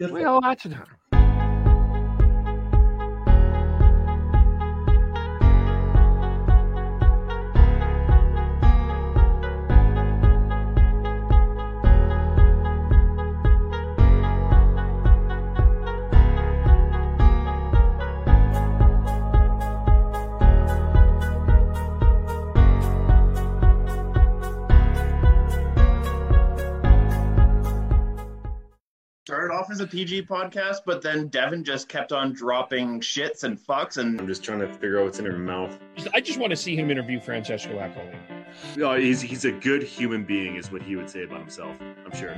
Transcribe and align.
Well, 0.00 0.40
that's 0.40 0.64
a 0.64 0.70
time. 0.70 0.86
started 0.86 0.92
off 0.92 0.95
as 29.76 29.80
a 29.82 29.86
PG 29.86 30.22
podcast, 30.22 30.76
but 30.86 31.02
then 31.02 31.28
Devin 31.28 31.62
just 31.62 31.86
kept 31.86 32.10
on 32.10 32.32
dropping 32.32 32.98
shits 33.00 33.44
and 33.44 33.58
fucks 33.60 33.98
and 33.98 34.18
I'm 34.18 34.26
just 34.26 34.42
trying 34.42 34.60
to 34.60 34.72
figure 34.72 34.98
out 35.00 35.04
what's 35.04 35.18
in 35.18 35.26
her 35.26 35.36
mouth. 35.36 35.78
I 36.14 36.20
just 36.22 36.38
want 36.38 36.48
to 36.50 36.56
see 36.56 36.74
him 36.74 36.90
interview 36.90 37.20
Francesco 37.20 37.74
Accoli. 37.78 38.16
No, 38.74 38.94
he's 38.94 39.20
he's 39.20 39.44
a 39.44 39.52
good 39.52 39.82
human 39.82 40.24
being, 40.24 40.56
is 40.56 40.72
what 40.72 40.80
he 40.80 40.96
would 40.96 41.10
say 41.10 41.24
about 41.24 41.40
himself. 41.40 41.76
I'm 42.06 42.16
sure. 42.16 42.32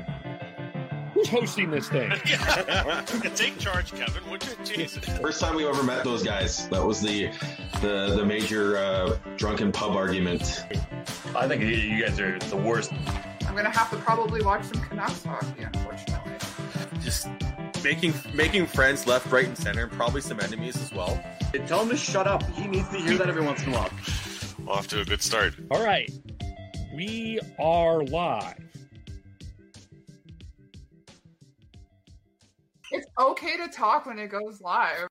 Who's 1.15 1.29
hosting 1.29 1.71
this 1.71 1.89
thing? 1.89 2.11
Take 3.37 3.57
charge, 3.59 3.93
Kevin. 3.93 4.29
Would 4.31 4.45
you? 4.45 4.65
Jesus. 4.65 5.05
First 5.21 5.41
time 5.41 5.55
we 5.55 5.65
ever 5.65 5.85
met 5.85 6.03
those 6.03 6.25
guys. 6.25 6.69
That 6.71 6.85
was 6.85 7.01
the 7.01 7.29
the 7.83 8.15
the 8.17 8.25
major 8.27 8.79
uh, 8.79 9.17
drunken 9.37 9.71
pub 9.71 9.95
argument. 9.95 10.65
I 11.37 11.47
think 11.47 11.63
you- 11.63 11.69
you 11.69 12.05
guys 12.05 12.19
are 12.19 12.37
the 12.41 12.57
worst. 12.57 12.93
I'm 13.47 13.55
gonna 13.55 13.71
have 13.71 13.91
to 13.91 13.97
probably 13.99 14.43
watch 14.43 14.65
some 14.65 14.83
Canucks 14.83 15.23
hockey, 15.25 15.63
unfortunately. 15.63 16.18
Just 17.01 17.29
making 17.83 18.13
making 18.35 18.67
friends 18.67 19.07
left, 19.07 19.31
right, 19.31 19.47
and 19.47 19.57
center, 19.57 19.85
and 19.85 19.93
probably 19.93 20.21
some 20.21 20.41
enemies 20.41 20.77
as 20.77 20.93
well. 20.93 21.23
Tell 21.67 21.83
him 21.83 21.89
to 21.91 21.97
shut 21.97 22.27
up. 22.27 22.43
He 22.51 22.67
needs 22.67 22.89
to 22.91 22.97
hear 22.99 23.17
that 23.19 23.29
every 23.29 23.45
once 23.45 23.63
in 23.63 23.73
a 23.73 23.77
while. 23.77 23.91
Off 24.69 24.87
to 24.89 25.01
a 25.01 25.05
good 25.05 25.23
start. 25.23 25.55
All 25.71 25.83
right. 25.83 26.11
We 26.95 27.41
are 27.59 28.03
live. 28.03 28.59
It's 32.91 33.07
okay 33.19 33.57
to 33.59 33.69
talk 33.69 34.07
when 34.07 34.19
it 34.19 34.29
goes 34.29 34.61
live. 34.61 35.09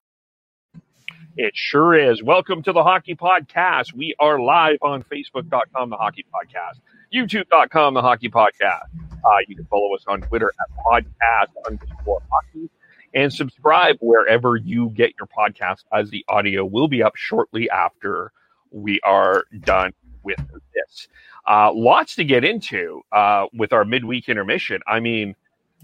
It 1.37 1.51
sure 1.55 1.93
is. 1.93 2.23
Welcome 2.23 2.63
to 2.63 2.73
the 2.73 2.83
Hockey 2.83 3.15
Podcast. 3.15 3.93
We 3.93 4.15
are 4.19 4.39
live 4.39 4.77
on 4.81 5.03
Facebook.com, 5.03 5.91
the 5.91 5.95
Hockey 5.95 6.25
Podcast, 6.33 6.79
YouTube.com, 7.13 7.93
the 7.93 8.01
Hockey 8.01 8.29
Podcast. 8.29 9.06
Uh, 9.25 9.37
you 9.47 9.55
can 9.55 9.65
follow 9.65 9.93
us 9.95 10.03
on 10.07 10.21
Twitter 10.21 10.51
at 10.59 10.83
podcast 10.85 11.51
underscore 11.65 12.21
hockey 12.31 12.69
and 13.13 13.33
subscribe 13.33 13.97
wherever 13.99 14.55
you 14.55 14.89
get 14.89 15.13
your 15.19 15.27
podcast, 15.27 15.83
as 15.93 16.09
the 16.09 16.23
audio 16.27 16.65
will 16.65 16.87
be 16.87 17.01
up 17.01 17.15
shortly 17.15 17.69
after 17.69 18.31
we 18.71 18.99
are 19.03 19.45
done 19.61 19.93
with 20.23 20.37
this. 20.73 21.07
Uh, 21.47 21.71
lots 21.73 22.15
to 22.15 22.23
get 22.23 22.43
into 22.43 23.01
uh, 23.11 23.45
with 23.53 23.71
our 23.71 23.85
midweek 23.85 24.27
intermission. 24.27 24.81
I 24.85 24.99
mean, 24.99 25.35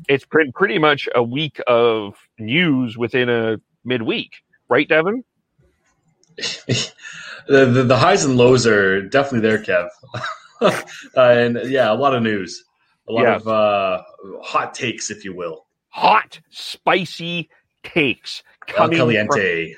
it's 0.10 0.26
been 0.26 0.52
pretty 0.52 0.78
much 0.78 1.08
a 1.16 1.24
week 1.24 1.62
of 1.68 2.16
news 2.38 2.98
within 2.98 3.30
a 3.30 3.58
midweek, 3.86 4.44
right, 4.70 4.88
Devin? 4.88 5.24
the, 6.38 6.92
the 7.48 7.84
the 7.84 7.98
highs 7.98 8.26
and 8.26 8.38
lows 8.38 8.66
are 8.66 9.02
definitely 9.02 9.48
there, 9.48 9.60
Kev. 9.60 9.90
uh, 10.62 10.82
and 11.16 11.60
yeah, 11.70 11.92
a 11.92 11.94
lot 11.94 12.16
of 12.16 12.24
news, 12.24 12.64
a 13.08 13.12
lot 13.12 13.24
Yeah. 13.24 13.36
of 13.36 13.48
uh, 13.48 14.04
hot 14.42 14.74
takes, 14.74 15.12
if 15.12 15.26
you 15.26 15.36
will. 15.36 15.66
hot, 15.90 16.40
spicy 16.50 17.50
takes 17.84 18.44
El 18.70 18.76
coming 18.76 18.98
from 18.98 19.10
Caliente. 19.10 19.76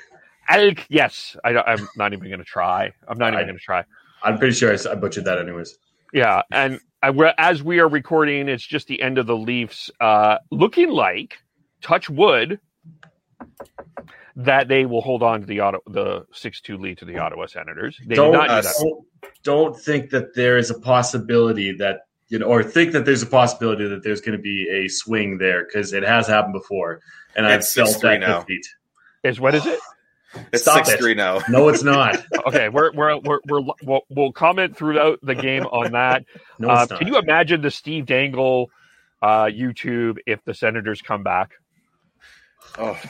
El, 0.48 0.72
yes, 0.88 1.36
I, 1.44 1.72
am 1.72 1.88
not 1.96 2.12
even 2.12 2.28
going 2.28 2.38
to 2.38 2.44
try. 2.44 2.92
I'm 3.08 3.18
not 3.18 3.32
even 3.34 3.46
going 3.46 3.58
to 3.58 3.62
try. 3.62 3.84
I'm 4.22 4.38
pretty 4.38 4.54
sure 4.54 4.72
I 4.72 4.94
butchered 4.94 5.24
that, 5.24 5.38
anyways. 5.38 5.76
Yeah, 6.12 6.42
and 6.50 6.80
I, 7.02 7.34
as 7.36 7.62
we 7.62 7.80
are 7.80 7.88
recording, 7.88 8.48
it's 8.48 8.64
just 8.64 8.86
the 8.86 9.02
end 9.02 9.18
of 9.18 9.26
the 9.26 9.36
Leafs. 9.36 9.90
Uh, 10.00 10.38
looking 10.50 10.90
like, 10.90 11.38
touch 11.82 12.08
wood, 12.08 12.60
that 14.36 14.68
they 14.68 14.86
will 14.86 15.00
hold 15.00 15.22
on 15.22 15.40
to 15.40 15.46
the 15.46 15.60
Ottawa, 15.60 15.82
the 15.88 16.26
six-two 16.32 16.78
lead 16.78 16.98
to 16.98 17.04
the 17.04 17.18
Ottawa 17.18 17.46
Senators. 17.46 17.98
They 18.06 18.14
don't, 18.14 18.32
do 18.32 18.38
uh, 18.38 18.62
don't 18.62 19.06
don't 19.42 19.78
think 19.78 20.10
that 20.10 20.34
there 20.34 20.56
is 20.56 20.70
a 20.70 20.78
possibility 20.78 21.72
that 21.72 22.05
you 22.28 22.38
know, 22.38 22.46
or 22.46 22.62
think 22.62 22.92
that 22.92 23.04
there's 23.04 23.22
a 23.22 23.26
possibility 23.26 23.86
that 23.88 24.02
there's 24.02 24.20
going 24.20 24.36
to 24.36 24.42
be 24.42 24.68
a 24.68 24.88
swing 24.88 25.38
there 25.38 25.64
because 25.64 25.92
it 25.92 26.02
has 26.02 26.26
happened 26.26 26.54
before, 26.54 27.00
and 27.36 27.46
I've 27.46 27.60
It's 27.60 27.72
felt 27.74 28.00
that 28.02 28.20
now. 28.20 28.40
defeat. 28.40 28.66
Is 29.24 29.40
what 29.40 29.54
is 29.54 29.66
it? 29.66 29.78
It's 30.52 30.62
Stop 30.64 30.84
six 30.84 30.90
it. 30.90 30.98
three 31.00 31.14
now. 31.14 31.40
No, 31.48 31.68
it's 31.68 31.82
not. 31.82 32.22
Okay, 32.46 32.68
we're 32.68 32.92
we're 32.92 33.16
we're, 33.20 33.38
we're 33.48 33.60
we'll, 33.82 34.00
we'll 34.10 34.32
comment 34.32 34.76
throughout 34.76 35.18
the 35.22 35.34
game 35.34 35.64
on 35.64 35.92
that. 35.92 36.24
No, 36.58 36.68
Uh, 36.68 36.82
it's 36.82 36.90
not. 36.90 36.98
can 36.98 37.08
you 37.08 37.16
imagine 37.18 37.62
the 37.62 37.70
Steve 37.70 38.04
Dangle 38.06 38.70
uh, 39.22 39.44
YouTube 39.44 40.18
if 40.26 40.44
the 40.44 40.52
Senators 40.52 41.00
come 41.00 41.22
back? 41.22 41.52
Oh. 42.78 43.00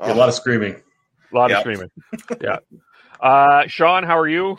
a 0.00 0.14
lot 0.14 0.28
of 0.28 0.34
screaming. 0.34 0.82
A 1.32 1.36
lot 1.36 1.50
Yeah. 1.50 1.56
of 1.58 1.60
screaming. 1.60 1.90
yeah. 2.40 2.58
Uh, 3.20 3.66
Sean, 3.68 4.02
how 4.02 4.18
are 4.18 4.28
you? 4.28 4.58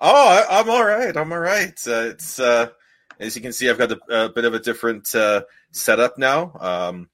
Oh, 0.00 0.28
I, 0.48 0.60
I'm 0.60 0.70
all 0.70 0.84
right. 0.84 1.16
I'm 1.16 1.32
all 1.32 1.38
right. 1.40 1.78
Uh, 1.86 2.10
it's 2.10 2.38
uh, 2.38 2.68
as 3.22 3.36
you 3.36 3.42
can 3.42 3.52
see, 3.52 3.70
I've 3.70 3.78
got 3.78 3.92
a, 3.92 4.24
a 4.24 4.28
bit 4.28 4.44
of 4.44 4.54
a 4.54 4.58
different 4.58 5.14
uh, 5.14 5.42
setup 5.70 6.18
now. 6.18 6.52
Um, 6.60 7.08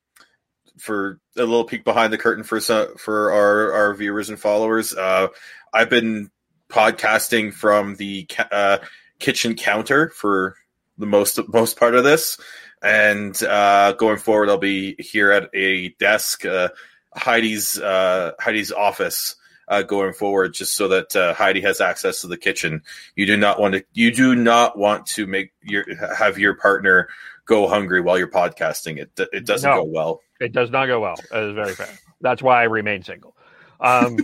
for 0.78 1.20
a 1.36 1.40
little 1.40 1.64
peek 1.64 1.84
behind 1.84 2.12
the 2.12 2.18
curtain 2.18 2.44
for 2.44 2.60
some, 2.60 2.96
for 2.96 3.32
our 3.32 3.72
our 3.72 3.94
viewers 3.94 4.30
and 4.30 4.40
followers, 4.40 4.94
uh, 4.94 5.28
I've 5.72 5.90
been 5.90 6.30
podcasting 6.68 7.52
from 7.52 7.96
the 7.96 8.24
ca- 8.26 8.48
uh, 8.50 8.78
kitchen 9.18 9.54
counter 9.54 10.08
for 10.10 10.54
the 10.96 11.06
most 11.06 11.40
most 11.48 11.78
part 11.78 11.94
of 11.94 12.04
this, 12.04 12.38
and 12.82 13.40
uh, 13.42 13.92
going 13.92 14.18
forward, 14.18 14.48
I'll 14.48 14.58
be 14.58 14.94
here 14.98 15.32
at 15.32 15.50
a 15.52 15.90
desk, 15.98 16.46
uh, 16.46 16.68
Heidi's 17.14 17.78
uh, 17.78 18.32
Heidi's 18.38 18.72
office 18.72 19.34
uh, 19.68 19.82
going 19.82 20.12
forward, 20.12 20.54
just 20.54 20.74
so 20.74 20.88
that 20.88 21.14
uh, 21.14 21.34
Heidi 21.34 21.60
has 21.60 21.80
access 21.80 22.22
to 22.22 22.26
the 22.26 22.36
kitchen. 22.36 22.82
You 23.14 23.26
do 23.26 23.36
not 23.36 23.60
want 23.60 23.74
to. 23.74 23.84
You 23.92 24.12
do 24.12 24.34
not 24.34 24.76
want 24.78 25.06
to 25.08 25.26
make 25.26 25.52
your 25.62 25.84
have 26.16 26.38
your 26.38 26.54
partner 26.54 27.08
go 27.46 27.68
hungry 27.68 28.00
while 28.00 28.18
you're 28.18 28.30
podcasting. 28.30 28.98
It 28.98 29.10
it 29.32 29.46
doesn't 29.46 29.68
No. 29.70 29.76
go 29.78 29.84
well. 29.84 30.20
It 30.40 30.52
does 30.52 30.70
not 30.70 30.86
go 30.86 31.00
well. 31.00 31.16
It 31.32 31.48
is 31.50 31.54
very 31.54 31.74
fair. 31.74 31.88
That's 32.20 32.42
why 32.42 32.60
I 32.60 32.64
remain 32.64 33.02
single. 33.02 33.34
Um, 33.80 34.18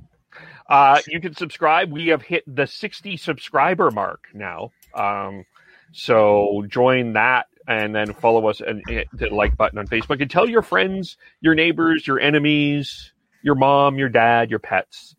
uh, 0.68 1.00
you 1.06 1.20
can 1.20 1.34
subscribe. 1.34 1.90
We 1.92 2.08
have 2.08 2.22
hit 2.22 2.44
the 2.46 2.66
60 2.66 3.16
subscriber 3.16 3.90
mark 3.90 4.24
now. 4.34 4.72
Um, 4.94 5.44
so 5.92 6.64
join 6.68 7.14
that 7.14 7.46
and 7.66 7.94
then 7.94 8.12
follow 8.14 8.46
us 8.48 8.60
and 8.60 8.82
hit 8.88 9.08
the 9.12 9.28
like 9.28 9.56
button 9.56 9.78
on 9.78 9.86
Facebook 9.86 10.20
and 10.20 10.30
tell 10.30 10.48
your 10.48 10.62
friends, 10.62 11.16
your 11.40 11.54
neighbors, 11.54 12.06
your 12.06 12.18
enemies, 12.18 13.11
your 13.42 13.54
mom, 13.54 13.98
your 13.98 14.08
dad, 14.08 14.50
your 14.50 14.58
pets 14.58 15.14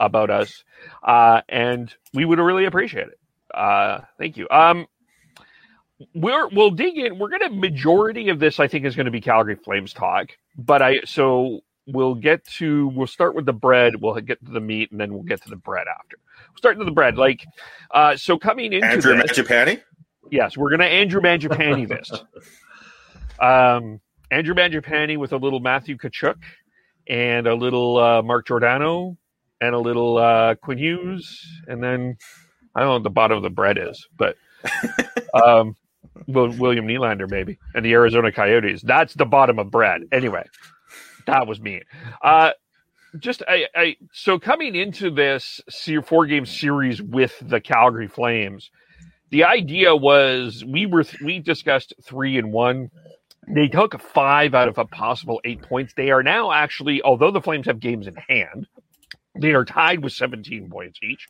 about 0.00 0.30
us. 0.30 0.64
Uh, 1.02 1.42
and 1.48 1.92
we 2.14 2.24
would 2.24 2.38
really 2.38 2.64
appreciate 2.64 3.08
it. 3.08 3.18
Uh, 3.52 4.00
thank 4.18 4.36
you. 4.36 4.46
Um, 4.50 4.86
we're 6.14 6.48
we'll 6.48 6.70
dig 6.70 6.96
in. 6.96 7.18
We're 7.18 7.28
gonna 7.28 7.50
majority 7.50 8.28
of 8.28 8.38
this 8.38 8.60
I 8.60 8.68
think 8.68 8.84
is 8.84 8.94
going 8.94 9.06
to 9.06 9.10
be 9.10 9.20
Calgary 9.20 9.56
Flames 9.56 9.92
talk, 9.92 10.28
but 10.56 10.80
I 10.80 11.00
so 11.04 11.60
we'll 11.86 12.14
get 12.14 12.44
to 12.58 12.88
we'll 12.88 13.08
start 13.08 13.34
with 13.34 13.46
the 13.46 13.52
bread. 13.52 14.00
We'll 14.00 14.14
get 14.16 14.44
to 14.44 14.52
the 14.52 14.60
meat, 14.60 14.92
and 14.92 15.00
then 15.00 15.12
we'll 15.12 15.24
get 15.24 15.42
to 15.42 15.48
the 15.48 15.56
bread 15.56 15.86
after. 15.88 16.18
We'll 16.50 16.58
start 16.58 16.78
with 16.78 16.86
the 16.86 16.92
bread. 16.92 17.16
Like 17.16 17.44
uh, 17.90 18.16
so, 18.16 18.38
coming 18.38 18.72
into 18.72 18.86
Andrew 18.86 19.16
this, 19.16 19.32
Mangiapane. 19.32 19.80
yes, 20.30 20.56
we're 20.56 20.70
gonna 20.70 20.84
Andrew 20.84 21.20
Mangiapane 21.20 21.88
this. 21.88 22.12
Um, 23.40 24.00
Andrew 24.32 24.52
Mangiapane 24.52 25.16
with 25.16 25.32
a 25.32 25.36
little 25.36 25.60
Matthew 25.60 25.96
Tkachuk 25.96 26.38
and 27.08 27.46
a 27.46 27.54
little 27.54 27.96
uh, 27.96 28.22
Mark 28.22 28.46
Giordano 28.46 29.16
and 29.60 29.74
a 29.74 29.78
little 29.78 30.18
uh, 30.18 30.54
Quinn 30.56 30.78
Hughes, 30.78 31.46
and 31.66 31.82
then 31.82 32.16
I 32.74 32.80
don't 32.80 32.88
know 32.88 32.94
what 32.94 33.02
the 33.02 33.10
bottom 33.10 33.36
of 33.36 33.42
the 33.42 33.50
bread 33.50 33.78
is, 33.78 34.06
but 34.16 34.36
um, 35.34 35.76
Will, 36.26 36.50
William 36.56 36.86
Nylander, 36.86 37.30
maybe, 37.30 37.58
and 37.74 37.84
the 37.84 37.92
Arizona 37.92 38.32
Coyotes. 38.32 38.82
That's 38.82 39.14
the 39.14 39.26
bottom 39.26 39.58
of 39.58 39.70
bread. 39.70 40.02
Anyway, 40.12 40.44
that 41.26 41.46
was 41.46 41.60
me. 41.60 41.82
Uh, 42.22 42.52
just 43.18 43.42
I, 43.48 43.66
I 43.74 43.96
so 44.12 44.38
coming 44.38 44.74
into 44.74 45.10
this 45.10 45.60
four 46.04 46.26
game 46.26 46.46
series 46.46 47.00
with 47.00 47.36
the 47.40 47.60
Calgary 47.60 48.08
Flames, 48.08 48.70
the 49.30 49.44
idea 49.44 49.94
was 49.96 50.64
we 50.64 50.86
were 50.86 51.04
we 51.24 51.38
discussed 51.38 51.94
three 52.02 52.38
and 52.38 52.52
one. 52.52 52.90
They 53.54 53.68
took 53.68 54.00
five 54.00 54.54
out 54.54 54.68
of 54.68 54.78
a 54.78 54.84
possible 54.84 55.40
eight 55.44 55.62
points. 55.62 55.94
They 55.94 56.10
are 56.10 56.22
now 56.22 56.52
actually, 56.52 57.02
although 57.02 57.30
the 57.30 57.40
Flames 57.40 57.66
have 57.66 57.80
games 57.80 58.06
in 58.06 58.16
hand, 58.16 58.66
they 59.38 59.52
are 59.52 59.64
tied 59.64 60.02
with 60.02 60.12
17 60.12 60.68
points 60.70 60.98
each. 61.02 61.28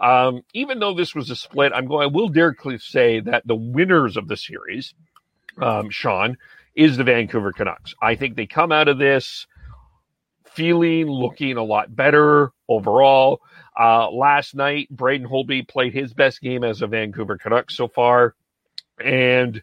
Um, 0.00 0.42
even 0.54 0.78
though 0.78 0.94
this 0.94 1.14
was 1.14 1.30
a 1.30 1.36
split, 1.36 1.72
I'm 1.74 1.86
going. 1.86 2.04
I 2.04 2.12
will 2.12 2.28
directly 2.28 2.78
say 2.78 3.20
that 3.20 3.46
the 3.46 3.56
winners 3.56 4.16
of 4.16 4.28
the 4.28 4.36
series, 4.36 4.94
um, 5.60 5.90
Sean, 5.90 6.36
is 6.76 6.96
the 6.96 7.04
Vancouver 7.04 7.52
Canucks. 7.52 7.94
I 8.00 8.14
think 8.14 8.36
they 8.36 8.46
come 8.46 8.70
out 8.70 8.88
of 8.88 8.98
this 8.98 9.46
feeling, 10.52 11.06
looking 11.06 11.56
a 11.56 11.64
lot 11.64 11.94
better 11.94 12.52
overall. 12.68 13.40
Uh, 13.78 14.10
last 14.10 14.54
night, 14.54 14.88
Braden 14.90 15.26
Holtby 15.26 15.66
played 15.68 15.94
his 15.94 16.14
best 16.14 16.40
game 16.40 16.62
as 16.62 16.82
a 16.82 16.86
Vancouver 16.86 17.38
Canucks 17.38 17.76
so 17.76 17.88
far, 17.88 18.34
and 19.02 19.62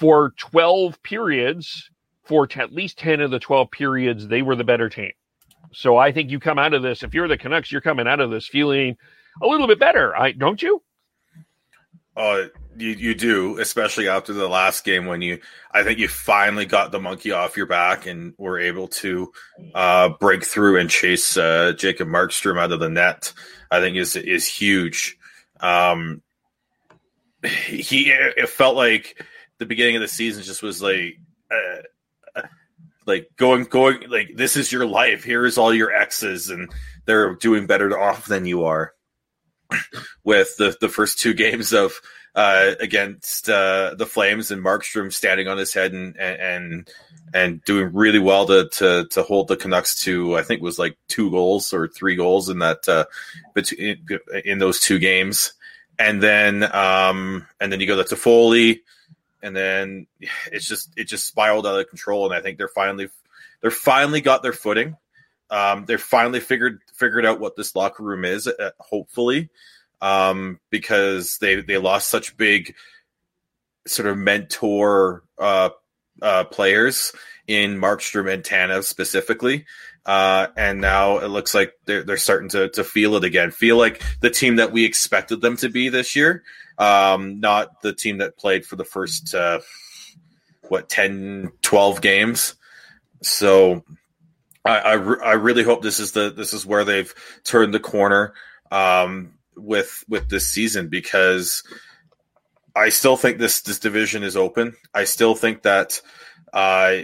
for 0.00 0.32
12 0.38 1.02
periods, 1.02 1.90
for 2.24 2.46
t- 2.46 2.58
at 2.58 2.72
least 2.72 2.98
10 2.98 3.20
of 3.20 3.30
the 3.30 3.38
12 3.38 3.70
periods, 3.70 4.26
they 4.26 4.40
were 4.40 4.56
the 4.56 4.64
better 4.64 4.88
team. 4.88 5.12
So 5.72 5.98
I 5.98 6.10
think 6.10 6.30
you 6.30 6.40
come 6.40 6.58
out 6.58 6.72
of 6.72 6.82
this. 6.82 7.02
If 7.02 7.12
you're 7.12 7.28
the 7.28 7.36
Canucks, 7.36 7.70
you're 7.70 7.82
coming 7.82 8.08
out 8.08 8.18
of 8.18 8.30
this 8.30 8.48
feeling 8.48 8.96
a 9.42 9.46
little 9.46 9.66
bit 9.66 9.78
better, 9.78 10.16
I 10.16 10.32
don't 10.32 10.60
you? 10.60 10.82
Uh, 12.16 12.44
you 12.76 12.90
you 12.90 13.14
do, 13.14 13.58
especially 13.58 14.08
after 14.08 14.32
the 14.32 14.48
last 14.48 14.84
game 14.84 15.04
when 15.04 15.20
you, 15.20 15.38
I 15.70 15.84
think 15.84 15.98
you 15.98 16.08
finally 16.08 16.66
got 16.66 16.92
the 16.92 16.98
monkey 16.98 17.32
off 17.32 17.56
your 17.56 17.66
back 17.66 18.06
and 18.06 18.32
were 18.38 18.58
able 18.58 18.88
to 18.88 19.32
uh, 19.74 20.08
break 20.08 20.44
through 20.44 20.78
and 20.78 20.88
chase 20.88 21.36
uh, 21.36 21.72
Jacob 21.76 22.08
Markstrom 22.08 22.58
out 22.58 22.72
of 22.72 22.80
the 22.80 22.88
net. 22.88 23.32
I 23.70 23.80
think 23.80 23.96
is 23.96 24.16
is 24.16 24.46
huge. 24.46 25.18
Um, 25.60 26.22
he 27.44 28.10
it 28.10 28.48
felt 28.48 28.76
like 28.76 29.22
the 29.60 29.66
beginning 29.66 29.94
of 29.94 30.02
the 30.02 30.08
season 30.08 30.42
just 30.42 30.62
was 30.62 30.82
like. 30.82 31.18
Uh, 31.50 31.82
like 33.06 33.30
going 33.36 33.64
going 33.64 34.08
like 34.08 34.30
this 34.36 34.56
is 34.56 34.70
your 34.70 34.86
life. 34.86 35.24
Here 35.24 35.44
is 35.44 35.58
all 35.58 35.74
your 35.74 35.92
exes 35.92 36.48
and 36.48 36.70
they're 37.06 37.34
doing 37.34 37.66
better 37.66 37.98
off 37.98 38.26
than 38.26 38.46
you 38.46 38.64
are. 38.64 38.92
With 40.24 40.56
the 40.58 40.76
the 40.80 40.88
first 40.88 41.18
two 41.18 41.34
games 41.34 41.72
of 41.72 41.94
uh, 42.34 42.72
against 42.78 43.48
uh, 43.48 43.94
the 43.96 44.06
Flames 44.06 44.50
and 44.50 44.64
Markstrom 44.64 45.12
standing 45.12 45.48
on 45.48 45.58
his 45.58 45.74
head 45.74 45.92
and 45.92 46.16
and 46.16 46.88
and 47.34 47.64
doing 47.64 47.92
really 47.92 48.18
well 48.18 48.46
to 48.46 48.68
to 48.68 49.06
to 49.10 49.22
hold 49.22 49.48
the 49.48 49.56
Canucks 49.56 50.02
to 50.04 50.36
I 50.36 50.42
think 50.42 50.62
was 50.62 50.78
like 50.78 50.96
two 51.08 51.30
goals 51.30 51.72
or 51.72 51.88
three 51.88 52.16
goals 52.16 52.48
in 52.48 52.60
that 52.60 52.88
uh, 52.88 53.06
between 53.54 54.06
in 54.44 54.58
those 54.58 54.80
two 54.80 54.98
games, 54.98 55.52
and 55.98 56.22
then 56.22 56.64
um 56.74 57.46
and 57.60 57.72
then 57.72 57.80
you 57.80 57.86
go 57.86 58.00
to 58.00 58.16
Foley, 58.16 58.82
and 59.42 59.54
then 59.54 60.06
it's 60.52 60.66
just 60.66 60.90
it 60.96 61.04
just 61.04 61.26
spiraled 61.26 61.66
out 61.66 61.80
of 61.80 61.88
control, 61.88 62.26
and 62.26 62.34
I 62.34 62.40
think 62.40 62.58
they're 62.58 62.68
finally 62.68 63.08
they're 63.60 63.70
finally 63.70 64.20
got 64.20 64.42
their 64.42 64.52
footing. 64.52 64.96
Um, 65.50 65.84
they're 65.84 65.98
finally 65.98 66.40
figured 66.40 66.80
figured 66.94 67.26
out 67.26 67.40
what 67.40 67.56
this 67.56 67.74
locker 67.74 68.02
room 68.02 68.24
is. 68.24 68.46
Uh, 68.46 68.70
hopefully, 68.78 69.50
um, 70.00 70.60
because 70.70 71.38
they 71.38 71.60
they 71.60 71.78
lost 71.78 72.08
such 72.08 72.36
big 72.36 72.74
sort 73.86 74.08
of 74.08 74.16
mentor 74.16 75.24
uh, 75.38 75.70
uh, 76.22 76.44
players 76.44 77.12
in 77.46 77.76
Markstrom 77.76 78.32
and 78.32 78.44
Tanev 78.44 78.84
specifically. 78.84 79.66
Uh, 80.06 80.48
and 80.56 80.80
now 80.80 81.18
it 81.18 81.28
looks 81.28 81.54
like 81.54 81.74
they're, 81.84 82.02
they're 82.02 82.16
starting 82.16 82.48
to, 82.48 82.68
to 82.70 82.84
feel 82.84 83.16
it 83.16 83.24
again. 83.24 83.50
Feel 83.50 83.76
like 83.76 84.02
the 84.20 84.30
team 84.30 84.56
that 84.56 84.72
we 84.72 84.84
expected 84.84 85.40
them 85.40 85.56
to 85.58 85.68
be 85.68 85.88
this 85.88 86.16
year, 86.16 86.42
um, 86.80 87.40
not 87.40 87.82
the 87.82 87.92
team 87.92 88.18
that 88.18 88.38
played 88.38 88.64
for 88.64 88.74
the 88.74 88.84
first, 88.84 89.34
uh, 89.34 89.60
what, 90.68 90.88
10, 90.88 91.52
12 91.60 92.00
games. 92.00 92.54
So 93.22 93.84
I, 94.64 94.78
I, 94.78 94.92
re- 94.94 95.22
I, 95.22 95.32
really 95.32 95.62
hope 95.62 95.82
this 95.82 96.00
is 96.00 96.12
the 96.12 96.30
this 96.30 96.54
is 96.54 96.64
where 96.64 96.84
they've 96.84 97.14
turned 97.44 97.74
the 97.74 97.80
corner 97.80 98.32
um, 98.70 99.34
with 99.56 100.04
with 100.08 100.30
this 100.30 100.48
season 100.48 100.88
because 100.88 101.62
I 102.74 102.88
still 102.88 103.18
think 103.18 103.38
this 103.38 103.60
this 103.60 103.78
division 103.78 104.22
is 104.22 104.36
open. 104.36 104.74
I 104.94 105.04
still 105.04 105.34
think 105.34 105.62
that 105.62 106.00
uh, 106.52 107.00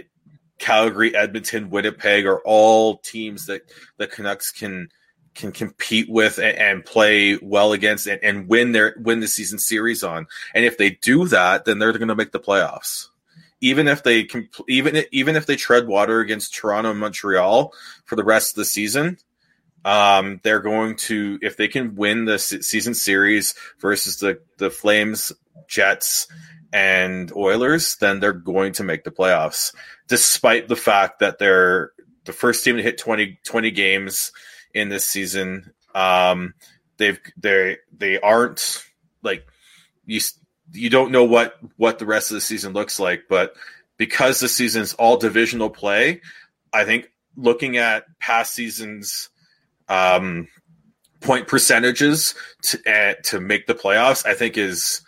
Calgary, 0.57 1.15
Edmonton, 1.15 1.69
Winnipeg 1.69 2.25
are 2.25 2.39
all 2.39 2.97
teams 2.97 3.45
that 3.45 3.61
the 3.97 4.07
Canucks 4.07 4.51
can 4.51 4.89
can 5.37 5.51
compete 5.51 6.09
with 6.09 6.37
and, 6.37 6.57
and 6.57 6.85
play 6.85 7.37
well 7.41 7.71
against 7.71 8.07
and, 8.07 8.21
and 8.23 8.49
win 8.49 8.73
their 8.73 8.95
win 8.99 9.21
the 9.21 9.27
season 9.27 9.59
series 9.59 10.03
on. 10.03 10.27
And 10.53 10.65
if 10.65 10.77
they 10.77 10.91
do 10.91 11.27
that, 11.27 11.65
then 11.65 11.79
they're 11.79 11.93
going 11.93 12.09
to 12.09 12.15
make 12.15 12.31
the 12.31 12.39
playoffs 12.39 13.07
even 13.61 13.87
if 13.87 14.03
they 14.03 14.27
even 14.67 15.03
even 15.11 15.35
if 15.35 15.45
they 15.45 15.55
tread 15.55 15.87
water 15.87 16.19
against 16.19 16.53
Toronto 16.53 16.91
and 16.91 16.99
Montreal 16.99 17.73
for 18.05 18.15
the 18.15 18.23
rest 18.23 18.51
of 18.51 18.55
the 18.55 18.65
season, 18.65 19.17
um, 19.85 20.39
they're 20.43 20.59
going 20.59 20.95
to 20.97 21.39
if 21.41 21.57
they 21.57 21.67
can 21.67 21.95
win 21.95 22.25
the 22.25 22.37
season 22.37 22.93
series 22.93 23.55
versus 23.79 24.19
the 24.19 24.39
the 24.57 24.69
Flames, 24.69 25.31
Jets, 25.67 26.27
and 26.71 27.31
Oilers, 27.35 27.95
then 27.95 28.19
they're 28.19 28.33
going 28.33 28.73
to 28.73 28.83
make 28.83 29.03
the 29.03 29.11
playoffs, 29.11 29.73
despite 30.07 30.67
the 30.67 30.75
fact 30.75 31.19
that 31.19 31.39
they're 31.39 31.93
the 32.25 32.33
first 32.33 32.63
team 32.63 32.75
to 32.75 32.83
hit 32.83 32.97
20, 32.97 33.39
20 33.45 33.71
games 33.71 34.33
in 34.77 34.89
this 34.89 35.05
season. 35.05 35.73
Um, 35.95 36.53
they've 36.97 37.19
they 37.37 37.77
they 37.95 38.19
aren't 38.19 38.83
like 39.23 39.45
you 40.05 40.21
you 40.71 40.89
don't 40.89 41.11
know 41.11 41.23
what 41.23 41.57
what 41.77 41.99
the 41.99 42.05
rest 42.05 42.31
of 42.31 42.35
the 42.35 42.41
season 42.41 42.73
looks 42.73 42.99
like, 42.99 43.23
but 43.29 43.55
because 43.97 44.39
the 44.39 44.47
season 44.47 44.83
is 44.83 44.93
all 44.93 45.17
divisional 45.17 45.69
play, 45.69 46.21
I 46.71 46.85
think 46.85 47.11
looking 47.35 47.77
at 47.77 48.05
past 48.19 48.53
seasons 48.53 49.29
um, 49.89 50.47
point 51.21 51.47
percentages 51.47 52.35
to 52.63 52.79
uh, 52.89 53.13
to 53.25 53.39
make 53.39 53.67
the 53.67 53.75
playoffs, 53.75 54.25
I 54.25 54.33
think 54.33 54.57
is 54.57 55.01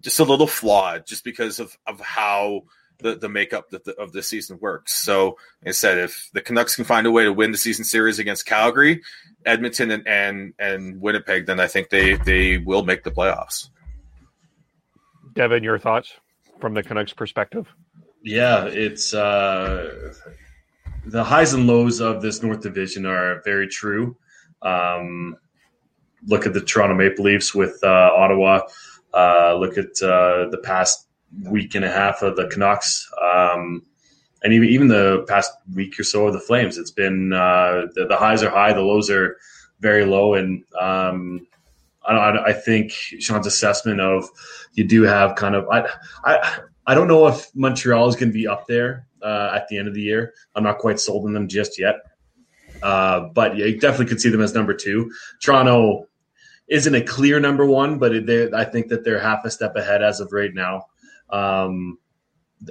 just 0.00 0.20
a 0.20 0.24
little 0.24 0.46
flawed, 0.46 1.06
just 1.06 1.24
because 1.24 1.60
of 1.60 1.76
of 1.86 2.00
how 2.00 2.64
the, 3.02 3.16
the 3.16 3.28
makeup 3.28 3.72
of 3.72 3.84
the, 3.84 3.94
of 3.94 4.12
the 4.12 4.22
season 4.22 4.58
works. 4.60 5.02
So, 5.04 5.36
instead, 5.62 5.98
if 5.98 6.30
the 6.32 6.40
Canucks 6.40 6.76
can 6.76 6.84
find 6.84 7.06
a 7.06 7.10
way 7.10 7.24
to 7.24 7.32
win 7.32 7.52
the 7.52 7.58
season 7.58 7.84
series 7.84 8.18
against 8.18 8.46
Calgary, 8.46 9.02
Edmonton, 9.44 9.90
and 9.90 10.06
and, 10.06 10.54
and 10.58 11.00
Winnipeg, 11.00 11.46
then 11.46 11.60
I 11.60 11.66
think 11.66 11.90
they 11.90 12.16
they 12.16 12.58
will 12.58 12.84
make 12.84 13.04
the 13.04 13.10
playoffs. 13.10 13.68
Devin, 15.34 15.62
your 15.62 15.78
thoughts 15.78 16.12
from 16.60 16.74
the 16.74 16.82
Canucks 16.82 17.12
perspective? 17.12 17.66
Yeah, 18.22 18.66
it's 18.66 19.14
uh, 19.14 20.12
the 21.06 21.24
highs 21.24 21.54
and 21.54 21.66
lows 21.66 22.00
of 22.00 22.22
this 22.22 22.42
North 22.42 22.60
Division 22.60 23.06
are 23.06 23.42
very 23.44 23.68
true. 23.68 24.16
Um, 24.62 25.36
look 26.26 26.46
at 26.46 26.52
the 26.52 26.60
Toronto 26.60 26.94
Maple 26.94 27.24
Leafs 27.24 27.54
with 27.54 27.78
uh, 27.82 28.10
Ottawa. 28.14 28.60
Uh, 29.14 29.54
look 29.54 29.78
at 29.78 30.00
uh, 30.02 30.48
the 30.50 30.60
past 30.62 31.06
week 31.44 31.74
and 31.74 31.84
a 31.84 31.90
half 31.90 32.22
of 32.22 32.36
the 32.36 32.48
Canucks, 32.48 33.08
um, 33.22 33.82
and 34.42 34.52
even 34.52 34.68
even 34.68 34.88
the 34.88 35.24
past 35.28 35.52
week 35.74 35.98
or 35.98 36.04
so 36.04 36.26
of 36.26 36.32
the 36.32 36.40
Flames. 36.40 36.78
It's 36.78 36.90
been 36.90 37.32
uh, 37.32 37.86
the, 37.94 38.06
the, 38.06 38.16
highs 38.16 38.42
are 38.42 38.50
high, 38.50 38.72
the 38.72 38.80
lows 38.80 39.10
are 39.10 39.36
very 39.80 40.04
low, 40.04 40.34
and 40.34 40.64
um, 40.78 41.46
I, 42.04 42.46
I 42.46 42.52
think 42.52 42.90
Sean's 42.92 43.46
assessment 43.46 44.00
of 44.00 44.28
you 44.74 44.84
do 44.84 45.02
have 45.02 45.36
kind 45.36 45.54
of 45.54 45.68
I 45.68 45.88
I 46.24 46.60
I 46.86 46.94
don't 46.94 47.08
know 47.08 47.26
if 47.28 47.54
Montreal 47.54 48.08
is 48.08 48.16
going 48.16 48.30
to 48.30 48.34
be 48.34 48.48
up 48.48 48.66
there 48.66 49.06
uh, 49.22 49.52
at 49.54 49.68
the 49.68 49.78
end 49.78 49.88
of 49.88 49.94
the 49.94 50.02
year. 50.02 50.34
I'm 50.54 50.64
not 50.64 50.78
quite 50.78 50.98
sold 50.98 51.26
on 51.26 51.32
them 51.32 51.48
just 51.48 51.78
yet, 51.78 51.96
uh, 52.82 53.28
but 53.34 53.56
yeah, 53.56 53.66
you 53.66 53.78
definitely 53.78 54.06
could 54.06 54.20
see 54.20 54.30
them 54.30 54.42
as 54.42 54.54
number 54.54 54.74
two. 54.74 55.12
Toronto 55.40 56.06
isn't 56.68 56.94
a 56.94 57.02
clear 57.02 57.40
number 57.40 57.66
one, 57.66 57.98
but 57.98 58.26
they, 58.26 58.50
I 58.52 58.64
think 58.64 58.88
that 58.88 59.04
they're 59.04 59.18
half 59.18 59.44
a 59.44 59.50
step 59.50 59.76
ahead 59.76 60.02
as 60.02 60.20
of 60.20 60.32
right 60.32 60.54
now. 60.54 60.86
Um, 61.32 61.98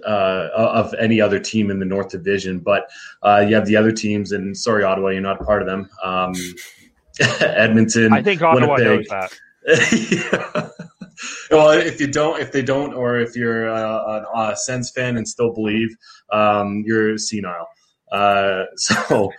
uh, 0.05 0.49
of 0.53 0.93
any 0.99 1.19
other 1.19 1.39
team 1.39 1.71
in 1.71 1.79
the 1.79 1.85
North 1.85 2.09
Division. 2.09 2.59
But 2.59 2.89
uh, 3.23 3.43
you 3.47 3.55
have 3.55 3.65
the 3.65 3.75
other 3.75 3.91
teams, 3.91 4.31
and 4.31 4.55
sorry, 4.55 4.83
Ottawa, 4.83 5.09
you're 5.09 5.21
not 5.21 5.41
a 5.41 5.43
part 5.43 5.61
of 5.61 5.67
them. 5.67 5.89
Um, 6.03 6.33
Edmonton. 7.39 8.13
I 8.13 8.21
think 8.21 8.41
Ottawa 8.41 8.75
Winnipeg. 8.75 9.07
knows 9.09 9.29
that. 9.67 10.29
yeah. 10.33 10.69
Well, 11.51 11.71
if 11.71 11.99
you 11.99 12.07
don't, 12.07 12.39
if 12.39 12.53
they 12.53 12.61
don't, 12.61 12.93
or 12.93 13.17
if 13.17 13.35
you're 13.35 13.67
a, 13.67 13.73
a, 13.73 14.51
a 14.51 14.55
Sens 14.55 14.89
fan 14.89 15.17
and 15.17 15.27
still 15.27 15.53
believe, 15.53 15.89
um, 16.31 16.83
you're 16.85 17.17
senile. 17.17 17.67
Uh, 18.09 18.63
so 18.75 19.29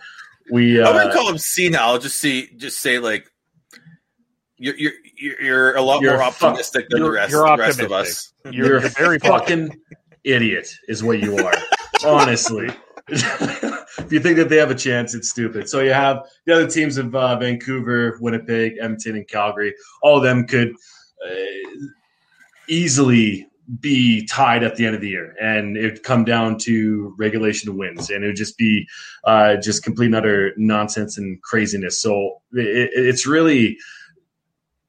we. 0.51 0.79
Uh, 0.79 0.89
I 0.89 0.93
wouldn't 0.93 1.13
call 1.13 1.29
him 1.29 1.39
senile. 1.39 1.97
Just 1.97 2.19
see, 2.19 2.51
just 2.55 2.81
say 2.81 2.99
like 2.99 3.25
You're 4.57 4.75
you're 4.75 4.91
you're, 5.21 5.41
you're 5.41 5.75
a 5.75 5.81
lot 5.81 6.01
You're 6.01 6.17
more 6.17 6.31
fuck- 6.31 6.43
optimistic 6.51 6.89
than 6.89 6.99
the 6.99 7.05
you're- 7.05 7.15
rest, 7.17 7.31
you're 7.31 7.47
the 7.47 7.57
rest 7.57 7.79
of 7.79 7.91
us. 7.91 8.33
You're, 8.45 8.53
You're 8.53 8.65
you're 8.79 8.85
a 8.87 8.89
very 8.89 9.19
fucking 9.19 9.79
idiot, 10.23 10.67
is 10.87 11.03
what 11.03 11.19
you 11.21 11.37
are. 11.37 11.53
Honestly, 12.05 12.69
if 13.07 14.07
you 14.11 14.19
think 14.19 14.37
that 14.37 14.49
they 14.49 14.55
have 14.57 14.71
a 14.71 14.75
chance, 14.75 15.13
it's 15.13 15.29
stupid. 15.29 15.69
So 15.69 15.81
you 15.81 15.93
have 15.93 16.23
the 16.47 16.53
other 16.55 16.67
teams 16.67 16.97
of 16.97 17.13
uh, 17.13 17.35
Vancouver, 17.37 18.17
Winnipeg, 18.19 18.77
Edmonton, 18.81 19.15
and 19.17 19.27
Calgary. 19.27 19.75
All 20.01 20.17
of 20.17 20.23
them 20.23 20.47
could 20.47 20.71
uh, 21.23 21.85
easily 22.67 23.47
be 23.79 24.25
tied 24.25 24.63
at 24.63 24.75
the 24.75 24.85
end 24.85 24.95
of 24.95 25.01
the 25.01 25.09
year, 25.09 25.35
and 25.39 25.77
it'd 25.77 26.03
come 26.03 26.25
down 26.25 26.57
to 26.57 27.13
regulation 27.17 27.77
wins, 27.77 28.09
and 28.09 28.23
it 28.23 28.27
would 28.27 28.35
just 28.35 28.57
be 28.57 28.87
uh, 29.25 29.55
just 29.57 29.83
complete 29.83 30.07
and 30.07 30.15
utter 30.15 30.51
nonsense 30.57 31.17
and 31.17 31.41
craziness. 31.43 32.01
So 32.01 32.41
it, 32.53 32.89
it's 32.93 33.25
really 33.27 33.77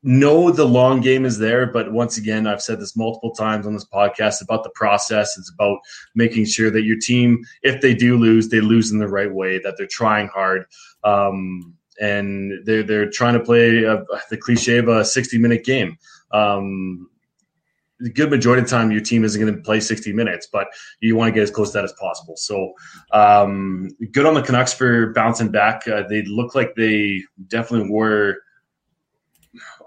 know 0.03 0.51
the 0.51 0.65
long 0.65 1.01
game 1.01 1.25
is 1.25 1.39
there, 1.39 1.67
but 1.67 1.93
once 1.93 2.17
again, 2.17 2.47
I've 2.47 2.63
said 2.63 2.81
this 2.81 2.97
multiple 2.97 3.31
times 3.31 3.67
on 3.67 3.73
this 3.73 3.85
podcast 3.85 4.43
about 4.43 4.65
the 4.65 4.71
process. 4.71 5.39
It's 5.39 5.53
about 5.53 5.79
making 6.15 6.47
sure 6.47 6.71
that 6.71 6.83
your 6.83 6.99
team, 6.99 7.45
if 7.63 7.81
they 7.81 7.95
do 7.95 8.17
lose, 8.17 8.49
they 8.49 8.61
lose 8.61 8.91
in 8.91 8.99
the 8.99 9.09
right 9.09 9.33
way, 9.33 9.59
that 9.59 9.75
they're 9.79 9.87
trying 9.87 10.29
hard. 10.29 10.67
Um, 11.05 11.75
and 12.01 12.65
they're, 12.65 12.83
they're 12.83 13.11
trying 13.11 13.35
to 13.35 13.45
play 13.45 13.85
a, 13.85 14.05
the 14.31 14.37
cliche 14.37 14.79
of 14.79 14.89
a 14.89 15.05
60 15.05 15.39
minute 15.39 15.65
game. 15.65 15.97
Um, 16.33 17.09
the 18.01 18.11
good 18.11 18.31
majority 18.31 18.63
of 18.63 18.69
the 18.69 18.77
time, 18.77 18.91
your 18.91 19.01
team 19.01 19.23
isn't 19.23 19.41
going 19.41 19.55
to 19.55 19.63
play 19.63 19.79
60 19.79 20.13
minutes, 20.13 20.49
but 20.53 20.67
you 21.01 21.15
want 21.15 21.29
to 21.29 21.33
get 21.33 21.45
as 21.45 21.53
close 21.53 21.71
to 21.71 21.79
that 21.79 21.85
as 21.85 21.93
possible. 21.93 22.37
So, 22.37 22.73
um, 23.13 23.91
good 24.11 24.27
on 24.27 24.35
the 24.35 24.43
Canucks 24.43 24.73
for 24.73 25.13
bouncing 25.13 25.51
back. 25.51 25.87
Uh, 25.87 26.03
they 26.09 26.23
look 26.23 26.57
like 26.57 26.75
they 26.75 27.23
definitely 27.47 27.89
were 27.89 28.39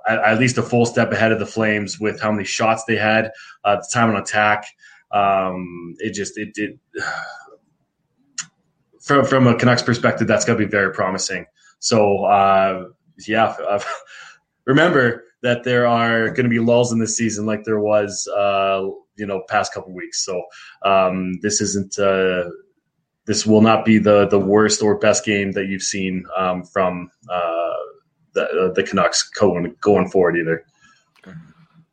at, 0.08 0.20
at 0.20 0.40
least 0.40 0.58
a 0.58 0.64
full 0.64 0.86
step 0.86 1.12
ahead 1.12 1.32
of 1.32 1.40
the 1.40 1.46
Flames 1.46 2.00
with 2.00 2.20
how 2.22 2.32
many 2.32 2.46
shots 2.46 2.84
they 2.86 2.96
had, 2.96 3.32
uh, 3.64 3.78
the 3.78 3.90
time 3.92 4.10
on 4.10 4.18
attack. 4.18 4.66
Um, 5.12 5.96
it 6.00 6.14
just 6.14 6.38
it, 6.38 6.50
it 6.56 6.80
from 9.02 9.26
from 9.26 9.48
a 9.48 9.56
Canucks 9.56 9.84
perspective, 9.84 10.28
that's 10.28 10.46
going 10.46 10.60
to 10.60 10.66
be 10.66 10.70
very 10.70 10.94
promising. 10.94 11.46
So 11.80 12.26
uh, 12.26 12.86
yeah, 13.28 13.56
uh, 13.68 13.80
remember 14.66 15.24
that 15.42 15.64
there 15.64 15.88
are 15.88 16.30
going 16.30 16.46
to 16.46 16.50
be 16.50 16.60
lulls 16.60 16.92
in 16.92 17.00
this 17.00 17.16
season, 17.16 17.46
like 17.46 17.64
there 17.64 17.80
was 17.80 18.28
uh, 18.28 18.88
you 19.16 19.26
know 19.26 19.44
past 19.48 19.74
couple 19.74 19.94
weeks. 19.94 20.26
So 20.26 20.42
um, 20.84 21.40
this 21.42 21.62
isn't. 21.62 21.98
Uh, 21.98 22.50
this 23.26 23.46
will 23.46 23.62
not 23.62 23.86
be 23.86 23.98
the 23.98 24.28
the 24.28 24.40
worst 24.40 24.82
or 24.82 25.00
best 25.00 25.26
game 25.26 25.52
that 25.54 25.66
you've 25.66 25.82
seen 25.82 26.26
um, 26.38 26.64
from 26.64 27.10
uh, 27.30 27.75
the 28.36 28.74
the 28.76 28.84
Canucks 28.84 29.24
going 29.30 29.76
going 29.82 30.10
forward 30.10 30.38
either. 30.38 30.66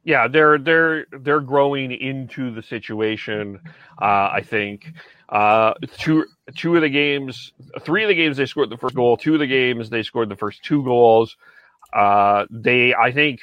yeah, 0.04 0.28
they're 0.28 0.58
they're 0.58 1.06
they're 1.10 1.40
growing 1.40 1.92
into 1.92 2.52
the 2.52 2.62
situation. 2.62 3.60
Uh, 4.00 4.28
I 4.32 4.42
think 4.44 4.92
uh, 5.28 5.74
two 5.98 6.26
two 6.54 6.76
of 6.76 6.82
the 6.82 6.88
games, 6.90 7.52
three 7.80 8.02
of 8.02 8.08
the 8.08 8.14
games 8.14 8.36
they 8.36 8.46
scored 8.46 8.70
the 8.70 8.76
first 8.76 8.94
goal. 8.94 9.16
Two 9.16 9.34
of 9.34 9.40
the 9.40 9.46
games 9.46 9.88
they 9.88 10.02
scored 10.02 10.28
the 10.28 10.36
first 10.36 10.62
two 10.62 10.84
goals. 10.84 11.36
Uh, 11.92 12.46
they, 12.50 12.94
I 12.94 13.12
think, 13.12 13.40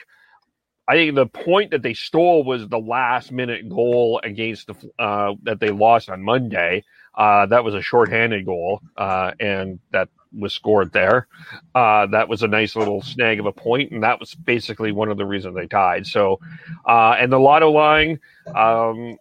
I 0.87 0.95
think 0.95 1.15
the 1.15 1.27
point 1.27 1.71
that 1.71 1.83
they 1.83 1.93
stole 1.93 2.43
was 2.43 2.67
the 2.67 2.79
last 2.79 3.31
minute 3.31 3.69
goal 3.69 4.19
against 4.23 4.67
the 4.67 4.75
uh, 4.99 5.33
that 5.43 5.59
they 5.59 5.69
lost 5.71 6.09
on 6.09 6.23
Monday. 6.23 6.83
Uh, 7.15 7.45
that 7.47 7.63
was 7.63 7.73
a 7.73 7.81
shorthanded 7.81 8.45
goal, 8.45 8.81
uh, 8.97 9.31
and 9.39 9.79
that 9.91 10.09
was 10.37 10.53
scored 10.53 10.91
there. 10.91 11.27
Uh, 11.73 12.05
that 12.07 12.29
was 12.29 12.43
a 12.43 12.47
nice 12.47 12.75
little 12.75 13.01
snag 13.01 13.39
of 13.39 13.45
a 13.45 13.51
point, 13.51 13.91
and 13.91 14.03
that 14.03 14.19
was 14.19 14.35
basically 14.35 14.91
one 14.91 15.09
of 15.09 15.17
the 15.17 15.25
reasons 15.25 15.55
they 15.55 15.67
tied. 15.67 16.05
So, 16.05 16.39
uh, 16.87 17.15
and 17.17 17.31
the 17.31 17.39
lotto 17.39 17.71
line 17.71 18.19
um, 18.55 19.17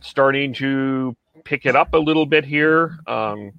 starting 0.00 0.54
to 0.54 1.16
pick 1.44 1.66
it 1.66 1.76
up 1.76 1.94
a 1.94 1.98
little 1.98 2.26
bit 2.26 2.44
here. 2.44 2.98
Um, 3.06 3.52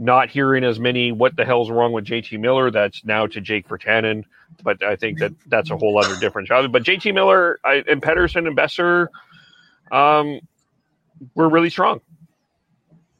not 0.00 0.30
hearing 0.30 0.62
as 0.62 0.78
many 0.78 1.10
"What 1.10 1.36
the 1.36 1.44
hell's 1.44 1.70
wrong 1.70 1.92
with 1.92 2.04
JT 2.04 2.38
Miller?" 2.38 2.70
That's 2.70 3.04
now 3.04 3.26
to 3.26 3.40
Jake 3.40 3.68
Virtanen, 3.68 4.24
but 4.62 4.82
I 4.82 4.96
think 4.96 5.18
that 5.18 5.32
that's 5.46 5.70
a 5.70 5.76
whole 5.76 5.98
other 5.98 6.18
different 6.20 6.48
job. 6.48 6.70
But 6.70 6.84
JT 6.84 7.12
Miller 7.14 7.58
I, 7.64 7.82
and 7.88 8.00
Pettersson 8.00 8.46
and 8.46 8.56
Boeser, 8.56 9.08
um, 9.90 10.40
were 11.34 11.48
really 11.48 11.70
strong. 11.70 12.00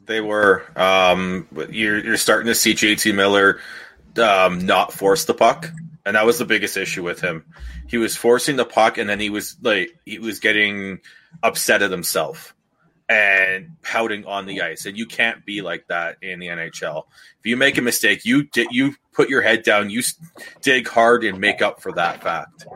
They 0.09 0.23
were. 0.23 0.65
Um, 0.75 1.47
you're 1.71 2.03
you're 2.03 2.17
starting 2.17 2.47
to 2.47 2.55
see 2.55 2.75
JT 2.75 3.15
Miller 3.15 3.61
um, 4.21 4.65
not 4.65 4.93
force 4.93 5.27
the 5.27 5.35
puck, 5.35 5.71
and 6.07 6.17
that 6.17 6.25
was 6.25 6.39
the 6.39 6.47
biggest 6.47 6.79
issue 6.79 7.05
with 7.05 7.21
him. 7.21 7.45
He 7.87 7.99
was 7.99 8.17
forcing 8.17 8.57
the 8.57 8.65
puck, 8.65 8.97
and 8.97 9.09
then 9.09 9.21
he 9.21 9.29
was 9.29 9.57
like 9.63 9.91
he 10.07 10.19
was 10.19 10.41
getting 10.41 11.01
upset 11.43 11.83
at 11.83 11.91
himself 11.91 12.55
and 13.07 13.77
pouting 13.83 14.25
on 14.25 14.47
the 14.47 14.63
ice. 14.63 14.87
And 14.87 14.97
you 14.97 15.05
can't 15.05 15.45
be 15.45 15.61
like 15.61 15.87
that 15.89 16.17
in 16.23 16.39
the 16.41 16.49
NHL. 16.49 17.05
If 17.41 17.47
you 17.47 17.59
make 17.59 17.77
a 17.77 17.83
mistake, 17.83 18.25
you 18.25 18.45
di- 18.45 18.69
you 18.71 18.95
put 19.13 19.29
your 19.29 19.43
head 19.43 19.63
down, 19.63 19.91
you 19.91 20.03
dig 20.63 20.89
hard, 20.89 21.23
and 21.23 21.39
make 21.39 21.61
up 21.61 21.83
for 21.83 21.93
that 21.93 22.23
fact. 22.23 22.67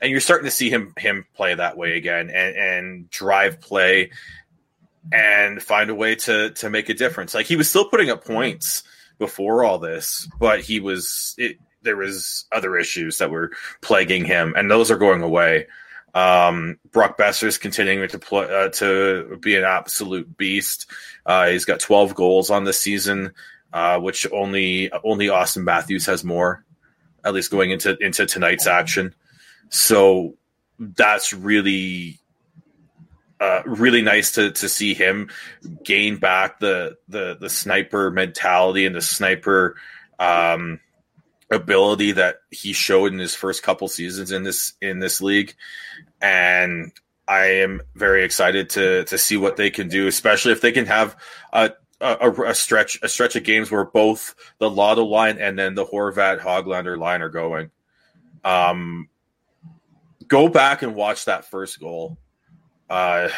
And 0.00 0.10
you're 0.10 0.20
starting 0.20 0.46
to 0.46 0.50
see 0.50 0.70
him 0.70 0.92
him 0.98 1.24
play 1.34 1.54
that 1.54 1.76
way 1.76 1.96
again, 1.96 2.30
and 2.30 2.56
and 2.56 3.10
drive 3.10 3.60
play 3.60 4.10
and 5.12 5.62
find 5.62 5.90
a 5.90 5.94
way 5.94 6.14
to 6.14 6.50
to 6.50 6.70
make 6.70 6.88
a 6.88 6.94
difference. 6.94 7.34
Like 7.34 7.46
he 7.46 7.56
was 7.56 7.68
still 7.68 7.88
putting 7.88 8.10
up 8.10 8.24
points 8.24 8.82
before 9.18 9.64
all 9.64 9.78
this, 9.78 10.28
but 10.38 10.60
he 10.60 10.80
was 10.80 11.34
it, 11.38 11.58
there 11.82 11.96
was 11.96 12.46
other 12.52 12.76
issues 12.76 13.18
that 13.18 13.30
were 13.30 13.50
plaguing 13.80 14.24
him, 14.24 14.54
and 14.56 14.70
those 14.70 14.90
are 14.90 14.98
going 14.98 15.22
away. 15.22 15.66
Um, 16.14 16.78
Brock 16.90 17.16
Boeser's 17.16 17.58
continuing 17.58 18.08
to 18.08 18.18
play 18.18 18.44
uh, 18.44 18.68
to 18.70 19.38
be 19.40 19.56
an 19.56 19.64
absolute 19.64 20.36
beast. 20.36 20.86
Uh, 21.24 21.48
he's 21.48 21.64
got 21.64 21.80
12 21.80 22.14
goals 22.14 22.50
on 22.50 22.64
this 22.64 22.80
season, 22.80 23.32
uh, 23.72 23.98
which 24.00 24.26
only 24.32 24.90
only 25.04 25.26
Auston 25.26 25.64
Matthews 25.64 26.06
has 26.06 26.24
more, 26.24 26.64
at 27.24 27.32
least 27.32 27.50
going 27.50 27.70
into 27.70 27.96
into 27.98 28.26
tonight's 28.26 28.66
action. 28.66 29.14
So 29.68 30.34
that's 30.78 31.32
really 31.32 32.19
uh, 33.40 33.62
really 33.64 34.02
nice 34.02 34.32
to 34.32 34.52
to 34.52 34.68
see 34.68 34.92
him 34.94 35.30
gain 35.82 36.16
back 36.16 36.60
the 36.60 36.98
the 37.08 37.36
the 37.40 37.48
sniper 37.48 38.10
mentality 38.10 38.84
and 38.84 38.94
the 38.94 39.00
sniper 39.00 39.76
um, 40.18 40.78
ability 41.50 42.12
that 42.12 42.36
he 42.50 42.72
showed 42.72 43.12
in 43.12 43.18
his 43.18 43.34
first 43.34 43.62
couple 43.62 43.88
seasons 43.88 44.30
in 44.30 44.42
this 44.42 44.74
in 44.82 44.98
this 44.98 45.22
league, 45.22 45.54
and 46.20 46.92
I 47.26 47.46
am 47.62 47.80
very 47.94 48.24
excited 48.24 48.70
to 48.70 49.04
to 49.04 49.16
see 49.16 49.38
what 49.38 49.56
they 49.56 49.70
can 49.70 49.88
do, 49.88 50.06
especially 50.06 50.52
if 50.52 50.60
they 50.60 50.72
can 50.72 50.86
have 50.86 51.16
a. 51.52 51.72
A, 52.02 52.30
a 52.30 52.54
stretch, 52.54 52.98
a 53.02 53.10
stretch 53.10 53.36
of 53.36 53.44
games 53.44 53.70
where 53.70 53.84
both 53.84 54.34
the 54.58 54.70
Lotto 54.70 55.04
line 55.04 55.36
and 55.36 55.58
then 55.58 55.74
the 55.74 55.84
Horvat 55.84 56.40
Hoglander 56.40 56.96
line 56.96 57.20
are 57.20 57.28
going. 57.28 57.70
Um, 58.42 59.10
go 60.26 60.48
back 60.48 60.80
and 60.80 60.94
watch 60.94 61.26
that 61.26 61.44
first 61.44 61.78
goal. 61.78 62.16
Uh, 62.90 63.28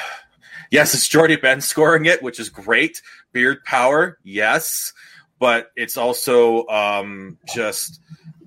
yes, 0.70 0.94
it's 0.94 1.06
Jordie 1.06 1.36
Benn 1.36 1.60
scoring 1.60 2.06
it, 2.06 2.22
which 2.22 2.40
is 2.40 2.48
great. 2.48 3.02
Beard 3.32 3.62
power, 3.64 4.18
yes, 4.24 4.94
but 5.38 5.70
it's 5.76 5.98
also 5.98 6.66
um, 6.68 7.38
just 7.54 8.00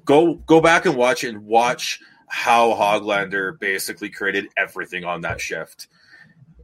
go 0.03 0.33
go 0.33 0.59
back 0.59 0.85
and 0.85 0.95
watch 0.95 1.23
and 1.23 1.45
watch 1.45 1.99
how 2.27 2.73
Hoglander 2.73 3.57
basically 3.59 4.09
created 4.09 4.47
everything 4.57 5.05
on 5.05 5.21
that 5.21 5.39
shift. 5.39 5.87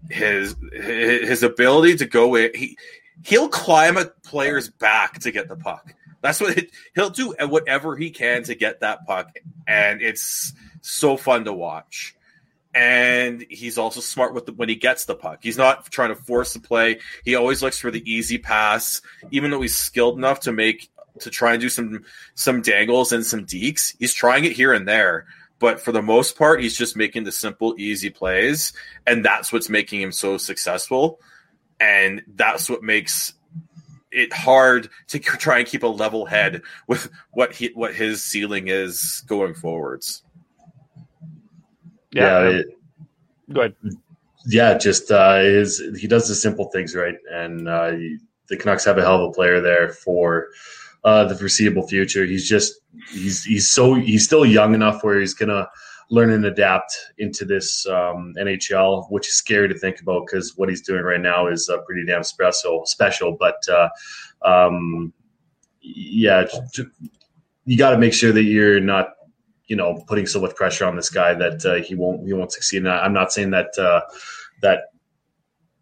His 0.09 0.55
his 0.73 1.43
ability 1.43 1.97
to 1.97 2.05
go 2.07 2.35
in, 2.35 2.51
he 2.55 2.77
he'll 3.23 3.49
climb 3.49 3.97
a 3.97 4.05
player's 4.05 4.69
back 4.69 5.19
to 5.19 5.31
get 5.31 5.47
the 5.47 5.55
puck. 5.55 5.93
That's 6.21 6.41
what 6.41 6.57
it, 6.57 6.71
he'll 6.95 7.11
do. 7.11 7.35
Whatever 7.39 7.95
he 7.95 8.09
can 8.09 8.43
to 8.43 8.55
get 8.55 8.79
that 8.79 9.05
puck, 9.05 9.35
and 9.67 10.01
it's 10.01 10.53
so 10.81 11.15
fun 11.15 11.45
to 11.45 11.53
watch 11.53 12.15
and 12.73 13.45
he's 13.49 13.77
also 13.77 13.99
smart 13.99 14.33
with 14.33 14.45
the, 14.45 14.53
when 14.53 14.69
he 14.69 14.75
gets 14.75 15.05
the 15.05 15.15
puck. 15.15 15.39
He's 15.41 15.57
not 15.57 15.85
trying 15.91 16.09
to 16.09 16.15
force 16.15 16.53
the 16.53 16.59
play. 16.59 16.99
He 17.25 17.35
always 17.35 17.61
looks 17.61 17.79
for 17.79 17.91
the 17.91 18.09
easy 18.09 18.37
pass, 18.37 19.01
even 19.31 19.51
though 19.51 19.61
he's 19.61 19.77
skilled 19.77 20.17
enough 20.17 20.41
to 20.41 20.51
make 20.51 20.89
to 21.19 21.29
try 21.29 21.51
and 21.51 21.61
do 21.61 21.69
some 21.69 22.03
some 22.35 22.61
dangles 22.61 23.11
and 23.11 23.25
some 23.25 23.45
deeks. 23.45 23.95
He's 23.99 24.13
trying 24.13 24.45
it 24.45 24.53
here 24.53 24.73
and 24.73 24.87
there, 24.87 25.25
but 25.59 25.81
for 25.81 25.91
the 25.91 26.01
most 26.01 26.37
part, 26.37 26.61
he's 26.61 26.77
just 26.77 26.95
making 26.95 27.25
the 27.25 27.31
simple, 27.31 27.75
easy 27.77 28.09
plays, 28.09 28.73
and 29.05 29.23
that's 29.23 29.51
what's 29.51 29.69
making 29.69 30.01
him 30.01 30.11
so 30.11 30.37
successful. 30.37 31.19
And 31.79 32.23
that's 32.35 32.69
what 32.69 32.83
makes 32.83 33.33
it 34.11 34.31
hard 34.31 34.89
to 35.07 35.19
try 35.19 35.59
and 35.59 35.67
keep 35.67 35.83
a 35.83 35.87
level 35.87 36.25
head 36.25 36.61
with 36.87 37.09
what 37.31 37.53
he 37.53 37.67
what 37.73 37.93
his 37.93 38.23
ceiling 38.23 38.67
is 38.67 39.23
going 39.27 39.55
forwards. 39.55 40.23
Yeah, 42.13 42.49
Yeah, 42.49 42.49
it, 42.49 42.65
Go 43.51 43.61
ahead. 43.61 43.75
yeah, 44.45 44.77
just 44.77 45.11
uh, 45.11 45.39
is 45.41 45.81
he 45.99 46.07
does 46.07 46.27
the 46.27 46.35
simple 46.35 46.65
things 46.71 46.95
right, 46.95 47.15
and 47.31 47.67
uh, 47.67 47.91
the 48.47 48.57
Canucks 48.57 48.85
have 48.85 48.97
a 48.97 49.01
hell 49.01 49.23
of 49.23 49.29
a 49.29 49.33
player 49.33 49.61
there 49.61 49.89
for 49.89 50.47
uh, 51.03 51.25
the 51.25 51.35
foreseeable 51.35 51.87
future. 51.87 52.25
He's 52.25 52.47
just 52.47 52.73
he's 53.11 53.43
he's 53.43 53.71
so 53.71 53.93
he's 53.95 54.25
still 54.25 54.45
young 54.45 54.73
enough 54.73 55.03
where 55.03 55.19
he's 55.19 55.33
gonna 55.33 55.67
learn 56.09 56.31
and 56.31 56.45
adapt 56.45 56.93
into 57.17 57.45
this 57.45 57.87
um, 57.87 58.33
NHL, 58.37 59.09
which 59.09 59.27
is 59.27 59.35
scary 59.35 59.69
to 59.69 59.77
think 59.77 60.01
about 60.01 60.25
because 60.25 60.53
what 60.57 60.69
he's 60.69 60.81
doing 60.81 61.03
right 61.03 61.21
now 61.21 61.47
is 61.47 61.69
uh, 61.69 61.77
pretty 61.79 62.05
damn 62.05 62.23
special. 62.23 62.85
Special, 62.85 63.35
but 63.39 63.57
uh, 63.69 63.89
um, 64.43 65.13
yeah, 65.81 66.45
you 67.65 67.77
got 67.77 67.91
to 67.91 67.97
make 67.97 68.13
sure 68.13 68.31
that 68.31 68.43
you're 68.43 68.79
not 68.79 69.13
you 69.67 69.75
know 69.75 70.03
putting 70.07 70.25
so 70.25 70.41
much 70.41 70.55
pressure 70.55 70.85
on 70.85 70.95
this 70.95 71.09
guy 71.09 71.33
that 71.33 71.65
uh, 71.65 71.75
he 71.75 71.95
won't 71.95 72.25
he 72.25 72.33
won't 72.33 72.51
succeed. 72.51 72.77
And 72.77 72.89
I'm 72.89 73.13
not 73.13 73.31
saying 73.31 73.51
that 73.51 73.77
uh, 73.77 74.01
that 74.61 74.85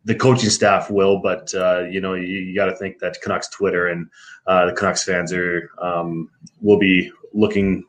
the 0.06 0.16
coaching 0.16 0.50
staff 0.50 0.90
will, 0.90 1.20
but 1.22 1.54
uh, 1.54 1.82
you 1.90 2.02
know 2.02 2.14
you, 2.14 2.40
you 2.40 2.56
got 2.56 2.66
to 2.66 2.76
think 2.76 3.00
that 3.00 3.22
Canucks 3.22 3.50
Twitter 3.50 3.88
and 3.88 4.08
uh, 4.48 4.68
the 4.68 4.74
Canucks 4.74 5.04
fans 5.04 5.34
are 5.34 5.70
um, 5.82 6.30
will 6.62 6.80
be 6.80 7.12
looking 7.34 7.84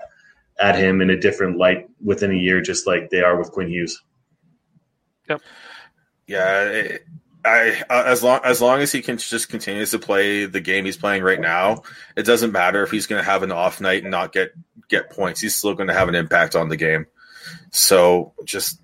at 0.60 0.76
him 0.76 1.00
in 1.00 1.10
a 1.10 1.18
different 1.18 1.56
light 1.56 1.88
within 2.04 2.30
a 2.30 2.34
year, 2.34 2.60
just 2.60 2.86
like 2.86 3.10
they 3.10 3.22
are 3.22 3.38
with 3.38 3.50
Quinn 3.50 3.68
Hughes. 3.68 4.02
Yep. 5.28 5.40
Yeah, 6.26 6.98
I 7.50 7.82
uh, 7.90 8.04
as 8.06 8.22
long 8.22 8.40
as 8.44 8.60
long 8.60 8.80
as 8.80 8.92
he 8.92 9.02
can 9.02 9.18
just 9.18 9.48
continues 9.48 9.90
to 9.90 9.98
play 9.98 10.46
the 10.46 10.60
game 10.60 10.84
he's 10.84 10.96
playing 10.96 11.22
right 11.22 11.40
now, 11.40 11.82
it 12.16 12.24
doesn't 12.24 12.52
matter 12.52 12.82
if 12.82 12.90
he's 12.90 13.06
going 13.06 13.22
to 13.22 13.28
have 13.28 13.42
an 13.42 13.52
off 13.52 13.80
night 13.80 14.02
and 14.02 14.10
not 14.10 14.32
get 14.32 14.52
get 14.88 15.10
points. 15.10 15.40
He's 15.40 15.56
still 15.56 15.74
going 15.74 15.88
to 15.88 15.94
have 15.94 16.08
an 16.08 16.14
impact 16.14 16.54
on 16.54 16.68
the 16.68 16.76
game. 16.76 17.06
So 17.70 18.32
just 18.44 18.80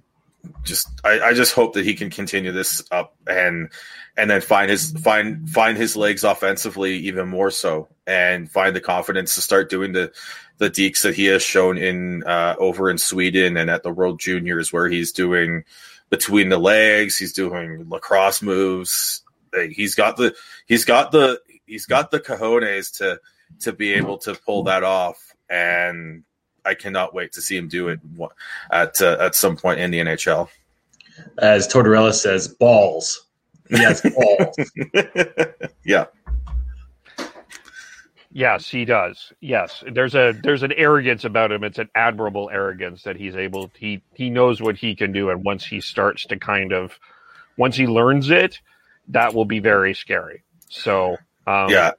just 0.63 0.89
I, 1.05 1.21
I 1.21 1.35
just 1.35 1.55
hope 1.55 1.75
that 1.75 1.85
he 1.85 1.95
can 1.95 2.11
continue 2.11 2.53
this 2.53 2.83
up 2.91 3.15
and 3.27 3.71
and 4.17 4.31
then 4.31 4.41
find 4.41 4.71
his 4.71 4.93
find 4.93 5.49
find 5.49 5.77
his 5.77 5.97
legs 5.97 6.25
offensively 6.25 6.97
even 6.99 7.29
more 7.29 7.51
so 7.51 7.89
and 8.07 8.51
find 8.51 8.75
the 8.75 8.81
confidence 8.81 9.35
to 9.35 9.43
start 9.43 9.71
doing 9.71 9.93
the 9.93 10.13
the 10.59 10.71
deeks 10.71 11.03
that 11.03 11.15
he 11.15 11.27
has 11.27 11.43
shown 11.43 11.77
in 11.77 12.25
uh, 12.25 12.55
over 12.59 12.89
in 12.89 12.99
Sweden 12.99 13.57
and 13.57 13.71
at 13.71 13.83
the 13.83 13.91
World 13.91 14.19
Juniors 14.19 14.73
where 14.73 14.89
he's 14.89 15.13
doing 15.13 15.65
between 16.11 16.49
the 16.49 16.59
legs, 16.59 17.19
he's 17.19 17.33
doing 17.33 17.89
lacrosse 17.89 18.43
moves. 18.43 19.23
He's 19.71 19.95
got 19.95 20.17
the 20.17 20.35
he's 20.67 20.85
got 20.85 21.13
the 21.13 21.41
he's 21.67 21.87
got 21.87 22.11
the 22.11 22.21
cojones 22.21 22.99
to 22.99 23.21
to 23.61 23.73
be 23.73 23.95
able 23.95 24.19
to 24.19 24.35
pull 24.35 24.65
that 24.65 24.83
off, 24.83 25.35
and 25.49 26.25
I 26.65 26.75
cannot 26.75 27.15
wait 27.15 27.33
to 27.33 27.43
see 27.43 27.57
him 27.57 27.69
do 27.69 27.89
it 27.89 28.01
at 28.71 29.01
uh, 29.01 29.17
at 29.21 29.35
some 29.35 29.57
point 29.57 29.81
in 29.81 29.91
the 29.91 30.01
NHL. 30.01 30.49
As 31.39 31.67
Tortorella 31.67 32.13
says, 32.13 32.49
balls. 32.49 33.27
He 33.69 33.79
has 33.79 34.03
balls. 34.03 34.57
yeah. 35.85 36.07
Yes, 38.37 38.69
he 38.69 38.85
does. 38.85 39.33
Yes, 39.41 39.83
there's 39.91 40.15
a 40.15 40.39
there's 40.43 40.63
an 40.63 40.73
arrogance 40.73 41.25
about 41.25 41.51
him. 41.51 41.65
It's 41.65 41.79
an 41.79 41.89
admirable 41.95 42.51
arrogance 42.53 43.05
that 43.05 43.17
he's 43.17 43.35
able. 43.35 43.71
He 43.79 44.03
he 44.13 44.29
knows 44.29 44.61
what 44.61 44.77
he 44.77 44.95
can 44.95 45.11
do, 45.11 45.31
and 45.31 45.43
once 45.43 45.65
he 45.65 45.81
starts 45.81 46.27
to 46.27 46.39
kind 46.39 46.75
of, 46.75 46.99
once 47.57 47.77
he 47.77 47.87
learns 47.87 48.29
it, 48.29 48.61
that 49.09 49.33
will 49.33 49.47
be 49.47 49.61
very 49.61 49.95
scary. 49.95 50.43
So 50.69 51.17
um, 51.47 51.71
yeah. 51.71 51.93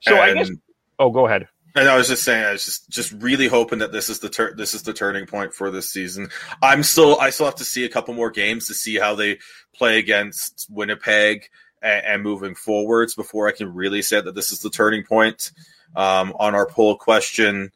So 0.00 0.20
and, 0.20 0.20
I 0.20 0.34
guess. 0.34 0.50
Oh, 0.98 1.08
go 1.08 1.24
ahead. 1.26 1.48
And 1.74 1.88
I 1.88 1.96
was 1.96 2.08
just 2.08 2.24
saying, 2.24 2.44
I 2.44 2.52
was 2.52 2.66
just 2.66 2.90
just 2.90 3.12
really 3.12 3.48
hoping 3.48 3.78
that 3.78 3.90
this 3.90 4.10
is 4.10 4.18
the 4.18 4.28
tur- 4.28 4.54
this 4.54 4.74
is 4.74 4.82
the 4.82 4.92
turning 4.92 5.24
point 5.24 5.54
for 5.54 5.70
this 5.70 5.88
season. 5.88 6.28
I'm 6.60 6.82
still 6.82 7.18
I 7.18 7.30
still 7.30 7.46
have 7.46 7.54
to 7.54 7.64
see 7.64 7.86
a 7.86 7.88
couple 7.88 8.12
more 8.12 8.30
games 8.30 8.66
to 8.66 8.74
see 8.74 8.96
how 8.96 9.14
they 9.14 9.38
play 9.74 9.98
against 9.98 10.66
Winnipeg 10.68 11.48
and, 11.82 12.06
and, 12.06 12.22
moving 12.22 12.54
forwards 12.54 13.14
before 13.14 13.48
I 13.48 13.52
can 13.52 13.74
really 13.74 14.02
say 14.02 14.20
that 14.20 14.34
this 14.34 14.52
is 14.52 14.60
the 14.60 14.70
turning 14.70 15.04
point. 15.04 15.52
Um, 15.96 16.34
on 16.38 16.54
our 16.54 16.66
poll 16.66 16.96
question, 16.96 17.72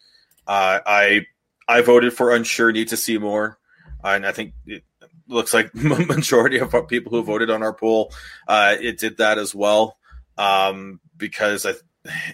uh, 0.47 0.81
I 0.85 1.27
I 1.67 1.81
voted 1.81 2.13
for 2.13 2.35
unsure, 2.35 2.73
need 2.73 2.89
to 2.89 2.97
see 2.97 3.17
more, 3.19 3.59
and 4.05 4.27
I 4.27 4.33
think 4.33 4.55
it 4.67 4.85
looks 5.29 5.55
like 5.55 5.75
majority 5.75 6.59
of 6.59 6.75
people 6.89 7.13
who 7.13 7.23
voted 7.23 7.51
on 7.51 7.63
our 7.63 7.73
poll 7.73 8.13
uh, 8.49 8.77
it 8.81 8.99
did 8.99 9.19
that 9.19 9.39
as 9.39 9.55
well 9.55 9.97
um, 10.39 11.01
because 11.17 11.67
I, 11.67 11.75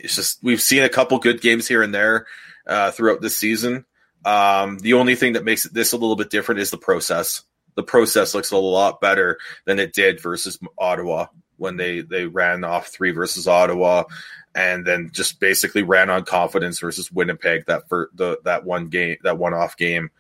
it's 0.01 0.17
just 0.17 0.43
we've 0.43 0.63
seen 0.63 0.83
a 0.83 0.89
couple 0.89 1.19
good 1.19 1.41
games 1.41 1.69
here 1.69 1.83
and 1.83 1.95
there 1.95 2.26
uh, 2.67 2.91
throughout 2.91 3.21
this 3.21 3.37
season. 3.37 3.85
Um, 4.25 4.78
the 4.78 4.95
only 4.95 5.15
thing 5.15 5.35
that 5.35 5.45
makes 5.45 5.65
this 5.65 5.93
a 5.93 5.97
little 5.97 6.17
bit 6.17 6.31
different 6.31 6.61
is 6.61 6.71
the 6.71 6.78
process. 6.78 7.43
The 7.76 7.83
process 7.83 8.35
looks 8.35 8.50
a 8.50 8.57
lot 8.57 9.00
better 9.00 9.39
than 9.65 9.78
it 9.78 9.93
did 9.93 10.21
versus 10.21 10.59
Ottawa 10.76 11.26
when 11.58 11.76
they 11.76 12.00
they 12.00 12.26
ran 12.26 12.64
off 12.64 12.88
three 12.88 13.10
versus 13.10 13.47
Ottawa, 13.47 14.04
and 14.54 14.86
then 14.86 15.10
just 15.12 15.40
basically 15.40 15.82
ran 15.82 16.10
on 16.10 16.25
confidence 16.25 16.80
versus 16.80 17.12
Winnipeg 17.12 17.66
that 17.66 17.88
for 17.88 18.10
the 18.14 18.38
that 18.44 18.64
one 18.64 18.88
game 18.88 19.16
that 19.23 19.38
one 19.38 19.54
off 19.54 19.76
game. 19.76 20.10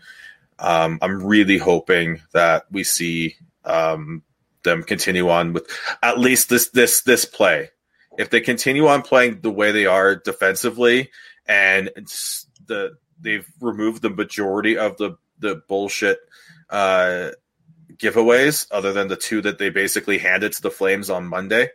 Um, 0.58 0.98
I'm 1.00 1.24
really 1.24 1.58
hoping 1.58 2.20
that 2.32 2.66
we 2.70 2.84
see 2.84 3.36
um, 3.64 4.22
them 4.64 4.82
continue 4.82 5.28
on 5.30 5.52
with 5.52 5.70
at 6.02 6.18
least 6.18 6.48
this 6.48 6.68
this 6.70 7.02
this 7.02 7.24
play. 7.24 7.70
If 8.18 8.30
they 8.30 8.40
continue 8.40 8.88
on 8.88 9.02
playing 9.02 9.40
the 9.40 9.50
way 9.50 9.70
they 9.70 9.86
are 9.86 10.16
defensively, 10.16 11.10
and 11.46 11.90
the 12.66 12.96
they've 13.20 13.48
removed 13.60 14.02
the 14.02 14.10
majority 14.10 14.76
of 14.76 14.96
the 14.96 15.16
the 15.38 15.62
bullshit 15.68 16.18
uh, 16.70 17.30
giveaways 17.96 18.66
other 18.70 18.92
than 18.92 19.08
the 19.08 19.16
two 19.16 19.40
that 19.42 19.58
they 19.58 19.70
basically 19.70 20.18
handed 20.18 20.52
to 20.52 20.62
the 20.62 20.70
Flames 20.70 21.10
on 21.10 21.26
Monday. 21.26 21.68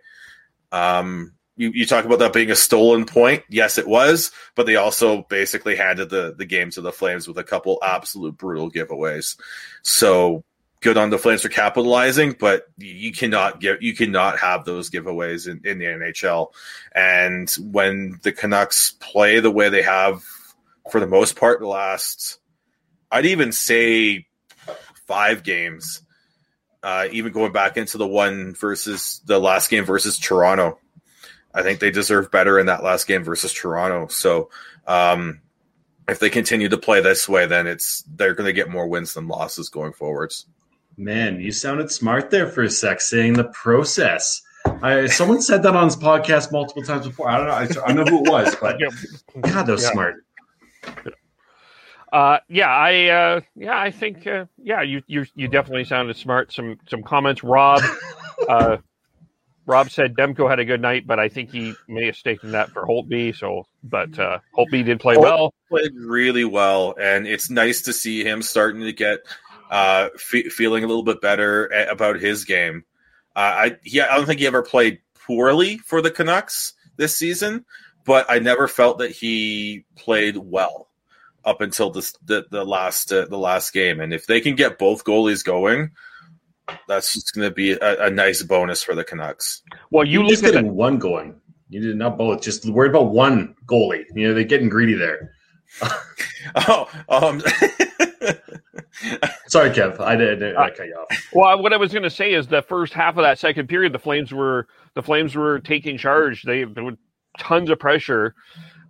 Um, 0.71 1.33
you, 1.55 1.71
you 1.71 1.85
talk 1.85 2.05
about 2.05 2.19
that 2.19 2.33
being 2.33 2.51
a 2.51 2.55
stolen 2.55 3.05
point. 3.05 3.43
Yes, 3.49 3.77
it 3.77 3.87
was, 3.87 4.31
but 4.55 4.65
they 4.65 4.75
also 4.75 5.23
basically 5.23 5.75
handed 5.75 6.09
the, 6.09 6.33
the 6.35 6.45
game 6.45 6.71
to 6.71 6.81
the 6.81 6.91
Flames 6.91 7.27
with 7.27 7.37
a 7.37 7.43
couple 7.43 7.79
absolute 7.83 8.37
brutal 8.37 8.71
giveaways. 8.71 9.37
So 9.83 10.43
good 10.81 10.97
on 10.97 11.09
the 11.09 11.17
Flames 11.17 11.41
for 11.41 11.49
capitalizing, 11.49 12.35
but 12.39 12.67
you 12.77 13.11
cannot 13.11 13.59
get 13.59 13.81
you 13.81 13.95
cannot 13.95 14.39
have 14.39 14.65
those 14.65 14.89
giveaways 14.89 15.47
in, 15.47 15.61
in 15.65 15.79
the 15.79 15.85
NHL. 15.85 16.49
And 16.93 17.49
when 17.59 18.19
the 18.21 18.31
Canucks 18.31 18.91
play 18.99 19.39
the 19.39 19.51
way 19.51 19.69
they 19.69 19.83
have 19.83 20.23
for 20.91 20.99
the 20.99 21.07
most 21.07 21.35
part 21.35 21.59
the 21.59 21.67
last 21.67 22.39
I'd 23.11 23.27
even 23.27 23.51
say 23.51 24.25
five 25.07 25.43
games, 25.43 26.01
uh, 26.83 27.07
even 27.11 27.31
going 27.31 27.53
back 27.53 27.77
into 27.77 27.97
the 27.97 28.07
one 28.07 28.53
versus 28.53 29.21
the 29.25 29.39
last 29.39 29.69
game 29.69 29.85
versus 29.85 30.19
Toronto. 30.19 30.79
I 31.53 31.61
think 31.61 31.79
they 31.79 31.91
deserve 31.91 32.31
better 32.31 32.59
in 32.59 32.65
that 32.65 32.83
last 32.83 33.07
game 33.07 33.23
versus 33.23 33.53
Toronto. 33.53 34.07
So 34.07 34.49
um, 34.85 35.41
if 36.07 36.19
they 36.19 36.29
continue 36.29 36.69
to 36.69 36.77
play 36.77 37.01
this 37.01 37.29
way, 37.29 37.45
then 37.45 37.67
it's 37.67 38.03
they're 38.15 38.33
going 38.33 38.47
to 38.47 38.53
get 38.53 38.69
more 38.69 38.87
wins 38.87 39.13
than 39.13 39.27
losses 39.27 39.69
going 39.69 39.93
forwards. 39.93 40.45
Man, 40.97 41.39
you 41.39 41.51
sounded 41.51 41.91
smart 41.91 42.29
there 42.29 42.47
for 42.47 42.63
a 42.63 42.69
sec, 42.69 43.01
saying 43.01 43.33
the 43.33 43.45
process. 43.45 44.41
I, 44.65 45.07
someone 45.07 45.41
said 45.41 45.63
that 45.63 45.75
on 45.75 45.87
this 45.87 45.95
podcast 45.95 46.51
multiple 46.51 46.83
times 46.83 47.07
before. 47.07 47.29
I 47.29 47.37
don't 47.37 47.47
know. 47.47 47.53
I, 47.53 47.85
I 47.85 47.93
don't 47.93 48.05
know 48.05 48.17
who 48.17 48.25
it 48.25 48.29
was, 48.29 48.55
but 48.55 48.79
God, 49.41 49.65
that 49.65 49.71
was 49.71 49.83
yeah. 49.83 49.91
smart. 49.91 50.15
Uh, 52.13 52.37
yeah, 52.47 52.69
I 52.69 53.07
uh, 53.07 53.41
yeah, 53.55 53.75
I 53.75 53.89
think 53.89 54.27
uh, 54.27 54.45
yeah, 54.61 54.83
you 54.83 55.01
you 55.07 55.25
you 55.33 55.47
definitely 55.47 55.83
sounded 55.83 56.15
smart. 56.15 56.53
Some 56.53 56.77
some 56.87 57.01
comments, 57.01 57.43
Rob. 57.43 57.81
uh, 58.47 58.77
Rob 59.65 59.89
said 59.89 60.13
Demko 60.13 60.47
had 60.47 60.59
a 60.59 60.65
good 60.65 60.79
night, 60.79 61.07
but 61.07 61.17
I 61.17 61.27
think 61.27 61.49
he 61.49 61.73
may 61.87 62.05
have 62.05 62.15
staken 62.15 62.51
that 62.51 62.69
for 62.69 62.85
Holtby. 62.85 63.35
So, 63.35 63.65
but 63.83 64.19
uh, 64.19 64.39
Holtby 64.55 64.85
did 64.85 64.99
play 64.99 65.17
well. 65.17 65.55
Played 65.69 65.95
really 65.95 66.45
well, 66.45 66.93
and 67.01 67.25
it's 67.25 67.49
nice 67.49 67.81
to 67.83 67.93
see 67.93 68.23
him 68.23 68.43
starting 68.43 68.81
to 68.81 68.93
get 68.93 69.21
uh, 69.71 70.09
fe- 70.15 70.49
feeling 70.49 70.83
a 70.83 70.87
little 70.87 71.01
bit 71.01 71.19
better 71.19 71.65
about 71.89 72.19
his 72.19 72.45
game. 72.45 72.83
Uh, 73.35 73.39
I 73.39 73.77
he, 73.81 74.01
I 74.01 74.15
don't 74.15 74.27
think 74.27 74.39
he 74.39 74.45
ever 74.45 74.61
played 74.61 74.99
poorly 75.15 75.79
for 75.79 75.99
the 75.99 76.11
Canucks 76.11 76.73
this 76.95 77.15
season, 77.15 77.65
but 78.05 78.27
I 78.29 78.37
never 78.37 78.67
felt 78.67 78.99
that 78.99 79.09
he 79.09 79.85
played 79.95 80.37
well 80.37 80.89
up 81.45 81.61
until 81.61 81.89
this, 81.89 82.13
the 82.25 82.45
the 82.51 82.63
last 82.63 83.11
uh, 83.11 83.25
the 83.25 83.37
last 83.37 83.73
game. 83.73 83.99
And 83.99 84.13
if 84.13 84.27
they 84.27 84.39
can 84.41 84.55
get 84.55 84.79
both 84.79 85.03
goalies 85.03 85.43
going, 85.43 85.91
that's 86.87 87.13
just 87.13 87.33
going 87.33 87.47
to 87.47 87.53
be 87.53 87.71
a, 87.71 88.05
a, 88.05 88.09
nice 88.09 88.41
bonus 88.43 88.83
for 88.83 88.95
the 88.95 89.03
Canucks. 89.03 89.61
Well, 89.91 90.05
you 90.05 90.21
look 90.21 90.29
just 90.29 90.43
getting 90.43 90.67
the- 90.67 90.73
one 90.73 90.97
going. 90.97 91.39
You 91.69 91.81
did 91.81 91.97
not 91.97 92.17
both. 92.17 92.41
Just 92.41 92.69
worried 92.69 92.91
about 92.91 93.11
one 93.11 93.55
goalie. 93.65 94.03
You 94.13 94.27
know 94.27 94.33
they're 94.33 94.43
getting 94.43 94.69
greedy 94.69 94.93
there. 94.93 95.31
oh, 96.55 96.87
um. 97.09 97.41
Sorry, 99.47 99.71
Kev. 99.71 99.99
I 99.99 100.15
did. 100.15 100.55
I 100.55 100.69
cut 100.69 100.87
you 100.87 100.93
off. 100.95 101.29
Well, 101.33 101.61
what 101.61 101.73
I 101.73 101.77
was 101.77 101.91
going 101.91 102.03
to 102.03 102.11
say 102.11 102.33
is 102.33 102.47
the 102.47 102.61
first 102.61 102.93
half 102.93 103.17
of 103.17 103.23
that 103.23 103.39
second 103.39 103.67
period, 103.67 103.91
the 103.91 103.99
Flames 103.99 104.31
were 104.31 104.67
the 104.93 105.01
Flames 105.01 105.35
were 105.35 105.59
taking 105.59 105.97
charge. 105.97 106.43
They 106.43 106.63
there 106.63 106.83
were 106.83 106.97
tons 107.39 107.69
of 107.69 107.79
pressure. 107.79 108.35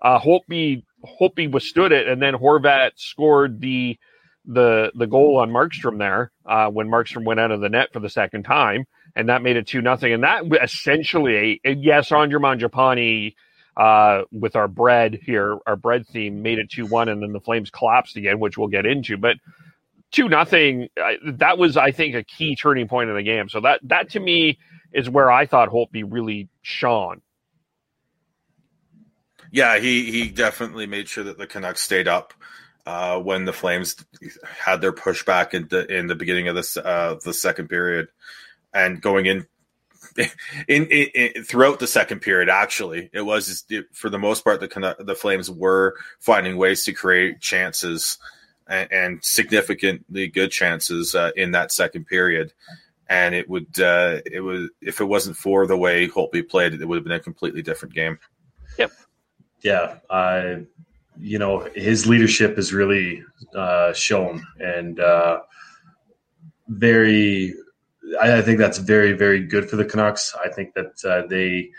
Uh, 0.02 0.20
Holtby 0.20 0.84
Holtby 1.06 1.52
withstood 1.52 1.92
it, 1.92 2.08
and 2.08 2.22
then 2.22 2.34
Horvat 2.34 2.92
scored 2.96 3.60
the 3.60 3.98
the 4.46 4.92
the 4.96 5.08
goal 5.08 5.38
on 5.38 5.52
Markstrom 5.52 5.98
there 6.00 6.32
uh, 6.46 6.70
when 6.70 6.88
Markstrom 6.89 7.26
went 7.26 7.39
out 7.39 7.52
of 7.52 7.62
the 7.62 7.70
net 7.70 7.94
for 7.94 8.00
the 8.00 8.10
second 8.10 8.44
time, 8.44 8.86
and 9.16 9.30
that 9.30 9.42
made 9.42 9.56
it 9.56 9.68
two 9.68 9.82
nothing. 9.82 10.13
And 10.13 10.24
that 10.24 10.44
essentially, 10.62 11.62
yes, 11.63 12.12
Andre 12.12 12.39
Mangiapane 12.39 13.36
uh, 13.78 14.24
with 14.32 14.56
our 14.56 14.68
bread 14.68 15.20
here, 15.22 15.58
our 15.66 15.76
bread 15.76 16.08
theme 16.08 16.42
made 16.42 16.60
it 16.60 16.70
two 16.70 16.86
one, 16.86 17.10
and 17.10 17.22
then 17.22 17.32
the 17.32 17.39
Flames 17.39 17.70
collapsed 17.70 18.18
again, 18.18 18.39
which 18.39 18.58
we'll 18.58 18.68
get 18.68 18.86
into. 18.86 19.18
But 19.18 19.38
two 20.12 20.30
nothing, 20.30 20.89
that 21.26 21.58
was 21.58 21.78
I 21.78 21.92
think 21.92 22.16
a 22.16 22.24
key 22.24 22.56
turning 22.56 22.88
point 22.88 23.10
in 23.10 23.16
the 23.16 23.24
game. 23.24 23.50
So 23.50 23.62
that 23.62 23.80
that 23.84 24.10
to 24.12 24.20
me 24.20 24.60
is 24.94 25.10
where 25.10 25.32
I 25.32 25.46
thought 25.46 25.70
Holtby 25.70 26.04
really 26.08 26.50
shone. 26.62 27.22
Yeah, 29.54 29.78
he 29.78 30.12
he 30.12 30.30
definitely 30.30 30.88
made 30.88 31.08
sure 31.08 31.26
that 31.26 31.38
the 31.38 31.46
Canucks 31.46 31.82
stayed 31.82 32.08
up 32.08 32.34
uh, 32.88 33.20
when 33.20 33.46
the 33.46 33.54
Flames 33.54 33.96
had 34.44 34.82
their 34.82 34.92
pushback 34.92 35.54
in 35.54 35.68
the 35.68 35.86
in 35.96 36.08
the 36.08 36.16
beginning 36.16 36.48
of 36.48 36.56
this 36.56 36.76
uh, 36.76 37.20
the 37.24 37.36
second 37.36 37.68
period, 37.68 38.08
and 38.74 39.00
going 39.00 39.28
in 39.28 39.46
in, 40.68 40.88
in, 40.88 41.08
in, 41.13 41.44
throughout 41.44 41.80
the 41.80 41.86
second 41.86 42.22
period. 42.22 42.50
Actually, 42.50 43.12
it 43.13 43.22
was 43.22 43.63
it, 43.70 43.86
for 43.94 44.10
the 44.10 44.18
most 44.18 44.44
part 44.44 44.60
the 44.60 44.96
the 45.00 45.13
Flames 45.13 45.52
were 45.52 45.98
finding 46.20 46.58
ways 46.58 46.84
to 46.86 46.92
create 46.92 47.39
chances 47.39 48.18
and, 48.66 48.92
and 48.92 49.24
significantly 49.24 50.30
good 50.30 50.50
chances 50.50 51.13
uh, 51.13 51.30
in 51.36 51.52
that 51.52 51.72
second 51.72 52.08
period. 52.08 52.54
And 53.08 53.36
it 53.36 53.48
would 53.48 53.80
uh, 53.80 54.22
it 54.26 54.39
was 54.39 54.72
if 54.82 55.00
it 55.00 55.06
wasn't 55.06 55.38
for 55.38 55.68
the 55.68 55.78
way 55.78 56.08
Holtby 56.08 56.50
played, 56.50 56.74
it 56.74 56.84
would 56.84 56.96
have 56.96 57.04
been 57.04 57.13
a 57.13 57.20
completely 57.20 57.62
different 57.62 57.94
game. 57.94 58.18
Yep. 58.80 58.92
Yeah, 59.63 59.95
I 60.10 60.65
you 61.19 61.39
know 61.39 61.67
his 61.76 62.06
leadership 62.08 62.58
is 62.58 62.73
really 62.73 63.23
uh, 63.56 63.93
shown 63.93 64.45
and 64.60 64.99
uh, 64.99 65.39
very. 66.67 67.54
I, 68.21 68.39
I, 68.39 68.41
think 68.41 68.60
that's 68.60 68.78
very 68.78 69.13
very 69.13 69.39
good 69.45 69.69
for 69.69 69.78
the 69.78 69.86
Canucks. 69.86 70.36
I 70.43 70.49
think 70.49 70.73
that 70.73 70.93
uh, 71.06 71.26
they 71.28 71.71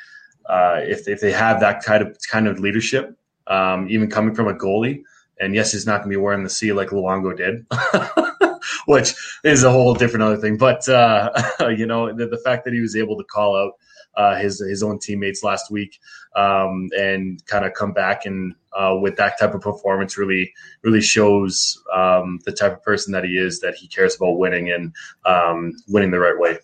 uh, 0.49 0.81
if 0.83 1.07
if 1.07 1.21
they 1.21 1.33
have 1.33 1.61
that 1.61 1.83
kind 1.83 2.03
of 2.03 2.17
kind 2.31 2.49
of 2.49 2.59
leadership, 2.59 3.17
um, 3.47 3.89
even 3.91 4.09
coming 4.09 4.35
from 4.35 4.49
a 4.49 4.55
goalie, 4.55 5.03
and 5.39 5.55
yes, 5.55 5.73
he's 5.73 5.87
not 5.87 5.99
going 5.99 6.11
to 6.11 6.17
be 6.19 6.23
wearing 6.23 6.43
the 6.43 6.51
C 6.51 6.73
like 6.73 6.89
Luongo 6.89 7.37
did. 7.37 7.67
which 8.87 9.15
is 9.45 9.63
a 9.63 9.71
whole 9.71 9.95
different 9.95 10.23
other 10.23 10.37
thing. 10.37 10.57
But 10.57 10.89
uh, 10.89 11.31
you 11.77 11.87
know, 11.87 12.13
the, 12.13 12.27
the, 12.27 12.39
fact 12.39 12.65
that 12.65 12.75
he 12.75 12.81
was 12.81 12.97
able 12.97 13.17
to 13.19 13.25
call 13.25 13.57
out 13.57 13.73
uh, 14.17 14.37
his 14.37 14.61
his 14.61 14.83
own 14.83 14.99
teammates 14.99 15.43
last 15.43 15.71
week 15.71 15.99
um, 16.37 16.89
and 16.97 17.45
kind 17.47 17.65
of 17.65 17.73
come 17.75 17.93
back 17.93 18.27
and 18.27 18.55
uh, 18.77 18.97
with 19.01 19.17
that 19.17 19.39
type 19.39 19.55
of 19.55 19.61
performance 19.61 20.19
really 20.19 20.53
really 20.83 21.01
shows 21.01 21.83
um, 21.95 22.41
the 22.45 22.53
type 22.53 22.73
of 22.73 22.83
person 22.83 23.13
that 23.13 23.25
he 23.25 23.37
is 23.39 23.61
that 23.61 23.75
he 23.75 23.87
cares 23.87 24.17
about 24.17 24.39
winning 24.39 24.71
and 24.71 24.93
um, 25.25 25.73
winning 25.89 26.11
the 26.11 26.19
right 26.19 26.39
way. 26.39 26.59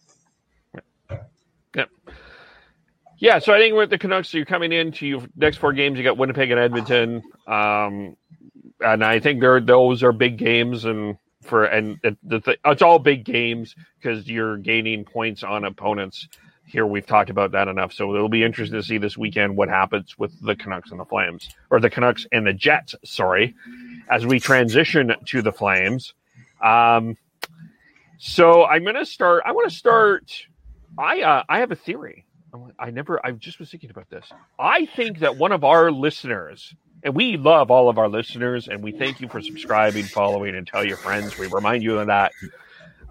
Yeah. 1.74 1.86
Yeah, 3.18 3.38
so 3.38 3.52
I 3.52 3.58
think 3.58 3.74
with 3.76 3.90
the 3.90 3.98
Canucks, 3.98 4.32
you're 4.32 4.46
coming 4.46 4.72
into 4.72 5.06
your 5.06 5.20
next 5.36 5.58
four 5.58 5.74
games. 5.74 5.98
You 5.98 6.04
got 6.04 6.16
Winnipeg 6.16 6.50
and 6.50 6.58
Edmonton, 6.58 7.22
um, 7.46 8.16
and 8.80 9.04
I 9.04 9.20
think 9.20 9.42
they're 9.42 9.60
those 9.60 10.02
are 10.02 10.12
big 10.12 10.38
games, 10.38 10.86
and 10.86 11.18
for 11.42 11.64
and 11.64 11.98
it's 12.02 12.82
all 12.82 12.98
big 12.98 13.24
games 13.24 13.74
because 14.00 14.26
you're 14.26 14.56
gaining 14.56 15.04
points 15.04 15.42
on 15.42 15.64
opponents 15.64 16.28
here 16.70 16.87
we've 16.87 17.06
talked 17.06 17.30
about 17.30 17.52
that 17.52 17.68
enough. 17.68 17.92
So 17.92 18.14
it'll 18.14 18.28
be 18.28 18.44
interesting 18.44 18.78
to 18.78 18.83
see 18.83 18.98
this 18.98 19.18
weekend 19.18 19.56
what 19.56 19.68
happens 19.68 20.18
with 20.18 20.33
the 20.40 20.54
Canucks 20.54 20.90
and 20.90 21.00
the 21.00 21.04
Flames, 21.04 21.48
or 21.70 21.80
the 21.80 21.90
Canucks 21.90 22.26
and 22.33 22.46
the 22.46 22.52
Jets. 22.52 22.94
Sorry, 23.04 23.54
as 24.11 24.26
we 24.26 24.40
transition 24.40 25.14
to 25.26 25.42
the 25.42 25.52
Flames. 25.52 26.14
Um, 26.62 27.16
so 28.18 28.64
I'm 28.64 28.83
going 28.85 28.96
to 28.96 29.06
start. 29.06 29.42
I 29.46 29.52
want 29.52 29.68
to 29.70 29.74
start. 29.74 30.46
I 30.98 31.22
uh, 31.22 31.42
I 31.48 31.59
have 31.61 31.72
a 31.72 31.76
theory. 31.76 32.26
I 32.78 32.90
never. 32.90 33.24
I 33.24 33.33
just 33.33 33.59
was 33.59 33.70
thinking 33.70 33.90
about 33.90 34.11
this. 34.11 34.26
I 34.59 34.87
think 34.87 35.20
that 35.20 35.37
one 35.37 35.52
of 35.52 35.64
our 35.64 35.92
listeners, 35.92 36.74
and 37.02 37.14
we 37.14 37.37
love 37.37 37.70
all 37.70 37.88
of 37.88 37.96
our 37.96 38.09
listeners, 38.09 38.68
and 38.68 38.83
we 38.83 38.92
thank 38.92 39.20
you 39.20 39.28
for 39.28 39.40
subscribing, 39.40 40.04
following, 40.04 40.56
and 40.56 40.66
tell 40.66 40.85
your 40.85 40.96
friends. 40.96 41.38
We 41.38 41.46
remind 41.46 41.83
you 41.83 41.98
of 41.98 42.09
that. 42.09 42.33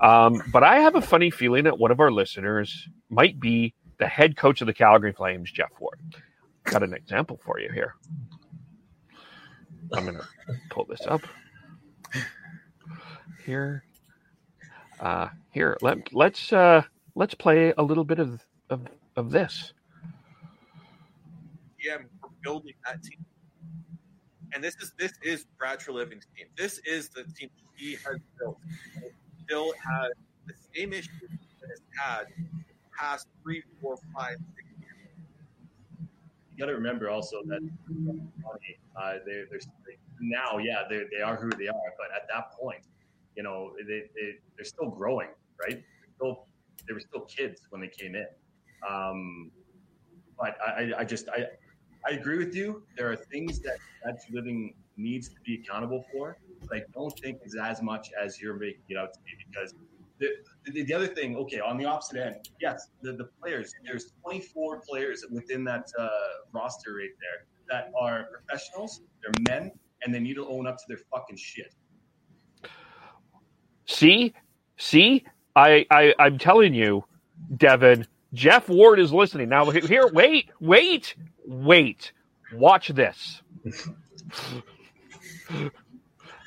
Um, 0.02 0.42
but 0.52 0.64
I 0.64 0.80
have 0.80 0.96
a 0.96 1.02
funny 1.02 1.30
feeling 1.30 1.66
that 1.66 1.78
one 1.78 1.92
of 1.92 2.00
our 2.00 2.12
listeners 2.12 2.88
might 3.10 3.40
be 3.40 3.74
the 3.98 4.08
head 4.08 4.38
coach 4.38 4.62
of 4.62 4.68
the 4.68 4.74
Calgary 4.74 5.12
Flames, 5.12 5.52
Geoff 5.52 5.72
Ward. 5.80 6.00
Got 6.64 6.84
an 6.84 6.94
example 6.94 7.40
for 7.44 7.60
you 7.60 7.70
here. 7.72 7.96
I'm 9.94 10.06
going 10.06 10.18
to 10.18 10.28
pull 10.70 10.86
this 10.86 11.02
up 11.08 11.22
here. 13.46 13.84
Uh, 15.00 15.30
here, 15.52 15.78
let 15.82 16.14
let's 16.14 16.52
uh, 16.54 16.84
let's 17.16 17.34
play 17.34 17.74
a 17.78 17.82
little 17.82 18.04
bit 18.04 18.20
of 18.20 18.46
of, 18.70 18.82
of 19.16 19.32
this. 19.32 19.74
Yeah, 21.84 21.98
building 22.44 22.74
that 22.86 23.02
team, 23.02 23.26
and 24.54 24.62
this 24.64 24.76
is 24.76 24.92
this 25.00 25.14
is 25.24 25.46
Brad 25.58 25.80
Treliving's 25.80 26.28
team. 26.38 26.48
This 26.58 26.80
is 26.80 27.10
the 27.10 27.24
team 27.24 27.50
he 27.78 27.94
has 27.94 28.20
built 28.38 28.58
still 29.50 29.74
has 29.74 30.12
the 30.46 30.54
same 30.76 30.94
issues 30.94 31.10
that 31.62 31.70
it's 31.72 31.82
had 31.98 32.26
past 32.98 33.28
three, 33.42 33.64
four, 33.82 33.98
five, 34.16 34.38
six 34.56 34.68
years. 34.80 35.10
You 36.52 36.60
got 36.60 36.68
to 36.68 36.74
remember 36.74 37.10
also 37.10 37.42
that 37.46 37.62
uh, 38.96 39.14
they, 39.26 39.44
they're 39.50 39.60
now, 40.22 40.58
yeah, 40.58 40.84
they 40.90 41.04
they 41.16 41.22
are 41.22 41.36
who 41.36 41.50
they 41.50 41.68
are, 41.68 41.94
but 41.98 42.08
at 42.16 42.28
that 42.34 42.52
point, 42.60 42.82
you 43.36 43.44
know, 43.44 43.72
they, 43.88 44.04
they 44.16 44.34
they're 44.56 44.66
still 44.66 44.90
growing, 44.90 45.30
right? 45.62 45.78
They're 45.78 46.14
still, 46.16 46.48
they 46.88 46.94
were 46.94 47.00
still 47.00 47.22
kids 47.22 47.62
when 47.70 47.82
they 47.82 47.88
came 47.88 48.16
in. 48.16 48.28
Um, 48.88 49.52
but 50.38 50.58
I, 50.66 50.92
I 50.98 51.04
just 51.06 51.30
I 51.30 51.46
I 52.06 52.12
agree 52.12 52.38
with 52.38 52.54
you. 52.54 52.84
There 52.98 53.10
are 53.12 53.16
things 53.16 53.60
that 53.62 53.78
Treliving 54.06 54.74
needs 54.98 55.30
to 55.30 55.36
be 55.46 55.56
accountable 55.56 56.04
for, 56.12 56.38
I 56.72 56.82
don't 56.94 57.18
think 57.20 57.40
is 57.44 57.56
as 57.56 57.82
much 57.82 58.10
as 58.22 58.42
you're 58.42 58.56
making 58.56 58.82
it 58.90 58.98
out 58.98 59.14
to 59.14 59.20
be 59.22 59.32
because 59.50 59.74
the, 60.20 60.28
the, 60.66 60.84
the, 60.84 60.94
other 60.94 61.08
thing, 61.08 61.36
okay, 61.38 61.60
on 61.60 61.78
the 61.78 61.86
opposite 61.86 62.18
end, 62.18 62.36
yes, 62.60 62.90
the, 63.02 63.14
the 63.14 63.30
players, 63.42 63.74
there's 63.86 64.12
24 64.22 64.82
players 64.82 65.26
within 65.32 65.64
that 65.64 65.90
uh, 65.98 66.10
roster 66.52 66.96
right 66.96 67.10
there 67.22 67.46
that 67.70 67.92
are 68.00 68.28
professionals, 68.32 69.02
they're 69.22 69.32
men, 69.48 69.72
and 70.04 70.14
they 70.14 70.20
need 70.20 70.36
to 70.36 70.48
own 70.48 70.68
up 70.68 70.78
to 70.78 70.84
their 70.88 71.00
fucking 71.12 71.38
shit. 71.38 71.74
See, 73.86 74.34
see, 74.78 75.24
I, 75.56 75.86
I 75.90 76.14
I'm 76.20 76.38
telling 76.38 76.74
you, 76.74 77.06
Devin, 77.58 78.06
Geoff 78.34 78.70
Ward 78.70 79.00
is 79.00 79.12
listening. 79.12 79.50
Now 79.50 79.70
here, 79.72 80.08
wait, 80.14 80.50
wait, 80.60 81.16
wait. 81.46 82.12
Watch 82.54 82.90
this. 82.90 83.42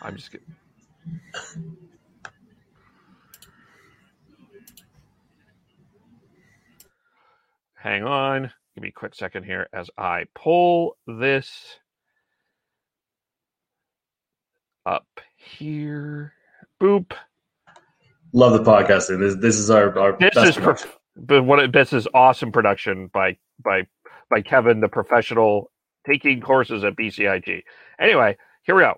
I'm 0.03 0.17
just 0.17 0.33
kidding. 0.33 0.55
Hang 7.77 8.05
on. 8.05 8.53
Give 8.75 8.83
me 8.83 8.89
a 8.89 8.93
quick 8.93 9.15
second 9.15 9.45
here 9.45 9.69
as 9.73 9.91
I 9.97 10.25
pull 10.35 10.97
this 11.07 11.77
up 14.85 15.07
here. 15.37 16.33
Boop. 16.81 17.13
Love 18.33 18.53
the 18.53 18.71
podcasting. 18.71 19.21
This 19.21 19.37
this 19.37 19.57
is 19.59 19.71
our 19.71 19.97
our 19.99 20.17
this 20.19 20.37
is 20.37 20.57
per- 20.57 20.77
but 21.17 21.45
what 21.45 21.73
this 21.73 21.93
is 21.93 22.09
awesome 22.15 22.51
production 22.51 23.09
by 23.13 23.37
by 23.63 23.87
by 24.31 24.41
Kevin, 24.41 24.81
the 24.81 24.89
professional 24.89 25.71
taking 26.09 26.41
courses 26.41 26.83
at 26.83 26.97
BCIG. 26.97 27.63
Anyway, 28.01 28.37
here 28.65 28.75
we 28.75 28.83
go. 28.83 28.95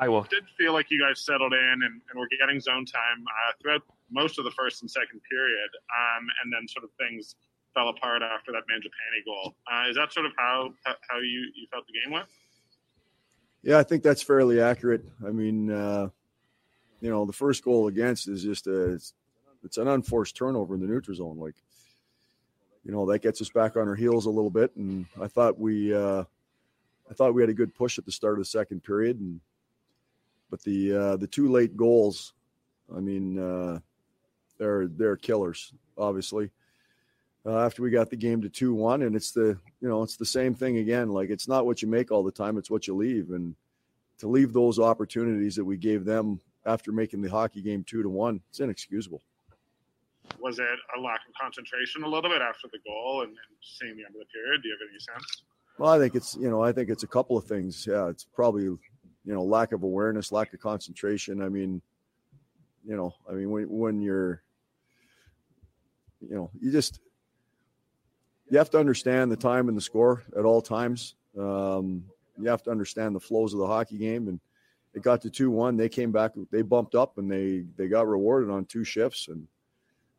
I 0.00 0.08
will. 0.08 0.24
It 0.24 0.30
did 0.30 0.44
feel 0.56 0.72
like 0.72 0.86
you 0.90 0.98
guys 0.98 1.20
settled 1.20 1.52
in 1.52 1.82
and, 1.84 2.00
and 2.10 2.14
were 2.16 2.26
getting 2.40 2.58
zone 2.58 2.86
time 2.86 3.22
uh, 3.28 3.52
throughout 3.60 3.82
most 4.10 4.38
of 4.38 4.46
the 4.46 4.50
first 4.50 4.80
and 4.80 4.90
second 4.90 5.20
period, 5.30 5.70
um, 5.92 6.26
and 6.42 6.50
then 6.50 6.66
sort 6.66 6.84
of 6.84 6.90
things 6.98 7.36
fell 7.74 7.90
apart 7.90 8.22
after 8.22 8.50
that 8.50 8.62
Mangiapane 8.62 9.24
goal. 9.26 9.54
Uh, 9.70 9.90
is 9.90 9.96
that 9.96 10.10
sort 10.12 10.24
of 10.24 10.32
how 10.38 10.72
how 10.84 11.18
you, 11.18 11.52
you 11.54 11.66
felt 11.70 11.86
the 11.86 11.92
game 11.92 12.12
went? 12.12 12.26
Yeah, 13.62 13.78
I 13.78 13.82
think 13.82 14.02
that's 14.02 14.22
fairly 14.22 14.58
accurate. 14.58 15.04
I 15.24 15.30
mean, 15.30 15.70
uh, 15.70 16.08
you 17.02 17.10
know, 17.10 17.26
the 17.26 17.32
first 17.34 17.62
goal 17.62 17.88
against 17.88 18.26
is 18.26 18.42
just 18.42 18.66
a 18.66 18.94
it's, 18.94 19.12
it's 19.62 19.76
an 19.76 19.86
unforced 19.86 20.34
turnover 20.34 20.74
in 20.74 20.80
the 20.80 20.86
neutral 20.86 21.14
zone. 21.14 21.38
Like, 21.38 21.56
you 22.84 22.90
know, 22.90 23.04
that 23.10 23.20
gets 23.20 23.42
us 23.42 23.50
back 23.50 23.76
on 23.76 23.86
our 23.86 23.94
heels 23.94 24.24
a 24.24 24.30
little 24.30 24.50
bit, 24.50 24.74
and 24.76 25.04
I 25.20 25.26
thought 25.26 25.60
we 25.60 25.94
uh, 25.94 26.24
I 27.10 27.14
thought 27.14 27.34
we 27.34 27.42
had 27.42 27.50
a 27.50 27.54
good 27.54 27.74
push 27.74 27.98
at 27.98 28.06
the 28.06 28.12
start 28.12 28.34
of 28.34 28.38
the 28.38 28.46
second 28.46 28.82
period, 28.82 29.20
and 29.20 29.40
but 30.50 30.62
the 30.62 30.92
uh, 30.94 31.16
the 31.16 31.26
two 31.26 31.50
late 31.50 31.76
goals, 31.76 32.34
I 32.94 33.00
mean, 33.00 33.38
uh, 33.38 33.78
they're 34.58 34.88
they're 34.88 35.16
killers. 35.16 35.72
Obviously, 35.96 36.50
uh, 37.46 37.64
after 37.64 37.82
we 37.82 37.90
got 37.90 38.10
the 38.10 38.16
game 38.16 38.42
to 38.42 38.48
two 38.48 38.74
one, 38.74 39.02
and 39.02 39.16
it's 39.16 39.30
the 39.30 39.58
you 39.80 39.88
know 39.88 40.02
it's 40.02 40.16
the 40.16 40.26
same 40.26 40.54
thing 40.54 40.78
again. 40.78 41.08
Like 41.10 41.30
it's 41.30 41.48
not 41.48 41.66
what 41.66 41.82
you 41.82 41.88
make 41.88 42.10
all 42.10 42.22
the 42.22 42.32
time; 42.32 42.58
it's 42.58 42.70
what 42.70 42.86
you 42.86 42.94
leave. 42.94 43.30
And 43.30 43.54
to 44.18 44.28
leave 44.28 44.52
those 44.52 44.78
opportunities 44.78 45.56
that 45.56 45.64
we 45.64 45.76
gave 45.76 46.04
them 46.04 46.40
after 46.66 46.92
making 46.92 47.22
the 47.22 47.30
hockey 47.30 47.62
game 47.62 47.84
two 47.84 48.02
to 48.02 48.08
one, 48.08 48.40
it's 48.50 48.60
inexcusable. 48.60 49.22
was 50.38 50.58
it 50.58 50.78
a 50.96 51.00
lack 51.00 51.20
of 51.26 51.34
concentration 51.40 52.02
a 52.02 52.08
little 52.08 52.30
bit 52.30 52.42
after 52.42 52.68
the 52.70 52.78
goal 52.86 53.22
and, 53.22 53.30
and 53.30 53.56
seeing 53.62 53.96
the 53.96 54.04
end 54.04 54.14
of 54.14 54.20
the 54.20 54.26
period? 54.26 54.62
Do 54.62 54.68
you 54.68 54.76
have 54.78 54.88
any 54.90 55.00
sense? 55.00 55.42
Well, 55.78 55.90
I 55.90 55.98
think 55.98 56.14
it's 56.14 56.36
you 56.36 56.50
know 56.50 56.62
I 56.62 56.72
think 56.72 56.90
it's 56.90 57.04
a 57.04 57.06
couple 57.06 57.38
of 57.38 57.44
things. 57.44 57.86
Yeah, 57.86 58.08
it's 58.08 58.24
probably 58.24 58.68
you 59.24 59.34
know 59.34 59.42
lack 59.42 59.72
of 59.72 59.82
awareness, 59.82 60.32
lack 60.32 60.52
of 60.52 60.60
concentration. 60.60 61.42
I 61.42 61.48
mean, 61.48 61.82
you 62.84 62.96
know, 62.96 63.14
I 63.28 63.32
mean 63.32 63.50
when 63.50 63.68
when 63.68 64.00
you're 64.00 64.42
you 66.20 66.34
know 66.34 66.50
you 66.60 66.70
just 66.70 67.00
you 68.50 68.58
have 68.58 68.70
to 68.70 68.78
understand 68.78 69.30
the 69.30 69.36
time 69.36 69.68
and 69.68 69.76
the 69.76 69.82
score 69.82 70.24
at 70.36 70.44
all 70.44 70.60
times. 70.60 71.14
Um, 71.38 72.04
you 72.38 72.48
have 72.48 72.62
to 72.64 72.70
understand 72.70 73.14
the 73.14 73.20
flows 73.20 73.52
of 73.52 73.60
the 73.60 73.66
hockey 73.66 73.96
game, 73.96 74.28
and 74.28 74.40
it 74.94 75.02
got 75.02 75.22
to 75.22 75.30
two 75.30 75.50
one. 75.50 75.76
They 75.76 75.88
came 75.88 76.10
back, 76.10 76.32
they 76.50 76.62
bumped 76.62 76.94
up, 76.94 77.18
and 77.18 77.30
they 77.30 77.64
they 77.76 77.88
got 77.88 78.08
rewarded 78.08 78.50
on 78.50 78.64
two 78.64 78.84
shifts. 78.84 79.28
And 79.28 79.46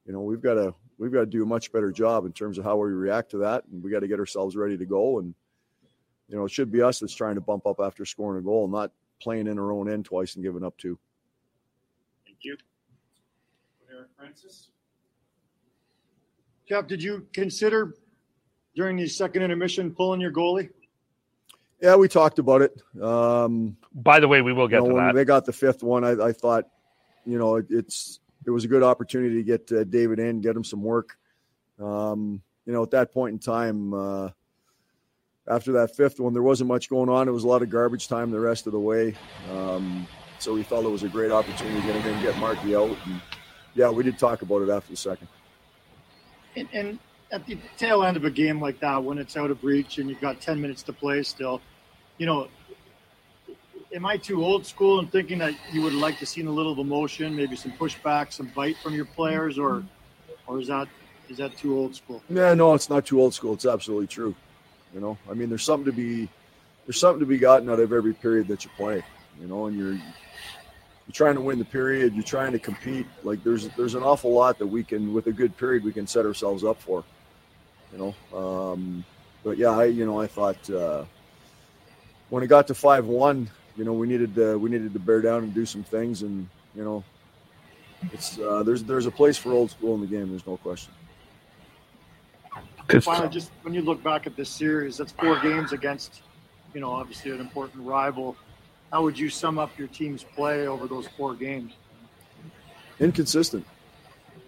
you 0.05 0.13
know 0.13 0.21
we've 0.21 0.41
got 0.41 0.53
to 0.55 0.73
we've 0.97 1.11
got 1.11 1.21
to 1.21 1.25
do 1.25 1.43
a 1.43 1.47
much 1.47 1.71
better 1.71 1.91
job 1.91 2.25
in 2.25 2.31
terms 2.31 2.57
of 2.57 2.63
how 2.63 2.77
we 2.77 2.89
react 2.89 3.31
to 3.31 3.37
that, 3.39 3.65
and 3.71 3.83
we 3.83 3.91
got 3.91 3.99
to 3.99 4.07
get 4.07 4.19
ourselves 4.19 4.55
ready 4.55 4.77
to 4.77 4.85
go. 4.85 5.19
And 5.19 5.33
you 6.31 6.37
know 6.37 6.45
it 6.45 6.51
should 6.51 6.71
be 6.71 6.81
us 6.81 6.99
that's 6.99 7.13
trying 7.13 7.35
to 7.35 7.41
bump 7.41 7.67
up 7.67 7.81
after 7.81 8.05
scoring 8.05 8.39
a 8.39 8.43
goal, 8.43 8.67
not 8.69 8.91
playing 9.21 9.47
in 9.47 9.59
our 9.59 9.71
own 9.71 9.91
end 9.91 10.05
twice 10.05 10.35
and 10.35 10.43
giving 10.43 10.63
up 10.63 10.77
two. 10.77 10.97
Thank 12.25 12.37
you. 12.41 12.57
Eric 13.91 14.07
Francis. 14.17 14.69
Geoff, 16.67 16.87
did 16.87 17.03
you 17.03 17.27
consider 17.33 17.95
during 18.75 18.95
the 18.95 19.07
second 19.07 19.43
intermission 19.43 19.91
pulling 19.93 20.21
your 20.21 20.31
goalie? 20.31 20.69
Yeah, 21.81 21.97
we 21.97 22.07
talked 22.07 22.39
about 22.39 22.61
it. 22.61 22.81
Um, 23.01 23.75
By 23.93 24.21
the 24.21 24.27
way, 24.27 24.41
we 24.41 24.53
will 24.53 24.69
get 24.69 24.77
you 24.77 24.81
know, 24.83 24.89
to 24.89 24.93
when 24.95 25.07
that. 25.07 25.15
they 25.15 25.25
got 25.25 25.45
the 25.45 25.51
fifth 25.51 25.83
one, 25.83 26.05
I, 26.05 26.27
I 26.27 26.31
thought, 26.31 26.65
you 27.25 27.37
know, 27.37 27.57
it, 27.57 27.65
it's 27.69 28.21
it 28.45 28.51
was 28.51 28.63
a 28.63 28.67
good 28.69 28.83
opportunity 28.83 29.35
to 29.35 29.43
get 29.43 29.71
uh, 29.71 29.83
David 29.83 30.19
in, 30.19 30.39
get 30.39 30.55
him 30.55 30.63
some 30.63 30.81
work. 30.81 31.17
Um, 31.79 32.41
you 32.65 32.71
know, 32.71 32.83
at 32.83 32.91
that 32.91 33.11
point 33.11 33.33
in 33.33 33.39
time, 33.39 33.93
uh, 33.93 34.29
after 35.51 35.73
that 35.73 35.93
fifth 35.95 36.19
one, 36.19 36.33
there 36.33 36.41
wasn't 36.41 36.69
much 36.69 36.89
going 36.89 37.09
on. 37.09 37.27
It 37.27 37.31
was 37.31 37.43
a 37.43 37.47
lot 37.47 37.61
of 37.61 37.69
garbage 37.69 38.07
time 38.07 38.31
the 38.31 38.39
rest 38.39 38.67
of 38.67 38.73
the 38.73 38.79
way. 38.79 39.15
Um, 39.51 40.07
so 40.39 40.53
we 40.53 40.63
felt 40.63 40.85
it 40.85 40.89
was 40.89 41.03
a 41.03 41.09
great 41.09 41.29
opportunity 41.29 41.81
to 41.81 41.87
get 41.87 41.95
him 41.97 42.15
in, 42.15 42.23
get 42.23 42.37
Marky 42.37 42.75
out. 42.75 42.97
And 43.05 43.21
yeah, 43.75 43.89
we 43.89 44.03
did 44.03 44.17
talk 44.17 44.41
about 44.41 44.61
it 44.61 44.69
after 44.69 44.91
the 44.91 44.97
second. 44.97 45.27
And, 46.55 46.67
and 46.73 46.99
at 47.31 47.45
the 47.45 47.57
tail 47.77 48.03
end 48.03 48.15
of 48.15 48.23
a 48.23 48.31
game 48.31 48.61
like 48.61 48.79
that, 48.79 49.03
when 49.03 49.17
it's 49.17 49.35
out 49.35 49.51
of 49.51 49.63
reach 49.63 49.97
and 49.97 50.09
you've 50.09 50.21
got 50.21 50.39
10 50.39 50.59
minutes 50.59 50.83
to 50.83 50.93
play 50.93 51.21
still, 51.21 51.61
you 52.17 52.25
know, 52.25 52.47
am 53.93 54.05
I 54.05 54.15
too 54.15 54.43
old 54.43 54.65
school 54.65 54.99
in 54.99 55.07
thinking 55.07 55.37
that 55.39 55.53
you 55.73 55.81
would 55.81 55.93
like 55.93 56.17
to 56.19 56.25
see 56.25 56.41
a 56.41 56.49
little 56.49 56.71
of 56.71 56.79
emotion, 56.79 57.35
maybe 57.35 57.57
some 57.57 57.73
pushback, 57.73 58.31
some 58.31 58.51
bite 58.55 58.77
from 58.77 58.93
your 58.95 59.05
players, 59.05 59.59
or 59.59 59.83
or 60.47 60.59
is 60.59 60.67
that 60.67 60.87
is 61.29 61.37
that 61.37 61.57
too 61.57 61.77
old 61.77 61.95
school? 61.95 62.21
Yeah, 62.29 62.53
no, 62.53 62.73
it's 62.73 62.89
not 62.89 63.05
too 63.05 63.21
old 63.21 63.33
school. 63.33 63.53
It's 63.53 63.65
absolutely 63.65 64.07
true. 64.07 64.33
You 64.93 64.99
know, 64.99 65.17
I 65.29 65.33
mean, 65.33 65.49
there's 65.49 65.63
something 65.63 65.85
to 65.85 65.91
be 65.91 66.27
there's 66.85 66.99
something 66.99 67.19
to 67.19 67.25
be 67.25 67.37
gotten 67.37 67.69
out 67.69 67.79
of 67.79 67.93
every 67.93 68.13
period 68.13 68.47
that 68.49 68.63
you 68.65 68.71
play. 68.75 69.03
You 69.39 69.47
know, 69.47 69.67
and 69.67 69.77
you're 69.77 69.93
you're 69.93 71.13
trying 71.13 71.35
to 71.35 71.41
win 71.41 71.59
the 71.59 71.65
period. 71.65 72.13
You're 72.13 72.23
trying 72.23 72.51
to 72.51 72.59
compete. 72.59 73.05
Like 73.23 73.43
there's 73.43 73.69
there's 73.69 73.95
an 73.95 74.03
awful 74.03 74.33
lot 74.33 74.59
that 74.59 74.67
we 74.67 74.83
can 74.83 75.13
with 75.13 75.27
a 75.27 75.31
good 75.31 75.55
period 75.57 75.83
we 75.83 75.93
can 75.93 76.07
set 76.07 76.25
ourselves 76.25 76.63
up 76.63 76.81
for. 76.81 77.03
You 77.93 78.15
know, 78.31 78.37
um, 78.37 79.03
but 79.43 79.57
yeah, 79.57 79.69
I 79.69 79.85
you 79.85 80.05
know 80.05 80.19
I 80.19 80.27
thought 80.27 80.69
uh, 80.69 81.05
when 82.29 82.43
it 82.43 82.47
got 82.47 82.67
to 82.67 82.73
five 82.73 83.05
one, 83.05 83.49
you 83.75 83.83
know 83.83 83.93
we 83.93 84.07
needed 84.07 84.35
to, 84.35 84.57
we 84.57 84.69
needed 84.69 84.93
to 84.93 84.99
bear 84.99 85.21
down 85.21 85.43
and 85.43 85.53
do 85.53 85.65
some 85.65 85.83
things, 85.83 86.21
and 86.21 86.47
you 86.75 86.83
know, 86.83 87.03
it's 88.13 88.39
uh, 88.39 88.63
there's 88.63 88.83
there's 88.83 89.05
a 89.05 89.11
place 89.11 89.37
for 89.37 89.51
old 89.51 89.71
school 89.71 89.95
in 89.95 90.01
the 90.01 90.07
game. 90.07 90.29
There's 90.29 90.47
no 90.47 90.57
question. 90.57 90.93
Finally, 92.99 93.29
just 93.29 93.51
when 93.63 93.73
you 93.73 93.81
look 93.81 94.03
back 94.03 94.27
at 94.27 94.35
this 94.35 94.49
series, 94.49 94.97
that's 94.97 95.11
four 95.13 95.39
games 95.39 95.71
against, 95.71 96.21
you 96.73 96.81
know, 96.81 96.91
obviously 96.91 97.31
an 97.31 97.39
important 97.39 97.85
rival. 97.85 98.35
How 98.91 99.03
would 99.03 99.17
you 99.17 99.29
sum 99.29 99.57
up 99.57 99.77
your 99.77 99.87
team's 99.87 100.23
play 100.23 100.67
over 100.67 100.87
those 100.87 101.07
four 101.17 101.33
games? 101.33 101.73
inconsistent. 103.01 103.65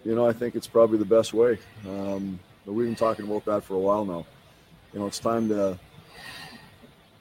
You 0.05 0.15
know, 0.15 0.27
I 0.27 0.33
think 0.33 0.55
it's 0.55 0.67
probably 0.67 0.97
the 0.97 1.05
best 1.05 1.33
way. 1.33 1.57
Um, 1.87 2.39
but 2.65 2.73
we've 2.73 2.87
been 2.87 2.95
talking 2.95 3.25
about 3.25 3.45
that 3.45 3.63
for 3.63 3.73
a 3.73 3.79
while 3.79 4.05
now. 4.05 4.25
You 4.93 4.99
know, 4.99 5.07
it's 5.07 5.19
time 5.19 5.49
to 5.49 5.77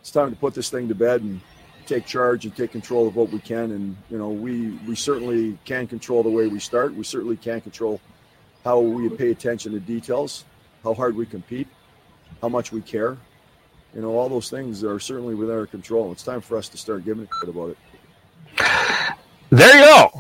it's 0.00 0.11
time 0.11 0.30
to 0.30 0.37
put 0.37 0.54
this 0.54 0.68
thing 0.68 0.88
to 0.88 0.94
bed 0.94 1.22
and 1.22 1.40
take 1.87 2.06
charge 2.06 2.44
and 2.44 2.54
take 2.54 2.70
control 2.70 3.08
of 3.08 3.16
what 3.16 3.30
we 3.30 3.38
can. 3.38 3.72
And 3.72 3.96
you 4.11 4.18
know, 4.18 4.28
we 4.28 4.70
we 4.87 4.94
certainly 4.94 5.58
can 5.64 5.87
control 5.87 6.22
the 6.22 6.30
way 6.30 6.46
we 6.48 6.61
start. 6.61 6.94
We 6.94 7.04
certainly 7.04 7.37
can 7.37 7.61
control 7.61 8.00
how 8.62 8.80
we 8.80 9.08
pay 9.08 9.30
attention 9.30 9.72
to 9.72 9.80
details, 9.80 10.44
how 10.83 10.95
hard 10.95 11.16
we 11.16 11.27
compete, 11.27 11.68
how 12.40 12.49
much 12.49 12.73
we 12.73 12.81
care. 12.81 13.16
You 13.95 14.01
know, 14.03 14.16
all 14.16 14.29
those 14.29 14.49
things 14.51 14.85
are 14.85 14.99
certainly 14.99 15.35
within 15.35 15.57
our 15.57 15.66
control. 15.66 16.12
It's 16.12 16.23
time 16.23 16.40
for 16.40 16.57
us 16.57 16.68
to 16.71 16.79
start 16.79 17.05
giving 17.05 17.25
a 17.25 17.29
shit 17.40 17.49
about 17.51 17.71
it. 17.71 17.79
There 19.51 19.77
you 19.79 19.85
go. 19.85 20.11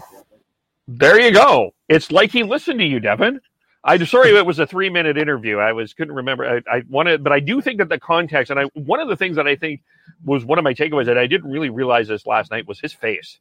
There 0.88 1.20
you 1.20 1.32
go. 1.32 1.74
It's 1.88 2.12
like 2.12 2.30
he 2.32 2.42
listened 2.42 2.80
to 2.80 2.84
you, 2.84 3.00
Devin. 3.00 3.40
I'm 3.84 4.04
sorry 4.06 4.30
it 4.36 4.46
was 4.46 4.58
a 4.58 4.66
three 4.66 4.90
minute 4.90 5.18
interview. 5.18 5.58
I 5.58 5.72
was 5.72 5.94
couldn't 5.94 6.14
remember. 6.14 6.44
I, 6.68 6.76
I 6.78 6.82
wanted, 6.88 7.24
but 7.24 7.32
I 7.32 7.40
do 7.40 7.60
think 7.60 7.78
that 7.78 7.88
the 7.88 7.98
context 7.98 8.50
and 8.50 8.60
I 8.60 8.64
one 8.74 9.00
of 9.00 9.08
the 9.08 9.16
things 9.16 9.36
that 9.36 9.48
I 9.48 9.56
think 9.56 9.80
was 10.24 10.44
one 10.44 10.58
of 10.58 10.64
my 10.64 10.74
takeaways 10.74 11.06
that 11.06 11.18
I 11.18 11.26
didn't 11.26 11.50
really 11.50 11.70
realize 11.70 12.08
this 12.08 12.26
last 12.26 12.50
night 12.50 12.68
was 12.68 12.78
his 12.78 12.92
face. 12.92 13.38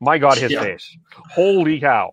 My 0.00 0.18
God, 0.18 0.38
his 0.38 0.52
Yeah. 0.52 0.62
face! 0.62 0.96
Holy 1.34 1.80
cow! 1.80 2.12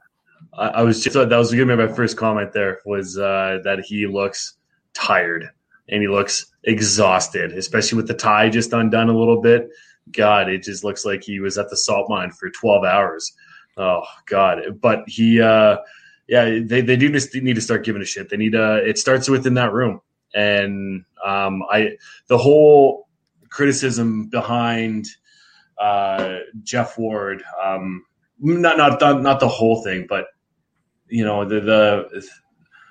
I, 0.53 0.67
I 0.67 0.81
was 0.83 1.03
just 1.03 1.13
that 1.13 1.29
was 1.29 1.51
gonna 1.51 1.77
be 1.77 1.87
my 1.87 1.93
first 1.93 2.17
comment. 2.17 2.53
There 2.53 2.79
was 2.85 3.17
uh, 3.17 3.59
that 3.63 3.81
he 3.85 4.07
looks 4.07 4.55
tired 4.93 5.49
and 5.89 6.01
he 6.01 6.07
looks 6.07 6.45
exhausted, 6.63 7.51
especially 7.53 7.97
with 7.97 8.07
the 8.07 8.13
tie 8.13 8.49
just 8.49 8.73
undone 8.73 9.09
a 9.09 9.17
little 9.17 9.41
bit. 9.41 9.69
God, 10.11 10.49
it 10.49 10.63
just 10.63 10.83
looks 10.83 11.05
like 11.05 11.23
he 11.23 11.39
was 11.39 11.57
at 11.57 11.69
the 11.69 11.77
salt 11.77 12.09
mine 12.09 12.31
for 12.31 12.49
twelve 12.49 12.83
hours. 12.83 13.33
Oh 13.77 14.03
God! 14.27 14.59
But 14.81 15.03
he, 15.07 15.41
uh, 15.41 15.77
yeah, 16.27 16.59
they 16.63 16.81
they 16.81 16.95
do 16.95 17.09
need 17.09 17.55
to 17.55 17.61
start 17.61 17.85
giving 17.85 18.01
a 18.01 18.05
shit. 18.05 18.29
They 18.29 18.37
need 18.37 18.55
uh 18.55 18.79
It 18.83 18.97
starts 18.97 19.29
within 19.29 19.55
that 19.55 19.73
room, 19.73 20.01
and 20.33 21.05
um, 21.25 21.63
I 21.71 21.97
the 22.27 22.37
whole 22.37 23.07
criticism 23.49 24.27
behind 24.27 25.07
uh, 25.77 26.37
Geoff 26.63 26.97
Ward. 26.97 27.43
Um, 27.63 28.05
not 28.39 28.77
not 28.77 29.21
not 29.21 29.39
the 29.39 29.47
whole 29.47 29.83
thing, 29.83 30.05
but 30.07 30.25
you 31.07 31.23
know 31.23 31.45
the 31.45 31.59
the 31.61 32.27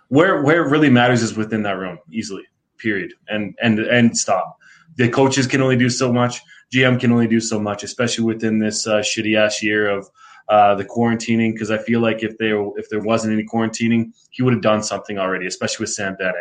where 0.08 0.42
where 0.42 0.64
it 0.64 0.68
really 0.68 0.90
matters 0.90 1.22
is 1.22 1.36
within 1.36 1.62
that 1.62 1.78
room 1.78 1.98
easily. 2.10 2.44
Period. 2.78 3.14
And 3.28 3.54
and 3.62 3.78
and 3.78 4.16
stop. 4.16 4.58
The 4.96 5.08
coaches 5.08 5.46
can 5.46 5.62
only 5.62 5.76
do 5.76 5.88
so 5.88 6.12
much. 6.12 6.40
GM 6.72 7.00
can 7.00 7.12
only 7.12 7.26
do 7.26 7.40
so 7.40 7.58
much, 7.58 7.82
especially 7.82 8.24
within 8.24 8.58
this 8.58 8.86
uh, 8.86 8.98
shitty 8.98 9.38
ass 9.38 9.62
year 9.62 9.88
of 9.88 10.08
uh, 10.48 10.74
the 10.74 10.84
quarantining. 10.84 11.54
Because 11.54 11.70
I 11.70 11.78
feel 11.78 12.00
like 12.00 12.22
if 12.22 12.36
there 12.38 12.62
if 12.76 12.90
there 12.90 13.00
wasn't 13.00 13.32
any 13.32 13.44
quarantining, 13.44 14.12
he 14.30 14.42
would 14.42 14.52
have 14.52 14.62
done 14.62 14.82
something 14.82 15.18
already, 15.18 15.46
especially 15.46 15.84
with 15.84 15.90
Sam 15.90 16.14
Bennett. 16.18 16.34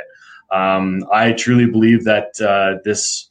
Um, 0.52 1.06
I 1.14 1.32
truly 1.32 1.66
believe 1.66 2.04
that 2.04 2.40
uh, 2.42 2.82
this 2.84 3.30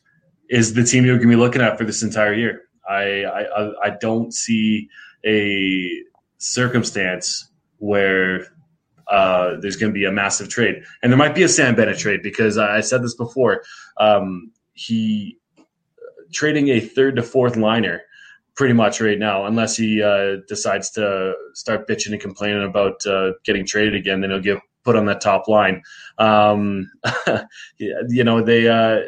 is 0.48 0.72
the 0.72 0.84
team 0.84 1.04
you're 1.04 1.16
going 1.16 1.28
to 1.28 1.36
be 1.36 1.40
looking 1.40 1.60
at 1.60 1.76
for 1.76 1.84
this 1.84 2.02
entire 2.02 2.32
year. 2.32 2.62
I, 2.88 3.24
I 3.24 3.88
I 3.88 3.90
don't 4.00 4.32
see 4.32 4.88
a 5.24 5.90
circumstance 6.38 7.50
where 7.78 8.46
uh, 9.08 9.56
there's 9.60 9.76
going 9.76 9.92
to 9.92 9.98
be 9.98 10.04
a 10.04 10.12
massive 10.12 10.48
trade, 10.48 10.82
and 11.02 11.12
there 11.12 11.18
might 11.18 11.34
be 11.34 11.42
a 11.42 11.48
Sam 11.48 11.74
Bennett 11.74 11.98
trade 11.98 12.22
because 12.22 12.58
I 12.58 12.80
said 12.80 13.02
this 13.02 13.14
before. 13.14 13.62
Um, 13.98 14.52
he 14.72 15.38
trading 16.32 16.68
a 16.68 16.80
third 16.80 17.16
to 17.16 17.22
fourth 17.22 17.56
liner 17.56 18.02
pretty 18.54 18.74
much 18.74 19.00
right 19.00 19.18
now, 19.18 19.46
unless 19.46 19.76
he 19.76 20.02
uh, 20.02 20.36
decides 20.48 20.90
to 20.90 21.34
start 21.54 21.88
bitching 21.88 22.12
and 22.12 22.20
complaining 22.20 22.62
about 22.62 23.04
uh, 23.06 23.32
getting 23.44 23.66
traded 23.66 23.94
again, 23.94 24.20
then 24.20 24.30
he'll 24.30 24.40
get 24.40 24.58
put 24.84 24.96
on 24.96 25.06
that 25.06 25.20
top 25.20 25.48
line. 25.48 25.82
Um, 26.18 26.90
you 27.78 28.24
know 28.24 28.42
they. 28.42 28.68
Uh, 28.68 29.00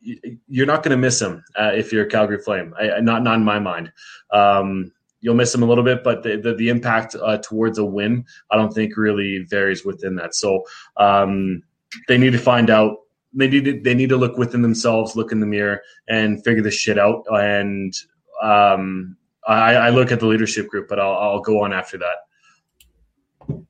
you're 0.00 0.66
not 0.66 0.82
going 0.82 0.90
to 0.90 0.96
miss 0.96 1.20
him 1.20 1.44
uh, 1.56 1.72
if 1.74 1.92
you're 1.92 2.06
a 2.06 2.08
Calgary 2.08 2.38
Flame. 2.38 2.74
I, 2.78 3.00
not 3.00 3.22
not 3.22 3.36
in 3.36 3.44
my 3.44 3.58
mind. 3.58 3.92
Um, 4.32 4.92
you'll 5.20 5.34
miss 5.34 5.54
him 5.54 5.62
a 5.62 5.66
little 5.66 5.84
bit, 5.84 6.02
but 6.02 6.22
the 6.22 6.36
the, 6.36 6.54
the 6.54 6.68
impact 6.68 7.14
uh, 7.14 7.38
towards 7.38 7.78
a 7.78 7.84
win, 7.84 8.24
I 8.50 8.56
don't 8.56 8.72
think 8.72 8.96
really 8.96 9.44
varies 9.48 9.84
within 9.84 10.16
that. 10.16 10.34
So 10.34 10.64
um, 10.96 11.62
they 12.08 12.18
need 12.18 12.32
to 12.32 12.38
find 12.38 12.70
out. 12.70 12.96
They 13.32 13.46
need 13.46 13.64
to, 13.66 13.80
they 13.80 13.94
need 13.94 14.08
to 14.08 14.16
look 14.16 14.38
within 14.38 14.62
themselves, 14.62 15.14
look 15.14 15.30
in 15.30 15.38
the 15.38 15.46
mirror, 15.46 15.82
and 16.08 16.42
figure 16.42 16.64
this 16.64 16.74
shit 16.74 16.98
out. 16.98 17.24
And 17.30 17.94
um, 18.42 19.16
I, 19.46 19.74
I 19.74 19.90
look 19.90 20.10
at 20.10 20.18
the 20.18 20.26
leadership 20.26 20.66
group, 20.66 20.88
but 20.88 20.98
I'll, 20.98 21.14
I'll 21.14 21.40
go 21.40 21.62
on 21.62 21.72
after 21.72 21.98
that. 21.98 23.62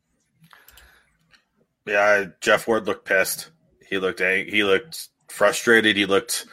Yeah, 1.87 2.25
Geoff 2.41 2.67
Ward 2.67 2.87
looked 2.87 3.05
pissed. 3.05 3.51
He 3.87 3.99
looked 3.99 4.23
ang- 4.23 4.47
he 4.47 4.65
looked 4.65 5.09
frustrated. 5.31 5.97
He 5.97 6.07
looked 6.07 6.47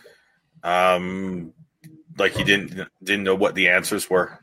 um 0.63 1.53
like 2.17 2.33
he 2.33 2.43
didn't 2.43 2.87
didn't 3.03 3.23
know 3.23 3.35
what 3.35 3.55
the 3.55 3.69
answers 3.69 4.09
were. 4.09 4.39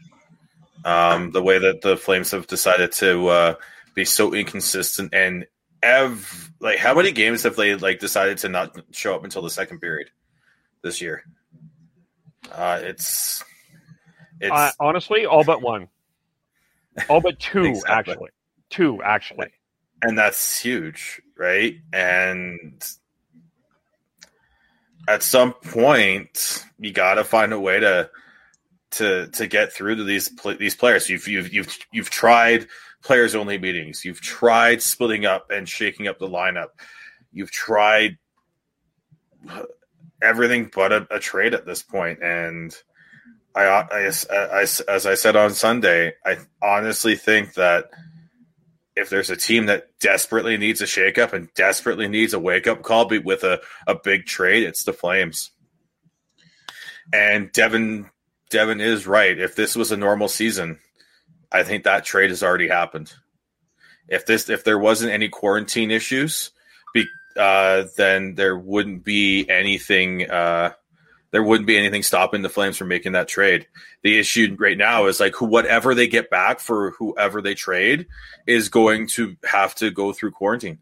Um, 0.84 1.30
the 1.30 1.42
way 1.42 1.58
that 1.58 1.80
the 1.80 1.96
Flames 1.96 2.30
have 2.32 2.46
decided 2.46 2.92
to 2.92 3.26
uh, 3.28 3.54
be 3.94 4.04
so 4.04 4.34
inconsistent 4.34 5.14
and 5.14 5.46
ev 5.82 6.50
like 6.60 6.78
how 6.78 6.94
many 6.94 7.10
games 7.12 7.42
have 7.44 7.56
they 7.56 7.74
like 7.74 7.98
decided 8.00 8.38
to 8.38 8.48
not 8.48 8.78
show 8.90 9.14
up 9.14 9.24
until 9.24 9.42
the 9.42 9.50
second 9.50 9.80
period 9.80 10.10
this 10.82 11.00
year? 11.00 11.24
Uh, 12.52 12.80
it's 12.82 13.42
it's 14.40 14.52
Uh, 14.52 14.70
honestly, 14.78 15.24
all 15.26 15.44
but 15.44 15.62
one. 15.62 15.88
All 17.08 17.20
but 17.20 17.38
two, 17.38 17.64
Exactly. 17.68 18.12
actually. 18.12 18.30
Two, 18.70 19.02
actually. 19.02 19.48
and 20.02 20.18
that's 20.18 20.60
huge, 20.60 21.20
right? 21.38 21.76
And 21.92 22.82
at 25.08 25.22
some 25.22 25.52
point, 25.52 26.64
you 26.78 26.92
got 26.92 27.14
to 27.14 27.24
find 27.24 27.52
a 27.52 27.60
way 27.60 27.80
to 27.80 28.10
to 28.92 29.26
to 29.28 29.46
get 29.46 29.72
through 29.72 29.96
to 29.96 30.04
these 30.04 30.30
these 30.58 30.76
players. 30.76 31.08
You've 31.08 31.26
you've 31.28 31.52
you've 31.52 31.78
you've 31.92 32.10
tried 32.10 32.66
players 33.02 33.34
only 33.34 33.58
meetings. 33.58 34.04
You've 34.04 34.20
tried 34.20 34.82
splitting 34.82 35.26
up 35.26 35.50
and 35.50 35.68
shaking 35.68 36.08
up 36.08 36.18
the 36.18 36.28
lineup. 36.28 36.68
You've 37.32 37.50
tried 37.50 38.18
everything 40.22 40.70
but 40.74 40.92
a, 40.92 41.06
a 41.10 41.18
trade 41.18 41.54
at 41.54 41.66
this 41.66 41.82
point, 41.82 42.22
and. 42.22 42.74
I, 43.56 43.66
I, 43.66 44.10
I, 44.32 44.62
as 44.62 45.06
I 45.06 45.14
said 45.14 45.36
on 45.36 45.54
Sunday, 45.54 46.14
I 46.26 46.38
honestly 46.60 47.14
think 47.14 47.54
that 47.54 47.88
if 48.96 49.10
there's 49.10 49.30
a 49.30 49.36
team 49.36 49.66
that 49.66 49.88
desperately 50.00 50.56
needs 50.56 50.80
a 50.80 50.84
shakeup 50.84 51.32
and 51.32 51.52
desperately 51.54 52.08
needs 52.08 52.32
a 52.32 52.38
wake 52.38 52.66
up 52.66 52.82
call 52.82 53.06
be- 53.06 53.18
with 53.18 53.44
a, 53.44 53.60
a 53.86 53.94
big 53.94 54.26
trade, 54.26 54.62
it's 54.62 54.84
the 54.84 54.92
Flames. 54.92 55.50
And 57.12 57.52
Devin 57.52 58.10
Devin 58.50 58.80
is 58.80 59.06
right. 59.06 59.38
If 59.38 59.56
this 59.56 59.74
was 59.76 59.90
a 59.92 59.96
normal 59.96 60.28
season, 60.28 60.78
I 61.50 61.64
think 61.64 61.84
that 61.84 62.04
trade 62.04 62.30
has 62.30 62.42
already 62.42 62.68
happened. 62.68 63.12
If 64.08 64.26
this 64.26 64.48
if 64.48 64.64
there 64.64 64.78
wasn't 64.78 65.12
any 65.12 65.28
quarantine 65.28 65.90
issues, 65.90 66.50
be, 66.92 67.04
uh, 67.36 67.84
then 67.96 68.36
there 68.36 68.56
wouldn't 68.56 69.04
be 69.04 69.48
anything. 69.48 70.30
Uh, 70.30 70.72
there 71.34 71.42
wouldn't 71.42 71.66
be 71.66 71.76
anything 71.76 72.04
stopping 72.04 72.42
the 72.42 72.48
Flames 72.48 72.76
from 72.76 72.86
making 72.86 73.10
that 73.10 73.26
trade. 73.26 73.66
The 74.04 74.20
issue 74.20 74.54
right 74.56 74.78
now 74.78 75.06
is 75.06 75.18
like 75.18 75.40
whatever 75.40 75.92
they 75.92 76.06
get 76.06 76.30
back 76.30 76.60
for 76.60 76.92
whoever 76.92 77.42
they 77.42 77.54
trade 77.54 78.06
is 78.46 78.68
going 78.68 79.08
to 79.08 79.34
have 79.42 79.74
to 79.76 79.90
go 79.90 80.12
through 80.12 80.30
quarantine. 80.30 80.78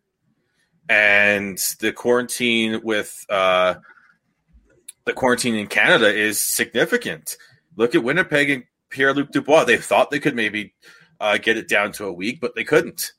And 0.91 1.59
the 1.81 1.91
quarantine 1.91 2.83
with 2.85 3.25
uh, 3.31 3.77
the 5.07 5.15
quarantine 5.15 5.55
in 5.55 5.69
Canada 5.69 6.15
is 6.15 6.39
significant. 6.39 7.39
Look 7.77 7.95
at 7.95 8.05
Winnipeg 8.05 8.51
and 8.51 8.65
Pierre 8.91 9.15
Luc 9.15 9.31
Dubois. 9.31 9.65
They 9.65 9.79
thought 9.79 10.11
they 10.11 10.21
could 10.21 10.37
maybe 10.37 10.75
uh, 11.19 11.39
get 11.39 11.57
it 11.57 11.67
down 11.67 11.93
to 11.93 12.05
a 12.05 12.13
week, 12.13 12.43
but 12.43 12.55
they 12.55 12.65
couldn't. 12.65 13.13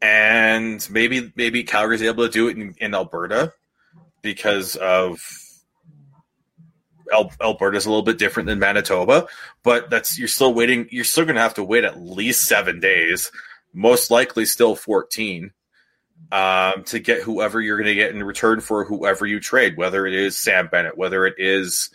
And 0.00 0.84
maybe 0.90 1.32
maybe 1.36 1.62
Calgary's 1.62 2.02
able 2.02 2.26
to 2.26 2.32
do 2.32 2.48
it 2.48 2.56
in, 2.56 2.74
in 2.78 2.92
Alberta 2.92 3.52
because 4.20 4.74
of 4.74 5.20
Alberta's 7.12 7.86
a 7.86 7.90
little 7.90 8.02
bit 8.04 8.18
different 8.18 8.46
than 8.46 8.58
Manitoba, 8.58 9.26
but 9.62 9.90
that's 9.90 10.18
you're 10.18 10.28
still 10.28 10.54
waiting. 10.54 10.88
You're 10.90 11.04
still 11.04 11.24
going 11.24 11.36
to 11.36 11.42
have 11.42 11.54
to 11.54 11.64
wait 11.64 11.84
at 11.84 12.00
least 12.00 12.46
seven 12.46 12.80
days, 12.80 13.30
most 13.72 14.10
likely 14.10 14.46
still 14.46 14.74
fourteen, 14.74 15.52
um, 16.30 16.84
to 16.84 16.98
get 16.98 17.22
whoever 17.22 17.60
you're 17.60 17.76
going 17.76 17.88
to 17.88 17.94
get 17.94 18.14
in 18.14 18.22
return 18.22 18.60
for 18.60 18.84
whoever 18.84 19.26
you 19.26 19.40
trade. 19.40 19.76
Whether 19.76 20.06
it 20.06 20.14
is 20.14 20.38
Sam 20.38 20.68
Bennett, 20.68 20.96
whether 20.96 21.26
it 21.26 21.34
is 21.38 21.90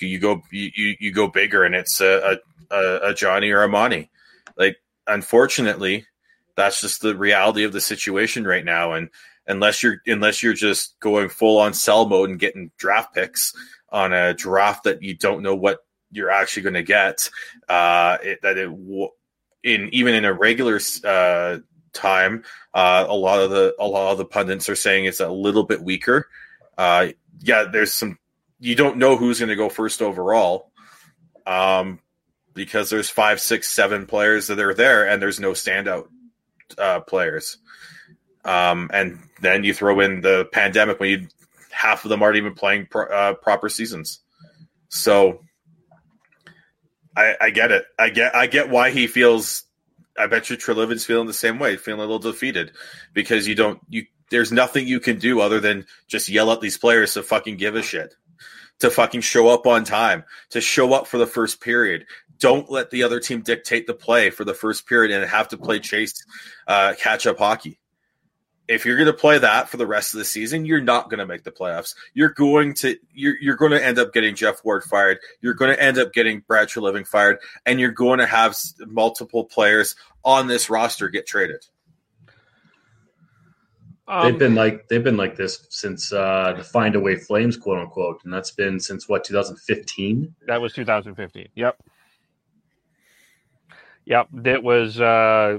you 0.00 0.18
go 0.18 0.42
you, 0.50 0.96
you, 0.98 1.12
go 1.12 1.28
bigger 1.28 1.64
and 1.64 1.74
it's 1.74 2.00
a, 2.00 2.38
a 2.70 3.00
a 3.10 3.14
Johnny 3.14 3.50
or 3.50 3.62
a 3.62 3.68
Monty. 3.68 4.10
Like 4.56 4.76
unfortunately, 5.06 6.06
that's 6.56 6.80
just 6.80 7.02
the 7.02 7.16
reality 7.16 7.64
of 7.64 7.72
the 7.72 7.80
situation 7.80 8.46
right 8.46 8.64
now. 8.64 8.92
And 8.92 9.10
unless 9.46 9.82
you're 9.82 10.00
unless 10.06 10.42
you're 10.42 10.54
just 10.54 10.98
going 11.00 11.28
full 11.28 11.58
on 11.58 11.74
sell 11.74 12.06
mode 12.06 12.30
and 12.30 12.38
getting 12.38 12.70
draft 12.78 13.14
picks 13.14 13.52
on 13.92 14.12
a 14.12 14.34
draft 14.34 14.84
that 14.84 15.02
you 15.02 15.14
don't 15.14 15.42
know 15.42 15.54
what 15.54 15.84
you're 16.10 16.30
actually 16.30 16.62
going 16.62 16.74
to 16.74 16.82
get, 16.82 17.30
uh, 17.68 18.18
it, 18.22 18.42
that 18.42 18.58
it 18.58 18.66
w- 18.66 19.10
in 19.62 19.88
even 19.92 20.14
in 20.14 20.24
a 20.24 20.32
regular 20.32 20.80
uh, 21.04 21.58
time, 21.92 22.44
uh, 22.74 23.04
a 23.08 23.14
lot 23.14 23.40
of 23.40 23.50
the 23.50 23.74
a 23.78 23.86
lot 23.86 24.12
of 24.12 24.18
the 24.18 24.24
pundits 24.24 24.68
are 24.68 24.76
saying 24.76 25.04
it's 25.04 25.20
a 25.20 25.28
little 25.28 25.64
bit 25.64 25.82
weaker. 25.82 26.28
Uh, 26.78 27.08
yeah, 27.40 27.64
there's 27.70 27.92
some 27.92 28.18
you 28.58 28.74
don't 28.74 28.98
know 28.98 29.16
who's 29.16 29.38
going 29.38 29.48
to 29.48 29.56
go 29.56 29.68
first 29.68 30.02
overall, 30.02 30.70
um, 31.46 32.00
because 32.54 32.90
there's 32.90 33.10
five, 33.10 33.40
six, 33.40 33.68
seven 33.68 34.06
players 34.06 34.46
that 34.48 34.58
are 34.58 34.74
there, 34.74 35.08
and 35.08 35.20
there's 35.20 35.40
no 35.40 35.52
standout 35.52 36.08
uh, 36.78 37.00
players. 37.00 37.58
Um, 38.44 38.90
and 38.92 39.18
then 39.40 39.64
you 39.64 39.74
throw 39.74 40.00
in 40.00 40.20
the 40.20 40.48
pandemic 40.52 40.98
when 40.98 41.10
you 41.10 41.28
half 41.80 42.04
of 42.04 42.10
them 42.10 42.22
aren't 42.22 42.36
even 42.36 42.52
playing 42.52 42.86
pro- 42.90 43.06
uh, 43.06 43.34
proper 43.34 43.70
seasons. 43.70 44.20
So 44.90 45.40
I, 47.16 47.34
I 47.40 47.50
get 47.50 47.72
it. 47.72 47.84
I 47.98 48.10
get 48.10 48.34
I 48.34 48.46
get 48.46 48.68
why 48.68 48.90
he 48.90 49.06
feels. 49.06 49.64
I 50.18 50.26
bet 50.26 50.50
you 50.50 50.56
Treliving's 50.56 51.06
feeling 51.06 51.26
the 51.26 51.32
same 51.32 51.58
way, 51.58 51.76
feeling 51.76 52.00
a 52.00 52.02
little 52.02 52.18
defeated 52.18 52.72
because 53.14 53.48
you 53.48 53.54
don't 53.54 53.80
you. 53.88 54.04
There's 54.30 54.52
nothing 54.52 54.86
you 54.86 55.00
can 55.00 55.18
do 55.18 55.40
other 55.40 55.58
than 55.58 55.86
just 56.06 56.28
yell 56.28 56.52
at 56.52 56.60
these 56.60 56.78
players 56.78 57.14
to 57.14 57.22
fucking 57.22 57.56
give 57.56 57.74
a 57.74 57.82
shit, 57.82 58.14
to 58.80 58.90
fucking 58.90 59.22
show 59.22 59.48
up 59.48 59.66
on 59.66 59.84
time, 59.84 60.24
to 60.50 60.60
show 60.60 60.92
up 60.92 61.06
for 61.06 61.18
the 61.18 61.26
first 61.26 61.60
period. 61.60 62.06
Don't 62.38 62.70
let 62.70 62.90
the 62.90 63.02
other 63.02 63.20
team 63.20 63.40
dictate 63.40 63.86
the 63.86 63.94
play 63.94 64.30
for 64.30 64.44
the 64.44 64.54
first 64.54 64.86
period 64.86 65.10
and 65.10 65.28
have 65.28 65.48
to 65.48 65.58
play 65.58 65.80
chase 65.80 66.24
uh, 66.68 66.94
catch 66.98 67.26
up 67.26 67.38
hockey 67.38 67.79
if 68.70 68.86
you're 68.86 68.96
going 68.96 69.06
to 69.06 69.12
play 69.12 69.36
that 69.36 69.68
for 69.68 69.78
the 69.78 69.86
rest 69.86 70.14
of 70.14 70.18
the 70.18 70.24
season, 70.24 70.64
you're 70.64 70.80
not 70.80 71.10
going 71.10 71.18
to 71.18 71.26
make 71.26 71.42
the 71.42 71.50
playoffs. 71.50 71.96
You're 72.14 72.30
going 72.30 72.74
to 72.74 72.96
you're 73.12 73.34
you're 73.40 73.56
going 73.56 73.72
to 73.72 73.84
end 73.84 73.98
up 73.98 74.12
getting 74.12 74.36
Geoff 74.36 74.64
Ward 74.64 74.84
fired. 74.84 75.18
You're 75.40 75.54
going 75.54 75.74
to 75.74 75.82
end 75.82 75.98
up 75.98 76.12
getting 76.12 76.44
Brad 76.46 76.68
Treliving 76.68 77.06
fired, 77.06 77.38
and 77.66 77.80
you're 77.80 77.90
going 77.90 78.20
to 78.20 78.26
have 78.26 78.56
multiple 78.86 79.44
players 79.44 79.96
on 80.24 80.46
this 80.46 80.70
roster 80.70 81.08
get 81.08 81.26
traded. 81.26 81.66
Um, 84.06 84.30
they've 84.30 84.38
been 84.38 84.54
like 84.54 84.86
they've 84.86 85.02
been 85.02 85.16
like 85.16 85.36
this 85.36 85.66
since 85.70 86.12
uh, 86.12 86.54
the 86.56 86.62
Find 86.62 86.94
Away 86.94 87.16
Flames, 87.16 87.56
quote 87.56 87.80
unquote, 87.80 88.20
and 88.22 88.32
that's 88.32 88.52
been 88.52 88.78
since 88.78 89.08
what 89.08 89.24
2015. 89.24 90.32
That 90.46 90.62
was 90.62 90.72
2015. 90.74 91.48
Yep. 91.56 91.76
Yep. 94.04 94.28
That 94.32 94.62
was, 94.62 95.00
uh, 95.00 95.58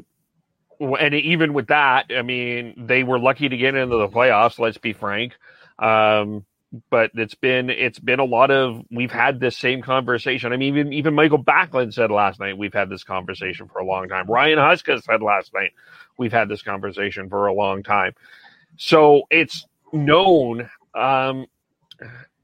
and 0.82 1.14
even 1.14 1.54
with 1.54 1.68
that, 1.68 2.08
I 2.16 2.22
mean, 2.24 2.74
they 2.88 3.04
were 3.04 3.20
lucky 3.20 3.48
to 3.50 3.58
get 3.58 3.76
into 3.76 3.98
the 3.98 4.08
playoffs. 4.08 4.60
Let's 4.60 4.78
be 4.78 4.94
frank. 4.94 5.34
Um, 5.78 6.46
but 6.90 7.12
it's 7.16 7.36
been 7.36 7.70
it's 7.70 8.00
been 8.00 8.20
a 8.20 8.26
lot 8.26 8.50
of 8.50 8.84
we've 8.90 9.12
had 9.12 9.40
this 9.40 9.58
same 9.58 9.82
conversation. 9.82 10.54
I 10.54 10.58
mean, 10.58 10.76
even 10.76 10.94
even 10.94 11.14
Michael 11.14 11.44
Backlund 11.44 11.94
said 11.94 12.12
last 12.12 12.40
night 12.40 12.58
we've 12.58 12.74
had 12.74 12.90
this 12.90 13.04
conversation 13.04 13.68
for 13.68 13.80
a 13.80 13.86
long 13.86 14.08
time. 14.08 14.28
Ryan 14.28 14.58
Huska 14.58 15.04
said 15.04 15.22
last 15.22 15.54
night 15.54 15.72
we've 16.18 16.32
had 16.32 16.48
this 16.48 16.62
conversation 16.62 17.30
for 17.30 17.48
a 17.48 17.54
long 17.54 17.84
time. 17.84 18.14
So 18.78 19.24
it's 19.30 19.66
known, 19.92 20.70
um, 20.96 21.46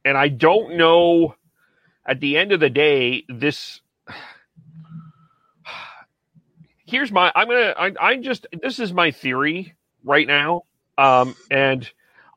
and 0.04 0.18
I 0.18 0.28
don't 0.28 0.78
know. 0.78 1.36
At 2.06 2.22
the 2.22 2.38
end 2.38 2.54
of 2.54 2.62
the 2.62 2.70
day, 2.70 3.26
this 3.28 3.82
here's 6.88 7.12
my 7.12 7.32
i'm 7.36 7.48
gonna 7.48 7.74
I, 7.78 7.94
I 8.00 8.18
just 8.18 8.48
this 8.62 8.80
is 8.80 8.94
my 8.94 9.12
theory 9.12 9.76
right 10.04 10.28
now. 10.28 10.64
Um 10.98 11.36
and 11.52 11.90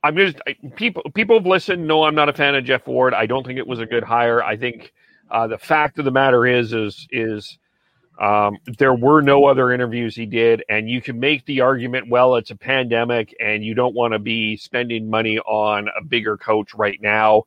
i'm 0.03 0.15
gonna 0.15 0.35
I, 0.47 0.57
people 0.77 1.03
people 1.15 1.39
have 1.39 1.47
listened. 1.47 1.87
No, 1.87 2.03
i'm 2.03 2.15
not 2.15 2.29
a 2.29 2.33
fan 2.33 2.55
of 2.55 2.65
Geoff 2.65 2.87
Ward. 2.87 3.15
I 3.15 3.27
don't 3.27 3.47
think 3.47 3.59
it 3.59 3.67
was 3.67 3.79
a 3.79 3.87
good 3.87 4.05
hire. 4.05 4.43
I 4.43 4.57
think 4.57 4.93
uh, 5.31 5.47
the 5.47 5.59
fact 5.59 5.99
of 5.99 6.05
the 6.05 6.11
matter 6.11 6.45
is 6.47 6.73
is 6.73 7.07
is 7.11 7.59
um, 8.21 8.59
there 8.79 8.95
were 8.95 9.23
no 9.23 9.47
other 9.47 9.73
interviews 9.73 10.15
he 10.15 10.27
did. 10.27 10.63
And 10.69 10.91
you 10.91 11.01
can 11.01 11.19
make 11.19 11.47
the 11.47 11.63
argument 11.63 12.11
well 12.11 12.37
it's 12.37 12.51
a 12.51 12.57
pandemic 12.57 13.35
and 13.41 13.65
you 13.65 13.75
don't 13.75 13.95
want 13.95 14.13
to 14.13 14.19
be 14.19 14.59
spending 14.59 15.09
money 15.09 15.39
on 15.39 15.89
a 15.99 16.05
bigger 16.05 16.37
coach 16.37 16.75
right 16.75 17.01
now. 17.01 17.45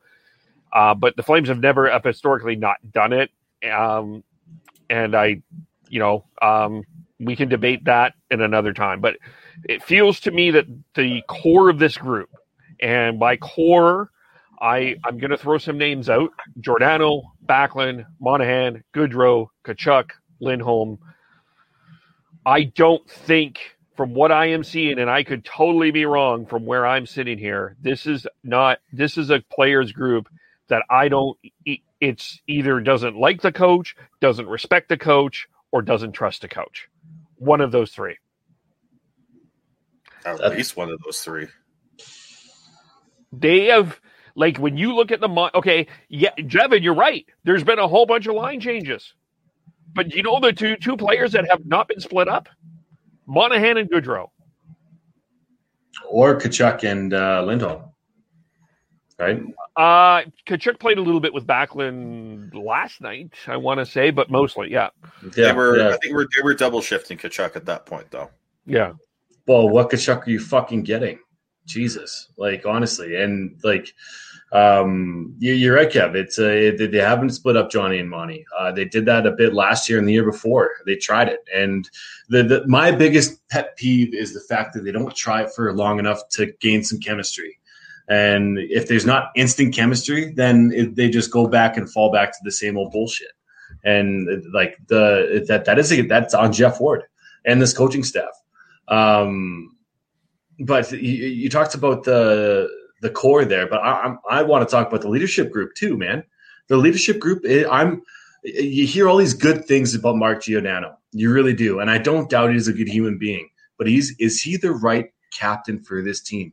Uh, 0.72 0.92
but 0.94 1.14
the 1.14 1.22
flames 1.22 1.48
have 1.48 1.60
never 1.60 1.88
have 1.88 2.02
historically 2.02 2.56
not 2.56 2.78
done 2.90 3.12
it. 3.12 3.30
Um, 3.70 4.24
and 4.90 5.14
i 5.14 5.40
you 5.94 6.00
know, 6.00 6.24
um, 6.42 6.82
we 7.20 7.36
can 7.36 7.48
debate 7.48 7.84
that 7.84 8.14
in 8.28 8.40
another 8.40 8.72
time. 8.72 9.00
But 9.00 9.16
it 9.62 9.80
feels 9.80 10.18
to 10.20 10.32
me 10.32 10.50
that 10.50 10.66
the 10.96 11.22
core 11.28 11.70
of 11.70 11.78
this 11.78 11.96
group, 11.96 12.30
and 12.80 13.20
by 13.20 13.36
core, 13.36 14.10
I 14.60 14.96
I'm 15.04 15.18
going 15.18 15.30
to 15.30 15.38
throw 15.38 15.56
some 15.56 15.78
names 15.78 16.10
out: 16.10 16.30
Giordano, 16.58 17.22
Backlund, 17.46 18.06
Monahan, 18.20 18.82
Gaudreau, 18.92 19.46
Tkachuk, 19.64 20.10
Lindholm. 20.40 20.98
I 22.44 22.64
don't 22.64 23.08
think, 23.08 23.60
from 23.96 24.14
what 24.14 24.32
I 24.32 24.46
am 24.46 24.64
seeing, 24.64 24.98
and 24.98 25.08
I 25.08 25.22
could 25.22 25.44
totally 25.44 25.92
be 25.92 26.06
wrong 26.06 26.44
from 26.44 26.66
where 26.66 26.84
I'm 26.84 27.06
sitting 27.06 27.38
here. 27.38 27.76
This 27.80 28.04
is 28.04 28.26
not. 28.42 28.80
This 28.92 29.16
is 29.16 29.30
a 29.30 29.44
players 29.48 29.92
group 29.92 30.26
that 30.66 30.82
I 30.90 31.06
don't. 31.06 31.38
It's 32.00 32.40
either 32.48 32.80
doesn't 32.80 33.16
like 33.16 33.42
the 33.42 33.52
coach, 33.52 33.94
doesn't 34.20 34.48
respect 34.48 34.88
the 34.88 34.98
coach, 34.98 35.46
or 35.74 35.82
doesn't 35.82 36.12
trust 36.12 36.44
a 36.44 36.48
coach. 36.48 36.88
One 37.34 37.60
of 37.60 37.72
those 37.72 37.90
three. 37.90 38.16
At 40.24 40.38
That- 40.38 40.52
least 40.52 40.76
one 40.76 40.88
of 40.88 41.00
those 41.02 41.18
three. 41.18 41.48
They 43.32 43.64
have 43.66 44.00
like 44.36 44.58
when 44.58 44.76
you 44.76 44.94
look 44.94 45.10
at 45.10 45.20
the 45.20 45.26
mon- 45.26 45.50
okay, 45.52 45.88
yeah, 46.08 46.30
Devin, 46.36 46.84
you're 46.84 46.94
right. 46.94 47.26
There's 47.42 47.64
been 47.64 47.80
a 47.80 47.88
whole 47.88 48.06
bunch 48.06 48.28
of 48.28 48.36
line 48.36 48.60
changes, 48.60 49.14
but 49.92 50.14
you 50.14 50.22
know 50.22 50.38
the 50.38 50.52
two 50.52 50.76
two 50.76 50.96
players 50.96 51.32
that 51.32 51.50
have 51.50 51.66
not 51.66 51.88
been 51.88 51.98
split 51.98 52.28
up, 52.28 52.48
Monahan 53.26 53.76
and 53.76 53.90
Gaudreau. 53.90 54.28
Or 56.08 56.36
Tkachuk 56.38 56.84
and 56.88 57.12
uh, 57.12 57.42
Lindholm. 57.44 57.82
Right? 59.24 59.42
Uh, 59.76 60.28
Tkachuk 60.46 60.78
played 60.78 60.98
a 60.98 61.02
little 61.02 61.20
bit 61.20 61.32
with 61.32 61.46
Backlund 61.46 62.54
last 62.54 63.00
night, 63.00 63.32
I 63.46 63.56
want 63.56 63.80
to 63.80 63.86
say, 63.86 64.10
but 64.10 64.30
mostly, 64.30 64.70
yeah, 64.70 64.90
they 65.22 65.42
Yeah, 65.42 65.52
were. 65.52 65.78
yeah. 65.78 65.88
I 65.94 65.96
think 65.96 66.14
we're, 66.14 66.26
they 66.36 66.42
were 66.42 66.54
double 66.54 66.80
shifting 66.80 67.16
Tkachuk 67.18 67.56
at 67.56 67.64
that 67.66 67.86
point, 67.86 68.10
though. 68.10 68.30
yeah. 68.66 68.92
Well, 69.46 69.68
what 69.68 69.90
Tkachuk 69.90 70.26
are 70.26 70.30
you 70.30 70.40
fucking 70.40 70.84
getting? 70.84 71.18
Jesus, 71.66 72.28
like 72.36 72.66
honestly, 72.66 73.16
and 73.16 73.58
like, 73.64 73.92
um, 74.52 75.34
you, 75.38 75.54
you're 75.54 75.74
right, 75.76 75.90
Kev. 75.90 76.14
It's 76.14 76.38
uh, 76.38 76.72
they, 76.78 76.86
they 76.86 76.98
haven't 76.98 77.30
split 77.30 77.56
up 77.56 77.70
Johnny 77.70 77.98
and 77.98 78.08
Monty. 78.08 78.44
Uh, 78.58 78.70
they 78.70 78.84
did 78.84 79.06
that 79.06 79.26
a 79.26 79.32
bit 79.32 79.54
last 79.54 79.88
year 79.88 79.98
and 79.98 80.06
the 80.06 80.12
year 80.12 80.24
before. 80.30 80.70
They 80.86 80.96
tried 80.96 81.28
it, 81.28 81.40
and 81.54 81.88
the, 82.28 82.42
the 82.42 82.66
my 82.66 82.90
biggest 82.90 83.46
pet 83.48 83.76
peeve 83.76 84.14
is 84.14 84.32
the 84.34 84.40
fact 84.40 84.74
that 84.74 84.84
they 84.84 84.92
don't 84.92 85.14
try 85.16 85.42
it 85.42 85.52
for 85.54 85.72
long 85.74 85.98
enough 85.98 86.28
to 86.32 86.52
gain 86.60 86.84
some 86.84 87.00
chemistry. 87.00 87.58
And 88.08 88.58
if 88.58 88.88
there's 88.88 89.06
not 89.06 89.30
instant 89.34 89.74
chemistry, 89.74 90.32
then 90.32 90.72
it, 90.74 90.94
they 90.96 91.08
just 91.08 91.30
go 91.30 91.46
back 91.46 91.76
and 91.76 91.90
fall 91.90 92.12
back 92.12 92.32
to 92.32 92.38
the 92.44 92.52
same 92.52 92.76
old 92.76 92.92
bullshit. 92.92 93.32
And 93.82 94.44
like 94.52 94.76
the 94.88 95.44
that 95.48 95.64
that 95.64 95.78
is 95.78 95.92
a, 95.92 96.02
that's 96.02 96.34
on 96.34 96.52
Geoff 96.52 96.80
Ward 96.80 97.04
and 97.44 97.60
this 97.60 97.72
coaching 97.72 98.04
staff. 98.04 98.30
Um, 98.88 99.76
but 100.60 100.90
you, 100.92 100.98
you 100.98 101.50
talked 101.50 101.74
about 101.74 102.04
the 102.04 102.68
the 103.00 103.10
core 103.10 103.44
there, 103.44 103.66
but 103.66 103.80
I, 103.80 104.02
I'm, 104.02 104.18
I 104.30 104.42
want 104.42 104.66
to 104.66 104.72
talk 104.72 104.88
about 104.88 105.02
the 105.02 105.08
leadership 105.08 105.50
group 105.50 105.74
too, 105.74 105.96
man. 105.96 106.24
The 106.68 106.76
leadership 106.76 107.18
group, 107.18 107.44
I'm. 107.70 108.02
You 108.46 108.86
hear 108.86 109.08
all 109.08 109.16
these 109.16 109.32
good 109.32 109.64
things 109.64 109.94
about 109.94 110.16
Mark 110.16 110.42
Giordano, 110.42 110.98
you 111.12 111.32
really 111.32 111.54
do, 111.54 111.80
and 111.80 111.90
I 111.90 111.96
don't 111.96 112.28
doubt 112.28 112.52
he's 112.52 112.68
a 112.68 112.74
good 112.74 112.88
human 112.88 113.16
being. 113.16 113.48
But 113.78 113.86
he's 113.86 114.14
is 114.18 114.42
he 114.42 114.58
the 114.58 114.72
right 114.72 115.12
captain 115.32 115.82
for 115.82 116.02
this 116.02 116.20
team? 116.20 116.52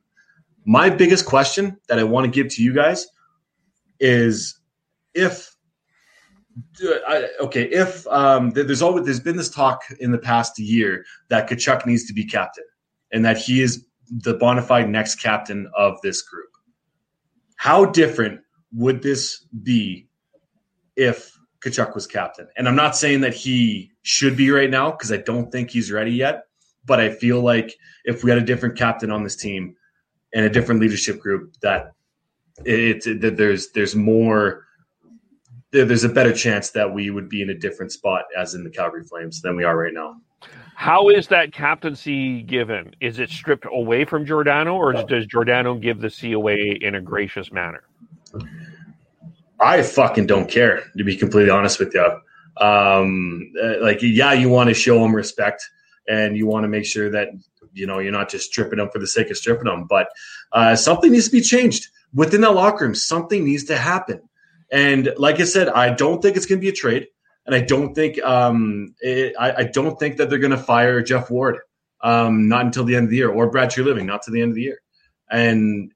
My 0.66 0.90
biggest 0.90 1.26
question 1.26 1.78
that 1.88 1.98
I 1.98 2.04
want 2.04 2.26
to 2.26 2.32
give 2.32 2.54
to 2.56 2.64
you 2.64 2.74
guys 2.74 3.08
is 4.00 4.60
if 5.14 5.56
I, 7.08 7.30
okay, 7.40 7.64
if 7.64 8.06
um, 8.08 8.52
there's 8.52 8.82
always 8.82 9.06
there's 9.06 9.20
been 9.20 9.38
this 9.38 9.50
talk 9.50 9.84
in 10.00 10.12
the 10.12 10.18
past 10.18 10.60
year 10.60 11.06
that 11.30 11.50
Tkachuk 11.50 11.86
needs 11.86 12.06
to 12.06 12.14
be 12.14 12.26
captain 12.26 12.66
and 13.12 13.24
that 13.26 13.38
he 13.38 13.62
is 13.62 13.86
the 14.10 14.34
bona 14.34 14.62
fide 14.62 14.90
next 14.90 15.16
captain 15.16 15.70
of 15.78 16.00
this 16.02 16.22
group. 16.22 16.50
How 17.56 17.86
different 17.86 18.42
would 18.74 19.02
this 19.02 19.46
be 19.64 20.08
if 20.96 21.38
Tkachuk 21.62 21.96
was 21.96 22.06
captain? 22.06 22.48
And 22.58 22.68
I'm 22.68 22.76
not 22.76 22.98
saying 22.98 23.22
that 23.22 23.34
he 23.34 23.92
should 24.02 24.36
be 24.36 24.52
right 24.52 24.70
now 24.70 24.92
because 24.92 25.12
I 25.12 25.18
don't 25.18 25.52
think 25.52 25.70
he's 25.70 25.92
ready 25.92 26.12
yet. 26.12 26.44
But 26.84 27.00
I 27.00 27.12
feel 27.12 27.42
like 27.42 27.76
if 28.06 28.24
we 28.24 28.32
had 28.32 28.40
a 28.40 28.46
different 28.46 28.76
captain 28.76 29.12
on 29.12 29.24
this 29.24 29.36
team 29.36 29.76
and 30.34 30.46
a 30.46 30.50
different 30.50 30.82
leadership 30.82 31.20
group, 31.20 31.54
that 31.62 31.94
it's 32.66 33.08
it, 33.08 33.22
that 33.22 33.38
there's 33.38 33.72
there's 33.72 33.96
more 33.96 34.66
there- 35.72 35.86
there's 35.86 36.04
a 36.04 36.10
better 36.10 36.34
chance 36.34 36.72
that 36.72 36.94
we 36.94 37.10
would 37.10 37.30
be 37.30 37.42
in 37.42 37.50
a 37.50 37.54
different 37.54 37.92
spot 37.92 38.26
as 38.38 38.56
in 38.56 38.64
the 38.64 38.70
Calgary 38.70 39.04
Flames 39.04 39.42
than 39.42 39.56
we 39.56 39.64
are 39.64 39.78
right 39.78 39.94
now. 39.94 40.20
How 40.76 41.10
is 41.10 41.28
that 41.28 41.54
captaincy 41.54 42.42
given? 42.42 42.94
Is 43.00 43.20
it 43.20 43.30
stripped 43.30 43.66
away 43.72 44.04
from 44.04 44.26
Giordano, 44.26 44.76
or 44.76 44.94
does 44.94 45.28
Giordano 45.28 45.76
give 45.76 46.02
the 46.02 46.10
C 46.10 46.32
away 46.34 46.78
in 46.82 46.96
a 46.96 47.02
gracious 47.02 47.52
manner? 47.52 47.84
I 49.60 49.84
fucking 49.84 50.26
don't 50.26 50.50
care 50.50 50.84
to 50.98 51.04
be 51.04 51.16
completely 51.16 51.52
honest 51.52 51.80
with 51.80 51.94
you. 51.94 52.04
Um, 52.58 53.54
uh, 53.62 53.80
like, 53.82 54.02
yeah, 54.02 54.34
you 54.34 54.50
want 54.50 54.70
to 54.70 54.74
show 54.74 55.00
them 55.00 55.16
respect 55.16 55.64
and 56.10 56.36
you 56.36 56.48
want 56.48 56.64
to 56.64 56.68
make 56.68 56.86
sure 56.86 57.12
that 57.12 57.30
you 57.74 57.88
know 57.88 58.00
you're 58.00 58.12
not 58.12 58.30
just 58.30 58.52
stripping 58.52 58.80
them 58.80 58.90
for 58.92 59.00
the 59.00 59.08
sake 59.08 59.30
of 59.30 59.38
stripping 59.38 59.66
them, 59.66 59.86
but 59.90 60.08
uh, 60.52 60.76
something 60.76 61.12
needs 61.12 61.26
to 61.26 61.32
be 61.32 61.42
changed 61.42 61.88
within 62.14 62.42
that 62.42 62.52
locker 62.52 62.86
room. 62.86 62.96
Something 62.96 63.46
needs 63.46 63.66
to 63.66 63.78
happen. 63.78 64.22
And 64.72 65.14
like 65.18 65.40
I 65.40 65.44
said, 65.44 65.70
I 65.70 65.94
don't 65.94 66.22
think 66.22 66.38
it's 66.38 66.46
going 66.46 66.60
to 66.60 66.66
be 66.66 66.70
a 66.70 66.74
trade, 66.74 67.08
and 67.46 67.56
I 67.56 67.62
don't 67.62 67.94
think 67.94 68.22
um, 68.24 68.96
it, 69.00 69.34
I, 69.40 69.54
I 69.54 69.64
don't 69.64 70.00
think 70.00 70.18
that 70.18 70.30
they're 70.30 70.40
going 70.40 70.52
to 70.52 70.58
fire 70.58 71.02
Geoff 71.02 71.30
Ward, 71.30 71.60
um, 72.02 72.48
not 72.48 72.66
until 72.66 72.86
the 72.86 72.96
end 72.96 73.06
of 73.06 73.10
the 73.10 73.18
year, 73.18 73.30
or 73.30 73.50
Brad 73.50 73.70
Treliving, 73.70 74.06
not 74.06 74.24
to 74.24 74.32
the 74.32 74.42
end 74.42 74.52
of 74.52 74.56
the 74.56 74.62
year. 74.62 74.80
And 75.30 75.92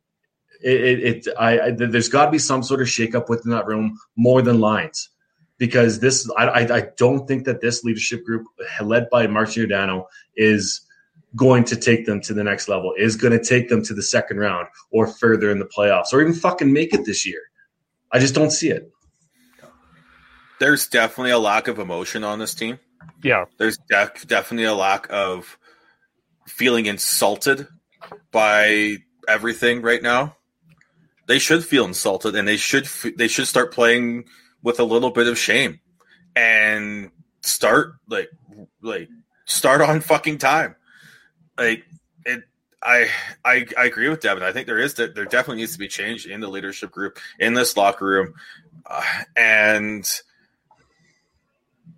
it, 0.62 0.82
it, 0.82 1.28
it 1.28 1.36
I, 1.38 1.60
I 1.60 1.72
there's 1.72 2.10
got 2.10 2.26
to 2.26 2.32
be 2.32 2.40
some 2.40 2.64
sort 2.64 2.82
of 2.82 2.88
shakeup 2.88 3.30
within 3.30 3.52
that 3.52 3.68
room 3.68 3.98
more 4.16 4.42
than 4.42 4.60
lines 4.60 5.10
because 5.58 6.00
this 6.00 6.30
I, 6.38 6.68
I, 6.74 6.90
don't 6.98 7.28
think 7.28 7.46
that 7.46 7.62
this 7.62 7.84
leadership 7.84 8.26
group 8.26 8.46
led 8.82 9.10
by 9.10 9.28
Mark 9.28 9.52
Giordano 9.52 10.08
is 10.36 10.82
going 11.36 11.64
to 11.66 11.76
take 11.76 12.06
them 12.06 12.22
to 12.22 12.34
the 12.34 12.44
next 12.44 12.68
level 12.68 12.94
is 12.98 13.16
going 13.16 13.38
to 13.38 13.44
take 13.44 13.70
them 13.70 13.84
to 13.84 13.94
the 13.94 14.04
second 14.04 14.38
round 14.38 14.68
or 14.92 15.08
further 15.08 15.52
in 15.52 15.60
the 15.60 15.66
playoffs 15.66 16.14
or 16.14 16.22
even 16.22 16.34
fucking 16.34 16.72
make 16.72 16.94
it 16.94 17.06
this 17.06 17.26
year 17.26 17.42
I 18.12 18.20
just 18.20 18.36
don't 18.36 18.52
see 18.52 18.70
it 18.70 18.90
There's 20.60 20.88
definitely 20.88 21.32
a 21.32 21.40
lack 21.40 21.68
of 21.68 21.80
emotion 21.80 22.24
on 22.24 22.40
this 22.40 22.54
team. 22.56 22.80
Yeah. 23.24 23.46
There's 23.58 23.78
def- 23.90 24.28
definitely 24.28 24.66
a 24.66 24.74
lack 24.74 25.08
of 25.10 25.58
feeling 26.48 26.86
insulted 26.86 27.68
by 28.32 28.98
everything 29.28 29.82
right 29.82 30.02
now. 30.02 30.38
They 31.28 31.40
should 31.40 31.66
feel 31.66 31.86
insulted, 31.86 32.36
and 32.36 32.48
they 32.48 32.58
should 32.58 32.86
f- 32.86 33.16
they 33.18 33.28
should 33.28 33.48
start 33.48 33.74
playing 33.74 34.26
with 34.62 34.80
a 34.80 34.84
little 34.84 35.10
bit 35.10 35.28
of 35.28 35.40
shame, 35.40 35.80
and 36.36 37.10
start 37.42 37.94
like 38.08 38.30
like 38.82 39.10
start 39.46 39.82
on 39.82 40.02
fucking 40.02 40.38
time. 40.38 40.76
Like 41.58 41.86
it, 42.26 42.44
I 42.82 43.10
I 43.44 43.66
I 43.78 43.86
agree 43.86 44.10
with 44.10 44.22
Devin. 44.22 44.44
I 44.44 44.52
think 44.52 44.68
there 44.68 44.80
is 44.80 44.96
that 44.96 45.16
there 45.16 45.26
definitely 45.26 45.62
needs 45.62 45.74
to 45.74 45.80
be 45.80 45.88
change 45.88 46.26
in 46.26 46.42
the 46.42 46.50
leadership 46.50 46.92
group 46.92 47.20
in 47.40 47.54
this 47.54 47.78
locker 47.78 48.06
room, 48.06 48.34
uh, 48.86 49.04
and 49.36 50.06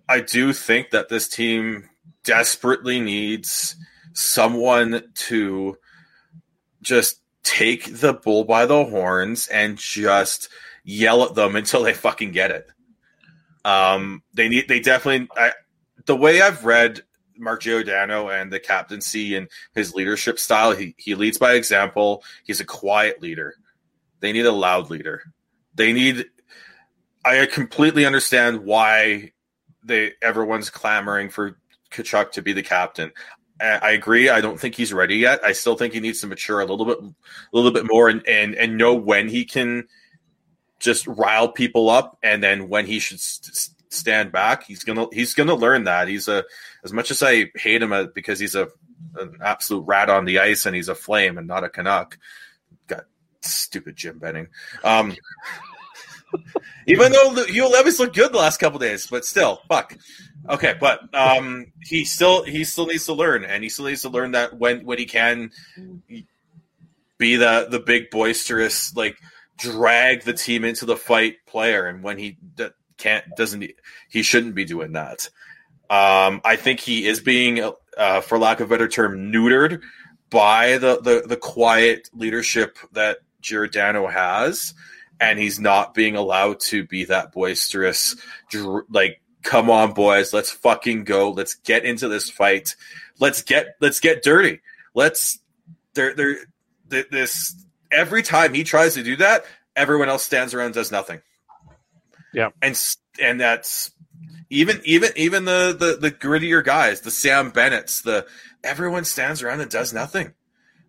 I 0.08 0.20
do 0.20 0.52
think 0.52 0.90
that 0.90 1.08
this 1.08 1.28
team 1.28 1.88
desperately 2.24 3.00
needs 3.00 3.76
someone 4.14 5.02
to 5.14 5.76
just 6.82 7.20
take 7.42 8.00
the 8.00 8.14
bull 8.14 8.44
by 8.44 8.66
the 8.66 8.84
horns 8.84 9.48
and 9.48 9.76
just 9.76 10.48
yell 10.84 11.22
at 11.24 11.34
them 11.34 11.56
until 11.56 11.82
they 11.82 11.94
fucking 11.94 12.32
get 12.32 12.50
it. 12.50 12.66
Um, 13.64 14.22
they 14.32 14.48
need, 14.48 14.68
they 14.68 14.80
definitely, 14.80 15.28
I, 15.36 15.52
the 16.06 16.16
way 16.16 16.40
I've 16.40 16.64
read 16.64 17.02
Mark 17.38 17.62
Giordano 17.62 18.28
and 18.28 18.52
the 18.52 18.60
captaincy 18.60 19.36
and 19.36 19.48
his 19.74 19.94
leadership 19.94 20.38
style, 20.38 20.72
he, 20.72 20.94
he 20.98 21.14
leads 21.14 21.38
by 21.38 21.54
example. 21.54 22.22
He's 22.44 22.60
a 22.60 22.64
quiet 22.64 23.22
leader. 23.22 23.54
They 24.20 24.32
need 24.32 24.46
a 24.46 24.52
loud 24.52 24.90
leader. 24.90 25.22
They 25.74 25.92
need, 25.92 26.26
I 27.24 27.46
completely 27.46 28.04
understand 28.04 28.64
why 28.64 29.32
they 29.84 30.12
everyone's 30.22 30.70
clamoring 30.70 31.30
for 31.30 31.58
Tkachuk 31.92 32.32
to 32.32 32.42
be 32.42 32.52
the 32.52 32.62
captain. 32.62 33.12
I 33.60 33.90
agree. 33.90 34.28
I 34.28 34.40
don't 34.40 34.60
think 34.60 34.76
he's 34.76 34.92
ready 34.92 35.16
yet. 35.16 35.42
I 35.42 35.50
still 35.50 35.76
think 35.76 35.92
he 35.92 35.98
needs 35.98 36.20
to 36.20 36.28
mature 36.28 36.60
a 36.60 36.64
little 36.64 36.86
bit, 36.86 36.98
a 37.00 37.12
little 37.52 37.72
bit 37.72 37.86
more, 37.90 38.08
and 38.08 38.24
and 38.28 38.54
and 38.54 38.78
know 38.78 38.94
when 38.94 39.28
he 39.28 39.44
can 39.44 39.88
just 40.78 41.08
rile 41.08 41.50
people 41.50 41.90
up, 41.90 42.18
and 42.22 42.40
then 42.40 42.68
when 42.68 42.86
he 42.86 43.00
should 43.00 43.18
st- 43.18 43.74
stand 43.90 44.32
back. 44.32 44.64
He's 44.64 44.84
gonna 44.84 45.06
he's 45.12 45.34
gonna 45.34 45.54
learn 45.54 45.84
that. 45.84 46.08
He's 46.08 46.28
a 46.28 46.44
as 46.84 46.92
much 46.92 47.10
as 47.10 47.22
I 47.22 47.50
hate 47.54 47.82
him 47.82 47.92
uh, 47.92 48.04
because 48.14 48.38
he's 48.38 48.54
a 48.54 48.68
an 49.16 49.38
absolute 49.42 49.86
rat 49.86 50.10
on 50.10 50.24
the 50.24 50.40
ice 50.40 50.66
and 50.66 50.74
he's 50.74 50.88
a 50.88 50.94
flame 50.94 51.38
and 51.38 51.46
not 51.46 51.64
a 51.64 51.68
Canuck. 51.68 52.18
Got 52.86 53.04
stupid 53.40 53.96
Jim 53.96 54.18
Benning. 54.18 54.48
Um, 54.84 55.16
even 56.86 57.12
though 57.12 57.44
Hugh 57.44 57.70
Levis 57.70 57.98
looked 57.98 58.16
good 58.16 58.32
the 58.32 58.38
last 58.38 58.58
couple 58.58 58.78
days, 58.78 59.06
but 59.06 59.24
still, 59.24 59.62
fuck. 59.68 59.96
Okay, 60.48 60.74
but 60.78 61.14
um, 61.14 61.72
he 61.82 62.04
still 62.04 62.42
he 62.42 62.64
still 62.64 62.86
needs 62.86 63.06
to 63.06 63.12
learn, 63.12 63.44
and 63.44 63.62
he 63.62 63.68
still 63.68 63.86
needs 63.86 64.02
to 64.02 64.08
learn 64.08 64.32
that 64.32 64.56
when 64.56 64.84
when 64.84 64.98
he 64.98 65.06
can 65.06 65.50
be 67.18 67.36
the 67.36 67.66
the 67.70 67.80
big 67.80 68.10
boisterous 68.10 68.94
like 68.96 69.18
drag 69.58 70.22
the 70.22 70.32
team 70.32 70.64
into 70.64 70.86
the 70.86 70.96
fight 70.96 71.36
player, 71.46 71.86
and 71.86 72.02
when 72.02 72.18
he 72.18 72.38
d- 72.56 72.68
can't 72.98 73.24
doesn't 73.36 73.64
he 74.08 74.22
shouldn't 74.22 74.54
be 74.54 74.64
doing 74.64 74.92
that. 74.92 75.30
Um, 75.90 76.42
I 76.44 76.56
think 76.56 76.80
he 76.80 77.06
is 77.06 77.20
being, 77.20 77.72
uh, 77.96 78.20
for 78.20 78.38
lack 78.38 78.60
of 78.60 78.66
a 78.66 78.70
better 78.70 78.88
term, 78.88 79.32
neutered 79.32 79.80
by 80.28 80.78
the 80.78 81.00
the, 81.00 81.24
the 81.26 81.36
quiet 81.36 82.10
leadership 82.12 82.76
that 82.92 83.18
Giordano 83.40 84.06
has 84.06 84.74
and 85.20 85.38
he's 85.38 85.58
not 85.58 85.94
being 85.94 86.16
allowed 86.16 86.60
to 86.60 86.84
be 86.84 87.04
that 87.06 87.32
boisterous 87.32 88.16
like 88.90 89.20
come 89.42 89.70
on 89.70 89.94
boys 89.94 90.34
let's 90.34 90.50
fucking 90.50 91.04
go 91.04 91.30
let's 91.30 91.54
get 91.54 91.84
into 91.84 92.08
this 92.08 92.28
fight 92.28 92.76
let's 93.18 93.42
get 93.42 93.76
let's 93.80 94.00
get 94.00 94.22
dirty 94.22 94.60
let's 94.94 95.38
They're 95.94 96.14
they're 96.14 96.36
this 96.88 97.64
every 97.90 98.22
time 98.22 98.54
he 98.54 98.64
tries 98.64 98.94
to 98.94 99.02
do 99.02 99.16
that, 99.16 99.44
everyone 99.76 100.08
else 100.08 100.24
stands 100.24 100.54
around 100.54 100.74
does 100.74 100.92
nothing. 100.92 101.20
Yeah, 102.32 102.50
and 102.62 102.78
and 103.20 103.40
that's 103.40 103.90
even 104.50 104.80
even 104.84 105.10
even 105.16 105.44
the 105.44 105.76
the 105.78 105.96
the 106.00 106.10
grittier 106.10 106.64
guys, 106.64 107.00
the 107.00 107.10
Sam 107.10 107.50
Bennett's, 107.50 108.02
the 108.02 108.26
everyone 108.62 109.04
stands 109.04 109.42
around 109.42 109.60
and 109.60 109.70
does 109.70 109.92
nothing. 109.92 110.32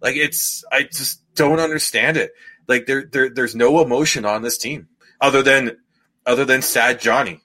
Like 0.01 0.15
it's 0.15 0.63
I 0.71 0.83
just 0.83 1.21
don't 1.35 1.59
understand 1.59 2.17
it. 2.17 2.31
Like 2.67 2.85
there 2.85 3.05
there 3.05 3.29
there's 3.29 3.55
no 3.55 3.81
emotion 3.81 4.25
on 4.25 4.41
this 4.41 4.57
team 4.57 4.87
other 5.19 5.41
than 5.41 5.77
other 6.25 6.45
than 6.45 6.61
sad 6.61 7.01
Johnny 7.01 7.41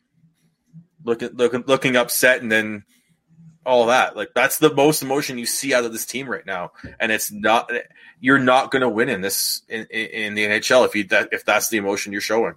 looking 1.05 1.30
looking 1.34 1.64
looking 1.66 1.97
upset 1.97 2.42
and 2.42 2.51
then 2.51 2.84
all 3.64 3.86
that. 3.86 4.16
Like 4.16 4.30
that's 4.34 4.59
the 4.59 4.74
most 4.74 5.03
emotion 5.03 5.38
you 5.38 5.47
see 5.47 5.74
out 5.74 5.84
of 5.84 5.92
this 5.92 6.07
team 6.07 6.28
right 6.28 6.45
now, 6.45 6.72
and 6.99 7.12
it's 7.12 7.30
not. 7.30 7.70
You're 8.20 8.38
not 8.38 8.70
going 8.70 8.80
to 8.80 8.88
win 8.88 9.09
in 9.09 9.20
this 9.20 9.62
in, 9.68 9.86
in, 9.90 10.34
the 10.34 10.47
NHL 10.47 10.86
if 10.86 10.95
you 10.95 11.05
that 11.09 11.28
if 11.32 11.45
that's 11.45 11.68
the 11.68 11.76
emotion 11.76 12.12
you're 12.12 12.20
showing. 12.20 12.55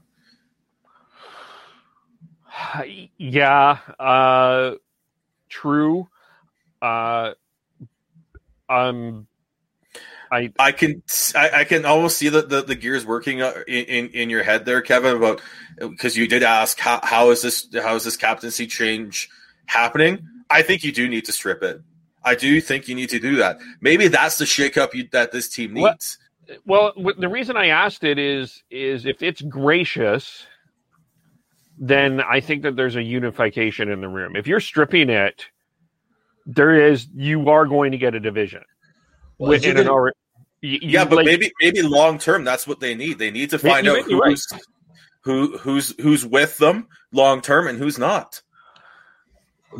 Yeah, 3.17 3.77
uh, 3.99 4.75
true. 5.49 6.07
Uh, 6.81 7.33
um, 8.69 9.27
I 10.31 10.51
I 10.59 10.71
can 10.71 11.01
I, 11.35 11.49
I 11.53 11.63
can 11.63 11.85
almost 11.85 12.17
see 12.17 12.29
the, 12.29 12.41
the, 12.41 12.61
the 12.61 12.75
gears 12.75 13.05
working 13.05 13.41
uh, 13.41 13.53
in, 13.67 13.85
in, 13.85 14.07
in 14.09 14.29
your 14.29 14.43
head 14.43 14.65
there, 14.65 14.81
Kevin, 14.81 15.15
about 15.15 15.41
because 15.79 16.17
you 16.17 16.27
did 16.27 16.43
ask 16.43 16.79
how, 16.79 16.99
how 17.03 17.31
is 17.31 17.41
this 17.41 17.67
how 17.73 17.95
is 17.95 18.03
this 18.03 18.17
captaincy 18.17 18.67
change 18.67 19.29
happening? 19.65 20.27
I 20.49 20.61
think 20.61 20.83
you 20.83 20.91
do 20.91 21.07
need 21.07 21.25
to 21.25 21.31
strip 21.31 21.63
it. 21.63 21.81
I 22.23 22.35
do 22.35 22.59
think 22.59 22.87
you 22.87 22.95
need 22.95 23.09
to 23.09 23.19
do 23.19 23.37
that. 23.37 23.59
Maybe 23.79 24.07
that's 24.07 24.37
the 24.37 24.45
shakeup 24.45 24.93
you, 24.93 25.07
that 25.11 25.31
this 25.31 25.47
team 25.47 25.73
needs. 25.73 26.17
Well, 26.65 26.93
w- 26.95 27.15
the 27.17 27.29
reason 27.29 27.55
I 27.55 27.67
asked 27.67 28.03
it 28.03 28.19
is 28.19 28.63
is 28.69 29.05
if 29.05 29.21
it's 29.21 29.41
gracious, 29.41 30.45
then 31.77 32.21
I 32.21 32.39
think 32.39 32.63
that 32.63 32.75
there's 32.75 32.95
a 32.95 33.03
unification 33.03 33.89
in 33.89 34.01
the 34.01 34.07
room. 34.07 34.35
If 34.35 34.47
you're 34.47 34.59
stripping 34.59 35.09
it, 35.09 35.45
there 36.45 36.87
is 36.89 37.07
you 37.13 37.49
are 37.49 37.65
going 37.65 37.91
to 37.91 37.97
get 37.97 38.15
a 38.15 38.19
division 38.19 38.63
Well, 39.37 39.49
within 39.49 39.73
you're 39.77 39.81
an 39.81 39.87
gonna- 39.87 40.11
you- 40.61 40.79
yeah, 40.81 41.03
you, 41.03 41.09
but 41.09 41.15
like- 41.17 41.25
maybe 41.25 41.51
maybe 41.61 41.81
long 41.81 42.17
term 42.17 42.43
that's 42.43 42.65
what 42.65 42.79
they 42.79 42.95
need. 42.95 43.19
They 43.19 43.31
need 43.31 43.49
to 43.51 43.59
find 43.59 43.87
out 43.87 43.97
might 43.97 44.07
be 44.07 44.15
right. 44.15 44.29
who's 44.29 44.47
who 45.21 45.57
who's 45.57 45.93
who's 46.01 46.25
with 46.25 46.57
them 46.57 46.87
long 47.11 47.41
term 47.41 47.67
and 47.67 47.77
who's 47.77 47.99
not. 47.99 48.41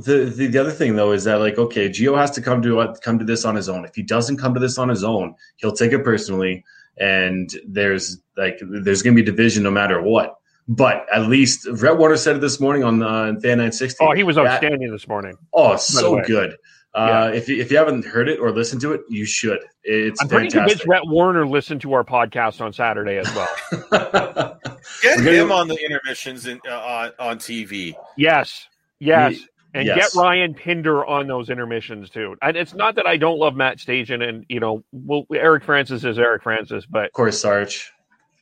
The, 0.03 0.25
the 0.25 0.47
the 0.47 0.57
other 0.59 0.71
thing 0.71 0.95
though 0.97 1.13
is 1.13 1.23
that 1.23 1.35
like 1.39 1.57
okay, 1.57 1.89
Gio 1.89 2.17
has 2.17 2.29
to 2.31 2.41
come 2.41 2.61
to 2.61 2.79
uh, 2.81 2.95
come 3.01 3.17
to 3.17 3.25
this 3.25 3.45
on 3.45 3.55
his 3.55 3.69
own. 3.69 3.85
If 3.85 3.95
he 3.95 4.03
doesn't 4.03 4.37
come 4.37 4.53
to 4.53 4.59
this 4.59 4.77
on 4.77 4.89
his 4.89 5.03
own, 5.03 5.33
he'll 5.55 5.71
take 5.71 5.93
it 5.93 6.03
personally, 6.03 6.63
and 6.99 7.49
there's 7.65 8.17
like 8.35 8.59
there's 8.61 9.01
going 9.01 9.15
to 9.15 9.21
be 9.23 9.25
division 9.25 9.63
no 9.63 9.71
matter 9.71 10.01
what. 10.01 10.35
But 10.69 11.05
at 11.13 11.27
least 11.29 11.65
Rhett 11.65 11.97
Warrener 11.97 12.17
said 12.17 12.35
it 12.35 12.39
this 12.39 12.59
morning 12.59 12.83
on 12.83 13.01
uh, 13.01 13.25
Fan 13.41 13.57
960. 13.59 13.97
Oh, 14.05 14.13
he 14.13 14.23
was 14.23 14.35
that- 14.35 14.45
outstanding 14.47 14.91
this 14.91 15.07
morning. 15.07 15.37
Oh, 15.53 15.75
so 15.77 16.21
good. 16.23 16.57
Uh, 16.93 17.29
if, 17.31 17.47
you, 17.47 17.61
if 17.61 17.69
you 17.69 17.77
haven't 17.77 18.03
heard 18.05 18.27
it 18.27 18.39
or 18.39 18.51
listened 18.51 18.81
to 18.81 18.91
it, 18.91 19.01
you 19.07 19.23
should. 19.23 19.59
It's 19.83 20.19
I'm 20.19 20.27
pretty 20.27 20.49
fantastic. 20.49 20.79
convinced 20.81 20.87
Rhett 20.87 21.03
Warrener 21.03 21.45
listened 21.47 21.81
to 21.81 21.93
our 21.93 22.03
podcast 22.03 22.59
on 22.59 22.73
Saturday 22.73 23.17
as 23.17 23.27
well. 23.35 23.47
Get 25.03 25.17
gonna- 25.19 25.31
him 25.31 25.51
on 25.51 25.67
the 25.67 25.77
intermissions 25.83 26.47
in, 26.47 26.59
uh, 26.67 26.71
on 26.73 27.11
on 27.19 27.37
TV. 27.37 27.93
yes, 28.17 28.65
yes, 28.99 29.33
Ye- 29.33 29.45
and 29.75 29.85
yes. 29.85 30.13
get 30.13 30.19
Ryan 30.19 30.53
Pinder 30.55 31.05
on 31.05 31.27
those 31.27 31.49
intermissions 31.51 32.09
too. 32.09 32.35
And 32.41 32.57
it's 32.57 32.73
not 32.73 32.95
that 32.95 33.05
I 33.05 33.17
don't 33.17 33.37
love 33.37 33.55
Matt 33.55 33.77
Stajan, 33.77 34.27
and 34.27 34.45
you 34.49 34.59
know, 34.59 34.83
well, 34.91 35.25
Eric 35.33 35.63
Francis 35.65 36.03
is 36.03 36.17
Eric 36.17 36.41
Francis, 36.43 36.85
but 36.87 37.05
of 37.05 37.11
course, 37.13 37.39
Sarge. 37.39 37.91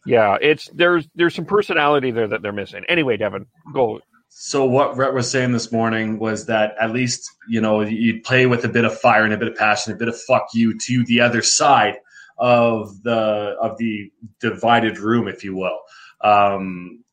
Yeah, 0.05 0.37
it's 0.41 0.69
there's 0.73 1.07
there's 1.15 1.33
some 1.35 1.45
personality 1.45 2.11
there 2.11 2.27
that 2.27 2.41
they're 2.41 2.51
missing. 2.51 2.83
Anyway, 2.87 3.17
Devin, 3.17 3.45
go. 3.73 3.99
So 4.29 4.65
what 4.65 4.97
Rhett 4.97 5.13
was 5.13 5.29
saying 5.29 5.53
this 5.53 5.71
morning 5.71 6.19
was 6.19 6.45
that 6.47 6.75
at 6.79 6.91
least 6.91 7.29
you 7.49 7.61
know 7.61 7.81
you'd 7.81 8.23
play 8.23 8.45
with 8.45 8.65
a 8.65 8.69
bit 8.69 8.85
of 8.85 8.97
fire 8.99 9.23
and 9.23 9.33
a 9.33 9.37
bit 9.37 9.47
of 9.47 9.55
passion, 9.55 9.93
a 9.93 9.95
bit 9.95 10.07
of 10.07 10.19
fuck 10.21 10.47
you 10.53 10.77
to 10.79 11.03
the 11.05 11.21
other 11.21 11.41
side 11.41 11.97
of 12.37 13.01
the 13.03 13.55
of 13.61 13.77
the 13.77 14.11
divided 14.39 14.99
room, 14.99 15.27
if 15.27 15.43
you 15.43 15.55
will. 15.55 15.79
Um, 16.21 17.03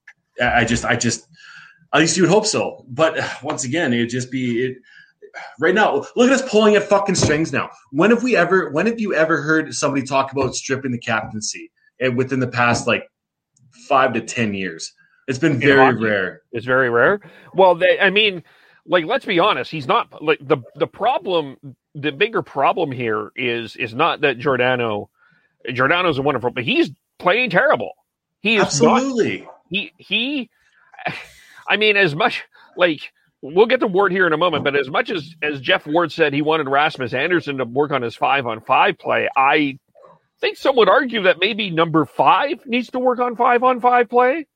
I 0.42 0.64
just, 0.64 0.84
I 0.84 0.96
just, 0.96 1.26
at 1.92 2.00
least 2.00 2.16
you 2.16 2.22
would 2.22 2.30
hope 2.30 2.46
so. 2.46 2.84
But 2.88 3.18
once 3.42 3.64
again, 3.64 3.92
it'd 3.92 4.10
just 4.10 4.30
be 4.30 4.64
it. 4.64 4.78
Right 5.58 5.74
now, 5.74 6.04
look 6.14 6.30
at 6.30 6.32
us 6.32 6.50
pulling 6.50 6.76
at 6.76 6.82
fucking 6.82 7.14
strings. 7.14 7.52
Now, 7.52 7.70
when 7.90 8.10
have 8.10 8.22
we 8.22 8.36
ever? 8.36 8.70
When 8.70 8.86
have 8.86 9.00
you 9.00 9.14
ever 9.14 9.40
heard 9.40 9.74
somebody 9.74 10.04
talk 10.04 10.32
about 10.32 10.54
stripping 10.54 10.92
the 10.92 10.98
captaincy? 10.98 11.70
And 12.02 12.16
within 12.18 12.40
the 12.40 12.48
past 12.48 12.86
like 12.86 13.08
five 13.88 14.12
to 14.14 14.20
ten 14.20 14.52
years, 14.54 14.92
it's 15.28 15.38
been 15.38 15.58
very 15.58 15.94
rare. 15.94 16.42
It's 16.52 16.66
very 16.66 16.90
rare. 16.90 17.20
Well, 17.54 17.76
they, 17.76 17.98
I 17.98 18.10
mean, 18.10 18.42
like 18.84 19.04
let's 19.06 19.24
be 19.24 19.38
honest, 19.38 19.70
he's 19.70 19.86
not 19.86 20.22
like 20.22 20.38
the 20.42 20.58
the 20.74 20.86
problem. 20.86 21.56
The 21.94 22.10
bigger 22.10 22.42
problem 22.42 22.90
here 22.92 23.30
is 23.36 23.76
is 23.76 23.94
not 23.94 24.22
that 24.22 24.38
Giordano, 24.38 25.10
Giordano's 25.72 26.18
a 26.18 26.22
wonderful, 26.22 26.50
but 26.50 26.64
he's 26.64 26.90
playing 27.18 27.50
terrible. 27.50 27.92
He 28.40 28.56
is 28.56 28.82
not- 28.82 28.96
Absolutely. 28.96 29.46
he 29.70 29.92
he. 29.98 30.50
I 31.68 31.76
mean, 31.76 31.96
as 31.96 32.14
much 32.14 32.42
like 32.76 33.12
we'll 33.40 33.66
get 33.66 33.80
to 33.80 33.86
Ward 33.86 34.12
here 34.12 34.26
in 34.26 34.32
a 34.32 34.36
moment, 34.36 34.64
but 34.64 34.74
as 34.76 34.90
much 34.90 35.10
as 35.10 35.34
as 35.42 35.60
Geoff 35.60 35.86
Ward 35.86 36.10
said 36.12 36.32
he 36.32 36.42
wanted 36.42 36.68
Rasmus 36.68 37.14
Andersson 37.14 37.58
to 37.58 37.64
work 37.64 37.92
on 37.92 38.02
his 38.02 38.16
five 38.16 38.46
on 38.46 38.60
five 38.60 38.98
play, 38.98 39.28
I 39.36 39.78
think 40.42 40.58
some 40.58 40.76
would 40.76 40.88
argue 40.88 41.22
that 41.22 41.38
maybe 41.40 41.70
number 41.70 42.04
five 42.04 42.66
needs 42.66 42.90
to 42.90 42.98
work 42.98 43.20
on 43.20 43.36
five 43.36 43.62
on 43.62 43.80
five 43.80 44.10
play. 44.10 44.46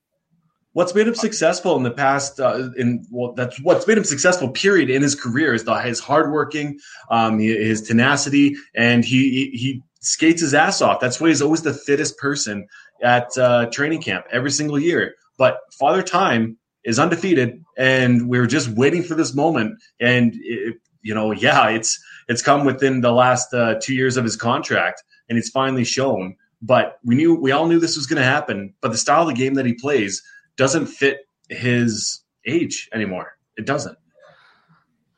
What's 0.73 0.95
made 0.95 1.09
him 1.09 1.15
successful 1.15 1.77
in 1.77 1.85
the 1.85 1.91
past? 1.91 2.39
Uh, 2.39 2.69
in 2.77 3.07
well, 3.11 3.33
that's 3.33 3.59
what's 3.63 3.87
made 3.87 3.97
him 3.97 4.05
successful. 4.05 4.51
Period 4.51 4.91
in 4.91 5.01
his 5.01 5.15
career 5.15 5.55
is 5.55 5.65
the 5.65 5.75
his 5.77 6.01
hardworking, 6.01 6.79
um, 7.11 7.39
his 7.39 7.81
tenacity, 7.81 8.57
and 8.75 9.03
he 9.03 9.51
he, 9.55 9.83
skates 10.01 10.41
his 10.41 10.55
ass 10.55 10.81
off. 10.83 11.01
That's 11.01 11.21
why 11.21 11.29
he's 11.29 11.43
always 11.43 11.63
the 11.63 11.73
fittest 11.73 12.17
person 12.19 12.69
at 13.03 13.37
uh, 13.39 13.67
training 13.73 14.03
camp 14.03 14.25
every 14.31 14.53
single 14.53 14.79
year. 14.79 15.15
But 15.37 15.59
Father 15.73 16.03
Time 16.03 16.59
is 16.85 17.01
undefeated, 17.01 17.65
and 17.77 18.29
we're 18.29 18.47
just 18.47 18.69
waiting 18.69 19.03
for 19.03 19.17
this 19.17 19.35
moment. 19.35 19.83
And 19.99 20.35
it, 20.43 20.77
you 21.03 21.15
know, 21.15 21.33
yeah, 21.33 21.71
it's 21.71 21.99
it's 22.29 22.43
come 22.43 22.65
within 22.65 23.01
the 23.01 23.13
last 23.13 23.53
uh, 23.55 23.77
two 23.81 23.95
years 23.95 24.17
of 24.17 24.25
his 24.25 24.37
contract, 24.37 25.03
and 25.29 25.39
it's 25.39 25.51
finally 25.51 25.85
shown. 25.85 26.37
But 26.63 26.99
we 27.05 27.15
knew 27.15 27.35
we 27.35 27.53
all 27.53 27.67
knew 27.67 27.79
this 27.79 27.97
was 27.97 28.07
going 28.07 28.21
to 28.21 28.29
happen. 28.29 28.75
But 28.81 28.93
the 28.93 28.99
style 28.99 29.23
of 29.23 29.29
the 29.29 29.35
game 29.35 29.55
that 29.55 29.67
he 29.67 29.75
plays 29.75 30.23
doesn't 30.57 30.87
fit 30.87 31.29
his 31.49 32.23
age 32.47 32.89
anymore. 32.93 33.37
It 33.57 33.67
doesn't. 33.67 33.99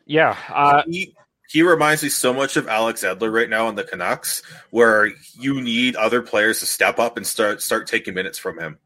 Yeah, 0.07 0.37
uh, 0.49 0.83
he 0.87 1.15
he 1.49 1.63
reminds 1.63 2.03
me 2.03 2.09
so 2.11 2.33
much 2.33 2.57
of 2.57 2.69
Alex 2.69 3.03
Edler 3.03 3.33
right 3.33 3.49
now 3.49 3.69
in 3.69 3.75
the 3.75 3.85
Canucks, 3.85 4.43
where 4.71 5.11
you 5.33 5.61
need 5.61 5.97
other 5.97 6.23
players 6.23 6.61
to 6.61 6.67
step 6.67 6.99
up 6.99 7.17
and 7.17 7.27
start 7.27 7.63
start 7.63 7.87
taking 7.87 8.15
minutes 8.15 8.39
from 8.39 8.59
him. 8.59 8.79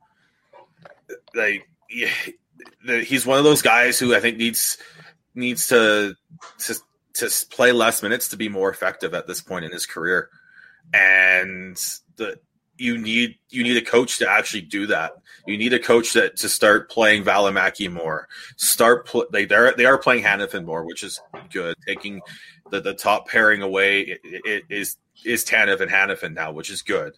Like 1.34 1.68
he's 1.88 3.26
one 3.26 3.38
of 3.38 3.44
those 3.44 3.62
guys 3.62 3.98
who 3.98 4.14
I 4.14 4.20
think 4.20 4.36
needs 4.36 4.78
needs 5.34 5.68
to 5.68 6.14
to 6.58 6.74
to 7.14 7.30
play 7.50 7.72
less 7.72 8.02
minutes 8.02 8.28
to 8.28 8.36
be 8.36 8.48
more 8.48 8.70
effective 8.70 9.12
at 9.14 9.26
this 9.26 9.40
point 9.40 9.64
in 9.64 9.72
his 9.72 9.86
career, 9.86 10.30
and 10.92 11.76
the 12.16 12.38
you 12.78 12.98
need 12.98 13.36
you 13.50 13.62
need 13.62 13.76
a 13.76 13.84
coach 13.84 14.18
to 14.18 14.28
actually 14.28 14.62
do 14.62 14.86
that. 14.88 15.12
You 15.46 15.56
need 15.58 15.72
a 15.72 15.78
coach 15.78 16.12
that 16.14 16.36
to 16.38 16.48
start 16.48 16.90
playing 16.90 17.24
Valimaki 17.24 17.90
more. 17.92 18.28
Start 18.56 19.06
pl- 19.06 19.26
they 19.32 19.44
they're, 19.44 19.72
they 19.74 19.84
are 19.86 19.98
playing 19.98 20.24
Hanifin 20.24 20.64
more, 20.64 20.84
which 20.84 21.02
is 21.02 21.20
good. 21.52 21.76
Taking 21.86 22.20
the, 22.70 22.80
the 22.80 22.94
top 22.94 23.28
pairing 23.28 23.62
away 23.62 24.18
i- 24.24 24.40
i- 24.46 24.62
is 24.68 24.96
is 25.24 25.44
Tanev 25.44 25.80
and 25.80 25.90
Hanifin 25.90 26.34
now, 26.34 26.52
which 26.52 26.70
is 26.70 26.82
good. 26.82 27.16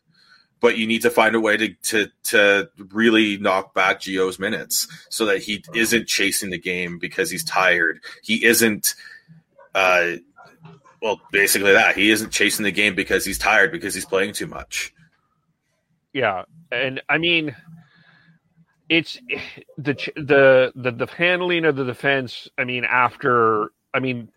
But 0.61 0.77
you 0.79 0.87
need 0.87 1.03
to 1.03 1.11
find 1.11 1.35
a 1.35 1.41
way 1.41 1.57
to 1.57 1.75
to 1.75 2.09
to 2.25 2.69
really 2.91 3.37
knock 3.39 3.75
back 3.75 4.01
Gio's 4.01 4.39
minutes 4.39 4.89
so 5.11 5.27
that 5.27 5.43
he 5.43 5.65
isn't 5.75 6.09
chasing 6.09 6.51
the 6.51 6.59
game 6.59 6.99
because 6.99 7.31
he's 7.31 7.45
tired. 7.45 8.01
He 8.23 8.45
isn't 8.45 8.95
uh 9.75 10.17
well 11.05 11.21
basically 11.31 11.73
that. 11.73 11.95
He 11.97 12.11
isn't 12.11 12.33
chasing 12.33 12.65
the 12.65 12.73
game 12.73 12.95
because 12.95 13.25
he's 13.27 13.39
tired 13.39 13.71
because 13.71 13.95
he's 13.95 14.07
playing 14.07 14.33
too 14.33 14.47
much. 14.47 14.93
Yeah, 16.15 16.45
and 16.73 17.03
I 17.11 17.19
mean, 17.19 17.55
it's 18.89 19.19
the 19.77 19.95
the 20.17 20.73
the 20.75 20.91
the 20.91 21.07
handling 21.07 21.67
of 21.67 21.77
the 21.77 21.85
defense. 21.85 22.49
I 22.57 22.65
mean, 22.65 22.85
after 22.85 23.69
I 23.93 24.01
mean, 24.01 24.31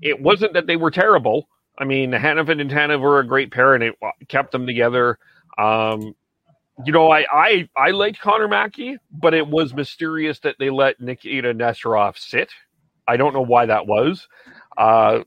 it 0.00 0.20
wasn't 0.20 0.54
that 0.54 0.66
they 0.66 0.76
were 0.76 0.90
terrible. 0.90 1.46
I 1.78 1.84
mean, 1.84 2.12
Hanifin 2.12 2.60
and 2.60 2.70
Tanev 2.70 3.00
were 3.00 3.18
a 3.18 3.26
great 3.26 3.52
pair, 3.52 3.74
and 3.74 3.84
it 3.84 3.94
kept 4.28 4.52
them 4.52 4.66
together. 4.66 5.18
Um, 5.58 6.14
you 6.86 6.92
know, 6.92 7.10
I 7.10 7.26
I 7.30 7.68
I 7.76 7.90
liked 7.90 8.18
Connor 8.20 8.48
Mackey, 8.48 8.96
but 9.12 9.34
it 9.34 9.46
was 9.46 9.74
mysterious 9.74 10.38
that 10.40 10.56
they 10.58 10.70
let 10.70 11.00
Nikita 11.00 11.52
Nesterov 11.52 12.16
sit. 12.16 12.50
I 13.06 13.18
don't 13.18 13.34
know 13.34 13.42
why 13.42 13.66
that 13.66 13.86
was. 13.86 14.26
Uh, 14.78 15.24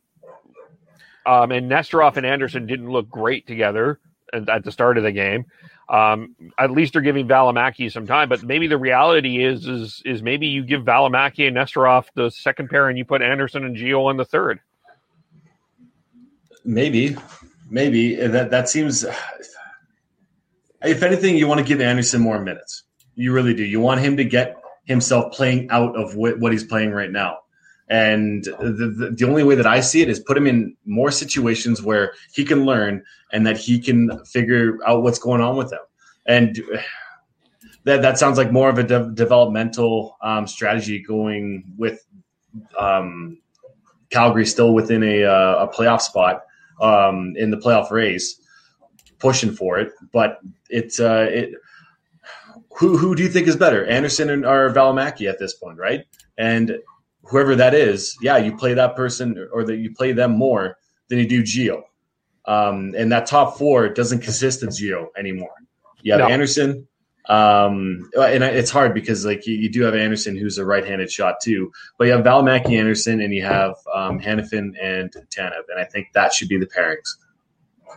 Um, 1.27 1.51
and 1.51 1.69
Nesterov 1.69 2.15
and 2.15 2.25
Andersson 2.25 2.65
didn't 2.65 2.89
look 2.89 3.09
great 3.09 3.45
together 3.45 3.99
at, 4.31 4.63
the 4.63 4.71
start 4.71 4.97
of 4.97 5.03
the 5.03 5.11
game. 5.11 5.45
Um, 5.89 6.35
at 6.57 6.71
least 6.71 6.93
they're 6.93 7.01
giving 7.01 7.27
Valimaki 7.27 7.91
some 7.91 8.07
time, 8.07 8.29
but 8.29 8.43
maybe 8.43 8.67
the 8.67 8.77
reality 8.77 9.43
is 9.43 9.65
is 9.67 10.01
is 10.05 10.21
maybe 10.21 10.47
you 10.47 10.63
give 10.63 10.83
Valimaki 10.83 11.47
and 11.47 11.55
Nesterov 11.55 12.05
the 12.13 12.29
second 12.29 12.69
pair, 12.69 12.89
and 12.89 12.97
you 12.97 13.05
put 13.05 13.21
Andersson 13.21 13.63
and 13.63 13.75
Gio 13.75 14.05
on 14.05 14.17
the 14.17 14.25
third. 14.25 14.59
Maybe, 16.65 17.15
maybe 17.69 18.15
that 18.15 18.51
that 18.51 18.67
seems. 18.69 19.05
If 20.81 21.03
anything, 21.03 21.37
you 21.37 21.47
want 21.47 21.59
to 21.59 21.65
give 21.65 21.81
Andersson 21.81 22.21
more 22.21 22.39
minutes. 22.39 22.83
You 23.15 23.33
really 23.33 23.53
do. 23.53 23.63
You 23.63 23.79
want 23.79 24.01
him 24.01 24.17
to 24.17 24.23
get 24.23 24.57
himself 24.85 25.33
playing 25.33 25.69
out 25.69 25.95
of 25.95 26.15
what, 26.15 26.39
what 26.39 26.51
he's 26.51 26.63
playing 26.63 26.91
right 26.91 27.11
now. 27.11 27.39
And 27.89 28.43
the, 28.43 28.93
the, 28.97 29.11
the 29.11 29.25
only 29.25 29.43
way 29.43 29.55
that 29.55 29.65
I 29.65 29.79
see 29.79 30.01
it 30.01 30.09
is 30.09 30.19
put 30.19 30.37
him 30.37 30.45
in 30.45 30.75
more 30.85 31.11
situations 31.11 31.81
where 31.81 32.13
he 32.33 32.43
can 32.43 32.65
learn 32.65 33.03
and 33.31 33.47
that 33.47 33.57
he 33.57 33.79
can 33.79 34.23
figure 34.25 34.77
out 34.85 35.03
what's 35.03 35.19
going 35.19 35.41
on 35.41 35.55
with 35.55 35.69
them. 35.69 35.79
And 36.25 36.61
that 37.85 38.01
that 38.01 38.19
sounds 38.19 38.37
like 38.37 38.51
more 38.51 38.69
of 38.69 38.77
a 38.77 38.83
de- 38.83 39.11
developmental 39.13 40.17
um, 40.21 40.45
strategy 40.45 41.01
going 41.01 41.63
with 41.77 42.05
um, 42.77 43.39
Calgary 44.09 44.45
still 44.45 44.73
within 44.73 45.03
a, 45.03 45.23
uh, 45.23 45.65
a 45.65 45.73
playoff 45.73 46.01
spot 46.01 46.43
um, 46.81 47.33
in 47.37 47.49
the 47.51 47.57
playoff 47.57 47.89
race, 47.89 48.41
pushing 49.19 49.53
for 49.53 49.79
it. 49.79 49.93
But 50.11 50.39
it's 50.69 50.99
uh, 50.99 51.27
it. 51.29 51.51
Who 52.77 52.97
who 52.97 53.15
do 53.15 53.23
you 53.23 53.29
think 53.29 53.47
is 53.47 53.55
better, 53.55 53.85
Andersson 53.85 54.45
or 54.45 54.73
Valimaki 54.73 55.29
at 55.29 55.39
this 55.39 55.53
point, 55.53 55.79
right? 55.79 56.05
And 56.37 56.77
whoever 57.27 57.55
that 57.55 57.73
is, 57.73 58.17
yeah, 58.21 58.37
you 58.37 58.55
play 58.55 58.73
that 58.73 58.95
person 58.95 59.47
or 59.51 59.63
that 59.65 59.77
you 59.77 59.93
play 59.93 60.13
them 60.13 60.31
more 60.31 60.77
than 61.09 61.19
you 61.19 61.27
do 61.27 61.43
Gio. 61.43 61.83
Um, 62.45 62.93
and 62.97 63.11
that 63.11 63.25
top 63.25 63.57
four 63.57 63.89
doesn't 63.89 64.19
consist 64.19 64.63
of 64.63 64.69
Gio 64.69 65.07
anymore. 65.17 65.51
You 66.01 66.13
have 66.13 66.19
No. 66.21 66.27
Andersson, 66.27 66.87
um, 67.27 68.09
and 68.17 68.43
it's 68.43 68.71
hard 68.71 68.93
because 68.93 69.25
like 69.25 69.45
you, 69.45 69.55
you 69.55 69.69
do 69.69 69.81
have 69.81 69.95
Andersson, 69.95 70.37
who's 70.37 70.57
a 70.57 70.65
right-handed 70.65 71.11
shot 71.11 71.35
too, 71.43 71.71
but 71.97 72.05
you 72.05 72.13
have 72.13 72.23
Valimaki 72.23 72.77
Andersson, 72.77 73.19
and 73.19 73.33
you 73.33 73.43
have 73.43 73.75
um, 73.93 74.19
Hanifin 74.19 74.71
and 74.81 75.11
Tanev, 75.35 75.63
and 75.69 75.79
I 75.79 75.83
think 75.83 76.07
that 76.13 76.33
should 76.33 76.47
be 76.47 76.57
the 76.57 76.67
pairings. 76.67 77.17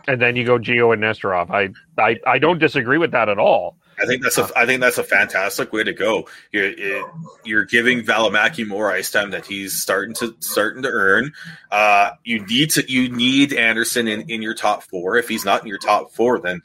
And 0.07 0.21
then 0.21 0.35
you 0.35 0.45
go 0.45 0.57
Gio 0.57 0.93
and 0.93 1.01
Nesterov. 1.01 1.49
I, 1.51 1.69
I 2.01 2.19
I 2.25 2.39
don't 2.39 2.59
disagree 2.59 2.97
with 2.97 3.11
that 3.11 3.29
at 3.29 3.37
all. 3.37 3.77
I 4.01 4.05
think 4.07 4.23
that's 4.23 4.37
a 4.37 4.49
I 4.55 4.65
think 4.65 4.81
that's 4.81 4.97
a 4.97 5.03
fantastic 5.03 5.71
way 5.71 5.83
to 5.83 5.93
go. 5.93 6.27
You're 6.51 6.65
it- 6.71 7.05
you're 7.43 7.65
giving 7.65 8.01
Valimaki 8.01 8.67
more 8.67 8.91
ice 8.91 9.11
time 9.11 9.31
that 9.31 9.45
he's 9.45 9.81
starting 9.81 10.13
to 10.15 10.35
starting 10.39 10.83
to 10.83 10.89
earn. 10.89 11.33
Uh, 11.71 12.11
you 12.23 12.45
need 12.45 12.71
to 12.71 12.91
you 12.91 13.09
need 13.09 13.53
Andersson 13.53 14.07
in, 14.07 14.29
in 14.29 14.41
your 14.41 14.53
top 14.55 14.83
four. 14.83 15.17
If 15.17 15.27
he's 15.29 15.45
not 15.45 15.61
in 15.61 15.67
your 15.67 15.77
top 15.77 16.11
four, 16.11 16.39
then 16.39 16.61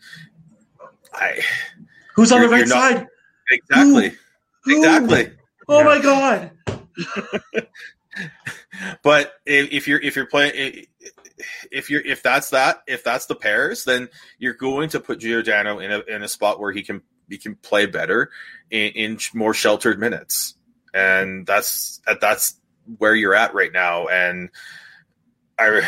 I 1.13 1.41
Who's 2.15 2.33
on 2.33 2.41
the 2.41 2.49
right 2.49 2.67
not- 2.67 2.93
side? 2.93 3.07
exactly 3.51 4.15
Who? 4.65 4.79
exactly. 4.79 5.33
Oh 5.69 5.85
my 5.85 5.99
god! 6.01 6.51
But 9.03 9.33
if, 9.45 9.73
if 9.73 9.89
you're 9.89 10.01
if 10.01 10.17
you're 10.17 10.27
playing 10.27 10.85
if 11.71 11.91
you're 11.91 12.01
if 12.01 12.23
that's 12.23 12.51
that 12.51 12.83
if 12.87 13.05
that's 13.05 13.27
the 13.27 13.35
pairs, 13.35 13.85
then 13.85 14.09
you're 14.39 14.55
going 14.55 14.89
to 14.91 15.01
put 15.01 15.21
Giordano 15.21 15.79
in 15.81 15.93
a 15.93 16.01
in 16.01 16.23
a 16.23 16.29
spot 16.29 16.59
where 16.61 16.73
he 16.73 16.83
can 16.83 17.03
he 17.29 17.39
can 17.39 17.57
play 17.57 17.87
better 17.87 18.31
in, 18.71 18.93
in 18.93 19.19
more 19.35 19.55
sheltered 19.55 19.99
minutes, 19.99 20.55
and 20.95 21.47
that's 21.47 22.01
that's 22.21 22.61
where 22.99 23.15
you're 23.15 23.35
at 23.35 23.55
right 23.55 23.73
now. 23.73 24.09
And 24.09 24.51
I 25.59 25.83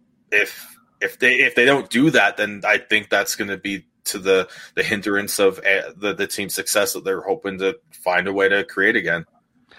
if 0.32 0.76
if 1.00 1.18
they 1.18 1.36
if 1.36 1.54
they 1.54 1.64
don't 1.64 1.88
do 1.90 2.10
that, 2.10 2.36
then 2.36 2.62
I 2.66 2.78
think 2.78 3.08
that's 3.08 3.36
going 3.36 3.50
to 3.50 3.56
be 3.56 3.86
to 4.04 4.18
the 4.18 4.48
the 4.74 4.82
hindrance 4.82 5.38
of 5.38 5.58
uh, 5.58 5.92
the 5.96 6.14
the 6.14 6.26
team's 6.26 6.54
success 6.54 6.92
that 6.92 7.04
they're 7.04 7.22
hoping 7.22 7.58
to 7.58 7.78
find 7.92 8.26
a 8.26 8.32
way 8.32 8.48
to 8.48 8.64
create 8.64 8.96
again. 8.96 9.26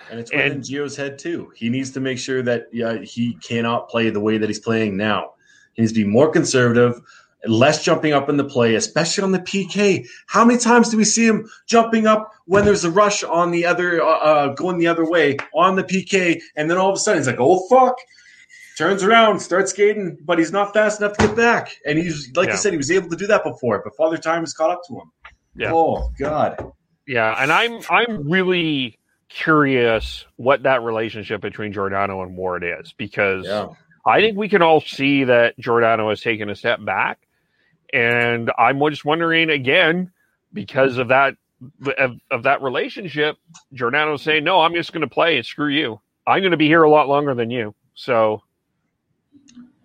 And 0.10 0.20
it's 0.20 0.32
within 0.32 0.62
Gio's 0.62 0.96
head 0.96 1.20
too. 1.20 1.52
He 1.56 1.70
needs 1.70 1.92
to 1.92 2.00
make 2.00 2.18
sure 2.18 2.42
that 2.44 2.68
yeah, 2.72 3.00
he 3.00 3.36
cannot 3.36 3.90
play 3.90 4.10
the 4.10 4.20
way 4.20 4.38
that 4.38 4.50
he's 4.50 4.60
playing 4.60 4.98
now. 4.98 5.34
He 5.74 5.82
needs 5.82 5.94
to 5.94 6.04
be 6.04 6.08
more 6.10 6.32
conservative, 6.32 7.00
less 7.46 7.84
jumping 7.84 8.12
up 8.14 8.28
in 8.30 8.38
the 8.38 8.44
play, 8.44 8.76
especially 8.76 9.24
on 9.24 9.32
the 9.32 9.40
PK. 9.40 10.06
How 10.28 10.44
many 10.44 10.60
times 10.60 10.90
do 10.90 10.98
we 10.98 11.06
see 11.06 11.26
him 11.26 11.50
jumping 11.68 12.06
up 12.08 12.32
when 12.46 12.66
there's 12.66 12.84
a 12.84 12.92
rush 12.92 13.24
on 13.24 13.52
the 13.52 13.66
other, 13.66 14.02
uh, 14.02 14.06
uh, 14.08 14.48
going 14.56 14.78
the 14.78 14.88
other 14.88 15.10
way 15.10 15.38
on 15.54 15.76
the 15.76 15.84
PK, 15.84 16.42
and 16.56 16.70
then 16.70 16.78
all 16.78 16.90
of 16.90 16.96
a 16.96 17.00
sudden 17.00 17.20
he's 17.20 17.28
like, 17.28 17.40
"Oh 17.40 17.66
fuck!" 17.70 17.96
Turns 18.78 19.04
around, 19.04 19.40
starts 19.42 19.72
skating, 19.72 20.18
but 20.24 20.40
he's 20.40 20.52
not 20.54 20.74
fast 20.74 21.02
enough 21.02 21.18
to 21.18 21.28
get 21.28 21.36
back. 21.36 21.78
And 21.86 21.98
he's 22.00 22.32
like 22.36 22.48
Yeah. 22.48 22.54
I 22.54 22.58
said, 22.58 22.72
he 22.72 22.78
was 22.78 22.90
able 22.92 23.10
to 23.10 23.18
do 23.18 23.28
that 23.28 23.44
before, 23.44 23.82
but 23.84 23.94
Father 23.98 24.18
Time 24.18 24.42
has 24.42 24.54
caught 24.54 24.72
up 24.72 24.82
to 24.88 24.94
him. 24.96 25.12
Yeah. 25.56 25.74
Oh 25.74 26.12
God. 26.18 26.72
Yeah, 27.06 27.36
and 27.38 27.52
I'm 27.52 27.82
I'm 27.90 28.30
really 28.30 28.98
curious 29.30 30.26
what 30.38 30.64
that 30.64 30.82
relationship 30.82 31.42
between 31.42 31.72
Giordano 31.74 32.22
and 32.24 32.36
Ward 32.36 32.64
is 32.64 32.94
because 32.94 33.46
Yeah. 33.46 33.68
I 34.06 34.22
think 34.22 34.38
we 34.38 34.50
can 34.50 34.62
all 34.62 34.82
see 34.82 35.26
that 35.26 35.58
Giordano 35.60 36.10
has 36.10 36.22
taken 36.22 36.50
a 36.50 36.56
step 36.56 36.84
back, 36.84 37.20
and 37.94 38.52
I'm 38.58 38.80
just 38.90 39.06
wondering 39.06 39.50
again 39.50 40.12
because 40.54 40.98
of 40.98 41.10
that 41.10 41.36
of, 41.98 42.16
of 42.32 42.44
that 42.44 42.62
relationship. 42.62 43.38
Giordano's 43.74 44.22
saying, 44.22 44.44
"No, 44.44 44.62
I'm 44.62 44.74
just 44.74 44.94
going 44.94 45.02
to 45.02 45.08
play 45.08 45.38
and 45.38 45.46
screw 45.46 45.70
you. 45.70 46.00
I'm 46.28 46.42
going 46.42 46.52
to 46.52 46.58
be 46.58 46.68
here 46.68 46.84
a 46.84 46.90
lot 46.90 47.08
longer 47.08 47.34
than 47.34 47.50
you." 47.50 47.76
So, 47.96 48.42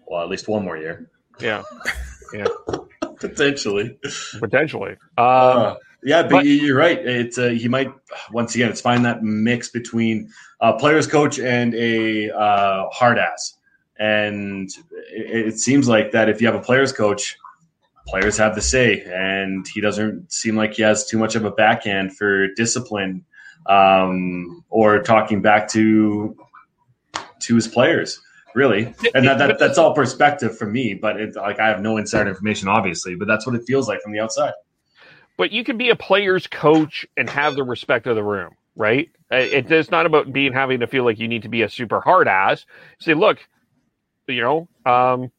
Well, 0.06 0.22
at 0.22 0.28
least 0.28 0.48
one 0.48 0.64
more 0.64 0.76
year. 0.76 1.10
yeah, 1.40 1.62
yeah, 2.32 2.46
Potentially. 3.18 3.98
potentially. 4.38 4.92
Um, 5.18 5.26
Uh, 5.26 5.74
yeah, 6.02 6.22
but, 6.22 6.30
but- 6.30 6.46
you're 6.46 6.76
right. 6.76 6.98
It's 6.98 7.38
uh, 7.38 7.48
he 7.48 7.66
might 7.68 7.90
once 8.30 8.54
again. 8.54 8.68
It's 8.70 8.80
find 8.80 9.04
that 9.04 9.22
mix 9.22 9.70
between 9.70 10.30
a 10.60 10.74
players 10.74 11.06
coach 11.06 11.38
and 11.38 11.74
a 11.74 12.30
uh, 12.30 12.88
hard 12.90 13.18
ass, 13.18 13.54
and 13.98 14.68
it, 15.10 15.46
it 15.48 15.58
seems 15.58 15.88
like 15.88 16.12
that 16.12 16.28
if 16.28 16.40
you 16.40 16.46
have 16.46 16.54
a 16.56 16.60
players 16.62 16.92
coach, 16.92 17.36
players 18.06 18.36
have 18.38 18.54
the 18.54 18.60
say, 18.60 19.02
and 19.02 19.66
he 19.72 19.80
doesn't 19.80 20.32
seem 20.32 20.56
like 20.56 20.74
he 20.74 20.82
has 20.82 21.06
too 21.06 21.18
much 21.18 21.34
of 21.34 21.44
a 21.44 21.50
backhand 21.50 22.16
for 22.16 22.48
discipline 22.54 23.24
um, 23.66 24.64
or 24.68 25.02
talking 25.02 25.40
back 25.42 25.68
to 25.68 26.36
to 27.40 27.54
his 27.54 27.68
players. 27.68 28.20
Really, 28.54 28.94
and 29.16 29.26
that, 29.26 29.38
that 29.38 29.58
that's 29.58 29.78
all 29.78 29.94
perspective 29.94 30.56
for 30.56 30.66
me. 30.66 30.94
But 30.94 31.20
it's 31.20 31.36
like 31.36 31.58
I 31.58 31.66
have 31.66 31.80
no 31.80 31.96
insider 31.96 32.30
information, 32.30 32.68
obviously, 32.68 33.16
but 33.16 33.26
that's 33.26 33.46
what 33.46 33.56
it 33.56 33.62
feels 33.66 33.88
like 33.88 34.00
from 34.00 34.12
the 34.12 34.20
outside. 34.20 34.52
but 35.36 35.52
you 35.52 35.64
can 35.64 35.76
be 35.76 35.90
a 35.90 35.96
player's 35.96 36.46
coach 36.46 37.06
and 37.16 37.28
have 37.28 37.56
the 37.56 37.64
respect 37.64 38.06
of 38.06 38.14
the 38.16 38.22
room, 38.22 38.52
right? 38.76 39.10
It, 39.30 39.70
it's 39.70 39.90
not 39.90 40.06
about 40.06 40.32
being 40.32 40.52
having 40.52 40.80
to 40.80 40.86
feel 40.86 41.04
like 41.04 41.18
you 41.18 41.28
need 41.28 41.42
to 41.42 41.48
be 41.48 41.62
a 41.62 41.68
super 41.68 42.00
hard 42.00 42.28
ass. 42.28 42.66
Say, 43.00 43.14
look, 43.14 43.38
you 44.28 44.42
know, 44.42 44.68
um, 44.86 45.32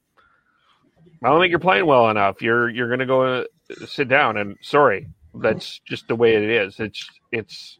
I 1.24 1.30
don't 1.30 1.40
think 1.40 1.50
you're 1.50 1.60
playing 1.60 1.86
well 1.86 2.10
enough. 2.10 2.42
You're 2.42 2.70
you're 2.70 2.88
going 2.88 3.00
to 3.00 3.06
go 3.06 3.24
uh, 3.24 3.44
sit 3.88 4.08
down, 4.08 4.38
and 4.38 4.58
sorry, 4.62 5.08
that's 5.36 5.80
just 5.88 6.08
the 6.08 6.16
way 6.16 6.36
it 6.36 6.44
is. 6.44 6.80
It's 6.80 7.08
it's 7.32 7.78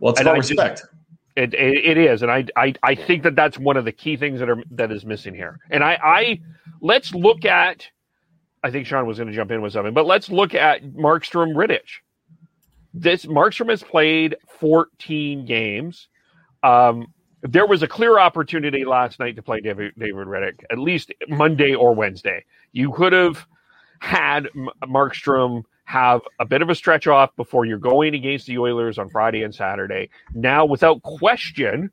Well, 0.00 0.12
it's 0.12 0.20
about 0.20 0.36
just- 0.36 0.50
respect. 0.50 0.82
it, 1.36 1.54
it 1.54 1.84
it 1.84 1.98
is, 1.98 2.22
and 2.22 2.30
I, 2.30 2.44
I 2.56 2.74
I 2.82 2.94
think 2.94 3.22
that 3.22 3.36
that's 3.36 3.58
one 3.58 3.76
of 3.76 3.84
the 3.84 3.92
key 3.92 4.16
things 4.16 4.40
that 4.40 4.50
are 4.50 4.62
that 4.72 4.90
is 4.92 5.04
missing 5.04 5.34
here. 5.34 5.58
And 5.70 5.82
I 5.84 5.98
I 6.02 6.40
let's 6.80 7.14
look 7.14 7.44
at. 7.44 7.86
I 8.64 8.70
think 8.70 8.86
Sean 8.86 9.06
was 9.06 9.16
going 9.18 9.28
to 9.28 9.34
jump 9.34 9.50
in 9.50 9.60
with 9.60 9.72
something, 9.72 9.92
but 9.94 10.06
let's 10.06 10.30
look 10.30 10.54
at 10.54 10.84
Markstrom 10.84 11.54
Rittich. 11.54 12.00
This 12.94 13.24
Markstrom 13.26 13.70
has 13.70 13.82
played 13.82 14.36
14 14.60 15.46
games. 15.46 16.08
Um, 16.62 17.06
there 17.42 17.66
was 17.66 17.82
a 17.82 17.88
clear 17.88 18.18
opportunity 18.18 18.84
last 18.84 19.18
night 19.18 19.36
to 19.36 19.42
play 19.42 19.60
David 19.60 19.92
David 19.98 20.26
Rittich, 20.26 20.62
at 20.70 20.78
least 20.78 21.12
Monday 21.28 21.74
or 21.74 21.94
Wednesday. 21.94 22.44
You 22.72 22.92
could 22.92 23.12
have 23.12 23.46
had 23.98 24.48
Markstrom 24.84 25.64
have 25.84 26.22
a 26.38 26.44
bit 26.44 26.62
of 26.62 26.70
a 26.70 26.74
stretch 26.74 27.06
off 27.06 27.34
before 27.36 27.64
you're 27.64 27.78
going 27.78 28.14
against 28.14 28.46
the 28.46 28.58
Oilers 28.58 28.98
on 28.98 29.10
Friday 29.10 29.42
and 29.42 29.54
Saturday. 29.54 30.08
Now, 30.34 30.64
without 30.64 31.02
question, 31.02 31.90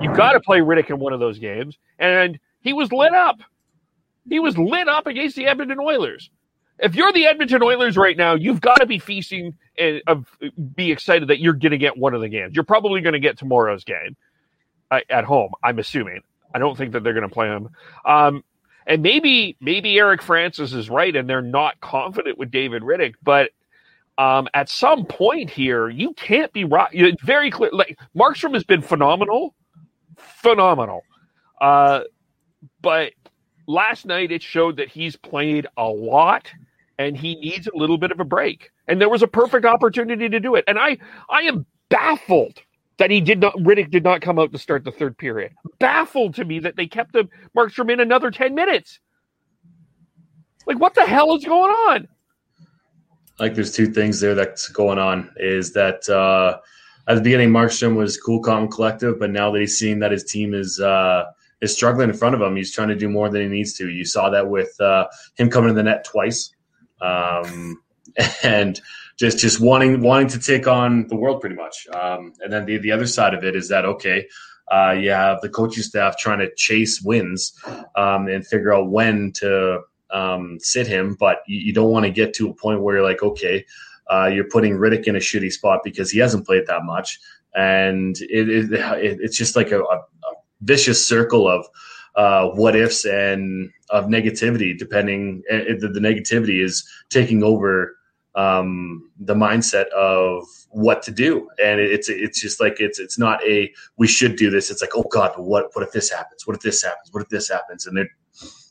you've 0.00 0.16
got 0.16 0.32
to 0.32 0.40
play 0.40 0.58
Rittich 0.58 0.90
in 0.90 0.98
one 0.98 1.12
of 1.12 1.20
those 1.20 1.38
games, 1.38 1.78
and 1.98 2.38
he 2.60 2.72
was 2.72 2.92
lit 2.92 3.14
up. 3.14 3.38
He 4.28 4.40
was 4.40 4.58
lit 4.58 4.88
up 4.88 5.06
against 5.06 5.36
the 5.36 5.46
Edmonton 5.46 5.78
Oilers. 5.80 6.30
If 6.80 6.94
you're 6.94 7.12
the 7.12 7.26
Edmonton 7.26 7.62
Oilers 7.62 7.96
right 7.96 8.16
now, 8.16 8.34
you've 8.34 8.60
got 8.60 8.76
to 8.76 8.86
be 8.86 8.98
feasting 8.98 9.56
and 9.78 10.02
uh, 10.06 10.16
be 10.74 10.92
excited 10.92 11.28
that 11.28 11.40
you're 11.40 11.54
going 11.54 11.72
to 11.72 11.78
get 11.78 11.96
one 11.96 12.14
of 12.14 12.20
the 12.20 12.28
games. 12.28 12.54
You're 12.54 12.64
probably 12.64 13.00
going 13.00 13.14
to 13.14 13.20
get 13.20 13.38
tomorrow's 13.38 13.84
game 13.84 14.16
at 14.90 15.24
home. 15.24 15.52
I'm 15.62 15.78
assuming. 15.78 16.22
I 16.54 16.58
don't 16.58 16.76
think 16.76 16.92
that 16.92 17.04
they're 17.04 17.12
going 17.12 17.28
to 17.28 17.34
play 17.34 17.48
him. 17.48 17.68
Um, 18.04 18.44
and 18.86 19.02
maybe 19.02 19.56
maybe 19.60 19.98
Eric 19.98 20.22
Francis 20.22 20.72
is 20.72 20.88
right, 20.88 21.14
and 21.14 21.28
they're 21.28 21.42
not 21.42 21.78
confident 21.80 22.38
with 22.38 22.50
David 22.50 22.82
Rittich. 22.82 23.14
But 23.22 23.50
um, 24.16 24.48
at 24.54 24.68
some 24.68 25.04
point 25.04 25.50
here, 25.50 25.88
you 25.88 26.14
can't 26.14 26.52
be 26.52 26.64
right. 26.64 26.90
Very 27.22 27.50
clear. 27.50 27.70
Like 27.72 27.98
Markstrom 28.16 28.54
has 28.54 28.64
been 28.64 28.82
phenomenal, 28.82 29.54
phenomenal. 30.16 31.02
Uh, 31.60 32.00
but 32.80 33.12
last 33.66 34.06
night 34.06 34.32
it 34.32 34.42
showed 34.42 34.76
that 34.78 34.88
he's 34.88 35.16
played 35.16 35.66
a 35.76 35.84
lot 35.84 36.50
and 36.98 37.16
he 37.16 37.36
needs 37.36 37.68
a 37.68 37.76
little 37.76 37.98
bit 37.98 38.10
of 38.10 38.20
a 38.20 38.24
break. 38.24 38.70
And 38.88 39.00
there 39.00 39.08
was 39.08 39.22
a 39.22 39.28
perfect 39.28 39.66
opportunity 39.66 40.28
to 40.28 40.40
do 40.40 40.54
it. 40.54 40.64
And 40.66 40.78
I 40.78 40.98
I 41.28 41.42
am 41.42 41.66
baffled 41.90 42.62
that 42.98 43.10
he 43.10 43.20
did 43.20 43.40
not 43.40 43.54
Rittich 43.54 43.90
did 43.90 44.04
not 44.04 44.20
come 44.20 44.38
out 44.38 44.52
to 44.52 44.58
start 44.58 44.84
the 44.84 44.92
third 44.92 45.16
period. 45.16 45.52
Baffled 45.78 46.34
to 46.34 46.44
me 46.44 46.58
that 46.60 46.76
they 46.76 46.86
kept 46.86 47.12
the 47.12 47.28
Markstrom 47.56 47.92
in 47.92 48.00
another 48.00 48.30
10 48.30 48.54
minutes. 48.54 49.00
Like 50.66 50.78
what 50.78 50.94
the 50.94 51.06
hell 51.06 51.34
is 51.34 51.44
going 51.44 51.70
on? 51.70 52.08
like 53.38 53.54
there's 53.54 53.72
two 53.72 53.86
things 53.86 54.20
there 54.20 54.34
that's 54.34 54.68
going 54.68 54.98
on 54.98 55.30
is 55.36 55.72
that 55.72 56.08
uh, 56.08 56.58
at 57.06 57.14
the 57.14 57.20
beginning 57.20 57.50
Markstrom 57.50 57.96
was 57.96 58.16
cool, 58.16 58.40
calm, 58.40 58.68
collective, 58.68 59.18
but 59.18 59.30
now 59.30 59.50
that 59.50 59.60
he's 59.60 59.78
seeing 59.78 59.98
that 60.00 60.12
his 60.12 60.24
team 60.24 60.54
is 60.54 60.80
uh, 60.80 61.24
is 61.60 61.72
struggling 61.72 62.08
in 62.08 62.16
front 62.16 62.34
of 62.34 62.40
him, 62.40 62.56
he's 62.56 62.72
trying 62.72 62.88
to 62.88 62.96
do 62.96 63.08
more 63.08 63.28
than 63.28 63.42
he 63.42 63.48
needs 63.48 63.74
to. 63.74 63.88
You 63.88 64.04
saw 64.04 64.30
that 64.30 64.48
with 64.48 64.78
uh, 64.80 65.06
him 65.36 65.50
coming 65.50 65.68
to 65.68 65.74
the 65.74 65.82
net 65.82 66.04
twice, 66.04 66.52
um, 67.00 67.80
and 68.42 68.80
just 69.18 69.38
just 69.38 69.60
wanting 69.60 70.00
wanting 70.00 70.28
to 70.28 70.38
take 70.38 70.66
on 70.66 71.06
the 71.08 71.16
world 71.16 71.40
pretty 71.40 71.56
much. 71.56 71.86
Um, 71.92 72.32
and 72.40 72.52
then 72.52 72.64
the 72.66 72.78
the 72.78 72.92
other 72.92 73.06
side 73.06 73.34
of 73.34 73.44
it 73.44 73.56
is 73.56 73.68
that 73.68 73.84
okay. 73.84 74.26
Uh, 74.70 74.92
you 74.92 75.10
have 75.10 75.40
the 75.40 75.48
coaching 75.48 75.82
staff 75.82 76.18
trying 76.18 76.38
to 76.38 76.54
chase 76.54 77.00
wins 77.00 77.54
um, 77.96 78.28
and 78.28 78.46
figure 78.46 78.74
out 78.74 78.90
when 78.90 79.32
to 79.32 79.80
um, 80.10 80.58
sit 80.60 80.86
him, 80.86 81.16
but 81.18 81.38
you, 81.46 81.58
you 81.58 81.72
don't 81.72 81.90
want 81.90 82.04
to 82.04 82.10
get 82.10 82.34
to 82.34 82.50
a 82.50 82.54
point 82.54 82.82
where 82.82 82.96
you're 82.96 83.04
like, 83.04 83.22
okay, 83.22 83.64
uh, 84.10 84.26
you're 84.26 84.48
putting 84.48 84.74
Rittich 84.74 85.06
in 85.06 85.16
a 85.16 85.20
shitty 85.20 85.52
spot 85.52 85.80
because 85.84 86.10
he 86.10 86.18
hasn't 86.18 86.46
played 86.46 86.66
that 86.66 86.84
much, 86.84 87.18
and 87.54 88.16
it, 88.20 88.48
it, 88.48 88.72
it 88.72 89.18
it's 89.20 89.38
just 89.38 89.56
like 89.56 89.70
a, 89.70 89.80
a, 89.80 89.96
a 89.96 90.34
vicious 90.60 91.04
circle 91.04 91.48
of 91.48 91.66
uh, 92.14 92.48
what 92.48 92.76
ifs 92.76 93.04
and 93.06 93.70
of 93.90 94.06
negativity. 94.06 94.78
Depending, 94.78 95.42
it, 95.48 95.80
the, 95.80 95.88
the 95.88 96.00
negativity 96.00 96.62
is 96.62 96.86
taking 97.10 97.42
over 97.42 97.97
um, 98.38 99.10
the 99.18 99.34
mindset 99.34 99.88
of 99.88 100.44
what 100.70 101.02
to 101.02 101.10
do, 101.10 101.48
and 101.62 101.80
it's 101.80 102.08
it's 102.08 102.40
just 102.40 102.60
like 102.60 102.76
it's 102.78 103.00
it's 103.00 103.18
not 103.18 103.42
a 103.44 103.72
we 103.96 104.06
should 104.06 104.36
do 104.36 104.48
this. 104.48 104.70
It's 104.70 104.80
like 104.80 104.92
oh 104.94 105.04
god, 105.10 105.32
what 105.36 105.70
what 105.72 105.84
if 105.84 105.90
this 105.92 106.08
happens? 106.08 106.46
What 106.46 106.56
if 106.56 106.62
this 106.62 106.82
happens? 106.82 107.12
What 107.12 107.22
if 107.22 107.28
this 107.30 107.48
happens? 107.48 107.86
And 107.86 107.98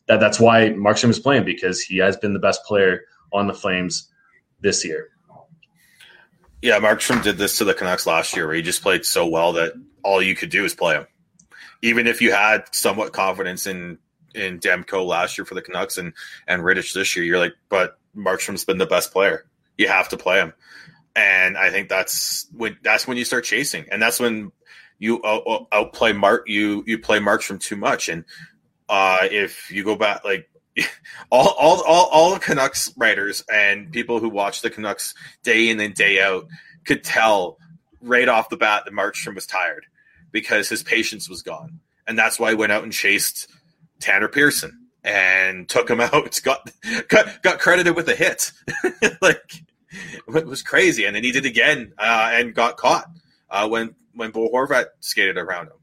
that 0.07 0.19
that's 0.21 0.39
why 0.39 0.69
Markstrom 0.69 1.09
is 1.09 1.19
playing 1.19 1.43
because 1.43 1.81
he 1.81 1.97
has 1.97 2.15
been 2.15 2.31
the 2.33 2.39
best 2.39 2.63
player 2.63 3.01
on 3.33 3.47
the 3.47 3.53
Flames 3.53 4.09
this 4.61 4.85
year. 4.85 5.09
Yeah, 6.61 6.79
Markstrom 6.79 7.21
did 7.21 7.37
this 7.37 7.57
to 7.57 7.65
the 7.65 7.73
Canucks 7.73 8.07
last 8.07 8.37
year, 8.37 8.47
where 8.47 8.55
he 8.55 8.61
just 8.61 8.81
played 8.81 9.03
so 9.03 9.27
well 9.27 9.51
that 9.53 9.73
all 10.01 10.21
you 10.21 10.33
could 10.33 10.49
do 10.49 10.63
is 10.63 10.73
play 10.73 10.95
him. 10.95 11.07
Even 11.81 12.07
if 12.07 12.21
you 12.21 12.31
had 12.31 12.63
somewhat 12.73 13.11
confidence 13.11 13.67
in 13.67 13.97
in 14.33 14.59
Demko 14.59 15.05
last 15.05 15.37
year 15.37 15.43
for 15.43 15.55
the 15.55 15.61
Canucks 15.61 15.97
and 15.97 16.13
and 16.47 16.61
Rittich 16.61 16.93
this 16.93 17.17
year, 17.17 17.25
you're 17.25 17.37
like, 17.37 17.55
but 17.67 17.99
Markstrom's 18.15 18.63
been 18.63 18.77
the 18.77 18.85
best 18.85 19.11
player. 19.11 19.45
You 19.77 19.87
have 19.87 20.09
to 20.09 20.17
play 20.17 20.39
him, 20.39 20.53
and 21.15 21.57
I 21.57 21.69
think 21.69 21.89
that's 21.89 22.47
when 22.53 22.77
that's 22.81 23.07
when 23.07 23.17
you 23.17 23.25
start 23.25 23.45
chasing, 23.45 23.85
and 23.91 24.01
that's 24.01 24.19
when 24.19 24.51
you 24.99 25.21
out, 25.23 25.67
outplay 25.71 26.13
Mark. 26.13 26.43
You 26.47 26.83
you 26.87 26.97
play 26.99 27.19
Markstrom 27.19 27.59
too 27.59 27.75
much, 27.75 28.09
and 28.09 28.25
uh, 28.89 29.27
if 29.29 29.71
you 29.71 29.83
go 29.83 29.95
back, 29.95 30.23
like 30.23 30.49
all, 31.29 31.49
all, 31.49 31.83
all, 31.83 32.05
all 32.07 32.33
the 32.33 32.39
Canucks 32.39 32.93
writers 32.97 33.43
and 33.51 33.91
people 33.91 34.19
who 34.19 34.29
watch 34.29 34.61
the 34.61 34.69
Canucks 34.69 35.13
day 35.43 35.69
in 35.69 35.79
and 35.79 35.93
day 35.93 36.21
out 36.21 36.47
could 36.85 37.03
tell 37.03 37.57
right 38.01 38.29
off 38.29 38.49
the 38.49 38.57
bat 38.57 38.83
that 38.85 38.93
Markstrom 38.93 39.35
was 39.35 39.45
tired 39.45 39.85
because 40.31 40.69
his 40.69 40.83
patience 40.83 41.29
was 41.29 41.41
gone. 41.41 41.79
And 42.07 42.17
that's 42.17 42.39
why 42.39 42.49
he 42.49 42.55
went 42.55 42.71
out 42.71 42.83
and 42.83 42.93
chased 42.93 43.49
Tanner 43.99 44.27
Pearson 44.27 44.87
and 45.03 45.67
took 45.67 45.89
him 45.89 45.99
out. 46.01 46.39
Got 46.43 46.71
got, 47.07 47.41
got 47.41 47.59
credited 47.59 47.95
with 47.95 48.07
a 48.09 48.15
hit. 48.15 48.51
like 49.21 49.63
it 50.35 50.45
was 50.45 50.61
crazy. 50.61 51.05
And 51.05 51.15
then 51.15 51.23
he 51.23 51.31
did 51.31 51.45
again 51.45 51.93
uh, 51.97 52.31
and 52.33 52.53
got 52.53 52.77
caught 52.77 53.09
uh, 53.49 53.67
when 53.67 53.95
when 54.13 54.31
Bo 54.31 54.49
Horvat 54.49 54.87
skated 54.99 55.37
around 55.37 55.67
him 55.67 55.77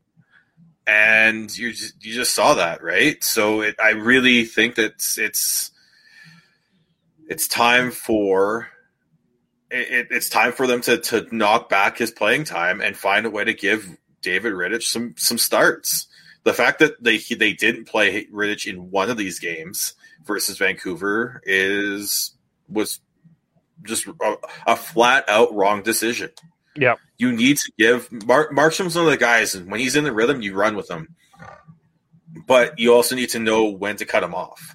and 0.87 1.57
you 1.57 1.73
just, 1.73 2.05
you 2.05 2.13
just 2.13 2.35
saw 2.35 2.55
that, 2.55 2.83
right? 2.83 3.23
So 3.23 3.63
it, 3.63 3.77
I 3.83 3.91
really 3.91 4.45
think 4.45 4.75
that 4.75 4.93
it's 4.93 5.19
it's, 5.19 5.71
it's 7.29 7.49
time 7.49 7.91
for 7.91 8.69
it, 9.71 10.09
it's 10.11 10.29
time 10.29 10.53
for 10.53 10.67
them 10.67 10.81
to 10.83 10.99
to 10.99 11.27
knock 11.35 11.69
back 11.69 11.99
his 11.99 12.11
playing 12.11 12.45
time 12.45 12.81
and 12.81 12.97
find 12.97 13.25
a 13.25 13.31
way 13.31 13.45
to 13.45 13.55
give 13.55 13.97
David 14.21 14.53
Rittich 14.53 14.85
some 14.85 15.15
some 15.17 15.39
starts. 15.39 16.07
The 16.43 16.53
fact 16.53 16.81
that 16.81 17.03
they 17.03 17.19
they 17.19 17.55
didn't 17.55 17.87
play 17.87 18.27
Rittich 18.27 18.67
in 18.67 18.91
one 18.91 19.09
of 19.09 19.17
these 19.17 19.39
games 19.39 19.95
versus 20.25 20.59
Vancouver 20.59 21.41
is 21.45 22.33
was 22.69 23.01
just 23.85 24.07
a, 24.07 24.37
a 24.67 24.77
flat 24.77 25.29
out 25.29 25.55
wrong 25.55 25.83
decision. 25.83 26.31
Yeah. 26.77 26.97
You 27.19 27.33
need 27.33 27.59
to 27.59 27.73
give 27.79 28.11
Mark 28.27 28.53
Markstrom's 28.53 28.97
one 28.97 29.05
of 29.05 29.11
the 29.11 29.17
guys, 29.17 29.55
and 29.55 29.71
when 29.71 29.81
he's 29.81 29.97
in 29.97 30.05
the 30.05 30.13
rhythm, 30.13 30.43
you 30.43 30.55
run 30.55 30.77
with 30.77 30.91
him. 30.91 31.15
But 32.47 32.79
you 32.79 32.93
also 32.93 33.15
need 33.15 33.31
to 33.31 33.39
know 33.39 33.67
when 33.67 33.97
to 33.97 34.05
cut 34.05 34.25
him 34.25 34.35
off. 34.35 34.75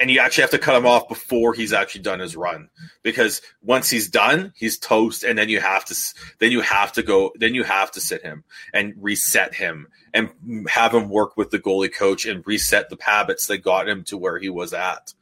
And 0.00 0.10
you 0.10 0.20
actually 0.20 0.42
have 0.42 0.50
to 0.50 0.58
cut 0.58 0.76
him 0.76 0.86
off 0.86 1.08
before 1.08 1.54
he's 1.54 1.72
actually 1.72 2.02
done 2.02 2.20
his 2.20 2.36
run. 2.36 2.68
Because 3.02 3.40
once 3.62 3.88
he's 3.88 4.08
done, 4.08 4.52
he's 4.56 4.78
toast, 4.78 5.24
and 5.24 5.38
then 5.38 5.48
you 5.48 5.60
have 5.60 5.84
to 5.86 5.96
then 6.38 6.52
you 6.52 6.60
have 6.60 6.92
to 6.92 7.02
go 7.02 7.32
then 7.36 7.54
you 7.54 7.64
have 7.64 7.90
to 7.92 8.00
sit 8.00 8.22
him 8.22 8.44
and 8.72 8.94
reset 8.98 9.54
him 9.54 9.88
and 10.12 10.30
have 10.68 10.94
him 10.94 11.08
work 11.08 11.36
with 11.36 11.50
the 11.50 11.58
goalie 11.58 11.92
coach 11.92 12.26
and 12.26 12.46
reset 12.46 12.90
the 12.90 12.98
habits 13.00 13.46
that 13.46 13.58
got 13.58 13.88
him 13.88 14.04
to 14.04 14.16
where 14.16 14.38
he 14.38 14.48
was 14.48 14.72
at. 14.72 15.12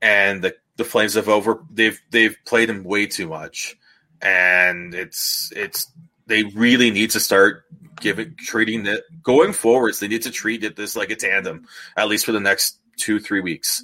And 0.00 0.42
the 0.42 0.56
the 0.78 0.84
Flames 0.84 1.14
have 1.14 1.28
over 1.28 1.62
they've 1.70 2.00
they've 2.10 2.36
played 2.46 2.70
him 2.70 2.84
way 2.84 3.06
too 3.06 3.28
much 3.28 3.76
and 4.22 4.94
it's 4.94 5.52
it's 5.54 5.92
they 6.26 6.44
really 6.44 6.90
need 6.90 7.10
to 7.10 7.20
start 7.20 7.64
giving 8.00 8.34
treating 8.36 8.86
it 8.86 9.02
going 9.22 9.52
forwards. 9.52 10.00
They 10.00 10.08
need 10.08 10.22
to 10.22 10.30
treat 10.30 10.64
it 10.64 10.76
this 10.76 10.96
like 10.96 11.10
a 11.10 11.16
tandem 11.16 11.66
at 11.96 12.08
least 12.08 12.26
for 12.26 12.32
the 12.32 12.40
next 12.40 12.78
two 12.96 13.18
three 13.20 13.40
weeks, 13.40 13.82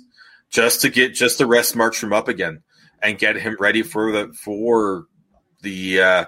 just 0.50 0.82
to 0.82 0.90
get 0.90 1.14
just 1.14 1.38
to 1.38 1.46
rest 1.46 1.74
Markstrom 1.74 2.14
up 2.14 2.28
again 2.28 2.62
and 3.02 3.18
get 3.18 3.36
him 3.36 3.56
ready 3.58 3.82
for 3.82 4.12
the 4.12 4.32
for 4.32 5.04
the 5.62 6.00
uh, 6.00 6.24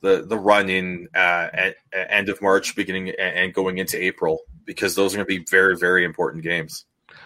the 0.00 0.24
the 0.26 0.38
run 0.38 0.68
in 0.68 1.08
uh, 1.14 1.48
at, 1.52 1.76
at 1.92 2.10
end 2.10 2.28
of 2.28 2.42
March, 2.42 2.76
beginning 2.76 3.10
and 3.18 3.54
going 3.54 3.78
into 3.78 4.02
April 4.02 4.40
because 4.64 4.94
those 4.94 5.14
are 5.14 5.18
going 5.18 5.26
to 5.26 5.38
be 5.38 5.44
very 5.50 5.76
very 5.76 6.04
important 6.04 6.42
games. 6.42 6.84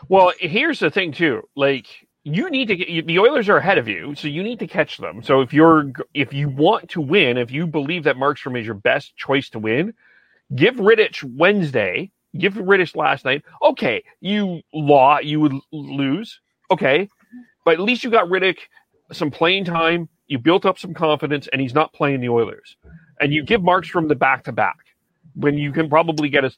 Well, 0.09 0.33
here's 0.39 0.81
the 0.81 0.91
thing 0.91 1.13
too, 1.13 1.49
like 1.57 2.08
you 2.35 2.51
need 2.51 2.69
to 2.69 2.77
get 2.77 3.07
the 3.07 3.19
Oilers 3.19 3.49
are 3.49 3.57
ahead 3.57 3.79
of 3.79 3.89
you, 3.89 4.15
so 4.15 4.29
you 4.29 4.43
need 4.43 4.59
to 4.59 4.67
catch 4.67 4.99
them. 4.99 5.23
So 5.23 5.41
if 5.41 5.53
you're 5.53 5.93
if 6.15 6.33
you 6.33 6.49
want 6.49 6.91
to 6.91 7.01
win, 7.01 7.37
if 7.37 7.51
you 7.51 7.67
believe 7.67 8.05
that 8.05 8.17
Markstrom 8.17 8.59
is 8.59 8.67
your 8.67 8.75
best 8.75 9.17
choice 9.17 9.49
to 9.51 9.59
win, 9.59 9.95
give 10.55 10.77
Rittich 10.77 11.23
Wednesday, 11.37 12.11
give 12.37 12.55
Rittich 12.55 12.97
last 12.97 13.25
night. 13.25 13.43
Okay, 13.63 14.05
you 14.21 14.63
law 14.73 15.19
you 15.19 15.41
would 15.41 15.55
lose. 15.73 16.41
Okay, 16.71 17.09
but 17.65 17.75
at 17.75 17.81
least 17.81 18.05
you 18.05 18.11
got 18.11 18.29
Rittich 18.29 18.59
some 19.13 19.31
playing 19.31 19.65
time. 19.65 20.09
You 20.27 20.39
built 20.39 20.67
up 20.67 20.79
some 20.79 20.93
confidence, 20.95 21.49
and 21.53 21.61
he's 21.61 21.75
not 21.75 21.93
playing 21.93 22.21
the 22.21 22.29
Oilers. 22.29 22.77
And 23.21 23.33
you 23.33 23.43
give 23.43 23.63
Markstrom 23.63 24.09
the 24.09 24.15
back 24.15 24.45
to 24.45 24.53
back 24.53 24.77
when 25.35 25.57
you 25.57 25.73
can 25.73 25.89
probably 25.89 26.29
get 26.29 26.45
a. 26.45 26.53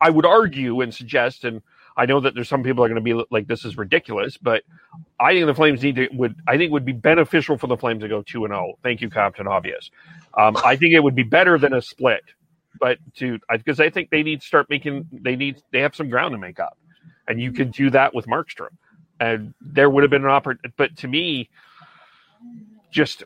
I 0.00 0.10
would 0.10 0.26
argue 0.26 0.80
and 0.82 0.94
suggest 0.94 1.44
and 1.44 1.62
I 2.00 2.06
know 2.06 2.20
that 2.20 2.34
there's 2.34 2.48
some 2.48 2.62
people 2.62 2.82
are 2.82 2.88
going 2.88 3.04
to 3.04 3.14
be 3.14 3.26
like, 3.30 3.46
this 3.46 3.66
is 3.66 3.76
ridiculous, 3.76 4.38
but 4.38 4.62
I 5.20 5.34
think 5.34 5.44
the 5.46 5.54
Flames 5.54 5.82
need 5.82 5.96
to 5.96 6.08
would 6.14 6.34
I 6.48 6.56
think 6.56 6.72
would 6.72 6.86
be 6.86 6.94
beneficial 6.94 7.58
for 7.58 7.66
the 7.66 7.76
Flames 7.76 8.02
to 8.02 8.08
go 8.08 8.22
two 8.22 8.44
and 8.46 8.52
zero. 8.52 8.74
Thank 8.82 9.02
you, 9.02 9.10
Captain 9.10 9.46
Obvious. 9.46 9.90
Um, 10.36 10.56
I 10.64 10.76
think 10.76 10.94
it 10.94 11.00
would 11.00 11.14
be 11.14 11.24
better 11.24 11.58
than 11.58 11.74
a 11.74 11.82
split, 11.82 12.22
but 12.80 12.96
to 13.16 13.38
because 13.52 13.80
I 13.80 13.90
think 13.90 14.08
they 14.08 14.22
need 14.22 14.40
to 14.40 14.46
start 14.46 14.70
making 14.70 15.08
they 15.12 15.36
need 15.36 15.62
they 15.72 15.80
have 15.80 15.94
some 15.94 16.08
ground 16.08 16.32
to 16.32 16.38
make 16.38 16.58
up, 16.58 16.78
and 17.28 17.38
you 17.38 17.52
can 17.52 17.70
do 17.70 17.90
that 17.90 18.14
with 18.14 18.26
Markstrom, 18.26 18.70
and 19.20 19.52
there 19.60 19.90
would 19.90 20.02
have 20.02 20.10
been 20.10 20.24
an 20.24 20.30
opportunity. 20.30 20.72
But 20.78 20.96
to 20.98 21.08
me, 21.08 21.50
just. 22.90 23.24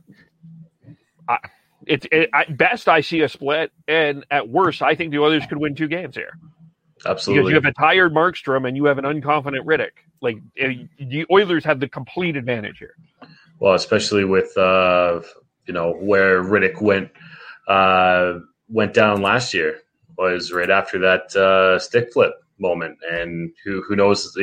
I, 1.28 1.38
it's 1.86 2.06
it, 2.10 2.30
at 2.34 2.56
best 2.56 2.88
I 2.88 3.02
see 3.02 3.20
a 3.22 3.28
split, 3.28 3.70
and 3.86 4.24
at 4.30 4.48
worst 4.48 4.82
I 4.82 4.94
think 4.94 5.12
the 5.12 5.22
others 5.22 5.46
could 5.46 5.58
win 5.58 5.74
two 5.76 5.88
games 5.88 6.16
here. 6.16 6.38
Absolutely. 7.06 7.42
Because 7.42 7.50
you 7.50 7.54
have 7.54 7.64
a 7.64 7.72
tired 7.72 8.14
Markstrom 8.14 8.66
and 8.66 8.76
you 8.76 8.84
have 8.86 8.98
an 8.98 9.04
unconfident 9.04 9.64
Rittich. 9.64 9.90
Like 10.20 10.38
eh, 10.58 10.84
the 10.98 11.26
Oilers 11.30 11.64
have 11.64 11.80
the 11.80 11.88
complete 11.88 12.36
advantage 12.36 12.78
here. 12.78 12.94
Well, 13.60 13.74
especially 13.74 14.24
with 14.24 14.56
uh, 14.56 15.20
you 15.66 15.74
know 15.74 15.94
where 15.94 16.42
Rittich 16.42 16.80
went 16.80 17.10
uh, 17.68 18.38
went 18.68 18.94
down 18.94 19.22
last 19.22 19.54
year 19.54 19.80
was 20.16 20.52
right 20.52 20.70
after 20.70 20.98
that 21.00 21.34
uh, 21.36 21.78
stick 21.78 22.12
flip 22.12 22.32
moment, 22.58 22.98
and 23.10 23.52
who 23.64 23.82
who 23.82 23.96
knows? 23.96 24.36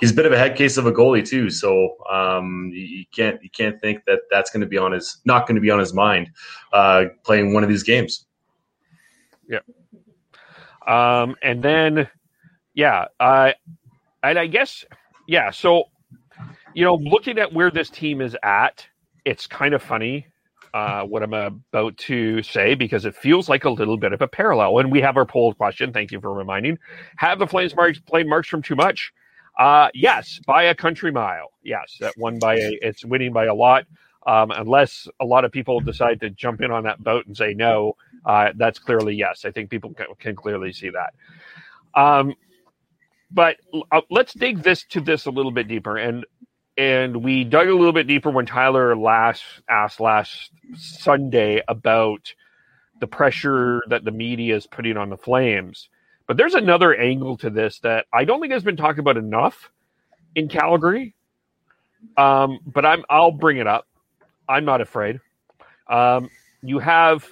He's 0.00 0.10
a 0.10 0.14
bit 0.14 0.26
of 0.26 0.32
a 0.32 0.38
head 0.38 0.56
case 0.56 0.76
of 0.76 0.86
a 0.86 0.92
goalie 0.92 1.26
too, 1.26 1.50
so 1.50 1.96
um, 2.10 2.70
you 2.72 3.04
can't 3.14 3.42
you 3.42 3.50
can't 3.50 3.80
think 3.80 4.04
that 4.06 4.20
that's 4.30 4.50
going 4.50 4.62
to 4.62 4.66
be 4.66 4.78
on 4.78 4.92
his 4.92 5.20
not 5.24 5.46
going 5.46 5.56
to 5.56 5.60
be 5.60 5.70
on 5.70 5.78
his 5.78 5.94
mind 5.94 6.30
uh, 6.72 7.04
playing 7.24 7.54
one 7.54 7.62
of 7.62 7.68
these 7.68 7.82
games. 7.82 8.26
Yeah. 9.48 9.60
Um, 10.86 11.36
and 11.42 11.62
then, 11.62 12.08
yeah, 12.74 13.06
I 13.20 13.54
and 14.22 14.38
I 14.38 14.46
guess 14.46 14.84
yeah. 15.26 15.50
So 15.50 15.84
you 16.74 16.84
know, 16.84 16.94
looking 16.96 17.38
at 17.38 17.52
where 17.52 17.70
this 17.70 17.90
team 17.90 18.20
is 18.20 18.36
at, 18.42 18.86
it's 19.24 19.46
kind 19.46 19.74
of 19.74 19.82
funny 19.82 20.26
uh, 20.74 21.02
what 21.02 21.22
I'm 21.22 21.34
about 21.34 21.96
to 21.98 22.42
say 22.42 22.74
because 22.74 23.04
it 23.04 23.14
feels 23.14 23.48
like 23.48 23.64
a 23.64 23.70
little 23.70 23.96
bit 23.96 24.12
of 24.12 24.22
a 24.22 24.28
parallel. 24.28 24.78
And 24.78 24.90
we 24.90 25.00
have 25.00 25.16
our 25.16 25.26
poll 25.26 25.54
question. 25.54 25.92
Thank 25.92 26.12
you 26.12 26.20
for 26.20 26.32
reminding. 26.32 26.78
Have 27.16 27.38
the 27.38 27.46
Flames 27.46 27.76
marks 27.76 28.00
played 28.00 28.26
Markstrom 28.26 28.64
too 28.64 28.76
much? 28.76 29.12
Uh, 29.58 29.88
yes, 29.92 30.40
by 30.46 30.64
a 30.64 30.74
country 30.74 31.12
mile. 31.12 31.52
Yes, 31.62 31.96
that 32.00 32.16
won 32.16 32.38
by 32.38 32.54
a. 32.54 32.78
It's 32.80 33.04
winning 33.04 33.32
by 33.32 33.44
a 33.44 33.54
lot. 33.54 33.86
Um, 34.26 34.52
unless 34.52 35.08
a 35.20 35.24
lot 35.24 35.44
of 35.44 35.50
people 35.50 35.80
decide 35.80 36.20
to 36.20 36.30
jump 36.30 36.60
in 36.60 36.70
on 36.70 36.84
that 36.84 37.02
boat 37.02 37.26
and 37.26 37.36
say 37.36 37.54
no, 37.54 37.96
uh, 38.24 38.50
that's 38.56 38.78
clearly 38.78 39.14
yes. 39.14 39.44
I 39.44 39.50
think 39.50 39.68
people 39.70 39.94
can, 40.18 40.36
clearly 40.36 40.72
see 40.72 40.90
that. 40.90 42.00
Um, 42.00 42.34
but 43.30 43.56
uh, 43.90 44.02
let's 44.10 44.32
dig 44.34 44.62
this 44.62 44.84
to 44.90 45.00
this 45.00 45.26
a 45.26 45.30
little 45.30 45.50
bit 45.50 45.68
deeper. 45.68 45.96
And 45.96 46.24
and 46.78 47.22
we 47.22 47.44
dug 47.44 47.68
a 47.68 47.74
little 47.74 47.92
bit 47.92 48.06
deeper 48.06 48.30
when 48.30 48.46
Tyler 48.46 48.96
last 48.96 49.44
asked 49.68 50.00
last 50.00 50.50
Sunday 50.74 51.62
about 51.68 52.32
the 53.00 53.06
pressure 53.06 53.82
that 53.88 54.04
the 54.04 54.10
media 54.10 54.56
is 54.56 54.66
putting 54.66 54.96
on 54.96 55.10
the 55.10 55.16
Flames. 55.16 55.88
But 56.26 56.36
there's 56.36 56.54
another 56.54 56.94
angle 56.94 57.36
to 57.38 57.50
this 57.50 57.80
that 57.80 58.06
I 58.12 58.24
don't 58.24 58.40
think 58.40 58.52
has 58.52 58.62
been 58.62 58.76
talked 58.76 58.98
about 58.98 59.16
enough 59.16 59.70
in 60.34 60.48
Calgary. 60.48 61.14
Um, 62.16 62.60
but 62.66 62.86
I'm 62.86 63.04
I'll 63.10 63.32
bring 63.32 63.58
it 63.58 63.66
up. 63.66 63.86
I'm 64.48 64.64
not 64.64 64.80
afraid. 64.80 65.20
Um, 65.88 66.30
you 66.62 66.78
have 66.78 67.26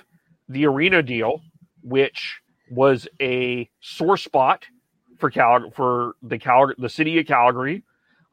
the 0.49 0.67
arena 0.67 1.03
deal, 1.03 1.43
which 1.83 2.41
was 2.71 3.09
a 3.21 3.69
sore 3.81 4.17
spot 4.17 4.65
for 5.19 5.31
Cal 5.31 5.71
for 5.71 6.15
the 6.23 6.39
Cal 6.39 6.73
the 6.79 6.89
city 6.89 7.19
of 7.19 7.27
Calgary 7.27 7.83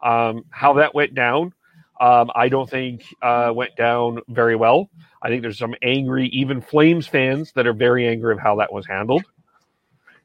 um, 0.01 0.45
how 0.49 0.73
that 0.73 0.93
went 0.93 1.13
down, 1.13 1.53
um, 1.99 2.31
I 2.35 2.49
don't 2.49 2.69
think 2.69 3.03
uh, 3.21 3.51
went 3.53 3.75
down 3.75 4.19
very 4.27 4.55
well. 4.55 4.89
I 5.21 5.29
think 5.29 5.41
there's 5.41 5.57
some 5.57 5.75
angry, 5.81 6.27
even 6.27 6.61
Flames 6.61 7.07
fans 7.07 7.51
that 7.53 7.65
are 7.65 7.73
very 7.73 8.07
angry 8.07 8.33
of 8.33 8.39
how 8.39 8.57
that 8.57 8.71
was 8.71 8.85
handled. 8.85 9.23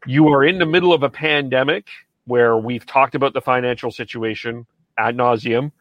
You 0.06 0.28
are 0.28 0.44
in 0.44 0.58
the 0.58 0.66
middle 0.66 0.92
of 0.92 1.02
a 1.02 1.08
pandemic 1.08 1.86
where 2.26 2.56
we've 2.56 2.84
talked 2.84 3.14
about 3.14 3.32
the 3.32 3.40
financial 3.40 3.90
situation 3.90 4.66
ad 4.98 5.16
nauseum. 5.16 5.72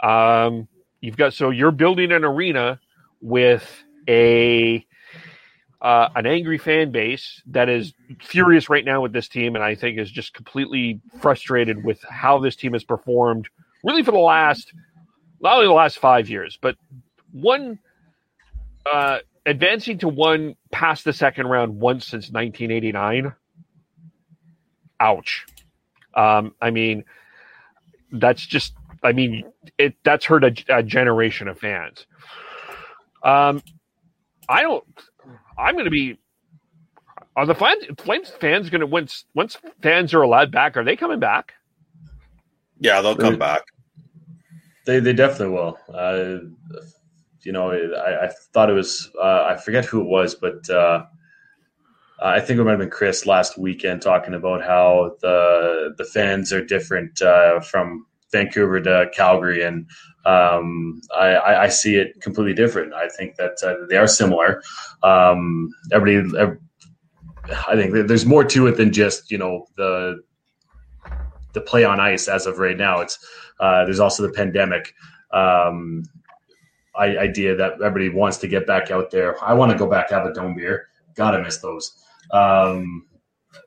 Um, 0.00 0.68
you've 1.00 1.16
got 1.16 1.32
so 1.32 1.50
you're 1.50 1.70
building 1.70 2.12
an 2.12 2.24
arena 2.24 2.80
with 3.20 3.84
a 4.08 4.84
uh, 5.80 6.08
an 6.16 6.26
angry 6.26 6.58
fan 6.58 6.90
base 6.90 7.40
that 7.46 7.68
is 7.68 7.94
furious 8.20 8.68
right 8.68 8.84
now 8.84 9.00
with 9.00 9.12
this 9.12 9.28
team, 9.28 9.54
and 9.54 9.62
I 9.62 9.74
think 9.74 9.98
is 9.98 10.10
just 10.10 10.34
completely 10.34 11.00
frustrated 11.20 11.84
with 11.84 12.02
how 12.08 12.38
this 12.40 12.56
team 12.56 12.72
has 12.72 12.82
performed, 12.82 13.48
really 13.84 14.02
for 14.02 14.10
the 14.10 14.18
last 14.18 14.72
not 15.40 15.54
only 15.54 15.66
the 15.66 15.72
last 15.72 15.98
five 15.98 16.28
years, 16.28 16.58
but 16.60 16.76
one 17.32 17.78
uh, 18.92 19.18
advancing 19.46 19.98
to 19.98 20.08
one 20.08 20.56
past 20.72 21.04
the 21.04 21.12
second 21.12 21.46
round 21.46 21.80
once 21.80 22.06
since 22.06 22.30
1989. 22.30 23.34
Ouch. 25.00 25.46
Um, 26.14 26.54
I 26.60 26.70
mean, 26.70 27.04
that's 28.10 28.44
just. 28.44 28.74
I 29.02 29.12
mean, 29.12 29.44
it 29.78 29.94
that's 30.04 30.24
hurt 30.24 30.44
a, 30.44 30.54
a 30.68 30.82
generation 30.82 31.48
of 31.48 31.58
fans. 31.58 32.06
Um, 33.22 33.62
I 34.48 34.62
don't. 34.62 34.84
I'm 35.58 35.74
going 35.74 35.84
to 35.84 35.90
be. 35.90 36.18
Are 37.36 37.46
the 37.46 37.54
Flames, 37.54 37.84
Flames 37.98 38.30
fans 38.30 38.70
going 38.70 38.80
to 38.80 38.86
once 38.86 39.24
once 39.34 39.56
fans 39.82 40.12
are 40.14 40.22
allowed 40.22 40.50
back? 40.50 40.76
Are 40.76 40.84
they 40.84 40.96
coming 40.96 41.20
back? 41.20 41.54
Yeah, 42.80 43.00
they'll 43.00 43.16
come 43.16 43.38
back. 43.38 43.62
They 44.86 45.00
they 45.00 45.12
definitely 45.12 45.54
will. 45.54 45.78
Uh, 45.92 46.38
you 47.42 47.52
know, 47.52 47.70
I, 47.72 48.26
I, 48.26 48.30
thought 48.52 48.70
it 48.70 48.74
was 48.74 49.10
uh, 49.20 49.44
I 49.48 49.56
forget 49.56 49.84
who 49.84 50.00
it 50.00 50.06
was, 50.06 50.34
but 50.34 50.68
uh, 50.70 51.04
I 52.20 52.40
think 52.40 52.58
it 52.58 52.64
might 52.64 52.72
have 52.72 52.80
been 52.80 52.90
Chris 52.90 53.26
last 53.26 53.58
weekend 53.58 54.02
talking 54.02 54.34
about 54.34 54.62
how 54.62 55.16
the 55.20 55.94
the 55.96 56.04
fans 56.04 56.52
are 56.52 56.64
different 56.64 57.22
uh, 57.22 57.60
from 57.60 58.06
Vancouver 58.32 58.80
to 58.80 59.10
Calgary, 59.14 59.62
and 59.62 59.86
um, 60.24 61.00
I, 61.16 61.36
I, 61.36 61.68
see 61.68 61.96
it 61.96 62.20
completely 62.20 62.52
different. 62.52 62.92
I 62.92 63.08
think 63.08 63.36
that 63.36 63.62
uh, 63.62 63.86
they 63.88 63.96
are 63.96 64.06
similar. 64.06 64.62
Um, 65.02 65.70
everybody, 65.92 66.38
every, 66.38 66.58
I 67.66 67.76
think 67.76 68.06
there's 68.08 68.26
more 68.26 68.44
to 68.44 68.66
it 68.66 68.76
than 68.76 68.92
just 68.92 69.30
you 69.30 69.38
know 69.38 69.66
the 69.76 70.22
the 71.54 71.60
play 71.60 71.84
on 71.84 72.00
ice 72.00 72.28
as 72.28 72.46
of 72.46 72.58
right 72.58 72.76
now. 72.76 73.00
It's 73.00 73.18
uh, 73.60 73.84
there's 73.84 74.00
also 74.00 74.26
the 74.26 74.32
pandemic 74.32 74.94
um, 75.32 76.02
idea 76.96 77.56
that 77.56 77.74
everybody 77.74 78.08
wants 78.08 78.38
to 78.38 78.48
get 78.48 78.66
back 78.66 78.90
out 78.90 79.10
there. 79.10 79.42
I 79.42 79.54
want 79.54 79.72
to 79.72 79.78
go 79.78 79.88
back 79.88 80.10
have 80.10 80.26
a 80.26 80.32
dome 80.32 80.54
beer. 80.54 80.88
Gotta 81.14 81.42
miss 81.42 81.58
those. 81.58 81.92
Um, 82.32 83.06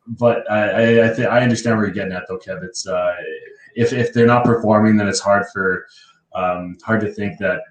but 0.08 0.50
I 0.52 1.10
I, 1.10 1.14
th- 1.14 1.28
I, 1.28 1.42
understand 1.42 1.78
where 1.78 1.86
you're 1.86 1.94
getting 1.94 2.14
at 2.14 2.28
though, 2.28 2.38
Kev. 2.38 2.64
It's 2.64 2.88
uh, 2.88 3.16
if 3.76 3.94
if 3.94 4.14
they're 4.14 4.26
not 4.26 4.46
performing, 4.46 4.98
then 4.98 5.08
it's 5.08 5.20
hard 5.20 5.46
for 5.54 5.86
um, 6.34 6.78
hard 6.84 7.02
to 7.02 7.12
think 7.12 7.38
that 7.40 7.62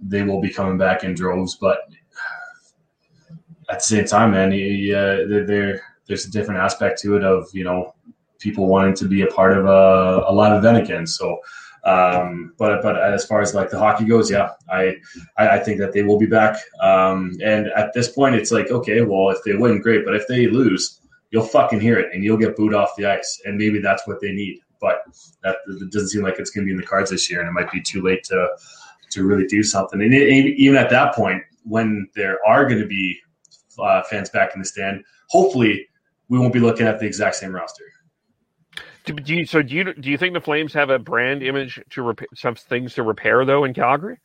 they 0.00 0.22
will 0.22 0.40
be 0.40 0.50
coming 0.50 0.78
back 0.78 1.04
in 1.04 1.14
droves. 1.14 1.56
But 1.56 1.78
at 3.70 3.78
the 3.78 3.84
same 3.84 4.04
time, 4.04 4.32
man, 4.32 4.52
you, 4.52 4.94
uh, 4.96 5.26
there 5.46 5.82
there's 6.06 6.26
a 6.26 6.30
different 6.30 6.60
aspect 6.60 7.00
to 7.02 7.16
it 7.16 7.24
of 7.24 7.48
you 7.52 7.64
know 7.64 7.94
people 8.38 8.66
wanting 8.66 8.94
to 8.94 9.08
be 9.08 9.22
a 9.22 9.26
part 9.28 9.56
of 9.56 9.66
a, 9.66 10.24
a 10.28 10.32
live 10.32 10.56
event 10.56 10.78
again. 10.78 11.06
So. 11.06 11.38
Um, 11.84 12.52
but 12.58 12.82
but 12.82 13.00
as 13.00 13.24
far 13.24 13.40
as 13.42 13.54
like 13.54 13.70
the 13.70 13.78
hockey 13.78 14.06
goes, 14.06 14.28
yeah, 14.28 14.50
I 14.68 14.96
I, 15.38 15.50
I 15.50 15.58
think 15.60 15.78
that 15.78 15.92
they 15.92 16.02
will 16.02 16.18
be 16.18 16.26
back. 16.26 16.58
Um, 16.80 17.38
and 17.40 17.68
at 17.76 17.92
this 17.92 18.08
point, 18.08 18.34
it's 18.34 18.50
like 18.50 18.72
okay, 18.72 19.02
well, 19.02 19.30
if 19.30 19.38
they 19.44 19.54
win, 19.54 19.80
great. 19.80 20.04
But 20.04 20.16
if 20.16 20.26
they 20.26 20.48
lose, 20.48 21.00
you'll 21.30 21.44
fucking 21.44 21.78
hear 21.78 21.96
it, 22.00 22.12
and 22.12 22.24
you'll 22.24 22.38
get 22.38 22.56
booed 22.56 22.74
off 22.74 22.96
the 22.96 23.06
ice. 23.06 23.40
And 23.44 23.56
maybe 23.56 23.80
that's 23.80 24.04
what 24.04 24.20
they 24.20 24.32
need 24.32 24.58
but 24.80 25.02
that 25.42 25.56
doesn't 25.90 26.08
seem 26.08 26.22
like 26.22 26.38
it's 26.38 26.50
going 26.50 26.64
to 26.64 26.66
be 26.66 26.72
in 26.72 26.80
the 26.80 26.86
cards 26.86 27.10
this 27.10 27.30
year, 27.30 27.40
and 27.40 27.48
it 27.48 27.52
might 27.52 27.70
be 27.70 27.80
too 27.80 28.02
late 28.02 28.24
to 28.24 28.48
to 29.10 29.24
really 29.24 29.46
do 29.46 29.62
something. 29.62 30.00
And 30.00 30.12
even 30.12 30.76
at 30.76 30.90
that 30.90 31.14
point, 31.14 31.42
when 31.64 32.08
there 32.14 32.38
are 32.46 32.66
going 32.66 32.80
to 32.80 32.86
be 32.86 33.18
uh, 33.78 34.02
fans 34.04 34.30
back 34.30 34.54
in 34.54 34.60
the 34.60 34.66
stand, 34.66 35.04
hopefully 35.28 35.88
we 36.28 36.38
won't 36.38 36.52
be 36.52 36.60
looking 36.60 36.86
at 36.86 36.98
the 36.98 37.06
exact 37.06 37.36
same 37.36 37.54
roster. 37.54 37.84
Do, 39.04 39.12
do 39.14 39.36
you, 39.36 39.46
so 39.46 39.62
do 39.62 39.74
you 39.74 39.94
do 39.94 40.10
you 40.10 40.18
think 40.18 40.34
the 40.34 40.40
Flames 40.40 40.72
have 40.72 40.90
a 40.90 40.98
brand 40.98 41.42
image 41.42 41.80
to 41.90 42.02
repair 42.02 42.26
some 42.34 42.56
things 42.56 42.94
to 42.94 43.02
repair 43.04 43.44
though 43.44 43.64
in 43.64 43.72
Calgary? 43.72 44.18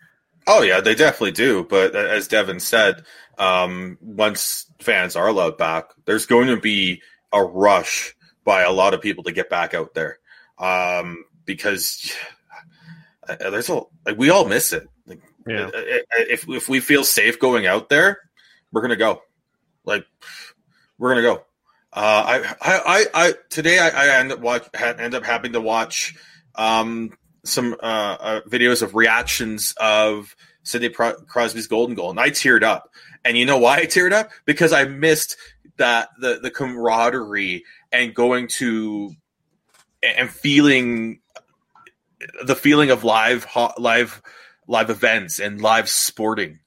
Oh 0.47 0.63
yeah, 0.63 0.81
they 0.81 0.95
definitely 0.95 1.33
do. 1.33 1.63
But 1.63 1.95
as 1.95 2.27
Devin 2.27 2.59
said, 2.59 3.03
um, 3.37 3.99
once 4.01 4.65
fans 4.79 5.15
are 5.15 5.27
allowed 5.27 5.57
back, 5.57 5.91
there's 6.05 6.25
going 6.25 6.47
to 6.47 6.57
be 6.57 7.03
a 7.31 7.43
rush 7.43 8.15
by 8.43 8.63
a 8.63 8.71
lot 8.71 8.95
of 8.95 9.01
people 9.01 9.23
to 9.25 9.31
get 9.31 9.51
back 9.51 9.75
out 9.75 9.93
there 9.93 10.17
um, 10.61 11.25
because 11.45 12.13
there's 13.39 13.69
a 13.69 13.81
like 14.05 14.17
we 14.17 14.29
all 14.29 14.45
miss 14.45 14.71
it. 14.71 14.87
Like, 15.05 15.21
yeah. 15.47 15.69
If 15.73 16.47
if 16.47 16.69
we 16.69 16.79
feel 16.79 17.03
safe 17.03 17.39
going 17.39 17.65
out 17.65 17.89
there, 17.89 18.19
we're 18.71 18.81
gonna 18.81 18.95
go. 18.95 19.21
Like 19.83 20.05
we're 20.97 21.09
gonna 21.09 21.21
go. 21.21 21.43
Uh, 21.93 22.23
I, 22.25 22.55
I, 22.61 23.05
I, 23.13 23.33
today 23.49 23.77
I, 23.77 23.89
I 23.89 24.19
end 24.19 24.31
up 24.31 24.39
watch, 24.39 24.65
end 24.73 25.13
up 25.13 25.25
having 25.25 25.51
to 25.51 25.59
watch 25.59 26.15
um, 26.55 27.11
some 27.43 27.75
uh, 27.83 28.17
uh, 28.19 28.41
videos 28.47 28.81
of 28.81 28.95
reactions 28.95 29.73
of 29.75 30.33
Sidney 30.63 30.87
Crosby's 30.87 31.67
golden 31.67 31.95
goal, 31.95 32.11
and 32.11 32.19
I 32.19 32.29
teared 32.29 32.63
up. 32.63 32.89
And 33.25 33.37
you 33.37 33.45
know 33.45 33.57
why 33.57 33.79
I 33.79 33.85
teared 33.87 34.13
up? 34.13 34.29
Because 34.45 34.71
I 34.71 34.85
missed 34.85 35.35
that 35.77 36.09
the 36.19 36.39
the 36.41 36.49
camaraderie 36.49 37.65
and 37.91 38.15
going 38.15 38.47
to 38.47 39.13
and 40.03 40.29
feeling 40.29 41.19
the 42.43 42.55
feeling 42.55 42.91
of 42.91 43.03
live 43.03 43.47
live 43.77 44.21
live 44.67 44.89
events 44.89 45.39
and 45.39 45.61
live 45.61 45.89
sporting. 45.89 46.59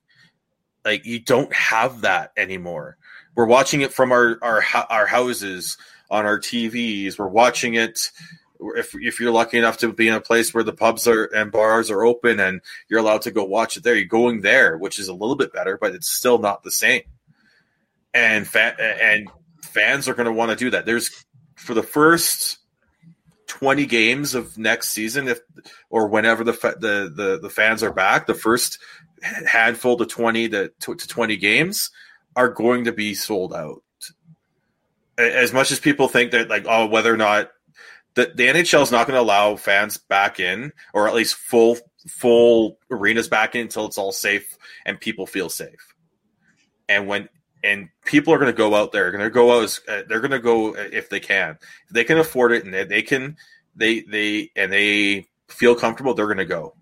Like 0.85 1.07
you 1.07 1.20
don't 1.20 1.53
have 1.53 2.03
that 2.03 2.32
anymore. 2.37 2.97
We're 3.35 3.47
watching 3.47 3.80
it 3.80 3.93
from 3.93 4.12
our 4.12 4.39
our 4.43 4.62
our 4.91 5.07
houses 5.07 5.76
on 6.11 6.26
our 6.26 6.39
TVs 6.39 7.18
we're 7.18 7.26
watching 7.26 7.74
it 7.74 8.11
if 8.61 8.95
if 8.95 9.18
you're 9.18 9.32
lucky 9.32 9.59
enough 9.59 9.78
to 9.78 9.93
be 9.93 10.07
in 10.07 10.14
a 10.14 10.20
place 10.20 10.53
where 10.53 10.62
the 10.62 10.72
pubs 10.72 11.09
are 11.09 11.24
and 11.24 11.51
bars 11.51 11.91
are 11.91 12.05
open 12.05 12.39
and 12.39 12.61
you're 12.89 13.01
allowed 13.01 13.22
to 13.22 13.30
go 13.30 13.45
watch 13.45 13.76
it 13.76 13.82
there. 13.82 13.95
You're 13.95 14.05
going 14.05 14.43
there 14.43 14.76
which 14.76 14.99
is 14.99 15.09
a 15.09 15.14
little 15.14 15.37
bit 15.37 15.53
better 15.53 15.78
but 15.78 15.95
it's 15.95 16.09
still 16.09 16.39
not 16.39 16.62
the 16.62 16.70
same. 16.70 17.03
And 18.12 18.47
fa- 18.47 18.76
and 18.80 19.28
fans 19.62 20.09
are 20.09 20.14
going 20.14 20.26
to 20.26 20.32
want 20.32 20.51
to 20.51 20.57
do 20.57 20.70
that. 20.70 20.87
There's 20.87 21.24
for 21.57 21.74
the 21.74 21.82
first 21.82 22.59
20 23.59 23.86
games 23.86 24.34
of 24.34 24.57
next 24.59 24.90
season 24.90 25.28
if 25.28 25.40
or 25.90 26.09
whenever 26.09 26.44
the 26.44 26.52
the 26.52 27.12
the, 27.14 27.38
the 27.40 27.50
fans 27.50 27.82
are 27.82 27.92
back 27.92 28.26
the 28.26 28.34
first 28.34 28.78
handful 29.46 29.96
to 29.96 30.05
20 30.05 30.48
to, 30.48 30.70
to 30.80 30.96
20 30.96 31.36
games 31.36 31.90
are 32.36 32.48
going 32.48 32.84
to 32.84 32.92
be 32.92 33.14
sold 33.14 33.55
out 33.55 33.82
as 35.18 35.52
much 35.52 35.70
as 35.70 35.78
people 35.78 36.09
think 36.09 36.32
that 36.32 36.48
like 36.48 36.66
oh 36.68 36.86
whether 36.86 37.12
or 37.12 37.16
not 37.16 37.50
the, 38.14 38.32
the 38.34 38.46
NHL 38.46 38.82
is 38.82 38.92
not 38.92 39.07
going 39.07 39.16
to 39.16 39.22
allow 39.22 39.57
fans 39.57 39.98
back 39.98 40.38
in, 40.38 40.72
or 40.92 41.09
at 41.09 41.14
least 41.14 41.34
full 41.34 41.76
full 42.09 42.78
arenas 42.90 43.28
back 43.28 43.55
in 43.55 43.62
until 43.62 43.86
it's 43.86 43.98
all 43.98 44.12
safe 44.12 44.57
and 44.84 45.00
people 45.00 45.26
feel 45.26 45.48
safe. 45.48 45.94
And 46.88 47.09
when 47.09 47.28
and 47.64 47.88
people 48.04 48.32
are 48.32 48.38
going 48.38 48.52
to 48.52 48.56
go 48.56 48.74
out 48.74 48.92
there, 48.92 49.10
going 49.10 49.24
to 49.24 49.30
go 49.30 49.60
out. 49.60 49.80
Uh, 49.88 50.02
they're 50.06 50.20
going 50.20 50.30
to 50.30 50.38
go 50.38 50.74
uh, 50.74 50.88
if 50.92 51.08
they 51.08 51.18
can, 51.18 51.58
if 51.88 51.90
they 51.90 52.04
can 52.04 52.18
afford 52.18 52.52
it, 52.52 52.64
and 52.64 52.72
they, 52.72 52.84
they 52.84 53.02
can, 53.02 53.36
they 53.74 54.00
they 54.02 54.50
and 54.54 54.70
they 54.70 55.26
feel 55.48 55.74
comfortable. 55.74 56.14
They're 56.14 56.26
going 56.26 56.38
to 56.38 56.44
go. 56.44 56.76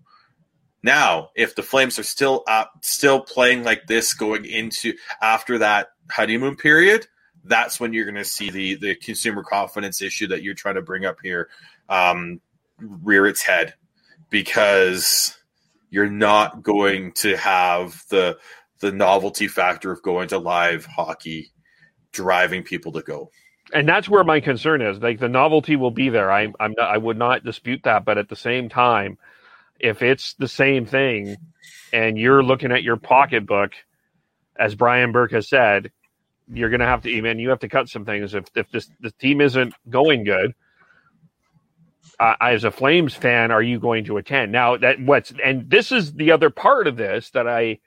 Now, 0.83 1.29
if 1.35 1.55
the 1.55 1.63
Flames 1.63 1.97
are 1.97 2.03
still 2.03 2.43
up, 2.47 2.73
still 2.81 3.21
playing 3.21 3.63
like 3.63 3.87
this 3.87 4.13
going 4.13 4.45
into 4.45 4.93
after 5.21 5.59
that 5.59 5.87
honeymoon 6.11 6.57
period, 6.57 7.07
that's 7.45 7.79
when 7.79 7.93
you're 7.93 8.05
going 8.05 8.15
to 8.15 8.25
see 8.25 8.49
the 8.49 8.75
the 8.75 8.95
consumer 8.95 9.43
confidence 9.43 10.01
issue 10.01 10.27
that 10.27 10.43
you're 10.43 10.53
trying 10.53 10.75
to 10.75 10.81
bring 10.81 11.05
up 11.05 11.17
here 11.23 11.49
um, 11.87 12.41
rear 12.79 13.25
its 13.25 13.41
head 13.41 13.73
because 14.29 15.37
you're 15.89 16.09
not 16.09 16.63
going 16.63 17.11
to 17.13 17.37
have 17.37 18.03
the 18.09 18.37
the 18.83 18.91
novelty 18.91 19.47
factor 19.47 19.93
of 19.93 20.03
going 20.03 20.27
to 20.27 20.37
live 20.37 20.85
hockey 20.85 21.53
driving 22.11 22.63
people 22.63 22.91
to 22.91 23.01
go. 23.01 23.31
And 23.73 23.87
that's 23.87 24.09
where 24.09 24.25
my 24.25 24.41
concern 24.41 24.81
is. 24.81 24.99
Like 24.99 25.19
the 25.19 25.29
novelty 25.29 25.77
will 25.77 25.89
be 25.89 26.09
there. 26.09 26.29
I, 26.29 26.51
I'm 26.59 26.73
not, 26.77 26.93
I 26.93 26.97
would 26.97 27.17
not 27.17 27.45
dispute 27.45 27.83
that, 27.85 28.03
but 28.03 28.17
at 28.17 28.27
the 28.27 28.35
same 28.35 28.67
time, 28.67 29.17
if 29.79 30.01
it's 30.01 30.33
the 30.33 30.49
same 30.49 30.85
thing, 30.85 31.37
and 31.93 32.17
you're 32.17 32.43
looking 32.43 32.73
at 32.73 32.83
your 32.83 32.97
pocketbook, 32.97 33.71
as 34.57 34.75
Brian 34.75 35.13
Burke 35.13 35.31
has 35.31 35.47
said, 35.47 35.89
you're 36.51 36.69
going 36.69 36.81
to 36.81 36.85
have 36.85 37.03
to 37.03 37.09
even 37.09 37.39
you 37.39 37.49
have 37.51 37.59
to 37.59 37.69
cut 37.69 37.87
some 37.87 38.03
things 38.03 38.33
if 38.33 38.45
if 38.53 38.69
this 38.69 38.91
the 38.99 39.11
team 39.11 39.39
isn't 39.39 39.73
going 39.89 40.25
good. 40.25 40.53
Uh, 42.19 42.35
as 42.41 42.65
a 42.65 42.69
Flames 42.69 43.15
fan, 43.15 43.49
are 43.49 43.63
you 43.63 43.79
going 43.79 44.03
to 44.05 44.17
attend 44.17 44.51
now? 44.51 44.75
That 44.75 44.99
what's 44.99 45.33
and 45.43 45.69
this 45.69 45.93
is 45.93 46.13
the 46.13 46.31
other 46.31 46.49
part 46.49 46.85
of 46.87 46.97
this 46.97 47.29
that 47.31 47.47
I 47.47 47.79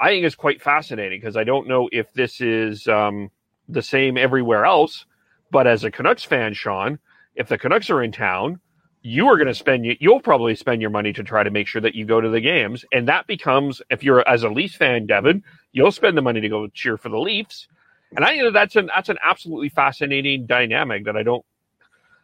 I 0.00 0.08
think 0.08 0.24
is 0.24 0.34
quite 0.34 0.62
fascinating 0.62 1.20
because 1.20 1.36
I 1.36 1.44
don't 1.44 1.68
know 1.68 1.88
if 1.92 2.12
this 2.12 2.40
is 2.40 2.86
um, 2.88 3.30
the 3.68 3.82
same 3.82 4.16
everywhere 4.16 4.64
else. 4.64 5.04
But 5.50 5.66
as 5.66 5.84
a 5.84 5.90
Canucks 5.90 6.24
fan, 6.24 6.54
Sean, 6.54 6.98
if 7.34 7.48
the 7.48 7.58
Canucks 7.58 7.90
are 7.90 8.02
in 8.02 8.12
town, 8.12 8.60
you 9.02 9.28
are 9.28 9.36
going 9.36 9.48
to 9.48 9.54
spend 9.54 9.86
you'll 10.00 10.20
probably 10.20 10.54
spend 10.54 10.82
your 10.82 10.90
money 10.90 11.12
to 11.12 11.22
try 11.22 11.42
to 11.42 11.50
make 11.50 11.66
sure 11.66 11.80
that 11.80 11.94
you 11.94 12.04
go 12.04 12.20
to 12.20 12.28
the 12.28 12.40
games, 12.40 12.84
and 12.92 13.08
that 13.08 13.26
becomes 13.26 13.80
if 13.90 14.02
you're 14.02 14.28
as 14.28 14.42
a 14.42 14.48
Leafs 14.48 14.74
fan, 14.74 15.06
Devin, 15.06 15.42
you'll 15.72 15.92
spend 15.92 16.16
the 16.16 16.22
money 16.22 16.40
to 16.40 16.48
go 16.48 16.66
cheer 16.68 16.96
for 16.98 17.08
the 17.08 17.18
Leafs. 17.18 17.68
And 18.14 18.24
I 18.24 18.30
think 18.30 18.42
that 18.44 18.52
that's 18.52 18.76
an 18.76 18.90
that's 18.94 19.08
an 19.08 19.18
absolutely 19.22 19.68
fascinating 19.68 20.46
dynamic 20.46 21.04
that 21.04 21.16
I 21.16 21.22
don't 21.22 21.44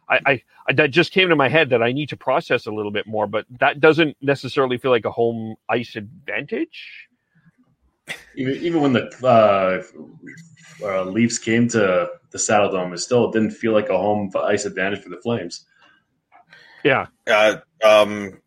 I, 0.07 0.19
I, 0.25 0.43
I, 0.67 0.73
that 0.73 0.91
just 0.91 1.11
came 1.11 1.29
to 1.29 1.35
my 1.35 1.49
head 1.49 1.69
that 1.69 1.81
I 1.81 1.91
need 1.91 2.09
to 2.09 2.17
process 2.17 2.65
a 2.65 2.71
little 2.71 2.91
bit 2.91 3.07
more, 3.07 3.27
but 3.27 3.45
that 3.59 3.79
doesn't 3.79 4.17
necessarily 4.21 4.77
feel 4.77 4.91
like 4.91 5.05
a 5.05 5.11
home 5.11 5.55
ice 5.69 5.95
advantage. 5.95 7.07
Even, 8.35 8.55
even 8.55 8.81
when 8.81 8.93
the 8.93 9.09
uh, 9.23 10.85
uh, 10.85 11.03
Leafs 11.05 11.37
came 11.37 11.67
to 11.69 12.09
the 12.31 12.37
Saddledome, 12.37 12.93
it 12.93 12.99
still 12.99 13.31
didn't 13.31 13.51
feel 13.51 13.73
like 13.73 13.89
a 13.89 13.97
home 13.97 14.29
for 14.29 14.43
ice 14.43 14.65
advantage 14.65 15.01
for 15.01 15.09
the 15.09 15.21
Flames. 15.21 15.65
Yeah. 16.83 17.07
Uh, 17.25 17.57
um, 17.83 18.41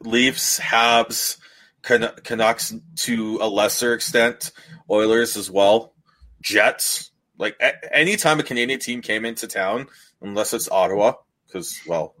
Leafs, 0.00 0.58
Habs, 0.58 1.38
Can- 1.82 2.12
Canucks 2.22 2.74
to 2.96 3.38
a 3.40 3.48
lesser 3.48 3.94
extent, 3.94 4.52
Oilers 4.90 5.36
as 5.36 5.50
well, 5.50 5.94
Jets. 6.40 7.10
Like 7.38 7.56
a- 7.60 7.96
anytime 7.96 8.40
a 8.40 8.42
Canadian 8.42 8.80
team 8.80 9.00
came 9.00 9.24
into 9.24 9.46
town, 9.46 9.86
unless 10.20 10.52
it's 10.52 10.68
Ottawa, 10.70 11.14
because 11.46 11.80
well, 11.86 12.14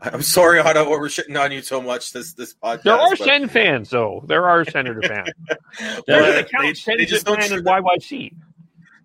I'm 0.00 0.22
sorry, 0.22 0.58
Ottawa, 0.58 0.90
we're 0.90 1.06
shitting 1.08 1.40
on 1.40 1.52
you 1.52 1.62
so 1.62 1.80
much 1.80 2.12
this 2.12 2.32
this 2.34 2.54
podcast. 2.54 2.82
There 2.84 2.94
are 2.94 3.10
but- 3.10 3.18
Sen 3.18 3.48
fans, 3.48 3.90
though. 3.90 4.24
There 4.26 4.48
are 4.48 4.64
Senator 4.64 5.02
fans. 5.06 5.30
There's 5.78 6.04
they- 6.06 6.38
an 6.38 6.44
account 6.44 6.64
they 6.64 6.74
Senator 6.74 7.04
just 7.04 7.26
don't 7.26 7.40
fan 7.40 7.52
and 7.58 7.66
YYC. 7.66 8.34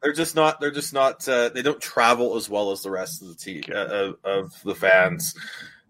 they're 0.02 0.14
just 0.14 0.36
not 0.36 0.60
they're 0.60 0.72
just 0.72 0.94
not 0.94 1.28
uh, 1.28 1.50
they 1.50 1.62
don't 1.62 1.82
travel 1.82 2.36
as 2.36 2.50
well 2.50 2.72
as 2.72 2.82
the 2.84 2.90
rest 2.92 3.22
of 3.22 3.28
the 3.28 3.36
team 3.36 3.64
uh, 3.72 3.76
of, 3.76 4.16
of 4.24 4.64
the 4.64 4.76
fans 4.76 5.36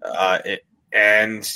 uh, 0.01 0.39
it- 0.45 0.65
and 0.93 1.49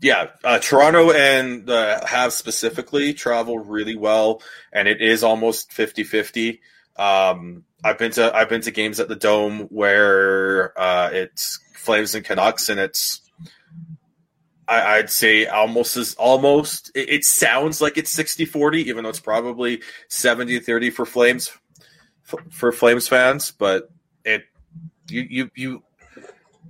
yeah 0.00 0.28
uh, 0.42 0.58
toronto 0.58 1.12
and 1.12 1.70
uh, 1.70 2.04
have 2.04 2.32
specifically 2.32 3.14
travel 3.14 3.58
really 3.58 3.94
well 3.96 4.42
and 4.72 4.88
it 4.88 5.00
is 5.00 5.22
almost 5.22 5.70
50-50 5.70 6.58
um, 6.96 7.62
i've 7.84 7.98
been 7.98 8.10
to 8.12 8.34
i've 8.36 8.48
been 8.48 8.60
to 8.62 8.70
games 8.72 8.98
at 8.98 9.08
the 9.08 9.14
dome 9.16 9.60
where 9.70 10.78
uh, 10.78 11.10
it's 11.12 11.60
flames 11.84 12.14
and 12.14 12.24
canucks 12.24 12.68
and 12.68 12.80
it's 12.80 13.20
I, 14.66 14.96
I'd 14.96 15.10
say 15.10 15.46
almost 15.46 15.96
as 15.96 16.14
almost 16.14 16.90
it, 16.94 17.08
it 17.08 17.24
sounds 17.24 17.80
like 17.80 17.98
it's 17.98 18.10
60 18.10 18.44
40, 18.46 18.88
even 18.88 19.04
though 19.04 19.10
it's 19.10 19.20
probably 19.20 19.82
70 20.08 20.60
30 20.60 20.90
for 20.90 21.06
Flames 21.06 21.50
for 22.50 22.72
Flames 22.72 23.06
fans. 23.08 23.50
But 23.50 23.90
it 24.24 24.44
you 25.08 25.26
you 25.28 25.50
you 25.54 25.82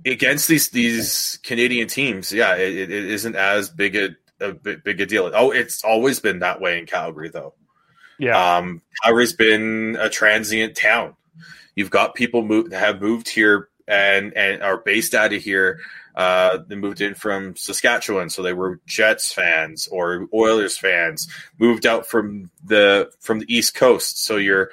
against 0.05 0.47
these 0.47 0.69
these 0.69 1.39
Canadian 1.43 1.87
teams, 1.87 2.31
yeah, 2.31 2.55
it, 2.55 2.75
it 2.75 2.91
isn't 2.91 3.35
as 3.35 3.69
big 3.69 3.95
a, 3.95 4.09
a 4.39 4.51
big, 4.51 4.83
big 4.83 5.01
a 5.01 5.05
deal. 5.05 5.31
Oh, 5.33 5.51
it's 5.51 5.83
always 5.83 6.19
been 6.19 6.39
that 6.39 6.59
way 6.59 6.77
in 6.79 6.85
Calgary, 6.85 7.29
though. 7.29 7.53
Yeah, 8.17 8.57
Um, 8.57 8.81
Calgary's 9.03 9.33
been 9.33 9.97
a 9.99 10.09
transient 10.09 10.75
town. 10.75 11.15
You've 11.75 11.89
got 11.89 12.15
people 12.15 12.43
move, 12.43 12.71
have 12.71 13.01
moved 13.01 13.27
here 13.27 13.67
and 13.87 14.35
and 14.35 14.61
are 14.61 14.77
based 14.77 15.13
out 15.13 15.33
of 15.33 15.41
here. 15.41 15.79
Uh, 16.15 16.59
they 16.67 16.75
moved 16.75 17.01
in 17.01 17.13
from 17.13 17.55
Saskatchewan, 17.57 18.29
so 18.29 18.41
they 18.41 18.53
were 18.53 18.79
Jets 18.85 19.33
fans 19.33 19.87
or 19.89 20.27
Oilers 20.33 20.77
fans. 20.77 21.27
Moved 21.59 21.85
out 21.85 22.07
from 22.07 22.49
the 22.63 23.11
from 23.19 23.39
the 23.39 23.53
East 23.53 23.75
Coast, 23.75 24.23
so 24.23 24.37
you're 24.37 24.69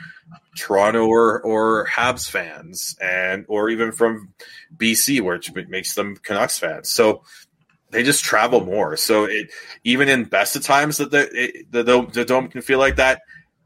Toronto 0.56 1.06
or 1.06 1.40
or 1.42 1.86
Habs 1.86 2.30
fans, 2.30 2.96
and 3.00 3.44
or 3.48 3.70
even 3.70 3.92
from 3.92 4.32
BC, 4.76 5.20
which 5.20 5.52
makes 5.68 5.94
them 5.94 6.16
Canucks 6.16 6.58
fans. 6.58 6.88
So 6.88 7.22
they 7.92 8.02
just 8.02 8.24
travel 8.24 8.64
more. 8.64 8.96
So 8.96 9.24
it 9.24 9.50
even 9.84 10.08
in 10.08 10.24
best 10.24 10.56
of 10.56 10.62
times 10.62 10.98
that 10.98 11.10
the 11.10 11.28
it, 11.32 11.70
the, 11.70 11.84
dome, 11.84 12.10
the 12.12 12.24
dome 12.24 12.48
can 12.48 12.62
feel 12.62 12.78
like 12.78 12.96
that. 12.96 13.22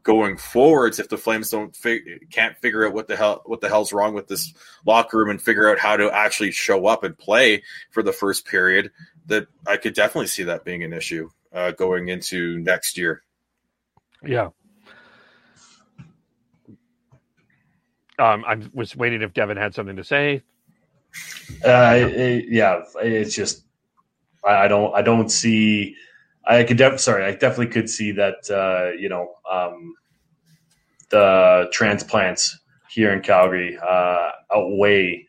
Going 0.07 0.37
forwards, 0.37 0.99
if 0.99 1.09
the 1.09 1.17
Flames 1.17 1.49
don't 1.51 1.75
fig- 1.75 2.29
can't 2.31 2.57
figure 2.59 2.87
out 2.87 2.93
what 2.93 3.09
the 3.09 3.17
hell 3.17 3.41
what 3.45 3.59
the 3.59 3.67
hell's 3.67 3.91
wrong 3.91 4.13
with 4.13 4.27
this 4.29 4.53
locker 4.85 5.17
room 5.17 5.29
and 5.29 5.41
figure 5.41 5.69
out 5.69 5.79
how 5.79 5.97
to 5.97 6.09
actually 6.09 6.51
show 6.51 6.85
up 6.87 7.03
and 7.03 7.17
play 7.17 7.61
for 7.91 8.01
the 8.01 8.13
first 8.13 8.45
period, 8.45 8.89
that 9.25 9.47
I 9.67 9.75
could 9.75 9.93
definitely 9.93 10.27
see 10.27 10.43
that 10.43 10.63
being 10.63 10.81
an 10.85 10.93
issue 10.93 11.29
uh, 11.51 11.71
going 11.71 12.07
into 12.07 12.57
next 12.59 12.97
year. 12.97 13.21
yeah. 14.25 14.51
Um, 18.17 18.45
I 18.47 18.59
was 18.73 18.95
waiting 18.95 19.21
if 19.21 19.33
Devin 19.33 19.57
had 19.57 19.75
something 19.75 19.97
to 19.97 20.05
say. 20.05 20.41
Uh, 21.65 21.95
it- 21.99 22.45
yeah, 22.49 22.81
it's 23.01 23.35
just 23.35 23.65
I, 24.47 24.63
I 24.63 24.67
don't 24.69 24.95
I 24.95 25.01
don't 25.01 25.29
see. 25.29 25.95
I 26.47 26.63
could 26.63 26.77
def- 26.77 26.99
sorry, 26.99 27.25
I 27.25 27.31
definitely 27.31 27.67
could 27.67 27.89
see 27.89 28.11
that. 28.13 28.49
Uh, 28.49 28.91
you 28.97 29.09
know, 29.09 29.33
um, 29.51 29.95
the 31.09 31.69
transplants 31.71 32.59
here 32.89 33.11
in 33.13 33.21
Calgary 33.21 33.77
uh, 33.77 34.31
outweigh 34.55 35.25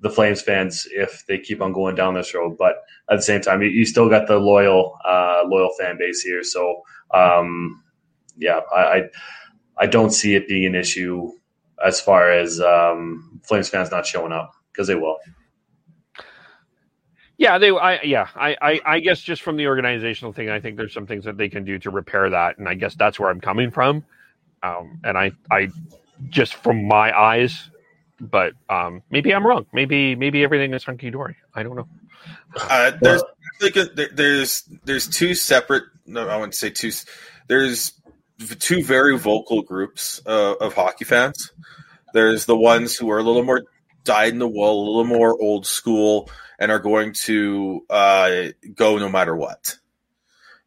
the 0.00 0.10
Flames 0.10 0.42
fans 0.42 0.86
if 0.92 1.24
they 1.26 1.38
keep 1.38 1.60
on 1.60 1.72
going 1.72 1.94
down 1.94 2.14
this 2.14 2.34
road. 2.34 2.56
But 2.58 2.76
at 3.10 3.16
the 3.16 3.22
same 3.22 3.40
time, 3.40 3.62
you, 3.62 3.68
you 3.68 3.84
still 3.84 4.08
got 4.08 4.26
the 4.28 4.38
loyal 4.38 4.98
uh, 5.04 5.42
loyal 5.46 5.70
fan 5.78 5.98
base 5.98 6.22
here. 6.22 6.42
So 6.42 6.82
um, 7.14 7.82
yeah, 8.36 8.60
I, 8.74 8.80
I 8.80 9.02
I 9.78 9.86
don't 9.86 10.10
see 10.10 10.34
it 10.34 10.48
being 10.48 10.66
an 10.66 10.74
issue 10.74 11.32
as 11.84 12.00
far 12.00 12.30
as 12.30 12.60
um, 12.60 13.40
Flames 13.44 13.68
fans 13.68 13.90
not 13.90 14.06
showing 14.06 14.32
up 14.32 14.52
because 14.72 14.88
they 14.88 14.94
will. 14.96 15.18
Yeah, 17.38 17.58
they. 17.58 17.70
I 17.70 18.02
yeah. 18.02 18.28
I, 18.34 18.56
I 18.60 18.80
I 18.84 19.00
guess 19.00 19.20
just 19.20 19.42
from 19.42 19.56
the 19.56 19.68
organizational 19.68 20.32
thing, 20.32 20.50
I 20.50 20.58
think 20.60 20.76
there's 20.76 20.92
some 20.92 21.06
things 21.06 21.24
that 21.24 21.36
they 21.38 21.48
can 21.48 21.64
do 21.64 21.78
to 21.78 21.90
repair 21.90 22.28
that, 22.28 22.58
and 22.58 22.68
I 22.68 22.74
guess 22.74 22.96
that's 22.96 23.18
where 23.18 23.30
I'm 23.30 23.40
coming 23.40 23.70
from. 23.70 24.04
Um, 24.62 25.00
and 25.04 25.16
I 25.16 25.30
I 25.50 25.68
just 26.28 26.54
from 26.54 26.88
my 26.88 27.16
eyes, 27.16 27.70
but 28.20 28.54
um, 28.68 29.02
maybe 29.08 29.32
I'm 29.32 29.46
wrong. 29.46 29.66
Maybe 29.72 30.16
maybe 30.16 30.42
everything 30.42 30.74
is 30.74 30.82
hunky 30.82 31.10
dory. 31.10 31.36
I 31.54 31.62
don't 31.62 31.76
know. 31.76 31.88
Uh, 32.56 32.92
there's 33.00 33.22
there's 34.12 34.64
there's 34.84 35.08
two 35.08 35.34
separate. 35.36 35.84
No, 36.06 36.28
I 36.28 36.36
wouldn't 36.36 36.56
say 36.56 36.70
two. 36.70 36.90
There's 37.46 37.92
two 38.58 38.82
very 38.82 39.16
vocal 39.16 39.62
groups 39.62 40.20
uh, 40.26 40.54
of 40.60 40.74
hockey 40.74 41.04
fans. 41.04 41.52
There's 42.14 42.46
the 42.46 42.56
ones 42.56 42.96
who 42.96 43.10
are 43.10 43.18
a 43.18 43.22
little 43.22 43.44
more 43.44 43.62
dyed 44.04 44.32
in 44.32 44.38
the 44.38 44.48
wool, 44.48 44.82
a 44.82 44.86
little 44.86 45.04
more 45.04 45.40
old 45.40 45.66
school, 45.66 46.30
and 46.58 46.70
are 46.72 46.78
going 46.78 47.12
to 47.12 47.84
uh, 47.88 48.42
go 48.74 48.98
no 48.98 49.08
matter 49.08 49.34
what. 49.34 49.76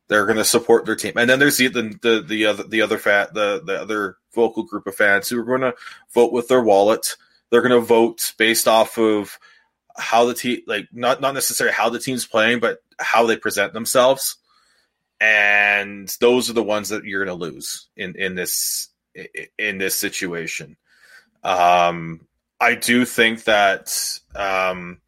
They're 0.07 0.25
going 0.25 0.37
to 0.37 0.43
support 0.43 0.85
their 0.85 0.95
team, 0.95 1.13
and 1.15 1.29
then 1.29 1.39
there's 1.39 1.57
the 1.57 1.69
the 1.69 1.97
the, 2.01 2.25
the 2.27 2.45
other 2.45 2.63
the 2.63 2.81
other 2.81 2.97
fat 2.97 3.33
the 3.33 3.61
the 3.65 3.81
other 3.81 4.17
vocal 4.33 4.63
group 4.63 4.87
of 4.87 4.95
fans 4.95 5.29
who 5.29 5.39
are 5.39 5.43
going 5.43 5.61
to 5.61 5.73
vote 6.13 6.33
with 6.33 6.49
their 6.49 6.61
wallet. 6.61 7.15
They're 7.49 7.61
going 7.61 7.71
to 7.71 7.79
vote 7.79 8.33
based 8.37 8.67
off 8.67 8.97
of 8.97 9.39
how 9.97 10.25
the 10.25 10.33
team 10.33 10.61
like 10.67 10.87
not 10.91 11.21
not 11.21 11.33
necessarily 11.33 11.73
how 11.73 11.89
the 11.89 11.99
team's 11.99 12.25
playing, 12.25 12.59
but 12.59 12.79
how 12.99 13.25
they 13.25 13.37
present 13.37 13.71
themselves. 13.71 14.35
And 15.21 16.13
those 16.19 16.49
are 16.49 16.53
the 16.53 16.63
ones 16.63 16.89
that 16.89 17.05
you're 17.05 17.23
going 17.23 17.39
to 17.39 17.45
lose 17.45 17.87
in 17.95 18.15
in 18.15 18.35
this 18.35 18.89
in 19.57 19.77
this 19.77 19.95
situation. 19.95 20.75
Um, 21.43 22.27
I 22.59 22.75
do 22.75 23.05
think 23.05 23.45
that 23.45 24.19
um, 24.35 24.99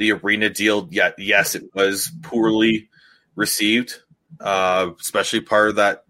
the 0.00 0.12
arena 0.12 0.48
deal, 0.48 0.88
yeah, 0.90 1.10
yes, 1.18 1.54
it 1.54 1.74
was 1.74 2.10
poorly 2.22 2.88
received, 3.36 4.00
uh, 4.40 4.88
especially 4.98 5.42
part 5.42 5.68
of 5.68 5.76
that 5.76 6.04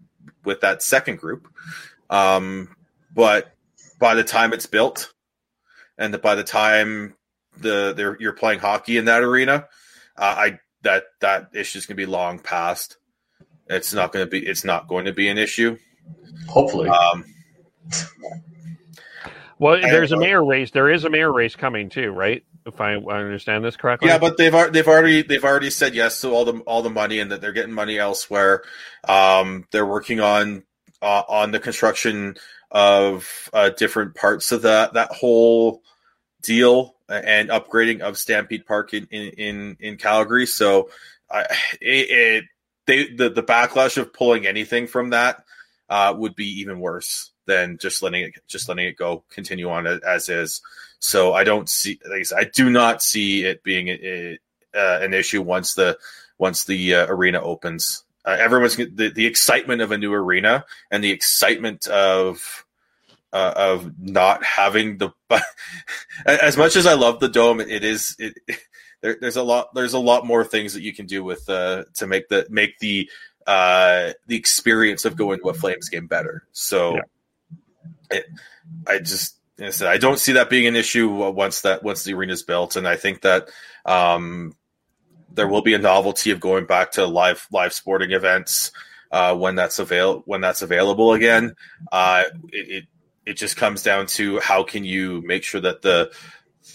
with 0.45 0.61
that 0.61 0.81
second 0.81 1.17
group. 1.17 1.45
Um, 2.09 2.73
but 3.13 3.53
by 3.99 4.15
the 4.15 4.23
time 4.23 4.53
it's 4.53 4.65
built, 4.65 5.11
and 5.97 6.19
by 6.21 6.35
the 6.35 6.43
time 6.43 7.15
the 7.57 8.15
you're 8.17 8.31
playing 8.31 8.59
hockey 8.59 8.95
in 8.95 9.05
that 9.05 9.23
arena, 9.23 9.67
uh, 10.17 10.35
I 10.37 10.59
that 10.83 11.03
that 11.19 11.49
issue 11.53 11.79
is 11.79 11.85
going 11.85 11.97
to 11.97 12.05
be 12.05 12.09
long 12.09 12.39
past. 12.39 12.95
It's 13.67 13.93
not 13.93 14.13
going 14.13 14.25
to 14.25 14.29
be. 14.29 14.39
It's 14.39 14.63
not 14.63 14.87
going 14.87 15.03
to 15.03 15.13
be 15.13 15.27
an 15.27 15.37
issue. 15.37 15.77
Hopefully. 16.47 16.87
Um, 16.87 17.25
well, 19.59 19.81
there's 19.81 20.13
a 20.13 20.17
mayor 20.17 20.45
race. 20.45 20.71
There 20.71 20.89
is 20.89 21.03
a 21.03 21.09
mayor 21.09 21.31
race 21.31 21.57
coming 21.57 21.89
too, 21.89 22.11
right? 22.11 22.45
If 22.65 22.79
I 22.79 22.95
understand 22.95 23.63
this 23.63 23.75
correctly. 23.75 24.09
Yeah, 24.09 24.19
but 24.19 24.37
they've 24.37 24.53
they've 24.71 24.87
already 24.87 25.23
they've 25.23 25.43
already 25.43 25.69
said 25.69 25.95
yes 25.95 26.21
to 26.21 26.29
all 26.29 26.45
the 26.45 26.59
all 26.59 26.81
the 26.81 26.89
money 26.89 27.19
and 27.19 27.31
that 27.31 27.41
they're 27.41 27.51
getting 27.51 27.73
money 27.73 27.97
elsewhere. 27.97 28.63
Um, 29.07 29.65
they're 29.71 29.85
working 29.85 30.19
on 30.19 30.63
uh, 31.01 31.23
on 31.27 31.51
the 31.51 31.59
construction 31.59 32.35
of 32.69 33.49
uh, 33.53 33.69
different 33.69 34.15
parts 34.15 34.51
of 34.51 34.61
that 34.61 34.93
that 34.93 35.11
whole 35.11 35.81
deal 36.43 36.95
and 37.09 37.49
upgrading 37.49 38.01
of 38.01 38.17
Stampede 38.17 38.65
Park 38.65 38.93
in 38.93 39.07
in 39.07 39.77
in 39.79 39.97
Calgary. 39.97 40.45
So, 40.45 40.89
I 41.29 41.41
it, 41.81 42.09
it 42.09 42.43
they 42.85 43.07
the 43.07 43.29
the 43.29 43.43
backlash 43.43 43.97
of 43.97 44.13
pulling 44.13 44.45
anything 44.45 44.87
from 44.87 45.09
that 45.09 45.43
uh, 45.89 46.13
would 46.17 46.35
be 46.35 46.61
even 46.61 46.79
worse 46.79 47.31
than 47.51 47.77
just 47.77 48.01
letting 48.01 48.23
it 48.23 48.33
just 48.47 48.69
letting 48.69 48.85
it 48.85 48.95
go 48.95 49.23
continue 49.29 49.69
on 49.69 49.85
as 49.85 50.29
is. 50.29 50.61
So 50.99 51.33
I 51.33 51.43
don't 51.43 51.69
see 51.69 51.99
like 52.09 52.19
I, 52.19 52.23
said, 52.23 52.37
I 52.39 52.43
do 52.45 52.69
not 52.69 53.03
see 53.03 53.43
it 53.43 53.61
being 53.61 53.89
a, 53.89 53.99
a, 54.01 54.39
uh, 54.73 54.99
an 55.01 55.13
issue 55.13 55.41
once 55.41 55.73
the 55.73 55.97
once 56.37 56.63
the 56.63 56.95
uh, 56.95 57.05
arena 57.07 57.41
opens. 57.41 58.03
Uh, 58.23 58.37
everyone's 58.39 58.77
the, 58.77 59.11
the 59.13 59.25
excitement 59.25 59.81
of 59.81 59.91
a 59.91 59.97
new 59.97 60.13
arena 60.13 60.63
and 60.91 61.03
the 61.03 61.11
excitement 61.11 61.87
of 61.87 62.65
uh, 63.33 63.53
of 63.55 63.99
not 63.99 64.43
having 64.43 64.97
the 64.97 65.09
as 66.25 66.55
much 66.55 66.75
as 66.75 66.85
I 66.85 66.93
love 66.93 67.19
the 67.19 67.29
dome, 67.29 67.59
it 67.59 67.83
is 67.83 68.15
it, 68.17 68.35
there, 69.01 69.17
there's 69.19 69.37
a 69.37 69.43
lot 69.43 69.73
there's 69.73 69.93
a 69.93 69.99
lot 69.99 70.25
more 70.25 70.45
things 70.45 70.73
that 70.75 70.83
you 70.83 70.93
can 70.93 71.05
do 71.05 71.21
with 71.23 71.49
uh, 71.49 71.83
to 71.95 72.07
make 72.07 72.29
the 72.29 72.47
make 72.49 72.79
the 72.79 73.09
uh, 73.47 74.13
the 74.27 74.35
experience 74.35 75.05
of 75.05 75.15
going 75.15 75.39
to 75.39 75.49
a 75.49 75.53
Flames 75.53 75.89
game 75.89 76.07
better. 76.07 76.43
So, 76.51 76.95
yeah. 76.95 77.01
It, 78.11 78.25
I 78.87 78.99
just 78.99 79.37
I, 79.59 79.97
don't 79.97 80.19
see 80.19 80.33
that 80.33 80.49
being 80.49 80.67
an 80.67 80.75
issue 80.75 81.09
once 81.09 81.61
that 81.61 81.83
once 81.83 82.03
the 82.03 82.13
arena 82.13 82.33
is 82.33 82.43
built, 82.43 82.75
and 82.75 82.87
I 82.87 82.95
think 82.95 83.21
that 83.21 83.49
um, 83.85 84.55
there 85.33 85.47
will 85.47 85.61
be 85.61 85.73
a 85.73 85.79
novelty 85.79 86.31
of 86.31 86.39
going 86.39 86.65
back 86.65 86.91
to 86.93 87.05
live 87.05 87.47
live 87.51 87.73
sporting 87.73 88.11
events 88.11 88.71
uh, 89.11 89.35
when 89.35 89.55
that's 89.55 89.79
avail 89.79 90.23
when 90.25 90.41
that's 90.41 90.61
available 90.61 91.13
again. 91.13 91.55
Uh, 91.91 92.23
it, 92.51 92.69
it 92.69 92.85
it 93.25 93.33
just 93.33 93.57
comes 93.57 93.83
down 93.83 94.07
to 94.07 94.39
how 94.39 94.63
can 94.63 94.83
you 94.83 95.21
make 95.21 95.43
sure 95.43 95.61
that 95.61 95.81
the 95.81 96.11